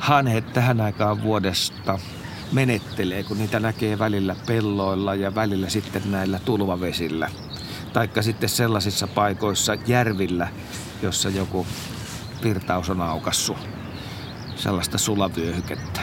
hanhet 0.04 0.52
tähän 0.52 0.80
aikaan 0.80 1.22
vuodesta 1.22 1.98
menettelee, 2.52 3.22
kun 3.22 3.38
niitä 3.38 3.60
näkee 3.60 3.98
välillä 3.98 4.36
pelloilla 4.46 5.14
ja 5.14 5.34
välillä 5.34 5.68
sitten 5.68 6.02
näillä 6.10 6.38
tulvavesillä. 6.44 7.30
Taikka 7.92 8.22
sitten 8.22 8.48
sellaisissa 8.48 9.06
paikoissa 9.06 9.76
järvillä, 9.86 10.48
jossa 11.02 11.28
joku 11.28 11.66
virtaus 12.44 12.90
on 12.90 13.00
aukassu 13.00 13.56
sellaista 14.56 14.98
sulavyöhykettä. 14.98 16.00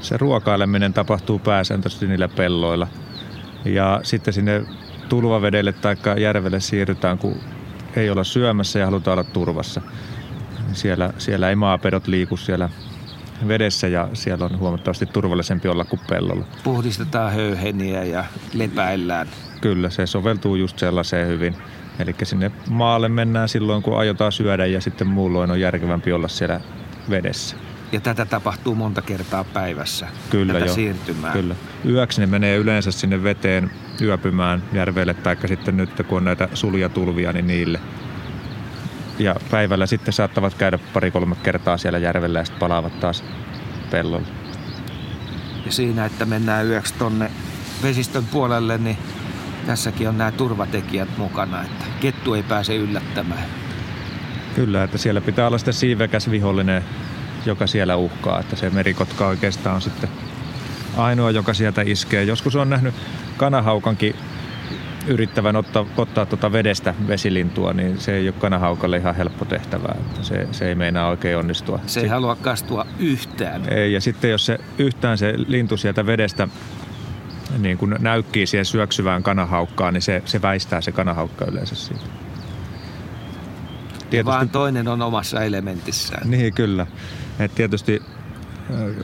Se 0.00 0.16
ruokaileminen 0.16 0.92
tapahtuu 0.92 1.38
pääsääntöisesti 1.38 2.06
niillä 2.06 2.28
pelloilla. 2.28 2.86
Ja 3.64 4.00
sitten 4.02 4.34
sinne 4.34 4.64
tulvavedelle 5.08 5.72
tai 5.72 5.96
järvelle 6.16 6.60
siirrytään, 6.60 7.18
kun 7.18 7.36
ei 7.96 8.10
olla 8.10 8.24
syömässä 8.24 8.78
ja 8.78 8.84
halutaan 8.84 9.18
olla 9.18 9.30
turvassa. 9.30 9.82
Siellä, 10.72 11.12
siellä 11.18 11.48
ei 11.48 11.56
maapedot 11.56 12.06
liiku 12.06 12.36
siellä 12.36 12.70
vedessä 13.48 13.88
ja 13.88 14.08
siellä 14.12 14.44
on 14.44 14.58
huomattavasti 14.58 15.06
turvallisempi 15.06 15.68
olla 15.68 15.84
kuin 15.84 16.00
pellolla. 16.08 16.44
Puhdistetaan 16.64 17.32
höyheniä 17.32 18.04
ja 18.04 18.24
lepäillään. 18.54 19.28
Kyllä, 19.60 19.90
se 19.90 20.06
soveltuu 20.06 20.56
just 20.56 20.78
sellaiseen 20.78 21.28
hyvin. 21.28 21.56
Eli 21.98 22.14
sinne 22.22 22.50
maalle 22.70 23.08
mennään 23.08 23.48
silloin, 23.48 23.82
kun 23.82 23.98
aiotaan 23.98 24.32
syödä 24.32 24.66
ja 24.66 24.80
sitten 24.80 25.06
muulloin 25.06 25.50
on 25.50 25.60
järkevämpi 25.60 26.12
olla 26.12 26.28
siellä 26.28 26.60
vedessä. 27.10 27.56
Ja 27.92 28.00
tätä 28.00 28.24
tapahtuu 28.24 28.74
monta 28.74 29.02
kertaa 29.02 29.44
päivässä, 29.44 30.06
kyllä 30.30 30.52
tätä 30.52 30.64
jo. 30.64 30.74
siirtymää. 30.74 31.32
Kyllä. 31.32 31.54
Yöksi 31.84 32.20
ne 32.20 32.26
menee 32.26 32.56
yleensä 32.56 32.90
sinne 32.90 33.22
veteen 33.22 33.70
yöpymään 34.00 34.62
järvelle, 34.72 35.14
tai 35.14 35.36
sitten 35.46 35.76
nyt 35.76 35.90
kun 36.08 36.18
on 36.18 36.24
näitä 36.24 36.48
suljatulvia, 36.54 37.32
niin 37.32 37.46
niille. 37.46 37.80
Ja 39.18 39.34
päivällä 39.50 39.86
sitten 39.86 40.14
saattavat 40.14 40.54
käydä 40.54 40.78
pari-kolme 40.92 41.36
kertaa 41.42 41.78
siellä 41.78 41.98
järvellä 41.98 42.38
ja 42.38 42.44
sitten 42.44 42.60
palaavat 42.60 43.00
taas 43.00 43.24
pellolle. 43.90 44.26
Ja 45.66 45.72
siinä, 45.72 46.04
että 46.04 46.24
mennään 46.24 46.66
yöksi 46.66 46.94
tonne 46.94 47.30
vesistön 47.82 48.24
puolelle, 48.24 48.78
niin 48.78 48.98
tässäkin 49.66 50.08
on 50.08 50.18
nämä 50.18 50.32
turvatekijät 50.32 51.18
mukana, 51.18 51.62
että 51.62 51.84
kettu 52.00 52.34
ei 52.34 52.42
pääse 52.42 52.76
yllättämään. 52.76 53.44
Kyllä, 54.54 54.84
että 54.84 54.98
siellä 54.98 55.20
pitää 55.20 55.46
olla 55.46 55.58
sitten 55.58 55.74
siivekäs 55.74 56.30
vihollinen, 56.30 56.84
joka 57.46 57.66
siellä 57.66 57.96
uhkaa. 57.96 58.40
Että 58.40 58.56
se 58.56 58.70
merikotka 58.70 59.26
oikeastaan 59.26 59.76
on 59.76 59.82
sitten 59.82 60.08
ainoa, 60.96 61.30
joka 61.30 61.54
sieltä 61.54 61.82
iskee. 61.86 62.24
Joskus 62.24 62.56
on 62.56 62.70
nähnyt 62.70 62.94
kanahaukankin 63.36 64.16
yrittävän 65.06 65.56
ottaa, 65.56 65.86
ottaa 65.96 66.26
tuota 66.26 66.52
vedestä 66.52 66.94
vesilintua, 67.08 67.72
niin 67.72 68.00
se 68.00 68.16
ei 68.16 68.28
ole 68.28 68.34
kanahaukalle 68.38 68.96
ihan 68.96 69.14
helppo 69.14 69.44
tehtävä. 69.44 69.94
Että 69.98 70.22
se, 70.22 70.48
se 70.52 70.68
ei 70.68 70.74
meinaa 70.74 71.08
oikein 71.08 71.38
onnistua. 71.38 71.80
Se 71.86 72.00
ei 72.00 72.08
halua 72.08 72.36
kastua 72.36 72.86
yhtään. 72.98 73.68
Ei, 73.68 73.92
ja 73.92 74.00
sitten 74.00 74.30
jos 74.30 74.46
se 74.46 74.58
yhtään 74.78 75.18
se 75.18 75.34
lintu 75.46 75.76
sieltä 75.76 76.06
vedestä 76.06 76.48
niin 77.58 77.78
kun 77.78 77.96
näykkii 77.98 78.46
siihen 78.46 78.64
syöksyvään 78.64 79.22
kanahaukkaan, 79.22 79.94
niin 79.94 80.02
se, 80.02 80.22
se 80.24 80.42
väistää 80.42 80.80
se 80.80 80.92
kanahaukka 80.92 81.44
yleensä 81.44 81.74
siitä. 81.74 82.04
Tietysti, 84.10 84.24
Vaan 84.24 84.48
toinen 84.48 84.88
on 84.88 85.02
omassa 85.02 85.42
elementissään. 85.42 86.30
Niin, 86.30 86.54
kyllä. 86.54 86.86
Et 87.38 87.54
tietysti 87.54 88.02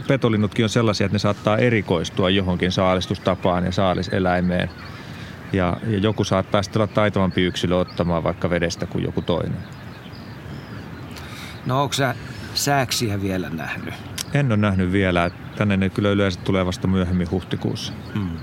petolinnutkin 0.08 0.64
on 0.64 0.68
sellaisia, 0.68 1.04
että 1.04 1.14
ne 1.14 1.18
saattaa 1.18 1.58
erikoistua 1.58 2.30
johonkin 2.30 2.72
saalistustapaan 2.72 3.64
ja 3.64 3.72
saaliseläimeen. 3.72 4.70
Ja, 5.52 5.76
ja 5.86 5.98
joku 5.98 6.24
saattaa 6.24 6.62
sitten 6.62 6.82
olla 6.82 6.92
taitavampi 6.94 7.42
yksilö 7.42 7.76
ottamaan 7.76 8.24
vaikka 8.24 8.50
vedestä 8.50 8.86
kuin 8.86 9.04
joku 9.04 9.22
toinen. 9.22 9.58
No 11.66 11.82
onko 11.82 11.92
sä 11.92 12.14
sääksiä 12.54 13.22
vielä 13.22 13.50
nähnyt? 13.50 13.94
En 14.34 14.46
ole 14.46 14.56
nähnyt 14.56 14.92
vielä. 14.92 15.30
Tänne 15.56 15.76
ne 15.76 15.90
kyllä 15.90 16.10
yleensä 16.10 16.40
tulee 16.40 16.66
vasta 16.66 16.88
myöhemmin 16.88 17.30
huhtikuussa. 17.30 17.92
Hmm. 18.14 18.36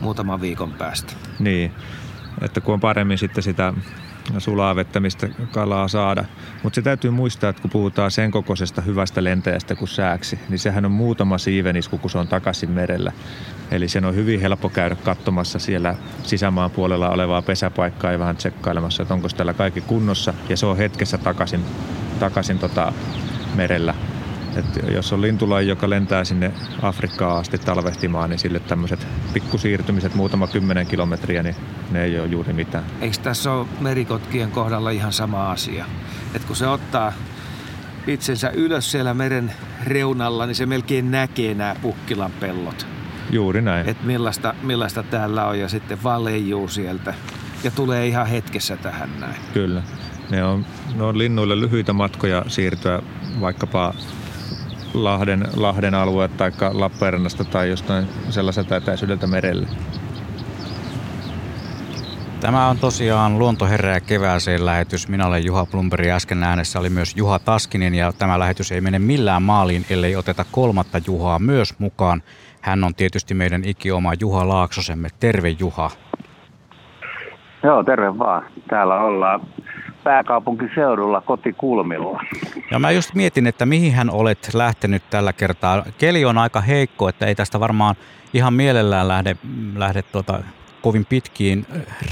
Muutaman 0.00 0.40
viikon 0.40 0.72
päästä. 0.72 1.12
Niin, 1.38 1.72
että 2.42 2.60
kun 2.60 2.74
on 2.74 2.80
paremmin 2.80 3.18
sitten 3.18 3.42
sitä 3.42 3.72
sulaa 4.38 4.76
vettä, 4.76 5.00
mistä 5.00 5.28
kalaa 5.52 5.88
saada. 5.88 6.24
Mutta 6.62 6.74
se 6.74 6.82
täytyy 6.82 7.10
muistaa, 7.10 7.50
että 7.50 7.62
kun 7.62 7.70
puhutaan 7.70 8.10
sen 8.10 8.30
kokoisesta 8.30 8.80
hyvästä 8.80 9.24
lentäjästä 9.24 9.74
kuin 9.74 9.88
sääksi, 9.88 10.38
niin 10.48 10.58
sehän 10.58 10.84
on 10.84 10.90
muutama 10.90 11.38
siivenisku, 11.38 11.98
kun 11.98 12.10
se 12.10 12.18
on 12.18 12.28
takaisin 12.28 12.70
merellä. 12.70 13.12
Eli 13.70 13.88
sen 13.88 14.04
on 14.04 14.14
hyvin 14.14 14.40
helppo 14.40 14.68
käydä 14.68 14.94
katsomassa 14.96 15.58
siellä 15.58 15.94
sisämaan 16.22 16.70
puolella 16.70 17.10
olevaa 17.10 17.42
pesäpaikkaa 17.42 18.12
ja 18.12 18.18
vähän 18.18 18.36
tsekkailemassa, 18.36 19.02
että 19.02 19.14
onko 19.14 19.28
täällä 19.28 19.54
kaikki 19.54 19.80
kunnossa. 19.80 20.34
Ja 20.48 20.56
se 20.56 20.66
on 20.66 20.76
hetkessä 20.76 21.18
takaisin, 21.18 21.64
takaisin 22.20 22.58
tota 22.58 22.92
merellä. 23.54 23.94
Et 24.56 24.92
jos 24.94 25.12
on 25.12 25.22
lintulaji, 25.22 25.68
joka 25.68 25.90
lentää 25.90 26.24
sinne 26.24 26.52
Afrikkaan 26.82 27.40
asti 27.40 27.58
talvehtimaan, 27.58 28.30
niin 28.30 28.38
sille 28.38 28.60
tämmöiset 28.60 29.06
pikkusiirtymiset 29.32 30.14
muutama 30.14 30.46
kymmenen 30.46 30.86
kilometriä, 30.86 31.42
niin 31.42 31.56
ne 31.90 32.04
ei 32.04 32.20
ole 32.20 32.26
juuri 32.26 32.52
mitään. 32.52 32.84
Eikö 33.00 33.16
tässä 33.22 33.52
ole 33.52 33.66
merikotkien 33.80 34.50
kohdalla 34.50 34.90
ihan 34.90 35.12
sama 35.12 35.50
asia? 35.50 35.84
Että 36.34 36.46
kun 36.46 36.56
se 36.56 36.66
ottaa 36.66 37.12
itsensä 38.06 38.50
ylös 38.50 38.90
siellä 38.90 39.14
meren 39.14 39.52
reunalla, 39.84 40.46
niin 40.46 40.54
se 40.54 40.66
melkein 40.66 41.10
näkee 41.10 41.54
nämä 41.54 41.76
pukkilan 41.82 42.32
pellot. 42.40 42.86
Juuri 43.30 43.62
näin. 43.62 43.88
Että 43.88 44.06
millaista, 44.06 44.54
millaista 44.62 45.02
täällä 45.02 45.46
on 45.46 45.58
ja 45.58 45.68
sitten 45.68 46.02
vaan 46.02 46.24
leijuu 46.24 46.68
sieltä. 46.68 47.14
Ja 47.64 47.70
tulee 47.70 48.06
ihan 48.06 48.26
hetkessä 48.26 48.76
tähän 48.76 49.20
näin. 49.20 49.36
Kyllä. 49.52 49.82
Ne 50.30 50.44
on, 50.44 50.66
ne 50.96 51.02
on 51.02 51.18
linnuille 51.18 51.60
lyhyitä 51.60 51.92
matkoja 51.92 52.44
siirtyä 52.48 53.02
vaikkapa 53.40 53.94
Lahden, 54.94 55.44
Lahden 55.56 55.94
alue 55.94 56.28
tai 56.28 56.52
Lappeenrannasta 56.72 57.44
tai 57.44 57.70
jostain 57.70 58.06
sellaiselta 58.30 58.76
etäisyydeltä 58.76 59.26
merelle. 59.26 59.66
Tämä 62.40 62.68
on 62.68 62.78
tosiaan 62.78 63.38
Luontoherää 63.38 64.00
kevääseen 64.00 64.66
lähetys. 64.66 65.08
Minä 65.08 65.26
olen 65.26 65.44
Juha 65.46 65.66
Plumberi. 65.66 66.10
Äsken 66.10 66.42
äänessä 66.42 66.80
oli 66.80 66.90
myös 66.90 67.16
Juha 67.16 67.38
Taskinen 67.38 67.94
ja 67.94 68.12
tämä 68.12 68.38
lähetys 68.38 68.72
ei 68.72 68.80
mene 68.80 68.98
millään 68.98 69.42
maaliin, 69.42 69.86
ellei 69.90 70.16
oteta 70.16 70.44
kolmatta 70.52 71.00
Juhaa 71.06 71.38
myös 71.38 71.78
mukaan. 71.78 72.22
Hän 72.60 72.84
on 72.84 72.94
tietysti 72.94 73.34
meidän 73.34 73.62
ikioma 73.64 74.12
Juha 74.20 74.48
Laaksosemme. 74.48 75.08
Terve 75.20 75.48
Juha. 75.48 75.90
Joo, 77.62 77.84
terve 77.84 78.18
vaan. 78.18 78.46
Täällä 78.68 79.00
ollaan 79.00 79.40
pääkaupunkiseudulla 80.04 81.20
kotikulmilla. 81.20 82.24
Ja 82.70 82.78
mä 82.78 82.90
just 82.90 83.14
mietin, 83.14 83.46
että 83.46 83.66
mihin 83.66 83.94
hän 83.94 84.10
olet 84.10 84.50
lähtenyt 84.54 85.02
tällä 85.10 85.32
kertaa. 85.32 85.84
Keli 85.98 86.24
on 86.24 86.38
aika 86.38 86.60
heikko, 86.60 87.08
että 87.08 87.26
ei 87.26 87.34
tästä 87.34 87.60
varmaan 87.60 87.96
ihan 88.34 88.54
mielellään 88.54 89.08
lähde, 89.08 89.36
lähde 89.76 90.02
tuota, 90.02 90.40
kovin 90.82 91.06
pitkiin 91.06 91.66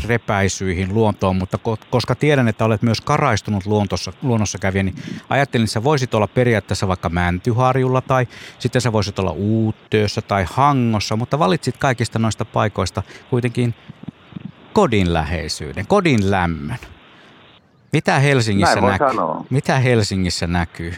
repäisyihin 0.06 0.94
luontoon, 0.94 1.36
mutta 1.36 1.58
koska 1.90 2.14
tiedän, 2.14 2.48
että 2.48 2.64
olet 2.64 2.82
myös 2.82 3.00
karaistunut 3.00 3.66
luontossa, 3.66 4.12
luonnossa 4.22 4.58
kävijä, 4.58 4.82
niin 4.82 4.94
ajattelin, 5.28 5.64
että 5.64 5.72
sä 5.72 5.84
voisit 5.84 6.14
olla 6.14 6.26
periaatteessa 6.26 6.88
vaikka 6.88 7.08
Mäntyharjulla 7.08 8.00
tai 8.00 8.26
sitten 8.58 8.82
sä 8.82 8.92
voisit 8.92 9.18
olla 9.18 9.30
Uuttöössä 9.30 10.22
tai 10.22 10.44
Hangossa, 10.50 11.16
mutta 11.16 11.38
valitsit 11.38 11.76
kaikista 11.76 12.18
noista 12.18 12.44
paikoista 12.44 13.02
kuitenkin 13.30 13.74
kodin 14.72 15.12
läheisyyden, 15.12 15.86
kodin 15.86 16.30
lämmön. 16.30 16.78
Mitä 17.92 18.18
Helsingissä, 18.18 18.80
näkyy? 18.80 19.08
Mitä 19.50 19.78
Helsingissä 19.78 20.46
näkyy? 20.46 20.92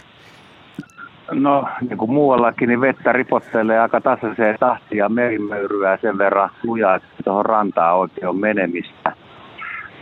No, 1.32 1.68
niin 1.80 1.98
kuin 1.98 2.10
muuallakin, 2.10 2.68
niin 2.68 2.80
vettä 2.80 3.12
ripottelee 3.12 3.78
aika 3.78 4.00
tasaiseen 4.00 4.56
tahtiin 4.60 4.98
ja 4.98 5.08
merimöyryä 5.08 5.98
sen 6.02 6.18
verran 6.18 6.50
lujaa, 6.62 6.94
että 6.94 7.08
tuohon 7.24 7.46
rantaan 7.46 7.96
oikein 7.96 8.28
on 8.28 8.36
menemistä. 8.36 9.12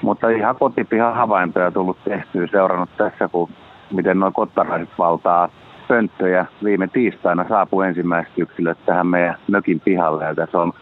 Mutta 0.02 0.28
ihan 0.28 0.56
kotipihan 0.56 1.14
havaintoja 1.14 1.70
tullut 1.70 2.05
tehtyä, 2.05 2.47
seurannut 2.51 2.97
tässä, 2.97 3.28
kun 3.28 3.48
miten 3.93 4.20
nuo 4.20 4.31
kottaraiset 4.31 4.89
valtaa 4.98 5.48
pönttöjä. 5.89 6.47
Viime 6.64 6.89
tiistaina 6.89 7.48
saapui 7.48 7.86
ensimmäiset 7.86 8.32
yksilöt 8.39 8.78
tähän 8.86 9.06
meidän 9.06 9.36
mökin 9.48 9.81
pihalle 9.81 10.24
ja 10.24 10.35
tässä 10.35 10.59
on 10.59 10.73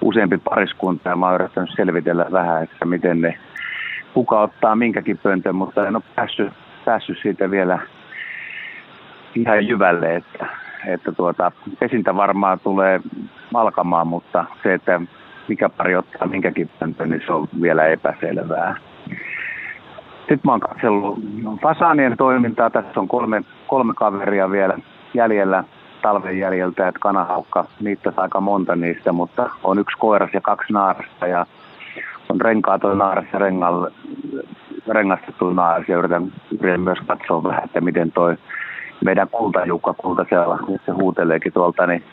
useampi 0.00 0.38
pariskunta 0.38 1.08
ja 1.08 1.16
mä 1.16 1.26
oon 1.26 1.34
yrittänyt 1.34 1.70
selvitellä 1.76 2.26
vähän, 2.32 2.62
että 2.62 2.84
miten 2.84 3.20
ne 3.20 3.38
kuka 4.14 4.40
ottaa 4.40 4.76
minkäkin 4.76 5.18
pöntön, 5.18 5.54
mutta 5.54 5.88
en 5.88 5.96
ole 5.96 6.04
päässyt, 6.14 6.52
päässyt 6.84 7.18
siitä 7.22 7.50
vielä 7.50 7.78
ihan 9.34 9.68
jyvälle, 9.68 10.16
että, 10.16 10.46
että 10.86 11.12
tuota, 11.12 11.52
pesintä 11.78 12.16
varmaan 12.16 12.60
tulee 12.60 13.00
alkamaan, 13.54 14.06
mutta 14.06 14.44
se, 14.62 14.74
että 14.74 15.00
mikä 15.48 15.68
pari 15.68 15.96
ottaa 15.96 16.28
minkäkin 16.28 16.70
pöntön, 16.78 17.10
niin 17.10 17.22
se 17.26 17.32
on 17.32 17.48
vielä 17.62 17.86
epäselvää. 17.86 18.76
Sitten 20.18 20.40
mä 20.44 20.52
oon 20.52 20.60
katsellut 20.60 21.18
fasaanien 21.62 22.16
toimintaa. 22.16 22.70
Tässä 22.70 23.00
on 23.00 23.08
kolme, 23.08 23.42
kolme 23.66 23.94
kaveria 23.94 24.50
vielä 24.50 24.78
jäljellä 25.14 25.64
talven 26.02 26.38
jäljiltä, 26.38 26.88
että 26.88 27.00
kanahaukka, 27.00 27.64
niitä 27.80 28.12
aika 28.16 28.40
monta 28.40 28.76
niistä, 28.76 29.12
mutta 29.12 29.50
on 29.64 29.78
yksi 29.78 29.98
koiras 29.98 30.30
ja 30.32 30.40
kaksi 30.40 30.72
naarasta 30.72 31.26
ja 31.26 31.46
on 32.28 32.40
renkaaton 32.40 32.98
naaras 32.98 33.24
ja 33.32 33.38
rengal, 33.38 33.90
rengastettu 34.88 35.50
naaras 35.50 35.88
ja 35.88 35.98
yritän, 35.98 36.32
yritän 36.60 36.80
myös 36.80 36.98
katsoa 37.06 37.42
vähän, 37.42 37.64
että 37.64 37.80
miten 37.80 38.12
toi 38.12 38.36
meidän 39.04 39.28
kultajukka 39.28 39.94
kultasella, 39.94 40.58
se 40.86 40.92
huuteleekin 40.92 41.52
tuolta, 41.52 41.86
niin 41.86 42.04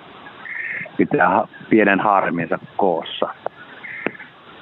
pitää 0.97 1.47
pienen 1.69 1.99
haareminsa 1.99 2.59
koossa. 2.77 3.29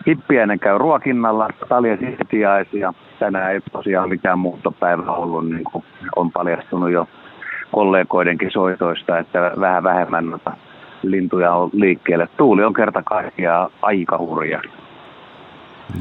Hippiäinen 0.07 0.59
käy 0.59 0.77
ruokinnalla, 0.77 1.47
talja 1.69 1.97
sitiaisia. 1.97 2.93
Tänään 3.19 3.51
ei 3.51 3.59
tosiaan 3.71 4.09
mikään 4.09 4.39
muuttopäivä 4.39 5.11
ollut, 5.11 5.49
niin 5.49 5.63
kuin 5.71 5.83
on 6.15 6.31
paljastunut 6.31 6.91
jo 6.91 7.07
kollegoidenkin 7.71 8.51
soitoista, 8.51 9.19
että 9.19 9.51
vähän 9.59 9.83
vähemmän 9.83 10.39
lintuja 11.03 11.53
on 11.53 11.69
liikkeelle. 11.73 12.27
Tuuli 12.37 12.63
on 12.63 12.73
kerta 12.73 13.03
kaikkiaan 13.03 13.69
aika 13.81 14.17
hurja. 14.17 14.61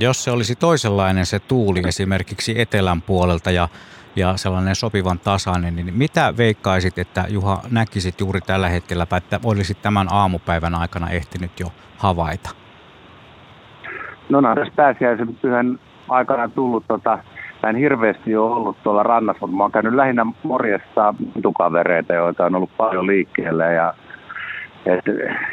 Jos 0.00 0.24
se 0.24 0.30
olisi 0.30 0.56
toisenlainen 0.56 1.26
se 1.26 1.38
tuuli 1.38 1.82
esimerkiksi 1.88 2.60
etelän 2.60 3.02
puolelta 3.02 3.50
ja, 3.50 3.68
ja 4.16 4.36
sellainen 4.36 4.74
sopivan 4.74 5.18
tasainen, 5.18 5.76
niin 5.76 5.94
mitä 5.94 6.34
veikkaisit, 6.36 6.98
että 6.98 7.24
Juha 7.28 7.58
näkisit 7.70 8.20
juuri 8.20 8.40
tällä 8.40 8.68
hetkellä, 8.68 9.06
että 9.16 9.40
olisit 9.44 9.82
tämän 9.82 10.06
aamupäivän 10.10 10.74
aikana 10.74 11.10
ehtinyt 11.10 11.60
jo 11.60 11.66
havaita? 11.98 12.50
No 14.28 14.40
no, 14.40 14.54
tässä 14.54 14.72
pääsiäisen 14.76 15.34
pyhän 15.42 15.78
aikana 16.08 16.48
tullut, 16.48 16.84
tota, 16.88 17.18
mä 17.62 17.70
en 17.70 17.76
hirveästi 17.76 18.36
ole 18.36 18.54
ollut 18.54 18.82
tuolla 18.82 19.02
rannassa, 19.02 19.46
mutta 19.46 19.56
mä 19.56 19.64
oon 19.64 19.72
käynyt 19.72 19.94
lähinnä 19.94 20.26
morjesta 20.42 21.14
tukavereita, 21.42 22.14
joita 22.14 22.44
on 22.44 22.54
ollut 22.54 22.76
paljon 22.76 23.06
liikkeellä 23.06 23.64
ja 23.64 23.94
et 24.86 25.04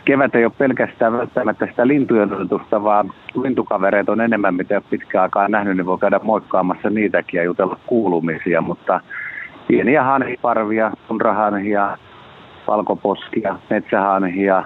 kevät 0.05 0.35
ei 0.35 0.45
ole 0.45 0.53
pelkästään 0.57 1.13
välttämättä 1.13 1.65
sitä 1.65 1.87
lintujen 1.87 2.33
odotusta, 2.33 2.83
vaan 2.83 3.11
lintukavereita 3.43 4.11
on 4.11 4.21
enemmän, 4.21 4.55
mitä 4.55 4.81
pitkään 4.89 5.23
aikaa 5.23 5.47
nähnyt, 5.47 5.77
niin 5.77 5.85
voi 5.85 5.97
käydä 5.97 6.19
moikkaamassa 6.23 6.89
niitäkin 6.89 7.37
ja 7.37 7.43
jutella 7.43 7.77
kuulumisia, 7.85 8.61
mutta 8.61 8.99
pieniä 9.67 10.03
hanhiparvia, 10.03 10.91
sunrahanhia, 11.07 11.97
valkoposkia, 12.67 13.55
metsähanhia, 13.69 14.63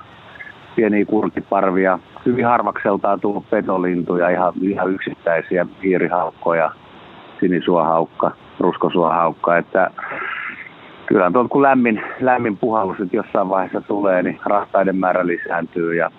pieniä 0.76 1.06
kurkiparvia, 1.06 2.00
hyvin 2.26 2.46
harvakseltaan 2.46 3.20
tullut 3.20 3.50
petolintuja, 3.50 4.30
ihan, 4.30 4.54
ihan 4.62 4.92
yksittäisiä 4.92 5.66
hiirihaukkoja, 5.84 6.72
sinisuohaukka, 7.40 8.32
ruskosuohaukka, 8.60 9.58
että 9.58 9.92
kyllä 11.10 11.32
tuolta 11.32 11.50
kun 11.50 11.62
lämmin, 11.62 12.04
lämmin 12.20 12.58
puhallus 12.58 13.00
nyt 13.00 13.14
jossain 13.14 13.50
vaiheessa 13.50 13.82
tulee, 13.82 14.24
niin 14.24 14.40
rastaiden 14.46 14.96
määrä 14.96 15.28
lisääntyy 15.28 15.96
ja, 15.96 16.12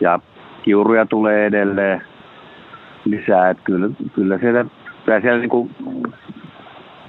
ja 0.00 0.18
kiuruja 0.62 1.06
tulee 1.06 1.46
edelleen 1.46 2.02
lisää. 3.04 3.50
Että 3.50 3.62
kyllä, 3.64 3.88
kyllä 4.14 4.38
siellä, 4.38 4.64
kyllä 5.04 5.20
siellä 5.20 5.40
niin 5.40 5.50
kuin 5.50 5.70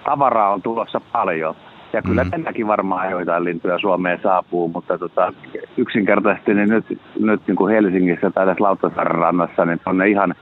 tavaraa 0.04 0.54
on 0.54 0.62
tulossa 0.62 1.02
paljon. 1.12 1.56
Ja 1.94 2.02
kyllä 2.02 2.24
mm. 2.24 2.32
tänäkin 2.32 2.68
varmaan 2.68 3.12
joitain 3.12 3.44
lintuja 3.44 3.80
Suomeen 3.80 4.20
saapuu, 4.24 4.68
mutta 4.68 4.98
tota, 4.98 5.34
yksinkertaisesti 5.78 6.54
niin 6.54 6.70
nyt, 6.70 6.86
nyt 7.20 7.42
niin 7.48 7.56
kuin 7.56 7.74
Helsingissä 7.74 8.32
tai 8.32 8.46
tässä 8.46 8.64
Lauttasaaren 8.64 9.16
rannassa, 9.16 9.66
niin 9.66 9.80
tuonne 9.84 10.10
ihan 10.10 10.36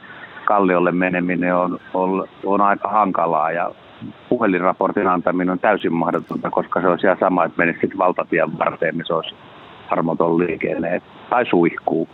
kalliolle 0.46 0.92
meneminen 0.92 1.56
on, 1.56 1.80
on, 1.94 2.28
on 2.46 2.62
aika 2.62 2.90
hankalaa 2.90 3.52
ja 3.52 3.72
puhelinraportin 4.30 5.08
antaminen 5.08 5.50
on 5.50 5.60
täysin 5.60 5.94
mahdotonta, 5.94 6.50
koska 6.50 6.82
se 6.82 6.88
on 6.88 7.00
siellä 7.00 7.18
sama, 7.20 7.46
että 7.46 7.58
menisi 7.58 7.80
sitten 7.82 7.98
valtatien 7.98 8.58
varteen, 8.58 8.98
niin 8.98 9.06
se 9.06 9.14
olisi 9.14 9.36
armoton 9.90 10.38
liikenne 10.38 11.02
tai 11.30 11.46
suihkuu. 11.50 12.10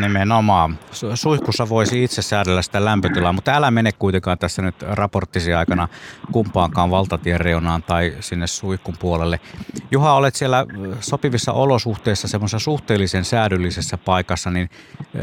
Nimenomaan. 0.00 0.78
Suihkussa 1.14 1.68
voisi 1.68 2.04
itse 2.04 2.22
säädellä 2.22 2.62
sitä 2.62 2.84
lämpötilaa, 2.84 3.32
mutta 3.32 3.54
älä 3.54 3.70
mene 3.70 3.90
kuitenkaan 3.98 4.38
tässä 4.38 4.62
nyt 4.62 4.74
raporttisi 4.82 5.54
aikana 5.54 5.88
kumpaankaan 6.32 6.90
valtatien 6.90 7.40
reunaan 7.40 7.82
tai 7.82 8.12
sinne 8.20 8.46
suihkun 8.46 8.94
puolelle. 9.00 9.40
Juha, 9.90 10.14
olet 10.14 10.34
siellä 10.34 10.66
sopivissa 11.00 11.52
olosuhteissa 11.52 12.28
semmoisessa 12.28 12.64
suhteellisen 12.64 13.24
säädyllisessä 13.24 13.98
paikassa, 13.98 14.50
niin 14.50 14.68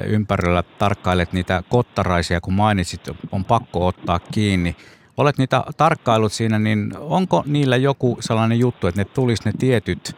ympärillä 0.05 0.63
tarkkailet 0.63 1.33
niitä 1.33 1.63
kottaraisia, 1.69 2.41
kun 2.41 2.53
mainitsit, 2.53 3.09
on 3.31 3.45
pakko 3.45 3.87
ottaa 3.87 4.19
kiinni 4.19 4.75
olet 5.17 5.37
niitä 5.37 5.63
tarkkailut 5.77 6.31
siinä, 6.31 6.59
niin 6.59 6.93
onko 6.99 7.43
niillä 7.45 7.77
joku 7.77 8.17
sellainen 8.19 8.59
juttu, 8.59 8.87
että 8.87 9.01
ne 9.01 9.05
tulisi 9.05 9.43
ne 9.45 9.51
tietyt, 9.59 10.15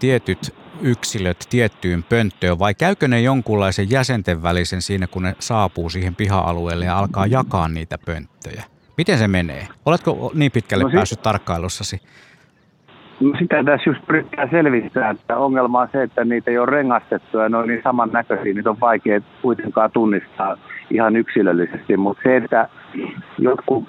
tietyt 0.00 0.54
yksilöt 0.82 1.46
tiettyyn 1.50 2.02
pönttöön 2.02 2.58
vai 2.58 2.74
käykö 2.74 3.08
ne 3.08 3.20
jonkunlaisen 3.20 3.90
jäsenten 3.90 4.42
välisen 4.42 4.82
siinä, 4.82 5.06
kun 5.06 5.22
ne 5.22 5.34
saapuu 5.38 5.90
siihen 5.90 6.14
piha-alueelle 6.14 6.84
ja 6.84 6.98
alkaa 6.98 7.26
jakaa 7.26 7.68
niitä 7.68 7.98
pönttöjä? 8.06 8.62
Miten 8.96 9.18
se 9.18 9.28
menee? 9.28 9.68
Oletko 9.86 10.32
niin 10.34 10.52
pitkälle 10.52 10.84
no, 10.84 10.90
päässyt 10.90 11.22
tarkkailussasi? 11.22 12.00
No 13.20 13.38
sitä 13.38 13.64
tässä 13.64 13.90
just 13.90 14.00
yrittää 14.08 14.48
selvittää, 14.50 15.10
että 15.10 15.36
ongelma 15.36 15.80
on 15.80 15.88
se, 15.92 16.02
että 16.02 16.24
niitä 16.24 16.50
ei 16.50 16.58
ole 16.58 16.66
rengastettu 16.66 17.38
ja 17.38 17.48
ne 17.48 17.56
on 17.56 17.68
niin 17.68 17.80
samannäköisiä, 17.84 18.54
niitä 18.54 18.70
on 18.70 18.80
vaikea 18.80 19.20
kuitenkaan 19.42 19.90
tunnistaa 19.90 20.56
ihan 20.90 21.16
yksilöllisesti, 21.16 21.96
mutta 21.96 22.22
se, 22.22 22.36
että 22.36 22.68
jotkut 23.38 23.88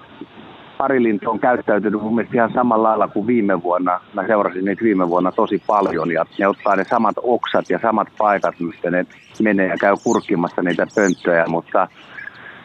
parilintu 0.80 1.30
on 1.30 1.40
käyttäytynyt 1.40 2.02
mun 2.02 2.16
mielestä 2.16 2.38
ihan 2.38 2.54
samalla 2.54 2.90
lailla 2.90 3.08
kuin 3.08 3.28
viime 3.28 3.64
vuonna. 3.64 4.02
Mä 4.14 4.28
seurasin 4.28 4.66
niitä 4.66 4.84
viime 4.84 5.10
vuonna 5.10 5.32
tosi 5.32 5.64
paljon 5.68 6.12
ja 6.12 6.26
ne 6.40 6.48
ottaa 6.48 6.76
ne 6.76 6.84
samat 6.84 7.16
oksat 7.24 7.70
ja 7.70 7.80
samat 7.82 8.08
paikat, 8.18 8.60
mistä 8.60 8.92
ne 8.92 9.06
menee 9.44 9.68
ja 9.68 9.78
käy 9.78 9.96
kurkkimassa 10.04 10.62
niitä 10.62 10.88
pönttöjä, 10.96 11.46
mutta 11.48 11.88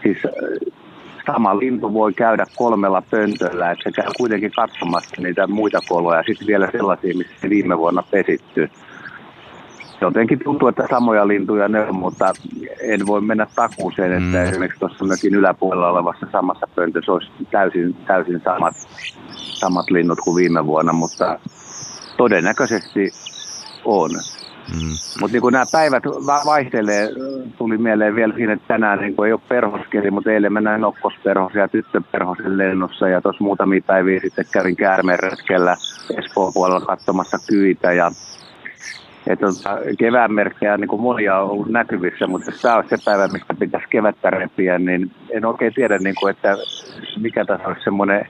siis 0.02 0.18
äh, 0.24 0.32
sama 1.26 1.58
lintu 1.58 1.94
voi 1.94 2.12
käydä 2.12 2.46
kolmella 2.56 3.02
pöntöllä, 3.10 3.70
että 3.70 3.82
se 3.84 3.92
käy 3.92 4.10
kuitenkin 4.16 4.52
katsomassa 4.56 5.22
niitä 5.22 5.46
muita 5.46 5.78
koloja, 5.88 6.22
sitten 6.26 6.46
vielä 6.46 6.68
sellaisia, 6.72 7.16
missä 7.16 7.50
viime 7.50 7.78
vuonna 7.78 8.02
pesitty 8.10 8.70
jotenkin 10.00 10.38
tuntuu, 10.44 10.68
että 10.68 10.86
samoja 10.90 11.28
lintuja 11.28 11.68
ne 11.68 11.80
on, 11.80 11.96
mutta 11.96 12.32
en 12.80 13.06
voi 13.06 13.20
mennä 13.20 13.46
takuuseen, 13.54 14.12
että 14.12 14.38
mm. 14.38 14.48
esimerkiksi 14.48 14.80
tuossa 14.80 15.04
mökin 15.04 15.34
yläpuolella 15.34 15.90
olevassa 15.90 16.26
samassa 16.32 16.68
pöntössä 16.74 17.12
olisi 17.12 17.30
täysin, 17.50 17.94
täysin 17.94 18.40
samat, 18.44 18.74
samat 19.36 19.90
linnut 19.90 20.18
kuin 20.24 20.36
viime 20.36 20.66
vuonna, 20.66 20.92
mutta 20.92 21.38
todennäköisesti 22.16 23.12
on. 23.84 24.10
Mm. 24.72 24.90
Mutta 25.20 25.36
niin 25.36 25.52
nämä 25.52 25.64
päivät 25.72 26.04
vaihtelee, 26.46 27.08
tuli 27.58 27.78
mieleen 27.78 28.14
vielä 28.14 28.34
siinä, 28.34 28.52
että 28.52 28.68
tänään 28.68 28.98
niin 28.98 29.24
ei 29.26 29.32
ole 29.32 29.40
perhoskeli, 29.48 30.10
mutta 30.10 30.32
eilen 30.32 30.52
mennään 30.52 30.80
nokkosperhosen 30.80 31.60
ja 31.60 31.68
tyttöperhosen 31.68 32.58
lennossa 32.58 33.08
ja 33.08 33.20
tuossa 33.20 33.44
muutamia 33.44 33.80
päiviä 33.86 34.20
sitten 34.20 34.44
kävin 34.52 34.76
käärmeretkellä 34.76 35.76
Espoon 36.18 36.52
puolella 36.54 36.86
katsomassa 36.86 37.38
kyitä 37.48 37.92
ja 37.92 38.10
että 39.26 39.46
tota, 39.46 39.78
kevään 39.98 40.32
merkkejä 40.32 40.76
niin 40.76 40.88
kuin 40.88 41.02
monia 41.02 41.38
on 41.38 41.50
ollut 41.50 41.68
näkyvissä, 41.68 42.26
mutta 42.26 42.50
jos 42.50 42.62
tämä 42.62 42.76
on 42.76 42.84
se 42.90 42.96
päivä, 43.04 43.28
mistä 43.28 43.54
pitäisi 43.54 43.86
kevättä 43.90 44.30
repiä, 44.30 44.78
niin 44.78 45.10
en 45.30 45.44
oikein 45.44 45.74
tiedä, 45.74 45.98
niin 45.98 46.14
kuin, 46.20 46.30
että 46.30 46.56
mikä 47.20 47.44
tässä 47.44 47.68
olisi 47.68 47.84
semmoinen 47.84 48.26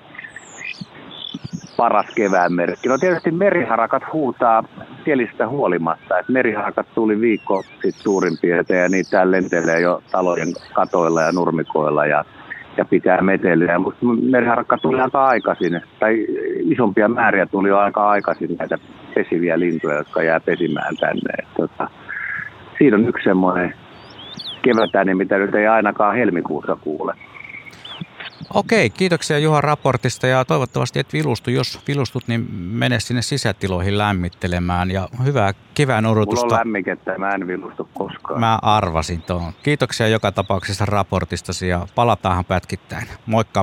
paras 1.77 2.07
kevään 2.15 2.53
merkki. 2.53 2.89
No 2.89 2.99
tietysti 2.99 3.31
meriharakat 3.31 4.03
huutaa 4.13 4.65
kielistä 5.05 5.49
huolimatta. 5.49 6.19
että 6.19 6.33
meriharakat 6.33 6.87
tuli 6.95 7.21
viikko 7.21 7.63
sitten 7.63 7.93
suurin 7.93 8.39
piirtein 8.41 8.83
ja 8.83 8.89
niitä 8.89 9.31
lentelee 9.31 9.81
jo 9.81 10.03
talojen 10.11 10.53
katoilla 10.73 11.23
ja 11.23 11.33
nurmikoilla 11.33 12.07
ja 12.07 12.25
ja 12.77 12.85
pitää 12.85 13.21
meteliä. 13.21 13.79
Mutta 13.79 14.07
meriharakka 14.31 14.79
tuli 14.79 15.01
aika 15.01 15.27
aikaisin, 15.27 15.81
tai 16.01 16.27
isompia 16.61 17.09
määriä 17.09 17.47
tuli 17.47 17.69
jo 17.69 17.79
aika 17.79 18.09
aikaisin 18.09 18.57
näitä 18.59 18.79
pesiviä 19.15 19.59
lintuja, 19.59 19.97
jotka 19.97 20.23
jää 20.23 20.41
pesimään 20.41 20.97
tänne. 20.97 21.33
Et, 21.39 21.49
tota, 21.57 21.89
siinä 22.79 22.97
on 22.97 23.09
yksi 23.09 23.25
semmoinen 23.25 23.75
kevätäni, 24.63 25.15
mitä 25.15 25.39
nyt 25.39 25.55
ei 25.55 25.67
ainakaan 25.67 26.17
helmikuussa 26.17 26.77
kuule. 26.81 27.15
Okei, 28.55 28.91
kiitoksia 28.91 29.39
Juha 29.39 29.61
raportista 29.61 30.27
ja 30.27 30.45
toivottavasti 30.45 30.99
et 30.99 31.13
vilustu. 31.13 31.51
Jos 31.51 31.81
vilustut, 31.89 32.29
niin 32.29 32.55
mene 32.55 33.01
sinne 33.01 33.23
sisätiloihin 33.23 33.99
lämmittelemään 33.99 34.91
ja 34.91 35.09
hyvää 35.25 35.53
kevään 35.75 36.07
odotusta. 36.07 36.47
Mulla 36.47 36.55
on 36.55 36.61
lämmikettä, 36.61 37.19
mä 37.19 37.31
en 37.31 37.47
vilustu 37.47 37.89
koskaan. 37.95 38.41
Mä 38.41 38.59
arvasin 38.63 39.23
tuon. 39.23 39.53
Kiitoksia 39.63 40.09
joka 40.09 40.33
tapauksessa 40.33 40.87
raportistasi 40.87 41.69
ja 41.69 41.87
palataanhan 41.95 42.45
pätkittäin. 42.45 43.09
Moikka. 43.27 43.63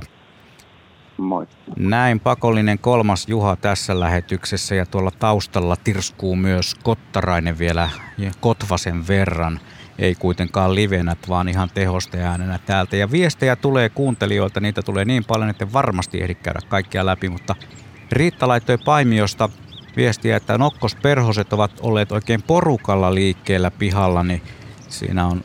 Moi. 1.18 1.48
Näin 1.78 2.20
pakollinen 2.20 2.80
kolmas 2.80 3.28
Juha 3.28 3.56
tässä 3.56 4.00
lähetyksessä 4.00 4.76
ja 4.76 4.86
tuolla 4.86 5.12
taustalla 5.20 5.76
tirskuu 5.76 6.36
myös 6.36 6.76
Kottarainen 6.76 7.60
vielä 7.60 7.90
Kotvasen 8.42 9.08
verran– 9.08 9.60
ei 10.02 10.16
kuitenkaan 10.16 10.76
livenä, 10.76 11.16
vaan 11.30 11.48
ihan 11.48 11.70
tehosteäänenä 11.74 12.60
täältä. 12.66 12.96
Ja 12.98 13.12
viestejä 13.12 13.56
tulee 13.56 13.90
kuuntelijoilta, 13.90 14.60
niitä 14.60 14.82
tulee 14.82 15.06
niin 15.06 15.26
paljon, 15.26 15.50
että 15.50 15.74
varmasti 15.74 16.22
ehdi 16.22 16.36
käydä 16.36 16.60
kaikkia 16.70 17.06
läpi, 17.06 17.30
mutta 17.30 17.56
Riitta 18.12 18.48
laittoi 18.48 18.78
Paimiosta 18.78 19.50
viestiä, 19.98 20.36
että 20.38 20.58
nokkosperhoset 20.58 21.54
ovat 21.54 21.72
olleet 21.82 22.12
oikein 22.12 22.42
porukalla 22.42 23.16
liikkeellä 23.16 23.72
pihalla, 23.72 24.24
niin 24.24 24.42
siinä 24.88 25.28
on 25.28 25.44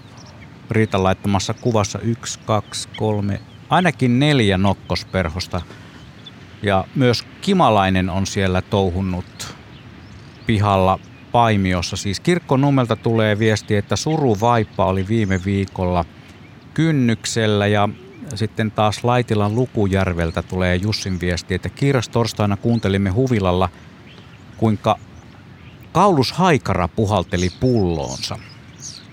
Riitan 0.70 1.03
laittamassa 1.03 1.55
kuvassa 1.55 1.99
yksi, 1.99 2.39
kaksi, 2.39 2.89
kolme, 2.97 3.41
ainakin 3.70 4.19
neljä 4.19 4.59
nokkosperhosta. 4.59 5.61
Ja 6.62 6.85
myös 6.95 7.24
Kimalainen 7.41 8.11
on 8.11 8.27
siellä 8.27 8.62
touhunnut 8.62 9.55
pihalla 10.47 10.99
Paimiossa. 11.37 11.97
Siis 11.97 12.21
kirkkonummelta 12.21 12.97
tulee 12.97 13.39
viesti, 13.39 13.77
että 13.77 13.97
suruvaippa 13.97 14.85
oli 14.85 15.09
viime 15.09 15.41
viikolla 15.45 16.05
kynnyksellä 16.75 17.67
ja 17.67 17.89
sitten 18.35 18.71
taas 18.71 19.05
Laitilan 19.05 19.55
Lukujärveltä 19.55 20.43
tulee 20.43 20.77
Jussin 20.77 21.21
viesti, 21.21 21.55
että 21.55 21.71
torstaina 22.13 22.57
kuuntelimme 22.57 23.11
huvilalla, 23.11 23.69
kuinka 24.57 24.99
Kaulus 25.93 26.33
Haikara 26.33 26.89
puhalteli 26.89 27.51
pulloonsa. 27.61 28.39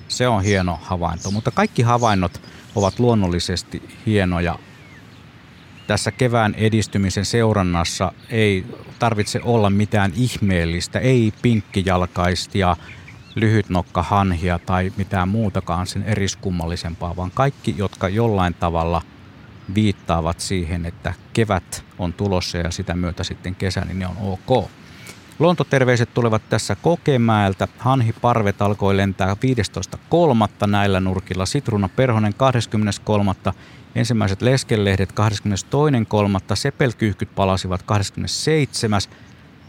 Se 0.07 0.27
on 0.27 0.43
hieno 0.43 0.79
havainto, 0.81 1.31
mutta 1.31 1.51
kaikki 1.51 1.81
havainnot 1.81 2.41
ovat 2.75 2.99
luonnollisesti 2.99 3.83
hienoja. 4.05 4.59
Tässä 5.87 6.11
kevään 6.11 6.55
edistymisen 6.55 7.25
seurannassa 7.25 8.11
ei 8.29 8.65
tarvitse 8.99 9.41
olla 9.43 9.69
mitään 9.69 10.11
ihmeellistä, 10.15 10.99
ei 10.99 11.33
pinkkijalkaistia, 11.41 12.75
lyhytnokkahanhia 13.35 14.59
tai 14.59 14.93
mitään 14.97 15.27
muutakaan 15.27 15.87
sen 15.87 16.03
eriskummallisempaa, 16.03 17.15
vaan 17.15 17.31
kaikki, 17.33 17.75
jotka 17.77 18.09
jollain 18.09 18.53
tavalla 18.53 19.01
viittaavat 19.75 20.39
siihen, 20.39 20.85
että 20.85 21.13
kevät 21.33 21.85
on 21.99 22.13
tulossa 22.13 22.57
ja 22.57 22.71
sitä 22.71 22.95
myötä 22.95 23.23
sitten 23.23 23.55
kesä, 23.55 23.81
niin 23.85 23.99
ne 23.99 24.07
on 24.07 24.17
ok. 24.21 24.69
Lontoterveiset 25.39 26.13
tulevat 26.13 26.49
tässä 26.49 26.75
Kokemäeltä. 26.75 27.67
Hanhiparvet 27.77 28.61
alkoi 28.61 28.97
lentää 28.97 29.35
15.3. 30.61 30.67
näillä 30.67 30.99
nurkilla. 30.99 31.45
Sitruna 31.45 31.89
Perhonen 31.89 32.33
23. 32.33 33.33
Ensimmäiset 33.95 34.41
leskelehdet 34.41 35.09
22.3. 35.09 35.15
Sepelkyyhkyt 36.53 37.35
palasivat 37.35 37.83
27. 37.83 39.01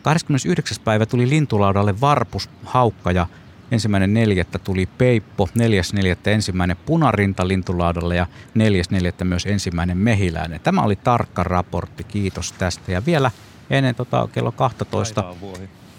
29. 0.02 0.76
päivä 0.84 1.06
tuli 1.06 1.28
lintulaudalle 1.28 2.00
Varpus, 2.00 2.50
Haukka 2.64 3.12
ja 3.12 3.26
ensimmäinen 3.70 4.14
neljättä 4.14 4.58
tuli 4.58 4.86
Peippo, 4.98 5.48
neljäs 5.54 5.92
neljättä 5.92 6.30
ensimmäinen 6.30 6.76
punarinta 6.86 7.48
lintulaudalle 7.48 8.16
ja 8.16 8.26
neljäs 8.54 8.90
neljättä 8.90 9.24
myös 9.24 9.46
ensimmäinen 9.46 9.98
mehiläinen. 9.98 10.60
Tämä 10.60 10.82
oli 10.82 10.96
tarkka 10.96 11.44
raportti, 11.44 12.04
kiitos 12.04 12.52
tästä. 12.52 12.92
Ja 12.92 13.06
vielä 13.06 13.30
ennen 13.70 13.94
tota 13.94 14.28
kello 14.32 14.52
12, 14.52 15.24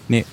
niin 0.07 0.25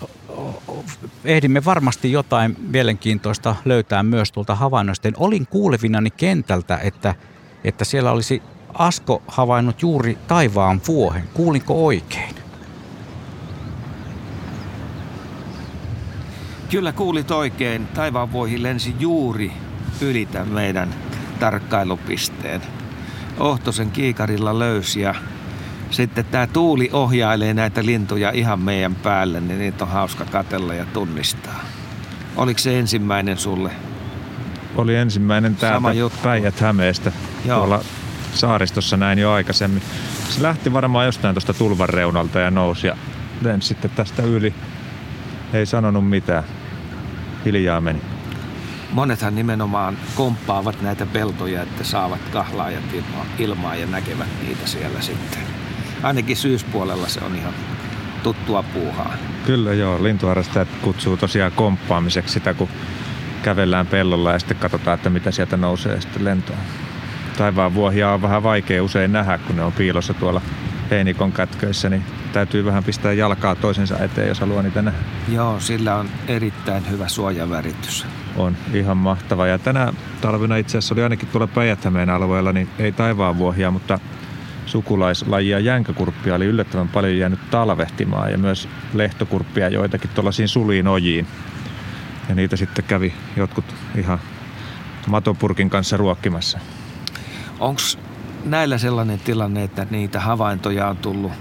ehdimme 1.25 1.65
varmasti 1.65 2.13
jotain 2.13 2.57
mielenkiintoista 2.69 3.57
löytää 3.65 4.03
myös 4.03 4.33
tuolta 4.33 4.55
havainnoista. 4.55 5.09
Olin 5.17 5.47
kuulevinani 5.47 6.11
kentältä, 6.11 6.79
että, 6.79 7.15
että 7.65 7.85
siellä 7.85 8.11
olisi 8.13 8.43
Asko 8.75 9.23
havainnut 9.27 9.83
juuri 9.83 10.19
taivaan 10.29 10.81
vuohen. 10.89 11.29
Kuulinko 11.35 11.87
oikein? 11.87 12.35
Kyllä 16.71 16.93
kuulit 16.93 17.31
oikein. 17.31 17.87
Taivaan 17.87 18.33
vuohi 18.33 18.63
lensi 18.63 18.95
juuri 19.01 19.53
ylitä 20.01 20.45
meidän 20.45 20.95
tarkkailupisteen. 21.41 22.63
Ohtosen 23.39 23.91
kiikarilla 23.91 24.59
löysi 24.59 25.01
ja 25.01 25.15
sitten 25.91 26.25
tämä 26.25 26.47
tuuli 26.47 26.91
ohjailee 26.93 27.55
näitä 27.55 27.85
lintuja 27.85 28.31
ihan 28.31 28.61
meidän 28.61 28.95
päälle, 28.95 29.41
niin 29.41 29.59
niitä 29.59 29.85
on 29.85 29.91
hauska 29.91 30.25
katella 30.25 30.75
ja 30.75 30.85
tunnistaa. 30.85 31.61
Oliko 32.37 32.59
se 32.59 32.79
ensimmäinen 32.79 33.39
sulle? 33.39 33.71
Oli 34.77 34.97
ensimmäinen 34.97 35.57
täältä 35.57 35.89
Päijät-Hämeestä. 36.23 37.13
Joo. 37.45 37.59
Tuolla 37.59 37.85
saaristossa 38.35 38.97
näin 38.97 39.19
jo 39.19 39.33
aikaisemmin. 39.33 39.83
Se 40.29 40.43
lähti 40.43 40.73
varmaan 40.73 41.07
jostain 41.07 41.35
tuosta 41.35 41.55
tulvan 41.55 41.89
reunalta 41.89 42.39
ja 42.39 42.51
nousi 42.51 42.87
ja 42.87 42.97
lensi 43.43 43.69
sitten 43.69 43.91
tästä 43.91 44.23
yli. 44.23 44.55
Ei 45.53 45.67
sanonut 45.67 46.09
mitään. 46.09 46.45
Hiljaa 47.45 47.81
meni. 47.81 48.01
Monethan 48.93 49.35
nimenomaan 49.35 49.99
komppaavat 50.15 50.83
näitä 50.83 51.07
peltoja, 51.07 51.63
että 51.63 51.85
saavat 51.85 52.21
kahlaajat 52.33 52.85
ilmaa 53.39 53.77
ja 53.77 53.87
näkevät 53.87 54.29
niitä 54.43 54.67
siellä 54.67 55.01
sitten 55.01 55.43
ainakin 56.03 56.37
syyspuolella 56.37 57.09
se 57.09 57.21
on 57.25 57.37
ihan 57.37 57.55
tuttua 58.23 58.63
puuhaa. 58.63 59.15
Kyllä 59.47 59.73
joo, 59.73 60.03
lintuharrastajat 60.03 60.69
kutsuu 60.83 61.17
tosiaan 61.17 61.53
komppaamiseksi 61.53 62.33
sitä, 62.33 62.55
kun 62.55 62.69
kävellään 63.43 63.87
pellolla 63.87 64.33
ja 64.33 64.39
sitten 64.39 64.57
katsotaan, 64.57 64.95
että 64.95 65.11
mitä 65.11 65.31
sieltä 65.31 65.57
nousee 65.57 66.01
sitten 66.01 66.25
lentoon. 66.25 66.59
Taivaan 67.39 67.75
vuohia 67.75 68.11
on 68.11 68.23
vähän 68.23 68.43
vaikea 68.43 68.85
usein 68.85 69.13
nähdä, 69.13 69.39
kun 69.39 69.57
ne 69.57 69.63
on 69.63 69.73
piilossa 69.73 70.15
tuolla 70.15 70.41
heinikon 70.91 71.33
kätköissä, 71.33 71.89
niin 71.89 72.05
täytyy 72.33 72.65
vähän 72.65 72.85
pistää 72.85 73.13
jalkaa 73.13 73.55
toisensa 73.55 73.99
eteen, 73.99 74.29
jos 74.29 74.41
haluaa 74.41 74.63
niitä 74.63 74.83
nähdä. 74.83 74.99
Joo, 75.29 75.61
sillä 75.61 75.97
on 75.97 76.09
erittäin 76.29 76.91
hyvä 76.91 77.09
suojaväritys. 77.09 78.07
On 78.37 78.57
ihan 78.73 78.97
mahtava. 78.97 79.47
Ja 79.47 79.59
tänä 79.59 79.93
talvena 80.21 80.57
itse 80.57 80.79
asiassa 80.79 80.95
oli 80.95 81.03
ainakin 81.03 81.29
tuolla 81.29 81.47
päijät 81.47 81.87
alueella, 82.15 82.53
niin 82.53 82.69
ei 82.79 82.93
taivaan 82.93 83.39
vuohia, 83.39 83.71
mutta 83.71 83.99
sukulaislajia 84.67 85.59
jänkäkurppia 85.59 86.35
oli 86.35 86.45
yllättävän 86.45 86.89
paljon 86.89 87.19
jäänyt 87.19 87.51
talvehtimaan 87.51 88.33
ja 88.33 88.39
myös 88.39 88.69
lehtokurppia 88.95 89.69
joitakin 89.69 90.11
tuollaisiin 90.15 90.49
suliin 90.49 90.89
ojiin. 90.89 91.27
Ja 92.29 92.35
niitä 92.35 92.57
sitten 92.57 92.85
kävi 92.85 93.15
jotkut 93.37 93.65
ihan 93.99 94.19
matopurkin 95.07 95.71
kanssa 95.71 95.97
ruokkimassa. 95.97 96.59
Onko 97.61 97.81
näillä 98.45 98.79
sellainen 98.79 99.21
tilanne, 99.21 99.63
että 99.63 99.87
niitä 99.91 100.21
havaintoja 100.21 100.89
on 100.89 100.97
tullut 100.97 101.33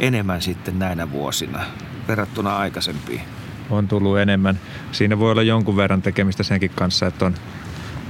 enemmän 0.00 0.42
sitten 0.42 0.78
näinä 0.78 1.10
vuosina 1.10 1.60
verrattuna 2.08 2.56
aikaisempiin? 2.56 3.20
On 3.70 3.88
tullut 3.88 4.18
enemmän. 4.18 4.60
Siinä 4.92 5.18
voi 5.18 5.32
olla 5.32 5.42
jonkun 5.42 5.76
verran 5.76 6.02
tekemistä 6.02 6.42
senkin 6.42 6.70
kanssa, 6.74 7.06
että 7.06 7.26
on 7.26 7.34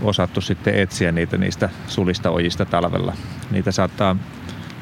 osattu 0.03 0.41
sitten 0.41 0.74
etsiä 0.74 1.12
niitä 1.12 1.39
niistä 1.39 1.69
sulista 1.87 2.31
ojista 2.31 2.65
talvella. 2.65 3.12
Niitä 3.51 3.73
saattaa 3.73 4.16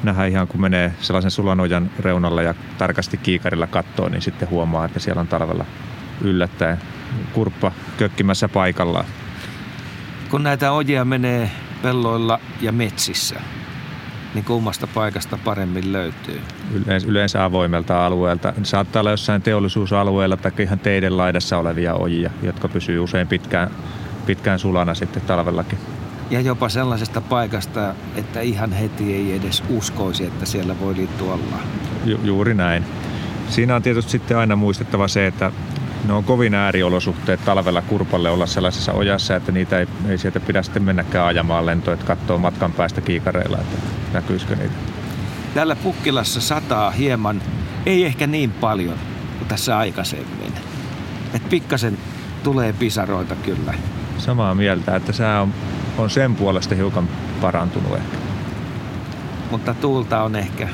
nähdä 0.03 0.25
ihan 0.25 0.47
kun 0.47 0.61
menee 0.61 0.93
sellaisen 1.01 1.31
sulanojan 1.31 1.91
reunalla 1.99 2.41
ja 2.41 2.53
tarkasti 2.77 3.17
kiikarilla 3.17 3.67
katsoo, 3.67 4.09
niin 4.09 4.21
sitten 4.21 4.49
huomaa, 4.49 4.85
että 4.85 4.99
siellä 4.99 5.19
on 5.21 5.27
talvella 5.27 5.65
yllättäen 6.21 6.77
kurppa 7.33 7.71
kökkimässä 7.97 8.49
paikallaan. 8.49 9.05
Kun 10.29 10.43
näitä 10.43 10.71
ojia 10.71 11.05
menee 11.05 11.51
pelloilla 11.81 12.39
ja 12.61 12.71
metsissä, 12.71 13.35
niin 14.33 14.45
kummasta 14.45 14.87
paikasta 14.87 15.37
paremmin 15.43 15.93
löytyy? 15.93 16.41
Yleensä, 16.73 17.07
yleensä 17.07 17.43
avoimelta 17.43 18.05
alueelta. 18.05 18.53
Saattaa 18.63 18.99
olla 18.99 19.11
jossain 19.11 19.41
teollisuusalueella 19.41 20.37
tai 20.37 20.51
ihan 20.59 20.79
teiden 20.79 21.17
laidassa 21.17 21.57
olevia 21.57 21.93
ojia, 21.93 22.31
jotka 22.43 22.67
pysyy 22.67 22.99
usein 22.99 23.27
pitkään, 23.27 23.69
pitkään 24.25 24.59
sulana 24.59 24.95
sitten 24.95 25.21
talvellakin. 25.21 25.79
Ja 26.29 26.41
jopa 26.41 26.69
sellaisesta 26.69 27.21
paikasta, 27.21 27.95
että 28.15 28.41
ihan 28.41 28.71
heti 28.73 29.13
ei 29.13 29.35
edes 29.35 29.63
uskoisi, 29.69 30.25
että 30.25 30.45
siellä 30.45 30.79
voi 30.79 30.95
liittyä 30.95 31.33
olla. 31.33 31.59
Ju- 32.05 32.19
juuri 32.23 32.53
näin. 32.53 32.85
Siinä 33.49 33.75
on 33.75 33.81
tietysti 33.81 34.11
sitten 34.11 34.37
aina 34.37 34.55
muistettava 34.55 35.07
se, 35.07 35.27
että 35.27 35.51
ne 36.07 36.13
on 36.13 36.23
kovin 36.23 36.53
ääriolosuhteet 36.53 37.45
talvella 37.45 37.81
kurpalle 37.81 38.29
olla 38.29 38.45
sellaisessa 38.45 38.93
ojassa, 38.93 39.35
että 39.35 39.51
niitä 39.51 39.79
ei, 39.79 39.87
ei 40.09 40.17
sieltä 40.17 40.39
pidä 40.39 40.63
sitten 40.63 40.83
mennäkään 40.83 41.27
ajamaan 41.27 41.65
lentoa, 41.65 41.93
että 41.93 42.05
katsoo 42.05 42.37
matkan 42.37 42.71
päästä 42.71 43.01
kiikareilla, 43.01 43.57
että 43.57 43.77
näkyisikö 44.13 44.55
niitä. 44.55 44.75
Täällä 45.53 45.75
Pukkilassa 45.75 46.41
sataa 46.41 46.91
hieman, 46.91 47.41
ei 47.85 48.05
ehkä 48.05 48.27
niin 48.27 48.51
paljon 48.51 48.97
kuin 49.37 49.47
tässä 49.47 49.77
aikaisemmin. 49.77 50.53
Et 51.33 51.49
pikkasen 51.49 51.97
tulee 52.43 52.73
pisaroita 52.73 53.35
kyllä. 53.35 53.73
Samaa 54.17 54.55
mieltä, 54.55 54.95
että 54.95 55.13
sää 55.13 55.41
on 55.41 55.53
on 55.99 56.09
sen 56.09 56.35
puolesta 56.35 56.75
hiukan 56.75 57.09
parantunut 57.41 57.95
ehkä. 57.95 58.17
Mutta 59.51 59.73
tuulta 59.73 60.23
on 60.23 60.35
ehkä 60.35 60.69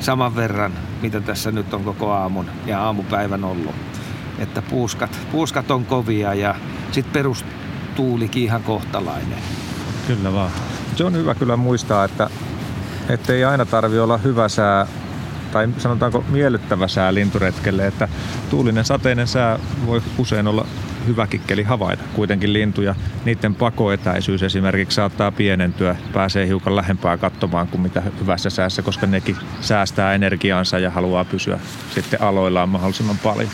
saman 0.00 0.36
verran, 0.36 0.72
mitä 1.02 1.20
tässä 1.20 1.50
nyt 1.50 1.74
on 1.74 1.84
koko 1.84 2.12
aamun 2.12 2.50
ja 2.66 2.84
aamupäivän 2.84 3.44
ollut. 3.44 3.74
Että 4.38 4.62
puuskat, 4.62 5.18
puuskat 5.32 5.70
on 5.70 5.84
kovia 5.84 6.34
ja 6.34 6.54
sitten 6.92 7.12
perustuulikin 7.12 8.42
ihan 8.42 8.62
kohtalainen. 8.62 9.38
Kyllä 10.06 10.32
vaan. 10.32 10.50
Se 10.96 11.04
on 11.04 11.12
hyvä 11.12 11.34
kyllä 11.34 11.56
muistaa, 11.56 12.04
että 12.04 13.32
ei 13.32 13.44
aina 13.44 13.64
tarvi 13.66 13.98
olla 13.98 14.18
hyvä 14.18 14.48
sää 14.48 14.86
tai 15.52 15.68
sanotaanko 15.78 16.24
miellyttävä 16.28 16.88
sää 16.88 17.14
linturetkelle, 17.14 17.86
että 17.86 18.08
tuulinen 18.50 18.84
sateinen 18.84 19.26
sää 19.26 19.58
voi 19.86 20.02
usein 20.18 20.46
olla 20.46 20.66
hyvä 21.06 21.26
kikkeli 21.26 21.62
havaita 21.62 22.04
kuitenkin 22.14 22.52
lintuja. 22.52 22.94
Niiden 23.24 23.54
pakoetäisyys 23.54 24.42
esimerkiksi 24.42 24.94
saattaa 24.94 25.32
pienentyä, 25.32 25.96
pääsee 26.12 26.46
hiukan 26.46 26.76
lähempää 26.76 27.16
katsomaan 27.16 27.68
kuin 27.68 27.80
mitä 27.80 28.02
hyvässä 28.20 28.50
säässä, 28.50 28.82
koska 28.82 29.06
nekin 29.06 29.36
säästää 29.60 30.14
energiaansa 30.14 30.78
ja 30.78 30.90
haluaa 30.90 31.24
pysyä 31.24 31.60
sitten 31.94 32.22
aloillaan 32.22 32.68
mahdollisimman 32.68 33.18
paljon. 33.18 33.50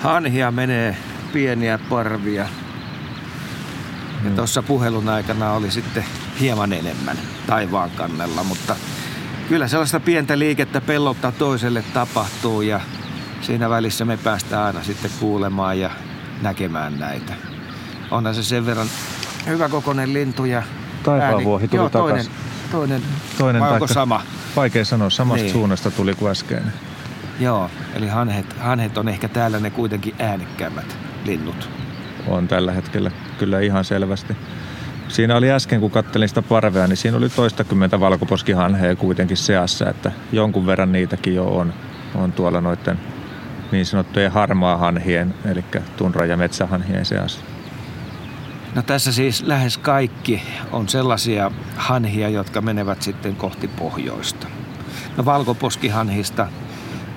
Hanhia 0.00 0.50
menee 0.50 0.96
pieniä 1.32 1.78
parvia. 1.78 2.46
Ja 4.24 4.30
tuossa 4.36 4.62
puhelun 4.62 5.08
aikana 5.08 5.52
oli 5.52 5.70
sitten 5.70 6.04
hieman 6.40 6.72
enemmän 6.72 7.16
taivaan 7.46 7.90
kannella, 7.90 8.44
mutta 8.44 8.76
kyllä 9.48 9.68
sellaista 9.68 10.00
pientä 10.00 10.38
liikettä 10.38 10.80
pellolta 10.80 11.32
toiselle 11.32 11.84
tapahtuu 11.94 12.62
ja 12.62 12.80
siinä 13.40 13.70
välissä 13.70 14.04
me 14.04 14.16
päästään 14.16 14.64
aina 14.66 14.82
sitten 14.82 15.10
kuulemaan 15.20 15.80
ja 15.80 15.90
näkemään 16.42 16.98
näitä. 16.98 17.34
Onhan 18.10 18.34
se 18.34 18.42
sen 18.42 18.66
verran 18.66 18.86
hyvä 19.46 19.68
kokoinen 19.68 20.12
lintu 20.12 20.44
ja 20.44 20.62
Taipaanvuohi 21.02 21.68
tuli 21.68 21.80
Joo, 21.80 21.88
toinen, 21.90 22.24
takas. 22.26 22.40
toinen, 22.70 23.02
Toinen 23.38 23.60
vai 23.62 23.68
onko 23.68 23.78
taikka- 23.86 23.94
sama? 23.94 24.22
Vaikea 24.56 24.84
sanoa, 24.84 25.10
samasta 25.10 25.42
Niin. 25.42 25.52
suunnasta 25.52 25.90
tuli 25.90 26.14
kuin 26.14 26.30
äskeinen. 26.30 26.72
Joo, 27.40 27.70
eli 27.94 28.08
hanhet, 28.08 28.56
hanhet 28.58 28.98
on 28.98 29.08
ehkä 29.08 29.28
täällä 29.28 29.60
ne 29.60 29.70
kuitenkin 29.70 30.14
äänekkäämmät 30.18 30.98
linnut. 31.24 31.70
on 32.26 32.48
tällä 32.48 32.72
hetkellä 32.72 33.10
kyllä 33.38 33.60
ihan 33.60 33.84
selvästi. 33.84 34.36
Siinä 35.08 35.36
oli 35.36 35.50
äsken, 35.50 35.80
kun 35.80 35.90
kattelin 35.90 36.28
sitä 36.28 36.42
parvea, 36.42 36.86
niin 36.86 36.96
siinä 36.96 37.16
oli 37.16 37.28
toistakymmentä 37.28 38.00
valkoposkihanheja 38.00 38.96
kuitenkin 38.96 39.36
seassa, 39.36 39.90
että 39.90 40.12
jonkun 40.32 40.66
verran 40.66 40.92
niitäkin 40.92 41.34
jo 41.34 41.44
on, 41.44 41.72
on 42.14 42.32
tuolla 42.32 42.60
noiden 42.60 43.00
niin 43.72 43.86
sanottujen 43.86 44.32
harmaa 44.32 44.76
hanhien, 44.76 45.34
eli 45.50 45.64
tunra- 45.96 46.26
ja 46.26 46.36
metsähanhien 46.36 47.04
seassa. 47.04 47.40
No 48.74 48.82
tässä 48.82 49.12
siis 49.12 49.42
lähes 49.42 49.78
kaikki 49.78 50.42
on 50.72 50.88
sellaisia 50.88 51.50
hanhia, 51.76 52.28
jotka 52.28 52.60
menevät 52.60 53.02
sitten 53.02 53.36
kohti 53.36 53.68
pohjoista. 53.68 54.46
No 55.16 55.24
valkoposkihanhista 55.24 56.46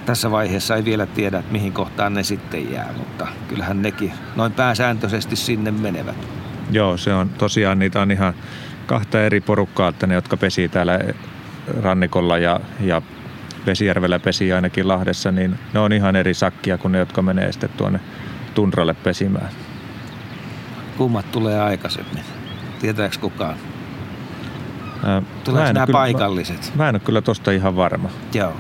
tässä 0.06 0.32
vaiheessa 0.32 0.76
ei 0.76 0.86
vielä 0.86 1.06
tiedä, 1.06 1.40
että 1.40 1.52
mihin 1.52 1.74
kohtaan 1.74 2.14
ne 2.14 2.24
sitten 2.24 2.72
jää, 2.72 2.90
mutta 2.98 3.28
kyllähän 3.48 3.82
nekin 3.82 4.14
noin 4.36 4.52
pääsääntöisesti 4.52 5.36
sinne 5.36 5.72
menevät. 5.72 6.16
Joo, 6.72 6.98
se 6.98 7.14
on 7.14 7.30
tosiaan, 7.30 7.80
niitä 7.80 8.02
on 8.02 8.12
ihan 8.12 8.34
kahta 8.86 9.22
eri 9.22 9.42
porukkaa, 9.42 9.90
että 9.90 10.08
ne, 10.08 10.16
jotka 10.16 10.38
pesii 10.38 10.70
täällä 10.70 11.00
rannikolla 11.82 12.38
ja, 12.38 12.60
ja 12.80 13.02
Vesijärvellä 13.66 14.20
pesi 14.20 14.54
ainakin 14.54 14.88
Lahdessa, 14.88 15.32
niin 15.32 15.60
ne 15.74 15.80
on 15.80 15.94
ihan 15.94 16.16
eri 16.16 16.34
sakkia 16.34 16.78
kuin 16.78 16.92
ne, 16.92 16.98
jotka 17.00 17.22
menee 17.22 17.52
sitten 17.52 17.70
tuonne 17.78 18.00
tunralle 18.54 18.94
pesimään. 18.94 19.50
Kummat 20.98 21.32
tulee 21.32 21.62
aikaisemmin? 21.62 22.24
Tietääks 22.82 23.18
kukaan? 23.18 23.56
Tuleeko 25.44 25.74
nämä 25.74 25.86
kyllä- 25.86 25.98
paikalliset? 26.00 26.72
Mä, 26.76 26.84
mä 26.84 26.90
en 26.90 26.96
ole 26.96 27.00
kyllä 27.06 27.22
tosta 27.22 27.52
ihan 27.52 27.76
varma, 27.76 28.10
Joo. 28.34 28.54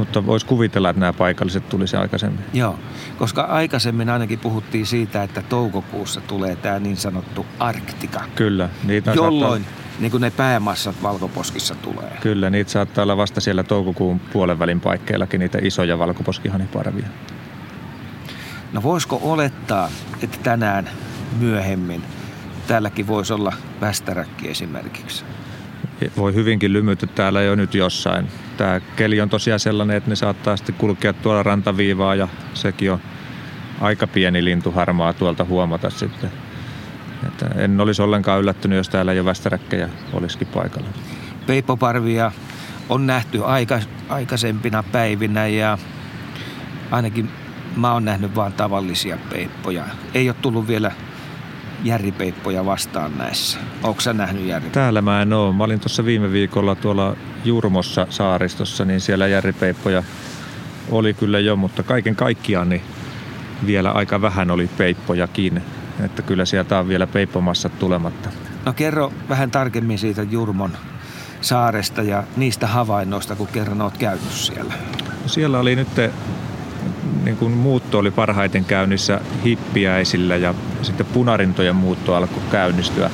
Mutta 0.00 0.26
voisi 0.26 0.46
kuvitella, 0.46 0.90
että 0.90 1.00
nämä 1.00 1.12
paikalliset 1.12 1.68
tulisi 1.68 1.96
aikaisemmin. 1.96 2.44
Joo, 2.52 2.78
koska 3.18 3.42
aikaisemmin 3.42 4.08
ainakin 4.08 4.38
puhuttiin 4.38 4.86
siitä, 4.86 5.22
että 5.22 5.42
toukokuussa 5.42 6.20
tulee 6.20 6.56
tämä 6.56 6.78
niin 6.78 6.96
sanottu 6.96 7.46
Arktika, 7.58 8.20
Kyllä, 8.34 8.68
niitä 8.84 9.12
jolloin 9.12 9.62
saattaa, 9.62 10.00
niin 10.00 10.10
kuin 10.10 10.20
ne 10.20 10.30
päämassat 10.30 11.02
valkoposkissa 11.02 11.74
tulee. 11.74 12.16
kyllä, 12.20 12.50
niitä 12.50 12.70
saattaa 12.70 13.02
olla 13.02 13.16
vasta 13.16 13.40
siellä 13.40 13.62
toukokuun 13.62 14.20
puolen 14.20 14.58
välin 14.58 14.80
paikkeillakin 14.80 15.40
niitä 15.40 15.58
isoja 15.62 15.98
valkoposkihaniparvia. 15.98 17.06
No 18.72 18.82
voisiko 18.82 19.20
olettaa, 19.22 19.88
että 20.22 20.38
tänään 20.42 20.90
myöhemmin 21.38 22.02
täälläkin 22.66 23.06
voisi 23.06 23.32
olla 23.32 23.52
västäräkki 23.80 24.50
esimerkiksi? 24.50 25.24
Voi 26.16 26.34
hyvinkin 26.34 26.72
lymytä 26.72 27.06
täällä 27.06 27.42
jo 27.42 27.54
nyt 27.54 27.74
jossain. 27.74 28.28
Tämä 28.56 28.80
keli 28.96 29.20
on 29.20 29.28
tosiaan 29.28 29.60
sellainen, 29.60 29.96
että 29.96 30.10
ne 30.10 30.16
saattaa 30.16 30.56
sitten 30.56 30.74
kulkea 30.74 31.12
tuolla 31.12 31.42
rantaviivaa 31.42 32.14
ja 32.14 32.28
sekin 32.54 32.92
on 32.92 33.00
aika 33.80 34.06
pieni 34.06 34.44
lintu 34.44 34.70
harmaa 34.70 35.12
tuolta 35.12 35.44
huomata 35.44 35.90
sitten. 35.90 36.30
Että 37.26 37.46
en 37.56 37.80
olisi 37.80 38.02
ollenkaan 38.02 38.40
yllättynyt, 38.40 38.76
jos 38.76 38.88
täällä 38.88 39.12
jo 39.12 39.24
västäräkkejä 39.24 39.88
olisikin 40.12 40.48
paikalla. 40.48 40.88
Peippoparvia 41.46 42.32
on 42.88 43.06
nähty 43.06 43.44
aika, 43.44 43.80
aikaisempina 44.08 44.82
päivinä 44.82 45.46
ja 45.46 45.78
ainakin 46.90 47.30
mä 47.76 47.92
oon 47.92 48.04
nähnyt 48.04 48.34
vain 48.34 48.52
tavallisia 48.52 49.18
peippoja. 49.30 49.84
Ei 50.14 50.28
ole 50.28 50.36
tullut 50.42 50.68
vielä 50.68 50.92
järripeippoja 51.84 52.66
vastaan 52.66 53.18
näissä. 53.18 53.58
Onko 53.82 54.00
sä 54.00 54.12
nähnyt 54.12 54.46
järripeippoja? 54.46 54.84
Täällä 54.84 55.02
mä 55.02 55.22
en 55.22 55.32
oo. 55.32 55.52
Mä 55.52 55.64
olin 55.64 55.80
tuossa 55.80 56.04
viime 56.04 56.32
viikolla 56.32 56.74
tuolla 56.74 57.16
Jurmossa 57.44 58.06
saaristossa, 58.10 58.84
niin 58.84 59.00
siellä 59.00 59.26
järripeippoja 59.26 60.02
oli 60.90 61.14
kyllä 61.14 61.38
jo, 61.38 61.56
mutta 61.56 61.82
kaiken 61.82 62.16
kaikkiaan 62.16 62.68
niin 62.68 62.82
vielä 63.66 63.90
aika 63.90 64.22
vähän 64.22 64.50
oli 64.50 64.70
peippojakin. 64.78 65.62
Että 66.04 66.22
kyllä 66.22 66.44
sieltä 66.44 66.78
on 66.78 66.88
vielä 66.88 67.06
peippomassat 67.06 67.78
tulematta. 67.78 68.28
No 68.64 68.72
kerro 68.72 69.12
vähän 69.28 69.50
tarkemmin 69.50 69.98
siitä 69.98 70.22
Jurmon 70.22 70.76
saaresta 71.40 72.02
ja 72.02 72.24
niistä 72.36 72.66
havainnoista, 72.66 73.36
kun 73.36 73.46
kerran 73.46 73.82
oot 73.82 73.98
käynyt 73.98 74.32
siellä. 74.32 74.74
Siellä 75.26 75.58
oli 75.58 75.76
nyt 75.76 75.88
niin 77.24 77.36
kuin 77.36 77.52
muutto 77.52 77.98
oli 77.98 78.10
parhaiten 78.10 78.64
käynnissä 78.64 79.20
hippiäisillä 79.44 80.36
ja 80.36 80.54
sitten 80.82 81.06
punarintojen 81.06 81.76
muutto 81.76 82.14
alkoi 82.14 82.42
käynnistyä. 82.50 83.10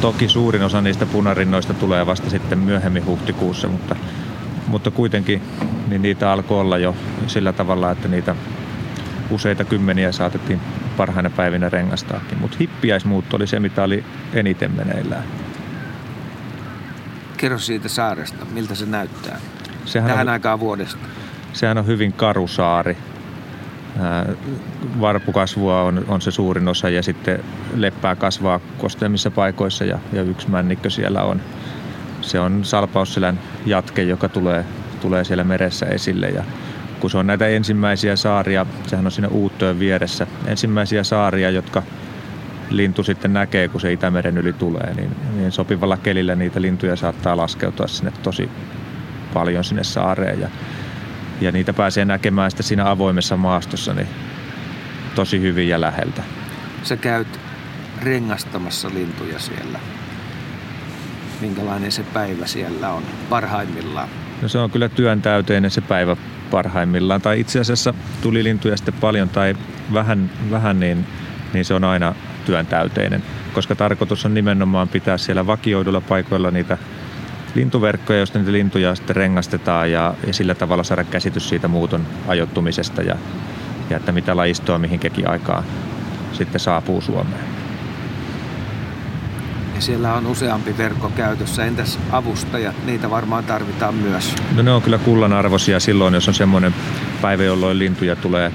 Toki 0.00 0.28
suurin 0.28 0.62
osa 0.62 0.80
niistä 0.80 1.06
punarinnoista 1.06 1.74
tulee 1.74 2.06
vasta 2.06 2.30
sitten 2.30 2.58
myöhemmin 2.58 3.06
huhtikuussa, 3.06 3.68
mutta, 3.68 3.96
mutta 4.66 4.90
kuitenkin 4.90 5.42
niin 5.88 6.02
niitä 6.02 6.32
alkoi 6.32 6.60
olla 6.60 6.78
jo 6.78 6.96
sillä 7.26 7.52
tavalla, 7.52 7.90
että 7.90 8.08
niitä 8.08 8.34
useita 9.30 9.64
kymmeniä 9.64 10.12
saatettiin 10.12 10.60
parhaina 10.96 11.30
päivinä 11.30 11.68
rengastaakin. 11.68 12.38
Mutta 12.38 12.56
hippiäismuutto 12.60 13.36
oli 13.36 13.46
se, 13.46 13.60
mitä 13.60 13.82
oli 13.82 14.04
eniten 14.32 14.70
meneillään. 14.76 15.24
Kerro 17.36 17.58
siitä 17.58 17.88
saaresta, 17.88 18.44
miltä 18.44 18.74
se 18.74 18.86
näyttää. 18.86 19.38
Sehän 19.84 20.10
Tähän 20.10 20.28
on- 20.28 20.32
aikaan 20.32 20.60
vuodesta. 20.60 20.98
Sehän 21.52 21.78
on 21.78 21.86
hyvin 21.86 22.12
karusaari. 22.12 22.96
Varpukasvua 25.00 25.82
on, 25.82 26.04
on 26.08 26.20
se 26.20 26.30
suurin 26.30 26.68
osa 26.68 26.88
ja 26.88 27.02
sitten 27.02 27.44
leppää 27.76 28.16
kasvaa 28.16 28.60
kosteemmissa 28.78 29.30
paikoissa 29.30 29.84
ja, 29.84 29.98
ja 30.12 30.22
yksi 30.22 30.50
männikkö 30.50 30.90
siellä 30.90 31.22
on. 31.22 31.40
Se 32.20 32.40
on 32.40 32.64
Salpausselän 32.64 33.40
jatke, 33.66 34.02
joka 34.02 34.28
tulee, 34.28 34.64
tulee 35.00 35.24
siellä 35.24 35.44
meressä 35.44 35.86
esille 35.86 36.28
ja 36.28 36.44
kun 37.00 37.10
se 37.10 37.18
on 37.18 37.26
näitä 37.26 37.46
ensimmäisiä 37.46 38.16
saaria, 38.16 38.66
sehän 38.86 39.06
on 39.06 39.12
siinä 39.12 39.28
Uuttöön 39.28 39.78
vieressä, 39.78 40.26
ensimmäisiä 40.46 41.04
saaria, 41.04 41.50
jotka 41.50 41.82
lintu 42.70 43.02
sitten 43.02 43.32
näkee, 43.32 43.68
kun 43.68 43.80
se 43.80 43.92
Itämeren 43.92 44.38
yli 44.38 44.52
tulee, 44.52 44.94
niin, 44.94 45.16
niin 45.36 45.52
sopivalla 45.52 45.96
kelillä 45.96 46.34
niitä 46.34 46.62
lintuja 46.62 46.96
saattaa 46.96 47.36
laskeutua 47.36 47.86
sinne 47.86 48.12
tosi 48.22 48.50
paljon 49.34 49.64
sinne 49.64 49.84
saareen 49.84 50.40
ja 50.40 50.48
ja 51.40 51.52
niitä 51.52 51.72
pääsee 51.72 52.04
näkemään 52.04 52.50
sitten 52.50 52.66
siinä 52.66 52.90
avoimessa 52.90 53.36
maastossa 53.36 53.94
niin 53.94 54.08
tosi 55.14 55.40
hyvin 55.40 55.68
ja 55.68 55.80
läheltä. 55.80 56.22
Sä 56.82 56.96
käyt 56.96 57.40
rengastamassa 58.02 58.90
lintuja 58.94 59.38
siellä. 59.38 59.78
Minkälainen 61.40 61.92
se 61.92 62.02
päivä 62.02 62.46
siellä 62.46 62.90
on 62.90 63.02
parhaimmillaan? 63.30 64.08
No 64.42 64.48
se 64.48 64.58
on 64.58 64.70
kyllä 64.70 64.88
työn 64.88 65.22
täyteinen 65.22 65.70
se 65.70 65.80
päivä 65.80 66.16
parhaimmillaan. 66.50 67.20
Tai 67.20 67.40
itse 67.40 67.60
asiassa 67.60 67.94
tuli 68.22 68.44
lintuja 68.44 68.76
sitten 68.76 68.94
paljon 68.94 69.28
tai 69.28 69.56
vähän, 69.92 70.30
vähän 70.50 70.80
niin, 70.80 71.06
niin 71.52 71.64
se 71.64 71.74
on 71.74 71.84
aina 71.84 72.14
työn 72.46 72.66
täyteinen. 72.66 73.22
Koska 73.52 73.74
tarkoitus 73.74 74.24
on 74.24 74.34
nimenomaan 74.34 74.88
pitää 74.88 75.18
siellä 75.18 75.46
vakioidulla 75.46 76.00
paikoilla 76.00 76.50
niitä 76.50 76.78
lintuverkkoja, 77.54 78.18
joista 78.18 78.38
niitä 78.38 78.52
lintuja 78.52 78.94
sitten 78.94 79.16
rengastetaan 79.16 79.92
ja, 79.92 80.14
ja 80.26 80.32
sillä 80.32 80.54
tavalla 80.54 80.82
saada 80.82 81.04
käsitys 81.04 81.48
siitä 81.48 81.68
muuton 81.68 82.06
ajoittumisesta 82.26 83.02
ja, 83.02 83.16
ja 83.90 83.96
että 83.96 84.12
mitä 84.12 84.36
lajistoa 84.36 84.78
mihinkäkin 84.78 85.30
aikaan 85.30 85.64
sitten 86.32 86.60
saapuu 86.60 87.00
Suomeen. 87.00 87.44
Ja 89.74 89.82
siellä 89.82 90.14
on 90.14 90.26
useampi 90.26 90.78
verkko 90.78 91.12
käytössä. 91.16 91.64
Entäs 91.64 91.98
avustajat? 92.10 92.74
Niitä 92.86 93.10
varmaan 93.10 93.44
tarvitaan 93.44 93.94
myös. 93.94 94.34
No 94.56 94.62
ne 94.62 94.70
on 94.72 94.82
kyllä 94.82 94.98
kullanarvoisia 94.98 95.80
silloin, 95.80 96.14
jos 96.14 96.28
on 96.28 96.34
semmoinen 96.34 96.74
päivä, 97.22 97.42
jolloin 97.42 97.78
lintuja 97.78 98.16
tulee 98.16 98.52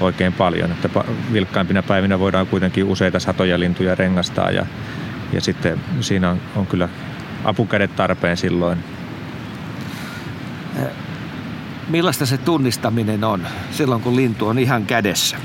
oikein 0.00 0.32
paljon. 0.32 0.72
Että 0.72 0.88
vilkkaimpina 1.32 1.82
päivinä 1.82 2.18
voidaan 2.18 2.46
kuitenkin 2.46 2.84
useita 2.84 3.20
satoja 3.20 3.60
lintuja 3.60 3.94
rengastaa 3.94 4.50
ja, 4.50 4.66
ja 5.32 5.40
sitten 5.40 5.80
siinä 6.00 6.30
on, 6.30 6.40
on 6.56 6.66
kyllä 6.66 6.88
apukädet 7.44 7.96
tarpeen 7.96 8.36
silloin. 8.36 8.78
Millaista 11.88 12.26
se 12.26 12.38
tunnistaminen 12.38 13.24
on 13.24 13.46
silloin, 13.70 14.02
kun 14.02 14.16
lintu 14.16 14.46
on 14.46 14.58
ihan 14.58 14.86
kädessä? 14.86 15.36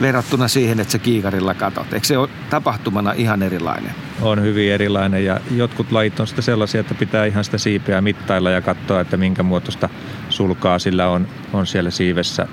Verrattuna 0.00 0.48
siihen, 0.48 0.80
että 0.80 0.92
sä 0.92 0.98
kiikarilla 0.98 1.54
katot. 1.54 1.92
Eikö 1.92 2.06
se 2.06 2.18
ole 2.18 2.28
tapahtumana 2.50 3.12
ihan 3.12 3.42
erilainen? 3.42 3.90
On 4.20 4.42
hyvin 4.42 4.72
erilainen 4.72 5.24
ja 5.24 5.40
jotkut 5.56 5.92
lajit 5.92 6.20
on 6.20 6.26
sitten 6.26 6.44
sellaisia, 6.44 6.80
että 6.80 6.94
pitää 6.94 7.24
ihan 7.24 7.44
sitä 7.44 7.58
siipeä 7.58 8.00
mittailla 8.00 8.50
ja 8.50 8.60
katsoa, 8.60 9.00
että 9.00 9.16
minkä 9.16 9.42
muotoista 9.42 9.88
sulkaa 10.28 10.78
sillä 10.78 11.08
on, 11.08 11.28
on 11.52 11.66
siellä 11.66 11.90
siivessä 11.90 12.48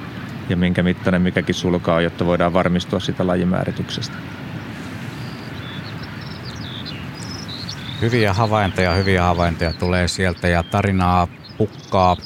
ja 0.49 0.57
minkä 0.57 0.83
mittainen 0.83 1.21
mikäkin 1.21 1.55
sulkaa 1.55 2.01
jotta 2.01 2.25
voidaan 2.25 2.53
varmistua 2.53 2.99
sitä 2.99 3.27
lajimäärityksestä. 3.27 4.17
Hyviä 8.01 8.33
havaintoja, 8.33 8.93
hyviä 8.93 9.23
havaintoja 9.23 9.73
tulee 9.73 10.07
sieltä 10.07 10.47
ja 10.47 10.63
tarinaa 10.63 11.27
pukkaa. 11.57 12.17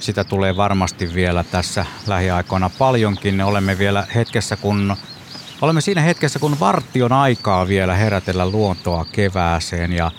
Sitä 0.00 0.24
tulee 0.24 0.56
varmasti 0.56 1.14
vielä 1.14 1.44
tässä 1.44 1.86
lähiaikoina 2.06 2.70
paljonkin. 2.78 3.40
Olemme 3.40 3.78
vielä 3.78 4.06
hetkessä, 4.14 4.56
kun 4.56 4.96
Olemme 5.62 5.80
siinä 5.80 6.00
hetkessä, 6.00 6.38
kun 6.38 6.60
vartti 6.60 7.02
on 7.02 7.12
aikaa 7.12 7.68
vielä 7.68 7.94
herätellä 7.94 8.50
luontoa 8.50 9.04
kevääseen 9.04 9.92
ja 9.92 10.10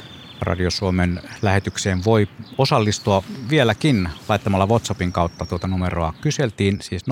Radio 0.42 0.72
Suomen 0.72 1.22
lähetykseen 1.42 2.06
voi 2.06 2.28
osallistua 2.58 3.24
vieläkin 3.50 4.10
laittamalla 4.30 4.66
WhatsAppin 4.68 5.12
kautta 5.12 5.46
tuota 5.46 5.68
numeroa. 5.68 6.14
Kyseltiin 6.22 6.78
siis 6.82 7.04
0401455666. 7.04 7.10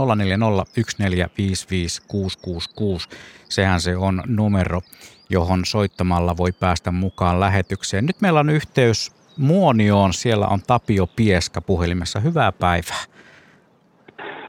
Sehän 3.50 3.82
se 3.82 3.98
on 3.98 4.24
numero, 4.26 4.82
johon 5.30 5.62
soittamalla 5.66 6.38
voi 6.38 6.52
päästä 6.52 6.92
mukaan 6.92 7.40
lähetykseen. 7.40 8.06
Nyt 8.06 8.22
meillä 8.22 8.40
on 8.40 8.50
yhteys 8.50 9.16
Muonioon. 9.38 10.14
Siellä 10.14 10.48
on 10.48 10.60
Tapio 10.68 11.08
Pieska 11.16 11.62
puhelimessa. 11.62 12.20
Hyvää 12.20 12.52
päivää. 12.52 13.04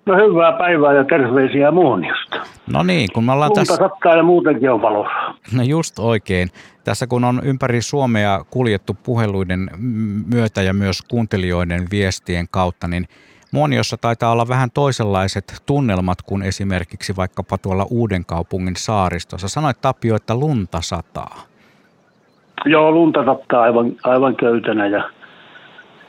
No 0.06 0.14
hyvää 0.16 0.52
päivää 0.52 0.92
ja 0.92 1.04
terveisiä 1.04 1.70
Muoniosta. 1.70 2.36
No 2.72 2.82
niin, 2.82 3.08
kun 3.14 3.24
me 3.24 3.32
ollaan 3.32 3.48
Lunta 3.48 3.60
tässä... 3.60 3.76
sattaa 3.76 4.16
ja 4.16 4.22
muutenkin 4.22 4.70
on 4.70 4.82
valossa. 4.82 5.34
No 5.52 5.62
just 5.62 5.98
oikein. 5.98 6.48
Tässä 6.84 7.06
kun 7.06 7.24
on 7.24 7.40
ympäri 7.44 7.82
Suomea 7.82 8.44
kuljettu 8.50 8.96
puheluiden 9.02 9.70
myötä 10.26 10.62
ja 10.62 10.74
myös 10.74 11.02
kuuntelijoiden 11.02 11.86
viestien 11.90 12.46
kautta, 12.50 12.88
niin 12.88 13.08
Muoniossa 13.56 13.96
taitaa 13.96 14.32
olla 14.32 14.48
vähän 14.48 14.70
toisenlaiset 14.74 15.62
tunnelmat 15.66 16.22
kuin 16.22 16.42
esimerkiksi 16.42 17.16
vaikkapa 17.16 17.58
tuolla 17.58 17.86
Uuden 17.90 18.24
kaupungin 18.24 18.76
saaristossa. 18.76 19.48
Sanoit 19.48 19.80
Tapio, 19.80 20.16
että 20.16 20.34
lunta 20.34 20.80
sataa. 20.80 21.36
Joo, 22.64 22.92
lunta 22.92 23.24
sattaa 23.24 23.62
aivan, 23.62 23.92
aivan 24.04 24.36
köytänä 24.36 24.86
ja, 24.86 25.10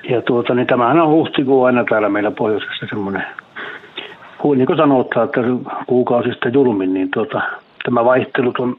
ja 0.10 0.22
tuota, 0.22 0.54
niin 0.54 0.68
tämähän 0.68 1.00
on 1.00 1.10
huhtikuu 1.10 1.64
aina 1.64 1.84
täällä 1.90 2.10
meillä 2.10 2.32
pohjoisessa 2.32 2.86
semmoinen 2.90 3.24
niin 4.56 4.68
kuin 4.68 4.78
sanotaan, 4.78 5.26
että 5.26 5.42
kuukausista 5.88 6.50
julmin, 6.50 6.94
niin 6.94 7.12
tuota, 7.14 7.42
tämä 7.84 8.06
vaihtelut 8.06 8.60
on, 8.60 8.76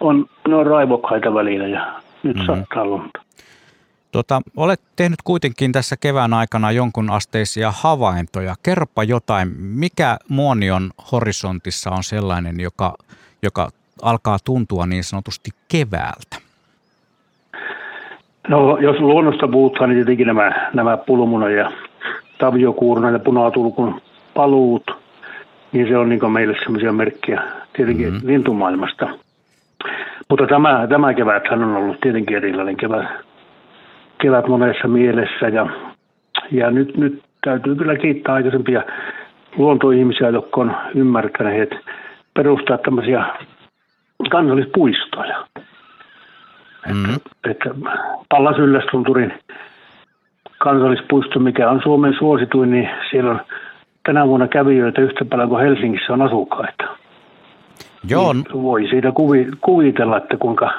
on, 0.00 0.26
ne 0.48 0.54
on 0.54 0.66
raivokkaita 0.66 1.34
välillä 1.34 1.66
ja 1.66 1.86
nyt 2.22 2.36
mm-hmm. 2.36 2.46
saattaa 2.46 2.84
lunta. 2.84 3.20
Tota, 4.12 4.40
olet 4.56 4.80
tehnyt 4.96 5.22
kuitenkin 5.24 5.72
tässä 5.72 5.96
kevään 6.00 6.34
aikana 6.34 6.72
jonkun 6.72 7.10
asteisia 7.10 7.70
havaintoja. 7.70 8.54
Kerropa 8.62 9.04
jotain, 9.04 9.48
mikä 9.58 10.16
Muonion 10.28 10.90
horisontissa 11.12 11.90
on 11.90 12.04
sellainen, 12.04 12.60
joka, 12.60 12.94
joka 13.42 13.68
alkaa 14.02 14.38
tuntua 14.44 14.86
niin 14.86 15.04
sanotusti 15.04 15.50
keväältä? 15.68 16.36
No 18.48 18.78
jos 18.78 19.00
luonnosta 19.00 19.48
puhutaan, 19.48 19.90
niin 19.90 19.96
tietenkin 19.96 20.26
nämä, 20.26 20.70
nämä 20.74 20.96
pulmunan 20.96 21.54
ja 21.54 21.72
taviokuurnan 22.38 23.12
ja 23.12 23.18
punatulkun 23.18 24.00
paluut, 24.34 24.90
niin 25.72 25.88
se 25.88 25.96
on 25.96 26.08
niin 26.08 26.32
meille 26.32 26.56
sellaisia 26.64 26.92
merkkejä 26.92 27.42
tietenkin 27.72 28.12
mm-hmm. 28.12 28.28
lintumaailmasta. 28.28 29.08
Mutta 30.28 30.46
tämä, 30.46 30.86
tämä 30.88 31.14
keväthän 31.14 31.64
on 31.64 31.76
ollut 31.76 32.00
tietenkin 32.00 32.36
erilainen 32.36 32.76
kevät, 32.76 33.06
kevät 34.18 34.48
monessa 34.48 34.88
mielessä 34.88 35.48
ja, 35.48 35.66
ja 36.50 36.70
nyt, 36.70 36.96
nyt 36.96 37.22
täytyy 37.44 37.74
kyllä 37.76 37.96
kiittää 37.96 38.34
aikaisempia 38.34 38.82
luontoihmisiä, 39.56 40.28
jotka 40.28 40.60
on 40.60 40.76
ymmärtäneet 40.94 41.70
perustaa 42.34 42.78
tämmöisiä 42.78 43.24
kansallispuistoja. 44.30 45.46
Mm-hmm. 46.88 47.16
Että, 47.16 47.50
että 47.50 47.70
Pallas 48.28 48.58
Yllästunturin 48.58 49.32
kansallispuisto, 50.58 51.38
mikä 51.38 51.70
on 51.70 51.80
Suomen 51.82 52.14
suosituin, 52.18 52.70
niin 52.70 52.90
siellä 53.10 53.30
on 53.30 53.40
tänä 54.06 54.26
vuonna 54.26 54.48
kävijöitä 54.48 55.00
yhtä 55.00 55.24
paljon 55.24 55.48
kuin 55.48 55.64
Helsingissä 55.64 56.12
on 56.12 56.22
asukkaita. 56.22 56.84
Joo. 58.08 58.32
Niin 58.32 58.62
voi 58.62 58.88
siitä 58.88 59.12
kuvitella, 59.60 60.16
että 60.16 60.36
kuinka 60.36 60.70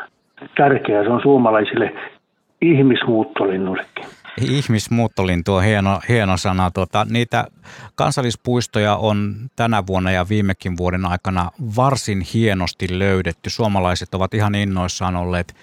tärkeää 0.57 1.03
se 1.03 1.09
on 1.09 1.21
suomalaisille 1.21 1.93
ihmismuuttolinnullekin. 2.61 4.05
Ihmismuuttolintu 4.41 5.55
on 5.55 5.63
hieno, 5.63 5.99
hieno 6.09 6.37
sana. 6.37 6.71
Tuota, 6.71 7.05
niitä 7.09 7.47
kansallispuistoja 7.95 8.95
on 8.95 9.35
tänä 9.55 9.87
vuonna 9.87 10.11
ja 10.11 10.29
viimekin 10.29 10.77
vuoden 10.77 11.05
aikana 11.05 11.51
varsin 11.75 12.21
hienosti 12.33 12.99
löydetty. 12.99 13.49
Suomalaiset 13.49 14.13
ovat 14.13 14.33
ihan 14.33 14.55
innoissaan 14.55 15.15
olleet 15.15 15.55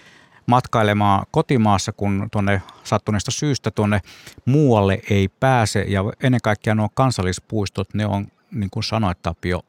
matkailemaan 0.47 1.27
kotimaassa, 1.31 1.93
kun 1.93 2.29
tuonne 2.33 2.63
sattuneesta 2.85 3.31
syystä 3.31 3.71
tuonne 3.71 4.01
muualle 4.45 5.01
ei 5.11 5.29
pääse. 5.29 5.85
Ja 5.89 6.05
ennen 6.23 6.41
kaikkea 6.43 6.75
nuo 6.75 6.89
kansallispuistot, 6.95 7.95
ne 7.95 8.07
on, 8.07 8.27
niin 8.51 8.71
kuin 8.71 8.85
sanoit 8.85 9.23
Tapio, 9.23 9.63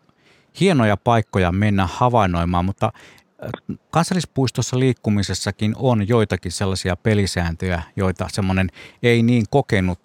hienoja 0.60 0.98
paikkoja 0.98 1.52
mennä 1.52 1.88
havainnoimaan, 1.91 2.66
mutta 2.66 2.91
kansallispuistossa 3.92 4.80
liikkumisessakin 4.80 5.74
on 5.78 6.08
joitakin 6.08 6.52
sellaisia 6.52 6.96
pelisääntöjä, 6.96 7.82
joita 7.96 8.26
semmoinen 8.28 8.68
ei 9.04 9.24
niin 9.24 9.44
kokenut 9.50 10.00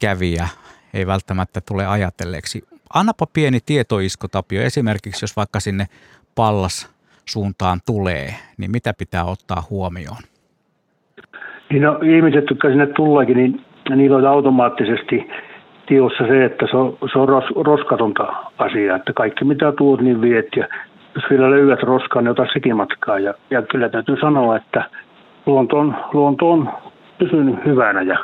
kävijä 0.00 0.48
ei 0.94 1.06
välttämättä 1.06 1.60
tule 1.68 1.86
ajatelleeksi. 1.86 2.62
Annapa 2.94 3.26
pieni 3.32 3.58
tietoisko, 3.66 4.28
Tapio, 4.28 4.62
esimerkiksi 4.62 5.24
jos 5.24 5.36
vaikka 5.36 5.60
sinne 5.60 5.86
Pallas 6.34 6.94
suuntaan 7.24 7.80
tulee, 7.86 8.34
niin 8.58 8.70
mitä 8.70 8.92
pitää 8.98 9.24
ottaa 9.24 9.62
huomioon? 9.70 10.22
Niin 11.70 11.82
no, 11.82 11.98
ihmiset, 12.16 12.44
jotka 12.50 12.68
sinne 12.68 12.86
tuleekin, 12.86 13.36
niin 13.36 13.64
niillä 13.96 14.16
on 14.16 14.26
automaattisesti 14.26 15.30
tiossa 15.86 16.26
se, 16.26 16.44
että 16.44 16.66
se 16.70 16.76
on, 16.76 16.98
se 17.12 17.18
on 17.18 17.28
ros, 17.28 17.44
roskatonta 17.56 18.22
asiaa, 18.58 18.96
että 18.96 19.12
kaikki 19.12 19.44
mitä 19.44 19.72
tuot, 19.72 20.00
niin 20.00 20.20
viet 20.20 20.48
ja 20.56 20.68
jos 21.14 21.24
vielä 21.30 21.50
löydät 21.50 21.82
roskaa, 21.82 22.22
niin 22.22 22.30
ota 22.30 22.46
sekin 22.52 22.76
matkaa. 22.76 23.18
Ja, 23.18 23.34
ja 23.50 23.62
kyllä 23.62 23.88
täytyy 23.88 24.16
sanoa, 24.20 24.56
että 24.56 24.90
luonto 25.46 25.78
on, 25.78 25.96
luonto 26.12 26.50
on 26.50 26.70
pysynyt 27.18 27.64
hyvänä 27.64 28.02
ja 28.02 28.18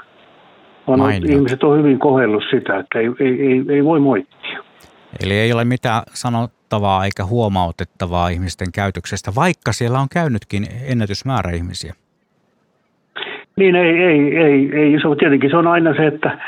on, 0.86 1.00
ihmiset 1.28 1.64
on 1.64 1.78
hyvin 1.78 1.98
kohellut 1.98 2.44
sitä, 2.50 2.78
että 2.78 2.98
ei, 2.98 3.06
ei, 3.20 3.46
ei, 3.46 3.64
ei 3.68 3.84
voi 3.84 4.00
moittia. 4.00 4.62
Eli 5.24 5.34
ei 5.34 5.52
ole 5.52 5.64
mitään 5.64 6.02
sanottavaa 6.14 7.04
eikä 7.04 7.24
huomautettavaa 7.24 8.28
ihmisten 8.28 8.72
käytöksestä, 8.74 9.30
vaikka 9.36 9.72
siellä 9.72 10.00
on 10.00 10.08
käynytkin 10.12 10.66
ennätysmäärä 10.92 11.50
ihmisiä. 11.50 11.94
Niin 13.56 13.76
ei, 13.76 14.02
ei, 14.02 14.36
ei, 14.36 14.70
ei. 14.74 15.00
Se 15.00 15.08
on, 15.08 15.16
tietenkin 15.16 15.50
se 15.50 15.56
on 15.56 15.66
aina 15.66 15.94
se, 15.94 16.06
että, 16.06 16.38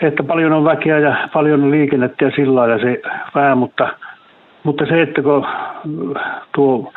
että 0.00 0.22
paljon 0.22 0.52
on 0.52 0.64
väkeä 0.64 0.98
ja 0.98 1.28
paljon 1.32 1.62
on 1.62 1.70
liikennettä 1.70 2.24
ja 2.24 2.30
sillä 2.30 2.66
ja 2.66 2.78
se 2.78 3.02
vähän, 3.34 3.58
mutta, 3.58 3.96
mutta 4.64 4.86
se, 4.86 5.02
että 5.02 5.22
kun 5.22 5.46
tuo 6.54 6.92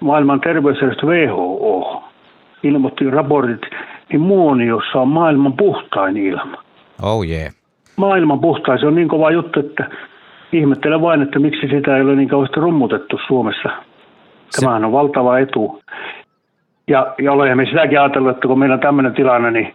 maailman 0.00 0.40
terveysjärjestö 0.40 1.06
WHO 1.06 2.04
ilmoitti 2.62 3.10
raportit, 3.10 3.62
niin 4.08 4.20
Muoniossa 4.20 5.00
on 5.00 5.08
maailman 5.08 5.52
puhtain 5.52 6.16
ilma. 6.16 6.62
Oh 7.02 7.24
yeah. 7.28 7.52
Maailman 7.96 8.40
puhtain, 8.40 8.78
se 8.78 8.86
on 8.86 8.94
niin 8.94 9.08
kova 9.08 9.30
juttu, 9.30 9.60
että 9.60 9.90
ihmettelen 10.52 11.00
vain, 11.00 11.22
että 11.22 11.38
miksi 11.38 11.68
sitä 11.68 11.96
ei 11.96 12.02
ole 12.02 12.16
niin 12.16 12.28
kauheasti 12.28 12.60
rummutettu 12.60 13.20
Suomessa. 13.26 13.68
Tämähän 14.60 14.84
on 14.84 14.92
valtava 14.92 15.38
etu. 15.38 15.82
Ja, 16.88 17.14
ja 17.18 17.32
olemme 17.32 17.64
sitäkin 17.66 18.00
ajatellut, 18.00 18.30
että 18.30 18.48
kun 18.48 18.58
meillä 18.58 18.74
on 18.74 18.80
tämmöinen 18.80 19.14
tilanne, 19.14 19.50
niin 19.50 19.72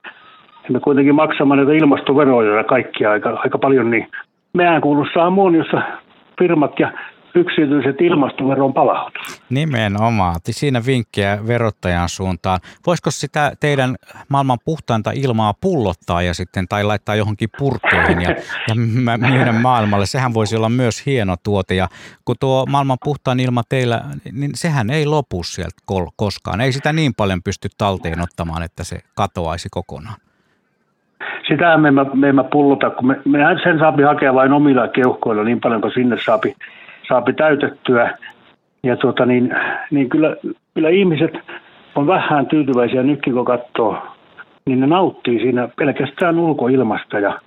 me 0.70 0.80
kuitenkin 0.80 1.16
maksamme 1.16 1.56
näitä 1.56 1.72
ilmastoveroja 1.72 2.56
ja 2.56 2.64
kaikkia 2.64 3.12
aika, 3.12 3.40
aika 3.44 3.58
paljon, 3.58 3.92
niin 3.92 4.08
mehän 4.54 4.82
kuuluu 4.82 5.06
saa 5.14 5.32
jossa 5.58 5.82
firmat 6.40 6.80
ja 6.80 6.92
yksityiset 7.36 8.02
ilmastoveron 8.02 8.74
palautus. 8.74 9.42
Nimenomaan. 9.50 10.36
Siinä 10.44 10.82
vinkkejä 10.86 11.40
verottajan 11.48 12.10
suuntaan. 12.10 12.60
Voisiko 12.86 13.12
sitä 13.12 13.52
teidän 13.60 13.96
maailman 14.30 14.58
puhtainta 14.66 15.12
ilmaa 15.16 15.54
pullottaa 15.62 16.22
ja 16.22 16.34
sitten, 16.34 16.68
tai 16.68 16.84
laittaa 16.84 17.16
johonkin 17.16 17.50
purkkeihin 17.58 18.22
ja, 18.22 18.30
ja 18.68 18.76
myydä 19.18 19.52
maailmalle? 19.52 20.06
Sehän 20.06 20.34
voisi 20.34 20.56
olla 20.56 20.70
myös 20.70 21.06
hieno 21.06 21.36
tuote. 21.44 21.76
Ja 21.76 21.88
kun 22.26 22.36
tuo 22.40 22.66
maailman 22.70 22.98
puhtain 23.04 23.40
ilma 23.40 23.62
teillä, 23.70 24.02
niin 24.32 24.52
sehän 24.54 24.90
ei 24.90 25.06
lopu 25.06 25.44
sieltä 25.44 25.82
koskaan. 26.16 26.62
Ei 26.62 26.72
sitä 26.72 26.94
niin 26.94 27.14
paljon 27.18 27.44
pysty 27.44 27.70
talteen 27.78 28.22
ottamaan, 28.22 28.64
että 28.64 28.84
se 28.84 29.00
katoaisi 29.16 29.70
kokonaan. 29.72 30.16
Sitä 31.48 31.78
me 31.78 31.88
emme, 31.88 32.06
me 32.14 32.30
emme 32.30 32.44
pullota, 32.44 32.90
kun 32.90 33.08
me, 33.08 33.22
me 33.26 33.40
sen 33.64 33.80
saapi 33.80 34.04
hakea 34.04 34.34
vain 34.34 34.54
omilla 34.54 34.88
keuhkoilla 34.88 35.44
niin 35.44 35.60
paljon 35.60 35.82
kuin 35.82 35.94
sinne 35.94 36.18
saapi 36.26 36.56
saapi 37.10 37.34
täytettyä. 37.34 38.18
Ja 38.84 38.98
tuota, 38.98 39.26
niin, 39.26 39.56
niin 39.92 40.10
kyllä, 40.10 40.36
kyllä 40.74 40.90
ihmiset 40.90 41.34
on 41.96 42.08
vähän 42.08 42.46
tyytyväisiä 42.46 43.04
nytkin, 43.04 43.34
kun 43.34 43.46
katsoo, 43.46 43.98
niin 44.66 44.80
ne 44.80 44.88
nauttii 44.88 45.40
siinä 45.40 45.70
pelkästään 45.76 46.40
ulkoilmasta 46.40 47.20
ja, 47.20 47.40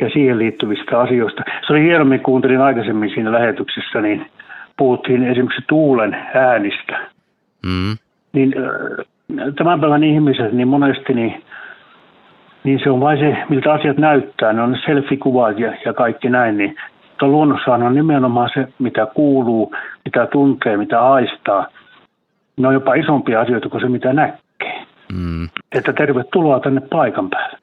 ja 0.00 0.10
siihen 0.10 0.38
liittyvistä 0.38 1.00
asioista. 1.00 1.42
Se 1.66 1.72
oli 1.72 1.82
hienommin, 1.82 2.20
kuuntelin 2.20 2.60
aikaisemmin 2.60 3.10
siinä 3.10 3.32
lähetyksessä, 3.32 4.00
niin 4.00 4.26
puhuttiin 4.76 5.24
esimerkiksi 5.24 5.64
tuulen 5.68 6.16
äänistä. 6.34 6.98
Mm. 7.66 7.96
Niin 8.32 8.54
tämän 9.56 9.80
päivän 9.80 10.04
ihmiset, 10.04 10.52
niin 10.52 10.68
monesti 10.68 11.14
niin, 11.14 11.42
niin 12.64 12.80
se 12.82 12.90
on 12.90 13.00
vain 13.00 13.18
se, 13.18 13.36
miltä 13.48 13.72
asiat 13.72 13.98
näyttää. 13.98 14.52
Ne 14.52 14.62
on 14.62 14.76
selfie-kuvat 14.86 15.58
ja, 15.58 15.72
ja 15.84 15.92
kaikki 15.92 16.28
näin. 16.28 16.58
Niin, 16.58 16.76
mutta 17.18 17.32
luonnossahan 17.32 17.82
on 17.82 17.94
nimenomaan 17.94 18.50
se, 18.54 18.72
mitä 18.78 19.06
kuuluu, 19.06 19.74
mitä 20.04 20.26
tuntee, 20.26 20.76
mitä 20.76 21.00
haistaa. 21.00 21.66
Ne 22.56 22.68
on 22.68 22.74
jopa 22.74 22.94
isompia 22.94 23.40
asioita 23.40 23.68
kuin 23.68 23.80
se, 23.80 23.88
mitä 23.88 24.12
näkee. 24.12 24.86
Mm. 25.12 25.48
Että 25.72 25.92
tervetuloa 25.92 26.60
tänne 26.60 26.80
paikan 26.80 27.30
päälle. 27.30 27.58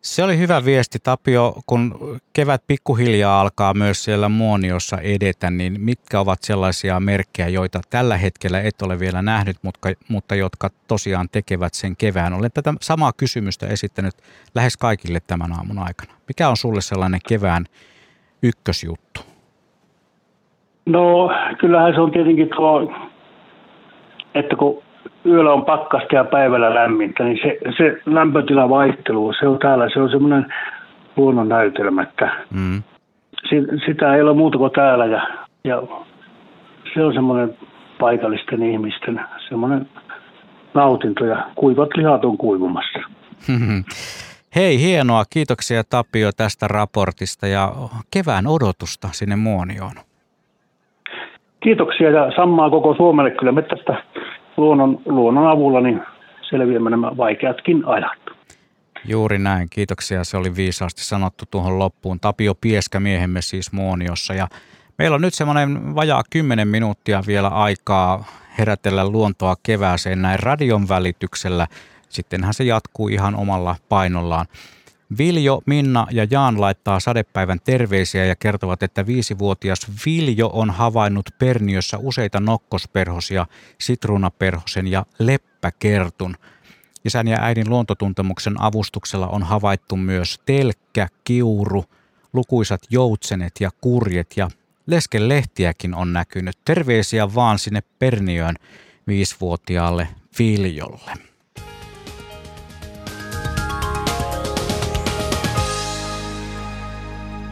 Se 0.00 0.24
oli 0.24 0.38
hyvä 0.38 0.64
viesti, 0.64 0.98
Tapio. 1.02 1.54
Kun 1.66 1.94
kevät 2.32 2.62
pikkuhiljaa 2.66 3.40
alkaa 3.40 3.74
myös 3.74 4.04
siellä 4.04 4.28
Muoniossa 4.28 4.96
edetä, 4.98 5.50
niin 5.50 5.80
mitkä 5.80 6.20
ovat 6.20 6.42
sellaisia 6.42 7.00
merkkejä, 7.00 7.48
joita 7.48 7.80
tällä 7.90 8.16
hetkellä 8.16 8.60
et 8.60 8.82
ole 8.82 8.98
vielä 8.98 9.22
nähnyt, 9.22 9.56
mutta, 9.62 9.88
mutta 10.08 10.34
jotka 10.34 10.68
tosiaan 10.88 11.28
tekevät 11.32 11.74
sen 11.74 11.96
kevään? 11.96 12.32
Olen 12.32 12.50
tätä 12.54 12.74
samaa 12.80 13.12
kysymystä 13.16 13.66
esittänyt 13.66 14.14
lähes 14.54 14.76
kaikille 14.76 15.18
tämän 15.26 15.52
aamun 15.52 15.78
aikana. 15.78 16.12
Mikä 16.28 16.48
on 16.48 16.56
sulle 16.56 16.80
sellainen 16.80 17.20
kevään 17.28 17.64
ykkösjuttu? 18.42 19.20
No 20.86 21.30
kyllähän 21.58 21.94
se 21.94 22.00
on 22.00 22.10
tietenkin 22.10 22.48
tuo, 22.56 22.92
että 24.34 24.56
kun 24.56 24.82
yöllä 25.26 25.52
on 25.52 25.64
pakkasta 25.64 26.14
ja 26.14 26.24
päivällä 26.24 26.74
lämmintä, 26.74 27.24
niin 27.24 27.38
se, 27.42 27.58
se 27.78 28.00
lämpötilavaihtelu, 28.06 29.32
se 29.40 29.48
on 29.48 29.58
täällä, 29.58 29.88
se 29.92 30.00
on 30.00 30.10
semmoinen 30.10 30.46
luonnon 31.16 31.48
näytelmä, 31.48 32.02
että 32.02 32.30
mm. 32.54 32.82
sitä 33.86 34.14
ei 34.14 34.22
ole 34.22 34.34
muuta 34.34 34.58
kuin 34.58 34.72
täällä 34.72 35.06
ja, 35.06 35.28
ja 35.64 35.82
se 36.94 37.04
on 37.04 37.14
semmoinen 37.14 37.56
paikallisten 38.00 38.62
ihmisten 38.62 39.20
semmoinen 39.48 39.88
nautinto 40.74 41.24
ja 41.24 41.46
kuivat 41.54 41.88
lihat 41.96 42.24
on 42.24 42.38
kuivumassa. 42.38 42.98
Hei, 44.54 44.80
hienoa. 44.80 45.24
Kiitoksia 45.30 45.84
Tapio 45.84 46.30
tästä 46.36 46.68
raportista 46.68 47.46
ja 47.46 47.72
kevään 48.10 48.46
odotusta 48.46 49.08
sinne 49.12 49.36
Muonioon. 49.36 49.94
Kiitoksia 51.62 52.10
ja 52.10 52.32
sammaa 52.36 52.70
koko 52.70 52.94
Suomelle. 52.94 53.30
Kyllä 53.30 53.52
me 53.52 53.62
tästä 53.62 54.04
luonnon, 54.56 55.02
luonnon 55.06 55.46
avulla 55.46 55.80
niin 55.80 56.02
selviämme 56.50 56.90
nämä 56.90 57.16
vaikeatkin 57.16 57.84
ajat. 57.84 58.18
Juuri 59.04 59.38
näin, 59.38 59.68
kiitoksia. 59.70 60.24
Se 60.24 60.36
oli 60.36 60.56
viisaasti 60.56 61.04
sanottu 61.04 61.44
tuohon 61.50 61.78
loppuun. 61.78 62.20
Tapio 62.20 62.54
Pieskä 62.60 63.00
miehemme 63.00 63.42
siis 63.42 63.72
Muoniossa. 63.72 64.34
Ja 64.34 64.48
meillä 64.98 65.14
on 65.14 65.20
nyt 65.20 65.34
semmoinen 65.34 65.94
vajaa 65.94 66.22
10 66.30 66.68
minuuttia 66.68 67.22
vielä 67.26 67.48
aikaa 67.48 68.24
herätellä 68.58 69.08
luontoa 69.08 69.54
kevääseen 69.62 70.22
näin 70.22 70.40
radion 70.40 70.88
välityksellä. 70.88 71.66
Sittenhän 72.10 72.54
se 72.54 72.64
jatkuu 72.64 73.08
ihan 73.08 73.34
omalla 73.34 73.76
painollaan. 73.88 74.46
Viljo, 75.18 75.62
Minna 75.66 76.06
ja 76.10 76.26
Jaan 76.30 76.60
laittaa 76.60 77.00
sadepäivän 77.00 77.60
terveisiä 77.64 78.24
ja 78.24 78.36
kertovat, 78.36 78.82
että 78.82 79.06
viisivuotias 79.06 79.80
Viljo 80.06 80.50
on 80.52 80.70
havainnut 80.70 81.30
Perniössä 81.38 81.98
useita 81.98 82.40
nokkosperhosia, 82.40 83.46
sitruunaperhosen 83.78 84.86
ja 84.86 85.06
leppäkertun. 85.18 86.36
Isän 87.04 87.28
ja 87.28 87.38
äidin 87.40 87.70
luontotuntemuksen 87.70 88.62
avustuksella 88.62 89.28
on 89.28 89.42
havaittu 89.42 89.96
myös 89.96 90.40
telkkä, 90.46 91.08
kiuru, 91.24 91.84
lukuisat 92.32 92.80
joutsenet 92.90 93.52
ja 93.60 93.70
kurjet 93.80 94.36
ja 94.36 94.50
leskelehtiäkin 94.86 95.94
on 95.94 96.12
näkynyt. 96.12 96.58
Terveisiä 96.64 97.34
vaan 97.34 97.58
sinne 97.58 97.82
Perniöön 97.98 98.56
viisivuotiaalle 99.06 100.08
Viljolle. 100.38 101.29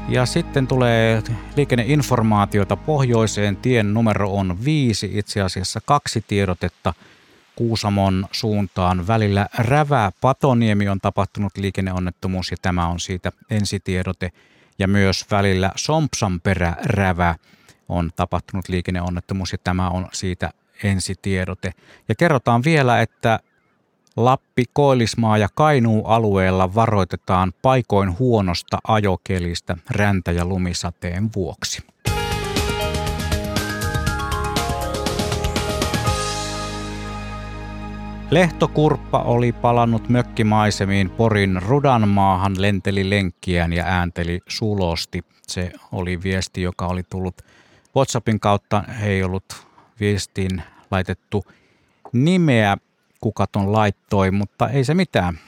Ja 0.08 0.26
sitten 0.26 0.66
tulee 0.66 1.22
liikenneinformaatiota 1.56 2.76
pohjoiseen. 2.76 3.56
Tien 3.56 3.94
numero 3.94 4.34
on 4.34 4.64
viisi, 4.64 5.10
itse 5.14 5.40
asiassa 5.40 5.80
kaksi 5.84 6.24
tiedotetta 6.28 6.94
Kuusamon 7.56 8.26
suuntaan. 8.32 9.06
Välillä 9.06 9.46
Rävä-Patoniemi 9.58 10.88
on 10.88 11.00
tapahtunut 11.00 11.56
liikenneonnettomuus 11.56 12.50
ja 12.50 12.56
tämä 12.62 12.86
on 12.86 13.00
siitä 13.00 13.32
ensitiedote. 13.50 14.32
Ja 14.78 14.88
myös 14.88 15.26
välillä 15.30 15.72
Sompsanperä-Rävä 15.76 17.34
on 17.88 18.10
tapahtunut 18.16 18.68
liikenneonnettomuus 18.68 19.52
ja 19.52 19.58
tämä 19.64 19.90
on 19.90 20.08
siitä 20.12 20.50
ensitiedote. 20.82 21.72
Ja 22.08 22.14
kerrotaan 22.14 22.64
vielä, 22.64 23.00
että 23.00 23.40
Lappi, 24.18 24.64
Koillismaa 24.72 25.38
ja 25.38 25.48
Kainuu 25.54 26.04
alueella 26.04 26.74
varoitetaan 26.74 27.52
paikoin 27.62 28.18
huonosta 28.18 28.78
ajokelistä 28.88 29.76
räntä- 29.90 30.32
ja 30.32 30.44
lumisateen 30.44 31.30
vuoksi. 31.36 31.82
Lehtokurppa 38.30 39.18
oli 39.22 39.52
palannut 39.52 40.08
mökkimaisemiin 40.08 41.10
Porin 41.10 41.62
Rudanmaahan, 41.62 42.62
lenteli 42.62 43.10
lenkkiään 43.10 43.72
ja 43.72 43.84
äänteli 43.86 44.40
sulosti. 44.48 45.24
Se 45.42 45.72
oli 45.92 46.22
viesti, 46.22 46.62
joka 46.62 46.86
oli 46.86 47.02
tullut 47.10 47.42
WhatsAppin 47.96 48.40
kautta. 48.40 48.84
Ei 49.02 49.22
ollut 49.22 49.66
viestiin 50.00 50.62
laitettu 50.90 51.44
nimeä 52.12 52.76
kuka 53.20 53.46
ton 53.46 53.72
laittoi, 53.72 54.30
mutta 54.30 54.68
ei 54.68 54.84
se 54.84 54.94
mitään. 54.94 55.38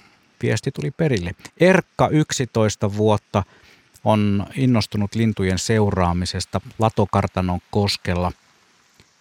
Viesti 0.43 0.71
tuli 0.71 0.91
perille. 0.91 1.35
Erkka 1.61 2.09
11 2.09 2.97
vuotta 2.97 3.43
on 4.05 4.47
innostunut 4.57 5.15
lintujen 5.15 5.59
seuraamisesta 5.59 6.61
Latokartanon 6.79 7.61
koskella. 7.71 8.33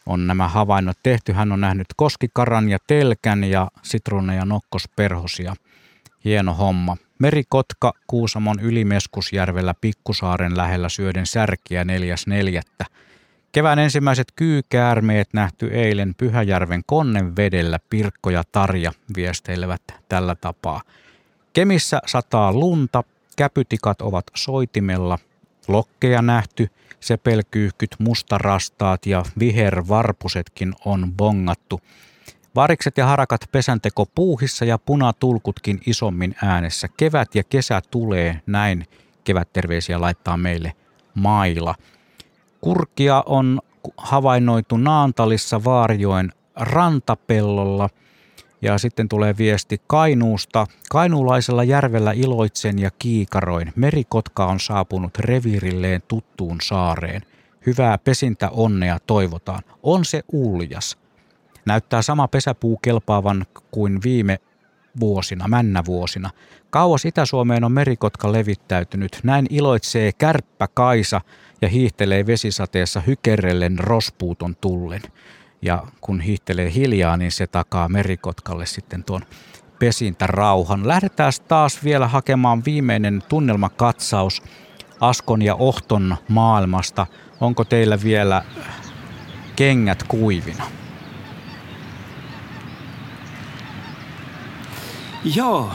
On 0.06 0.28
nämä 0.28 0.48
havainnot 0.48 0.98
tehty. 1.04 1.34
Hän 1.34 1.52
on 1.52 1.62
nähnyt 1.62 1.88
koskikaran 1.96 2.70
ja 2.70 2.78
telkän 2.88 3.44
ja 3.44 3.72
sitruuna 3.82 4.34
ja 4.34 4.46
nokkosperhosia. 4.46 5.56
Hieno 6.26 6.54
homma. 6.54 6.98
Merikotka 7.20 7.94
Kuusamon 8.08 8.60
Ylimeskusjärvellä 8.60 9.74
Pikkusaaren 9.82 10.58
lähellä 10.58 10.90
syöden 10.90 11.26
särkiä 11.26 11.84
4.4. 11.84 12.86
Kevään 13.52 13.80
ensimmäiset 13.80 14.28
kyykäärmeet 14.36 15.30
nähty 15.34 15.68
eilen 15.68 16.16
Pyhäjärven 16.16 16.82
Konnenvedellä 16.86 17.80
Pirkko 17.90 18.30
ja 18.30 18.44
Tarja 18.52 18.92
viesteilevät 19.16 19.82
tällä 20.10 20.36
tapaa. 20.36 20.82
Kemissä 21.54 22.02
sataa 22.06 22.54
lunta, 22.54 23.04
käpytikat 23.38 24.02
ovat 24.02 24.26
soitimella, 24.36 25.20
lokkeja 25.68 26.22
nähty, 26.22 26.68
sepelkyyhkyt, 27.00 27.96
mustarastaat 28.00 29.06
ja 29.06 29.24
vihervarpusetkin 29.40 30.74
on 30.86 31.14
bongattu. 31.18 31.82
Varikset 32.56 32.98
ja 32.98 33.06
harakat 33.06 33.42
pesänteko 33.52 34.06
puuhissa 34.06 34.66
ja 34.66 34.78
punatulkutkin 34.78 35.82
isommin 35.86 36.36
äänessä. 36.44 36.88
Kevät 36.98 37.36
ja 37.36 37.44
kesä 37.44 37.82
tulee, 37.92 38.42
näin 38.46 38.86
kevätterveisiä 39.24 40.02
laittaa 40.02 40.38
meille 40.38 40.74
Maila. 41.14 41.76
Kurkia 42.62 43.24
on 43.26 43.60
havainnoitu 43.98 44.78
Naantalissa 44.78 45.64
Vaarjoen 45.64 46.32
rantapellolla. 46.56 47.90
Ja 48.62 48.78
sitten 48.78 49.10
tulee 49.10 49.38
viesti 49.38 49.82
Kainuusta. 49.88 50.68
Kainuulaisella 50.90 51.64
järvellä 51.64 52.12
iloitsen 52.12 52.80
ja 52.80 52.90
kiikaroin. 53.00 53.74
Merikotka 53.76 54.46
on 54.46 54.60
saapunut 54.60 55.18
reviirilleen 55.18 56.02
tuttuun 56.08 56.58
saareen. 56.62 57.22
Hyvää 57.66 57.98
pesintä 57.98 58.50
onnea 58.50 58.98
toivotaan. 59.08 59.64
On 59.84 60.06
se 60.06 60.24
uljas. 60.32 60.98
Näyttää 61.66 62.02
sama 62.02 62.28
pesäpuu 62.28 62.78
kelpaavan 62.78 63.46
kuin 63.72 64.00
viime 64.04 64.40
vuosina, 65.00 65.48
männävuosina. 65.48 66.30
Kauas 66.70 67.06
Itä-Suomeen 67.06 67.64
on 67.64 67.72
merikotka 67.72 68.32
levittäytynyt. 68.32 69.20
Näin 69.24 69.48
iloitsee 69.50 70.12
kärppä 70.12 70.68
Kaisa 70.74 71.22
ja 71.62 71.68
hiihtelee 71.68 72.28
vesisateessa 72.28 73.02
hykerrellen 73.08 73.80
rospuuton 73.80 74.56
tullen. 74.56 75.02
Ja 75.62 75.84
kun 76.02 76.22
hiihtelee 76.22 76.74
hiljaa, 76.74 77.18
niin 77.18 77.32
se 77.32 77.48
takaa 77.48 77.90
merikotkalle 77.90 78.66
sitten 78.66 79.04
tuon 79.04 79.22
pesintärauhan. 79.80 80.88
Lähdetään 80.88 81.34
taas 81.48 81.84
vielä 81.84 82.08
hakemaan 82.08 82.66
viimeinen 82.66 83.24
tunnelmakatsaus 83.30 84.44
Askon 85.00 85.42
ja 85.42 85.56
Ohton 85.56 86.18
maailmasta. 86.28 87.08
Onko 87.42 87.64
teillä 87.66 87.98
vielä 88.04 88.44
kengät 89.56 90.04
kuivina? 90.04 90.64
Joo, 95.36 95.72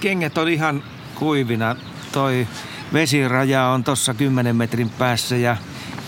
kengät 0.00 0.38
on 0.38 0.48
ihan 0.48 0.82
kuivina. 1.14 1.76
Toi 2.12 2.46
vesiraja 2.92 3.66
on 3.66 3.84
tuossa 3.84 4.14
10 4.14 4.56
metrin 4.56 4.90
päässä 4.90 5.36
ja 5.36 5.56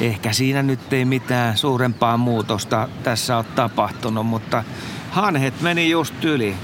ehkä 0.01 0.33
siinä 0.33 0.63
nyt 0.63 0.93
ei 0.93 1.05
mitään 1.05 1.57
suurempaa 1.57 2.17
muutosta 2.17 2.89
tässä 3.03 3.37
ole 3.37 3.45
tapahtunut, 3.55 4.27
mutta 4.27 4.65
hanhet 5.11 5.61
meni 5.61 5.91
just 5.91 6.25
yli. 6.25 6.57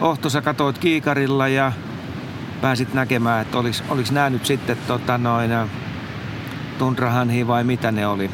Ohto 0.00 0.30
sä 0.30 0.42
katoit 0.42 0.78
kiikarilla 0.78 1.48
ja 1.48 1.72
pääsit 2.60 2.94
näkemään, 2.94 3.42
että 3.42 3.58
olis, 3.58 3.84
olis 3.88 4.12
nää 4.12 4.30
nyt 4.30 4.46
sitten 4.46 4.76
tota 4.86 5.18
noin, 5.18 5.50
tundrahanhi 6.78 7.46
vai 7.46 7.64
mitä 7.64 7.92
ne 7.92 8.06
oli. 8.06 8.30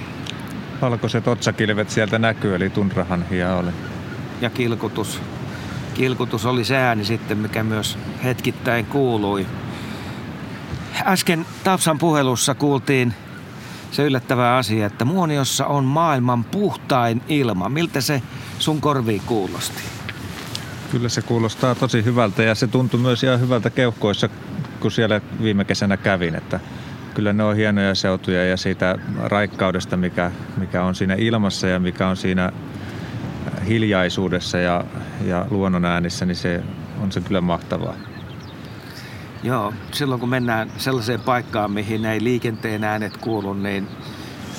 Valkoiset 0.81 1.29
otsakilvet 1.29 1.91
sieltä 1.91 2.19
näkyy, 2.19 2.55
eli 2.55 2.71
tundrahanhia 2.71 3.55
oli. 3.55 3.71
Ja 4.41 4.51
kilkutus. 4.51 5.21
Kilkutus 5.95 6.47
oli 6.47 6.65
se 6.65 6.77
ääni 6.77 7.05
sitten, 7.05 7.39
mikä 7.39 7.63
myös 7.63 7.99
hetkittäin 8.25 8.87
kuului. 8.87 9.47
Äsken 11.05 11.47
Tapsan 11.64 11.98
puhelussa 11.98 12.55
kuultiin 12.55 13.14
se 13.90 14.05
yllättävä 14.05 14.56
asia, 14.56 14.86
että 14.86 15.05
Muoniossa 15.05 15.66
on 15.66 15.85
maailman 15.85 16.44
puhtain 16.44 17.23
ilma. 17.28 17.68
Miltä 17.68 18.01
se 18.01 18.23
sun 18.59 18.81
korviin 18.81 19.23
kuulosti? 19.27 19.82
Kyllä 20.90 21.09
se 21.09 21.23
kuulostaa 21.23 21.74
tosi 21.74 22.05
hyvältä 22.05 22.43
ja 22.43 22.55
se 22.55 22.66
tuntui 22.66 23.01
myös 23.01 23.23
ihan 23.23 23.40
hyvältä 23.40 23.70
keuhkoissa, 23.70 24.28
kun 24.81 24.90
siellä 24.90 25.20
viime 25.43 25.64
kesänä 25.64 25.97
kävin, 25.97 26.35
että 26.35 26.60
kyllä 27.14 27.32
ne 27.32 27.44
on 27.44 27.56
hienoja 27.56 27.94
seutuja 27.94 28.47
ja 28.47 28.56
siitä 28.56 28.98
raikkaudesta, 29.24 29.97
mikä, 29.97 30.31
mikä 30.56 30.82
on 30.82 30.94
siinä 30.94 31.14
ilmassa 31.14 31.66
ja 31.66 31.81
mikä 31.81 32.09
on 32.09 32.16
siinä 32.16 32.52
hiljaisuudessa 33.68 34.59
ja, 34.59 34.85
ja 35.24 35.47
luonnon 35.51 35.85
äänissä, 35.85 36.27
niin 36.27 36.36
se 36.36 36.62
on 37.02 37.12
se 37.12 37.20
kyllä 37.20 37.40
mahtavaa. 37.40 37.94
Joo, 39.47 39.73
silloin 39.93 40.20
kun 40.20 40.28
mennään 40.28 40.70
sellaiseen 40.77 41.20
paikkaan, 41.20 41.70
mihin 41.70 42.05
ei 42.05 42.24
liikenteen 42.24 42.85
äänet 42.85 43.16
kuulu, 43.16 43.55
niin 43.55 43.89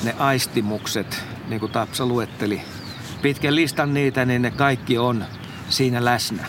ne 0.03 0.15
aistimukset, 0.19 1.23
niin 1.47 1.59
kuin 1.59 1.71
Tapsa 1.71 2.05
luetteli, 2.05 2.61
pitkän 3.21 3.55
listan 3.55 3.93
niitä, 3.93 4.25
niin 4.25 4.41
ne 4.41 4.51
kaikki 4.51 4.97
on 4.97 5.25
siinä 5.69 6.05
läsnä. 6.05 6.45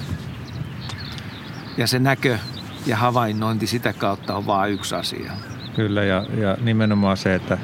Ja 1.76 1.86
se 1.86 1.98
näkö 1.98 2.38
ja 2.86 2.96
havainnointi 2.96 3.66
sitä 3.66 3.92
kautta 3.92 4.36
on 4.36 4.46
vain 4.46 4.72
yksi 4.72 4.94
asia. 4.94 5.32
Kyllä, 5.76 6.04
ja, 6.04 6.24
ja 6.36 6.56
nimenomaan 6.60 7.16
se, 7.16 7.34
että 7.34 7.58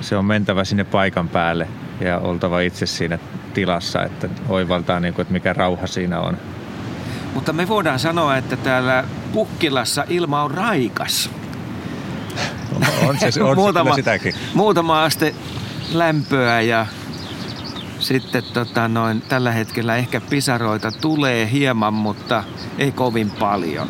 se 0.00 0.16
on 0.16 0.24
mentävä 0.24 0.64
sinne 0.64 0.84
paikan 0.84 1.28
päälle 1.28 1.68
ja 2.00 2.18
oltava 2.18 2.60
itse 2.60 2.86
siinä 2.86 3.18
tilassa, 3.54 4.02
että 4.02 4.28
oivaltaa, 4.48 5.00
niin 5.00 5.14
kuin, 5.14 5.22
että 5.22 5.32
mikä 5.32 5.52
rauha 5.52 5.86
siinä 5.86 6.20
on. 6.20 6.36
Mutta 7.34 7.52
me 7.52 7.68
voidaan 7.68 7.98
sanoa, 7.98 8.36
että 8.36 8.56
täällä 8.56 9.04
Pukkilassa 9.36 10.04
ilma 10.08 10.42
on 10.42 10.50
raikas. 10.50 11.30
On 13.08 13.18
se, 13.30 13.42
on 13.42 13.56
muutama, 13.56 13.90
se 13.90 13.96
sitäkin. 13.96 14.34
Muutama 14.54 15.04
aste 15.04 15.34
lämpöä 15.92 16.60
ja 16.60 16.86
sitten 17.98 18.42
tota 18.52 18.88
noin, 18.88 19.20
tällä 19.20 19.52
hetkellä 19.52 19.96
ehkä 19.96 20.20
pisaroita 20.20 20.92
tulee 20.92 21.50
hieman, 21.50 21.94
mutta 21.94 22.44
ei 22.78 22.92
kovin 22.92 23.30
paljon. 23.30 23.88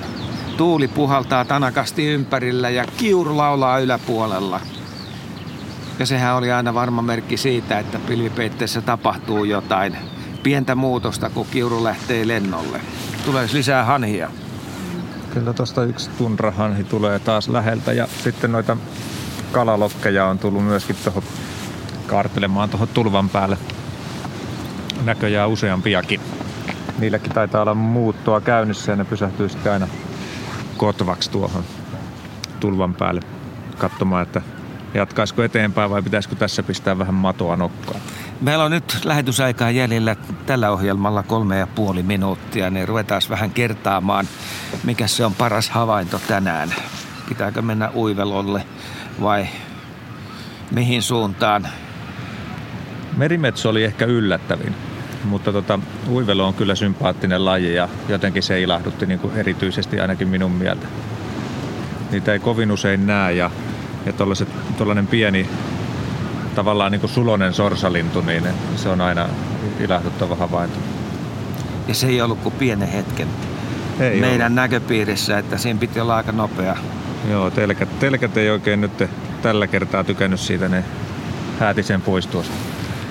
Tuuli 0.56 0.88
puhaltaa 0.88 1.44
tanakasti 1.44 2.06
ympärillä 2.06 2.70
ja 2.70 2.84
kiuru 2.96 3.36
laulaa 3.36 3.78
yläpuolella. 3.78 4.60
Ja 5.98 6.06
sehän 6.06 6.36
oli 6.36 6.52
aina 6.52 6.74
varma 6.74 7.02
merkki 7.02 7.36
siitä, 7.36 7.78
että 7.78 7.98
pilvipeitteessä 7.98 8.80
tapahtuu 8.80 9.44
jotain 9.44 9.96
pientä 10.42 10.74
muutosta, 10.74 11.30
kun 11.30 11.46
kiuru 11.50 11.84
lähtee 11.84 12.28
lennolle. 12.28 12.80
Tulee 13.24 13.48
lisää 13.52 13.84
hanhia. 13.84 14.30
Kyllä 15.36 15.52
tuosta 15.52 15.84
yksi 15.84 16.10
tunrahanhi 16.18 16.84
tulee 16.84 17.18
taas 17.18 17.48
läheltä 17.48 17.92
ja 17.92 18.08
sitten 18.24 18.52
noita 18.52 18.76
kalalokkeja 19.52 20.26
on 20.26 20.38
tullut 20.38 20.64
myöskin 20.64 20.96
tuohon 21.04 21.22
kaartelemaan 22.06 22.70
tuohon 22.70 22.88
tulvan 22.88 23.28
päälle. 23.28 23.58
Näköjään 25.04 25.48
useampiakin. 25.48 26.20
Niilläkin 26.98 27.32
taitaa 27.32 27.62
olla 27.62 27.74
muuttoa 27.74 28.40
käynnissä 28.40 28.92
ja 28.92 28.96
ne 28.96 29.04
pysähtyy 29.04 29.48
sitten 29.48 29.72
aina 29.72 29.88
kotvaksi 30.76 31.30
tuohon 31.30 31.64
tulvan 32.60 32.94
päälle 32.94 33.20
katsomaan, 33.78 34.22
että 34.22 34.42
jatkaisiko 34.94 35.42
eteenpäin 35.42 35.90
vai 35.90 36.02
pitäisikö 36.02 36.34
tässä 36.34 36.62
pistää 36.62 36.98
vähän 36.98 37.14
matoa 37.14 37.56
nokkaan. 37.56 38.00
Meillä 38.40 38.64
on 38.64 38.70
nyt 38.70 38.98
lähetysaikaa 39.04 39.70
jäljellä 39.70 40.16
tällä 40.46 40.70
ohjelmalla 40.70 41.22
kolme 41.22 41.58
ja 41.58 41.66
puoli 41.66 42.02
minuuttia, 42.02 42.70
niin 42.70 42.88
ruvetaan 42.88 43.22
vähän 43.30 43.50
kertaamaan, 43.50 44.28
mikä 44.84 45.06
se 45.06 45.24
on 45.24 45.34
paras 45.34 45.70
havainto 45.70 46.20
tänään. 46.28 46.74
Pitääkö 47.28 47.62
mennä 47.62 47.90
uivelolle 47.94 48.66
vai 49.20 49.46
mihin 50.70 51.02
suuntaan? 51.02 51.68
Merimetso 53.16 53.68
oli 53.68 53.84
ehkä 53.84 54.04
yllättävin, 54.04 54.74
mutta 55.24 55.52
tota, 55.52 55.78
uivelo 56.10 56.46
on 56.46 56.54
kyllä 56.54 56.74
sympaattinen 56.74 57.44
laji 57.44 57.74
ja 57.74 57.88
jotenkin 58.08 58.42
se 58.42 58.60
ilahdutti 58.60 59.06
niin 59.06 59.18
kuin 59.18 59.36
erityisesti 59.36 60.00
ainakin 60.00 60.28
minun 60.28 60.52
mieltä. 60.52 60.86
Niitä 62.10 62.32
ei 62.32 62.38
kovin 62.38 62.72
usein 62.72 63.06
näe 63.06 63.32
ja, 63.32 63.50
ja 64.06 64.12
tuollainen 64.76 65.06
pieni 65.06 65.48
tavallaan 66.56 66.92
niin 66.92 67.00
kuin 67.00 67.10
sulonen 67.10 67.54
sorsalintu, 67.54 68.20
niin 68.20 68.44
se 68.76 68.88
on 68.88 69.00
aina 69.00 69.28
ilahduttava 69.80 70.36
havainto. 70.36 70.78
Ja 71.88 71.94
se 71.94 72.06
ei 72.06 72.20
ollut 72.20 72.40
kuin 72.40 72.54
pienen 72.54 72.88
hetken 72.88 73.28
ei 74.00 74.20
meidän 74.20 74.46
ollut. 74.46 74.54
näköpiirissä, 74.54 75.38
että 75.38 75.58
siinä 75.58 75.80
piti 75.80 76.00
olla 76.00 76.16
aika 76.16 76.32
nopea. 76.32 76.76
Joo, 77.30 77.50
telkät, 77.50 77.98
telkät 77.98 78.36
ei 78.36 78.50
oikein 78.50 78.80
nyt 78.80 79.04
tällä 79.42 79.66
kertaa 79.66 80.04
tykännyt 80.04 80.40
siitä, 80.40 80.68
ne 80.68 80.84
hääti 81.58 81.82
sen 81.82 82.02
pois 82.02 82.26
tuosta. 82.26 82.54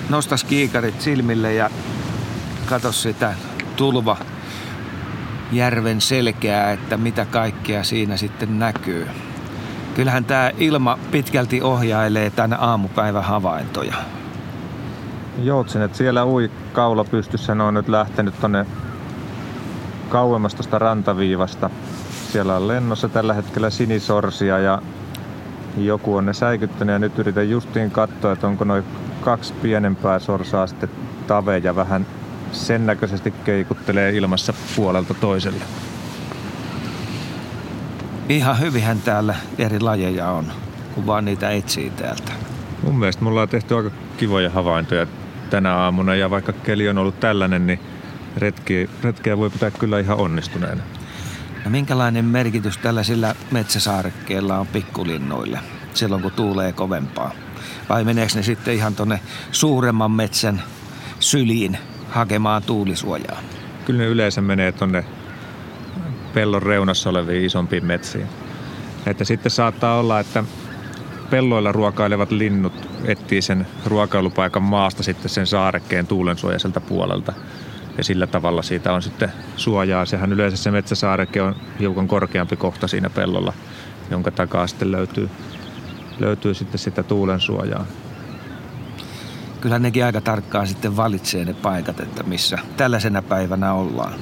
Nostas 0.08 0.44
kiikarit 0.44 1.00
silmille 1.00 1.54
ja 1.54 1.70
katso 2.66 2.92
sitä 2.92 3.34
tulva 3.76 4.16
järven 5.52 6.00
selkeää, 6.00 6.72
että 6.72 6.96
mitä 6.96 7.24
kaikkea 7.24 7.84
siinä 7.84 8.16
sitten 8.16 8.58
näkyy. 8.58 9.06
Kyllähän 9.96 10.24
tämä 10.24 10.50
ilma 10.58 10.98
pitkälti 11.10 11.62
ohjailee 11.62 12.30
tänä 12.30 12.56
aamupäivän 12.56 13.24
havaintoja. 13.24 13.94
Joutsenet 15.42 15.94
siellä 15.94 16.24
ui 16.24 16.50
kaula 16.72 17.04
pystyssä. 17.04 17.54
Ne 17.54 17.62
on 17.62 17.74
nyt 17.74 17.88
lähtenyt 17.88 18.40
tonne 18.40 18.66
kauemmas 20.08 20.54
tuosta 20.54 20.78
rantaviivasta. 20.78 21.70
Siellä 22.32 22.56
on 22.56 22.68
lennossa 22.68 23.08
tällä 23.08 23.34
hetkellä 23.34 23.70
sinisorsia 23.70 24.58
ja 24.58 24.82
joku 25.76 26.16
on 26.16 26.26
ne 26.26 26.32
säikyttänyt 26.32 26.92
ja 26.92 26.98
nyt 26.98 27.18
yritän 27.18 27.50
justiin 27.50 27.90
katsoa, 27.90 28.32
että 28.32 28.46
onko 28.46 28.64
noin 28.64 28.84
kaksi 29.20 29.54
pienempää 29.62 30.18
sorsaa 30.18 30.66
sitten 30.66 30.90
taveja 31.26 31.76
vähän 31.76 32.06
sen 32.52 32.86
näköisesti 32.86 33.30
keikuttelee 33.30 34.10
ilmassa 34.10 34.52
puolelta 34.76 35.14
toiselle. 35.14 35.64
Ihan 38.28 38.60
hyvihän 38.60 39.00
täällä 39.00 39.34
eri 39.58 39.80
lajeja 39.80 40.30
on, 40.30 40.52
kun 40.94 41.06
vaan 41.06 41.24
niitä 41.24 41.50
etsii 41.50 41.90
täältä. 41.90 42.32
Mun 42.82 42.98
mielestä 42.98 43.24
mulla 43.24 43.42
on 43.42 43.48
tehty 43.48 43.76
aika 43.76 43.90
kivoja 44.16 44.50
havaintoja 44.50 45.06
tänä 45.50 45.74
aamuna 45.74 46.14
ja 46.14 46.30
vaikka 46.30 46.52
keli 46.52 46.88
on 46.88 46.98
ollut 46.98 47.20
tällainen, 47.20 47.66
niin 47.66 47.80
retki, 48.36 48.90
retkeä 49.02 49.38
voi 49.38 49.50
pitää 49.50 49.70
kyllä 49.70 49.98
ihan 49.98 50.16
onnistuneena. 50.18 50.82
No 51.64 51.70
minkälainen 51.70 52.24
merkitys 52.24 52.78
tällaisilla 52.78 53.34
metsäsaarekkeilla 53.50 54.58
on 54.58 54.66
pikkulinnoille 54.66 55.58
silloin, 55.94 56.22
kun 56.22 56.32
tuulee 56.32 56.72
kovempaa? 56.72 57.30
Vai 57.88 58.04
meneekö 58.04 58.32
ne 58.34 58.42
sitten 58.42 58.74
ihan 58.74 58.94
tuonne 58.94 59.20
suuremman 59.52 60.10
metsän 60.10 60.62
syliin 61.20 61.78
hakemaan 62.10 62.62
tuulisuojaa? 62.62 63.38
Kyllä 63.84 63.98
ne 63.98 64.06
yleensä 64.06 64.40
menee 64.40 64.72
tuonne 64.72 65.04
pellon 66.36 66.62
reunassa 66.62 67.10
oleviin 67.10 67.44
isompiin 67.44 67.84
metsiin. 67.86 68.26
Että 69.06 69.24
sitten 69.24 69.50
saattaa 69.50 69.98
olla, 69.98 70.20
että 70.20 70.44
pelloilla 71.30 71.72
ruokailevat 71.72 72.30
linnut 72.30 72.88
etsii 73.04 73.42
sen 73.42 73.66
ruokailupaikan 73.86 74.62
maasta 74.62 75.02
sitten 75.02 75.28
sen 75.28 75.46
saarekkeen 75.46 76.06
tuulensuojaiselta 76.06 76.80
puolelta. 76.80 77.32
Ja 77.98 78.04
sillä 78.04 78.26
tavalla 78.26 78.62
siitä 78.62 78.92
on 78.92 79.02
sitten 79.02 79.32
suojaa. 79.56 80.06
Sehän 80.06 80.32
yleensä 80.32 80.56
se 80.56 80.70
metsäsaareke 80.70 81.42
on 81.42 81.56
hiukan 81.80 82.08
korkeampi 82.08 82.56
kohta 82.56 82.88
siinä 82.88 83.10
pellolla, 83.10 83.52
jonka 84.10 84.30
takaa 84.30 84.66
sitten 84.66 84.92
löytyy, 84.92 85.30
löytyy 86.18 86.54
sitten 86.54 86.78
sitä 86.78 87.02
tuulen 87.02 87.40
suojaa. 87.40 87.86
Kyllä 89.60 89.78
nekin 89.78 90.04
aika 90.04 90.20
tarkkaan 90.20 90.66
sitten 90.66 90.96
valitsee 90.96 91.44
ne 91.44 91.54
paikat, 91.54 92.00
että 92.00 92.22
missä 92.22 92.58
tällaisena 92.76 93.22
päivänä 93.22 93.72
ollaan 93.72 94.14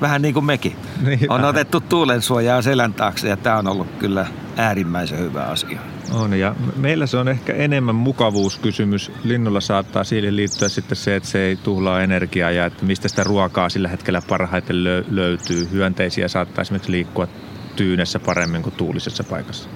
vähän 0.00 0.22
niin 0.22 0.34
kuin 0.34 0.44
mekin. 0.44 0.76
Niin, 1.00 1.20
on 1.22 1.28
vähän. 1.28 1.44
otettu 1.44 1.80
tuulensuojaa 1.80 2.62
selän 2.62 2.94
taakse 2.94 3.28
ja 3.28 3.36
tämä 3.36 3.58
on 3.58 3.66
ollut 3.66 3.88
kyllä 3.98 4.26
äärimmäisen 4.56 5.18
hyvä 5.18 5.42
asia. 5.42 5.80
On 6.12 6.38
ja 6.38 6.54
meillä 6.76 7.06
se 7.06 7.16
on 7.16 7.28
ehkä 7.28 7.52
enemmän 7.52 7.94
mukavuuskysymys. 7.94 9.12
Linnulla 9.24 9.60
saattaa 9.60 10.04
siihen 10.04 10.36
liittyä 10.36 10.68
sitten 10.68 10.96
se, 10.96 11.16
että 11.16 11.28
se 11.28 11.42
ei 11.42 11.56
tuhlaa 11.56 12.02
energiaa 12.02 12.50
ja 12.50 12.66
että 12.66 12.84
mistä 12.84 13.08
sitä 13.08 13.24
ruokaa 13.24 13.68
sillä 13.68 13.88
hetkellä 13.88 14.22
parhaiten 14.28 14.76
lö- 14.76 15.04
löytyy. 15.10 15.68
Hyönteisiä 15.72 16.28
saattaa 16.28 16.62
esimerkiksi 16.62 16.92
liikkua 16.92 17.28
tyynessä 17.76 18.18
paremmin 18.18 18.62
kuin 18.62 18.74
tuulisessa 18.74 19.24
paikassa. 19.24 19.68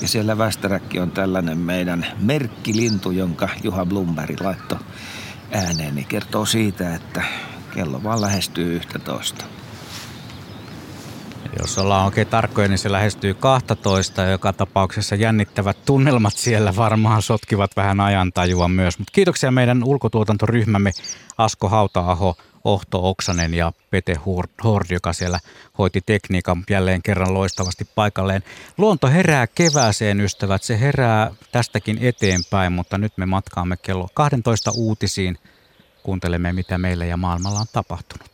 Ja 0.00 0.08
siellä 0.08 0.38
Västäräkki 0.38 1.00
on 1.00 1.10
tällainen 1.10 1.58
meidän 1.58 2.06
merkkilintu, 2.20 3.10
jonka 3.10 3.48
Juha 3.62 3.86
Blumberg 3.86 4.40
laittoi 4.40 4.78
ääneen, 5.52 5.94
niin 5.94 6.06
kertoo 6.06 6.46
siitä, 6.46 6.94
että 6.94 7.22
kello 7.74 8.02
vaan 8.02 8.20
lähestyy 8.20 8.76
yhtä 8.76 8.98
toista. 8.98 9.44
Jos 11.60 11.78
ollaan 11.78 12.04
oikein 12.04 12.26
tarkkoja, 12.26 12.68
niin 12.68 12.78
se 12.78 12.92
lähestyy 12.92 13.34
12 13.34 14.22
ja 14.22 14.30
joka 14.30 14.52
tapauksessa 14.52 15.14
jännittävät 15.14 15.76
tunnelmat 15.84 16.32
siellä 16.36 16.76
varmaan 16.76 17.22
sotkivat 17.22 17.76
vähän 17.76 18.00
ajantajua 18.00 18.68
myös. 18.68 18.98
Mutta 18.98 19.12
kiitoksia 19.12 19.50
meidän 19.50 19.84
ulkotuotantoryhmämme 19.84 20.90
Asko 21.38 21.68
Hautaaho, 21.68 22.36
Ohto 22.64 23.08
Oksanen 23.08 23.54
ja 23.54 23.72
Pete 23.90 24.14
Hord, 24.64 24.86
joka 24.90 25.12
siellä 25.12 25.38
hoiti 25.78 26.00
tekniikan 26.00 26.64
jälleen 26.70 27.02
kerran 27.02 27.34
loistavasti 27.34 27.84
paikalleen. 27.94 28.42
Luonto 28.78 29.08
herää 29.08 29.46
kevääseen, 29.46 30.20
ystävät. 30.20 30.62
Se 30.62 30.80
herää 30.80 31.30
tästäkin 31.52 31.98
eteenpäin, 32.00 32.72
mutta 32.72 32.98
nyt 32.98 33.12
me 33.16 33.26
matkaamme 33.26 33.76
kello 33.76 34.08
12 34.14 34.70
uutisiin. 34.76 35.38
Kuuntelemme, 36.02 36.52
mitä 36.52 36.78
meillä 36.78 37.04
ja 37.04 37.16
maailmalla 37.16 37.60
on 37.60 37.66
tapahtunut. 37.72 38.31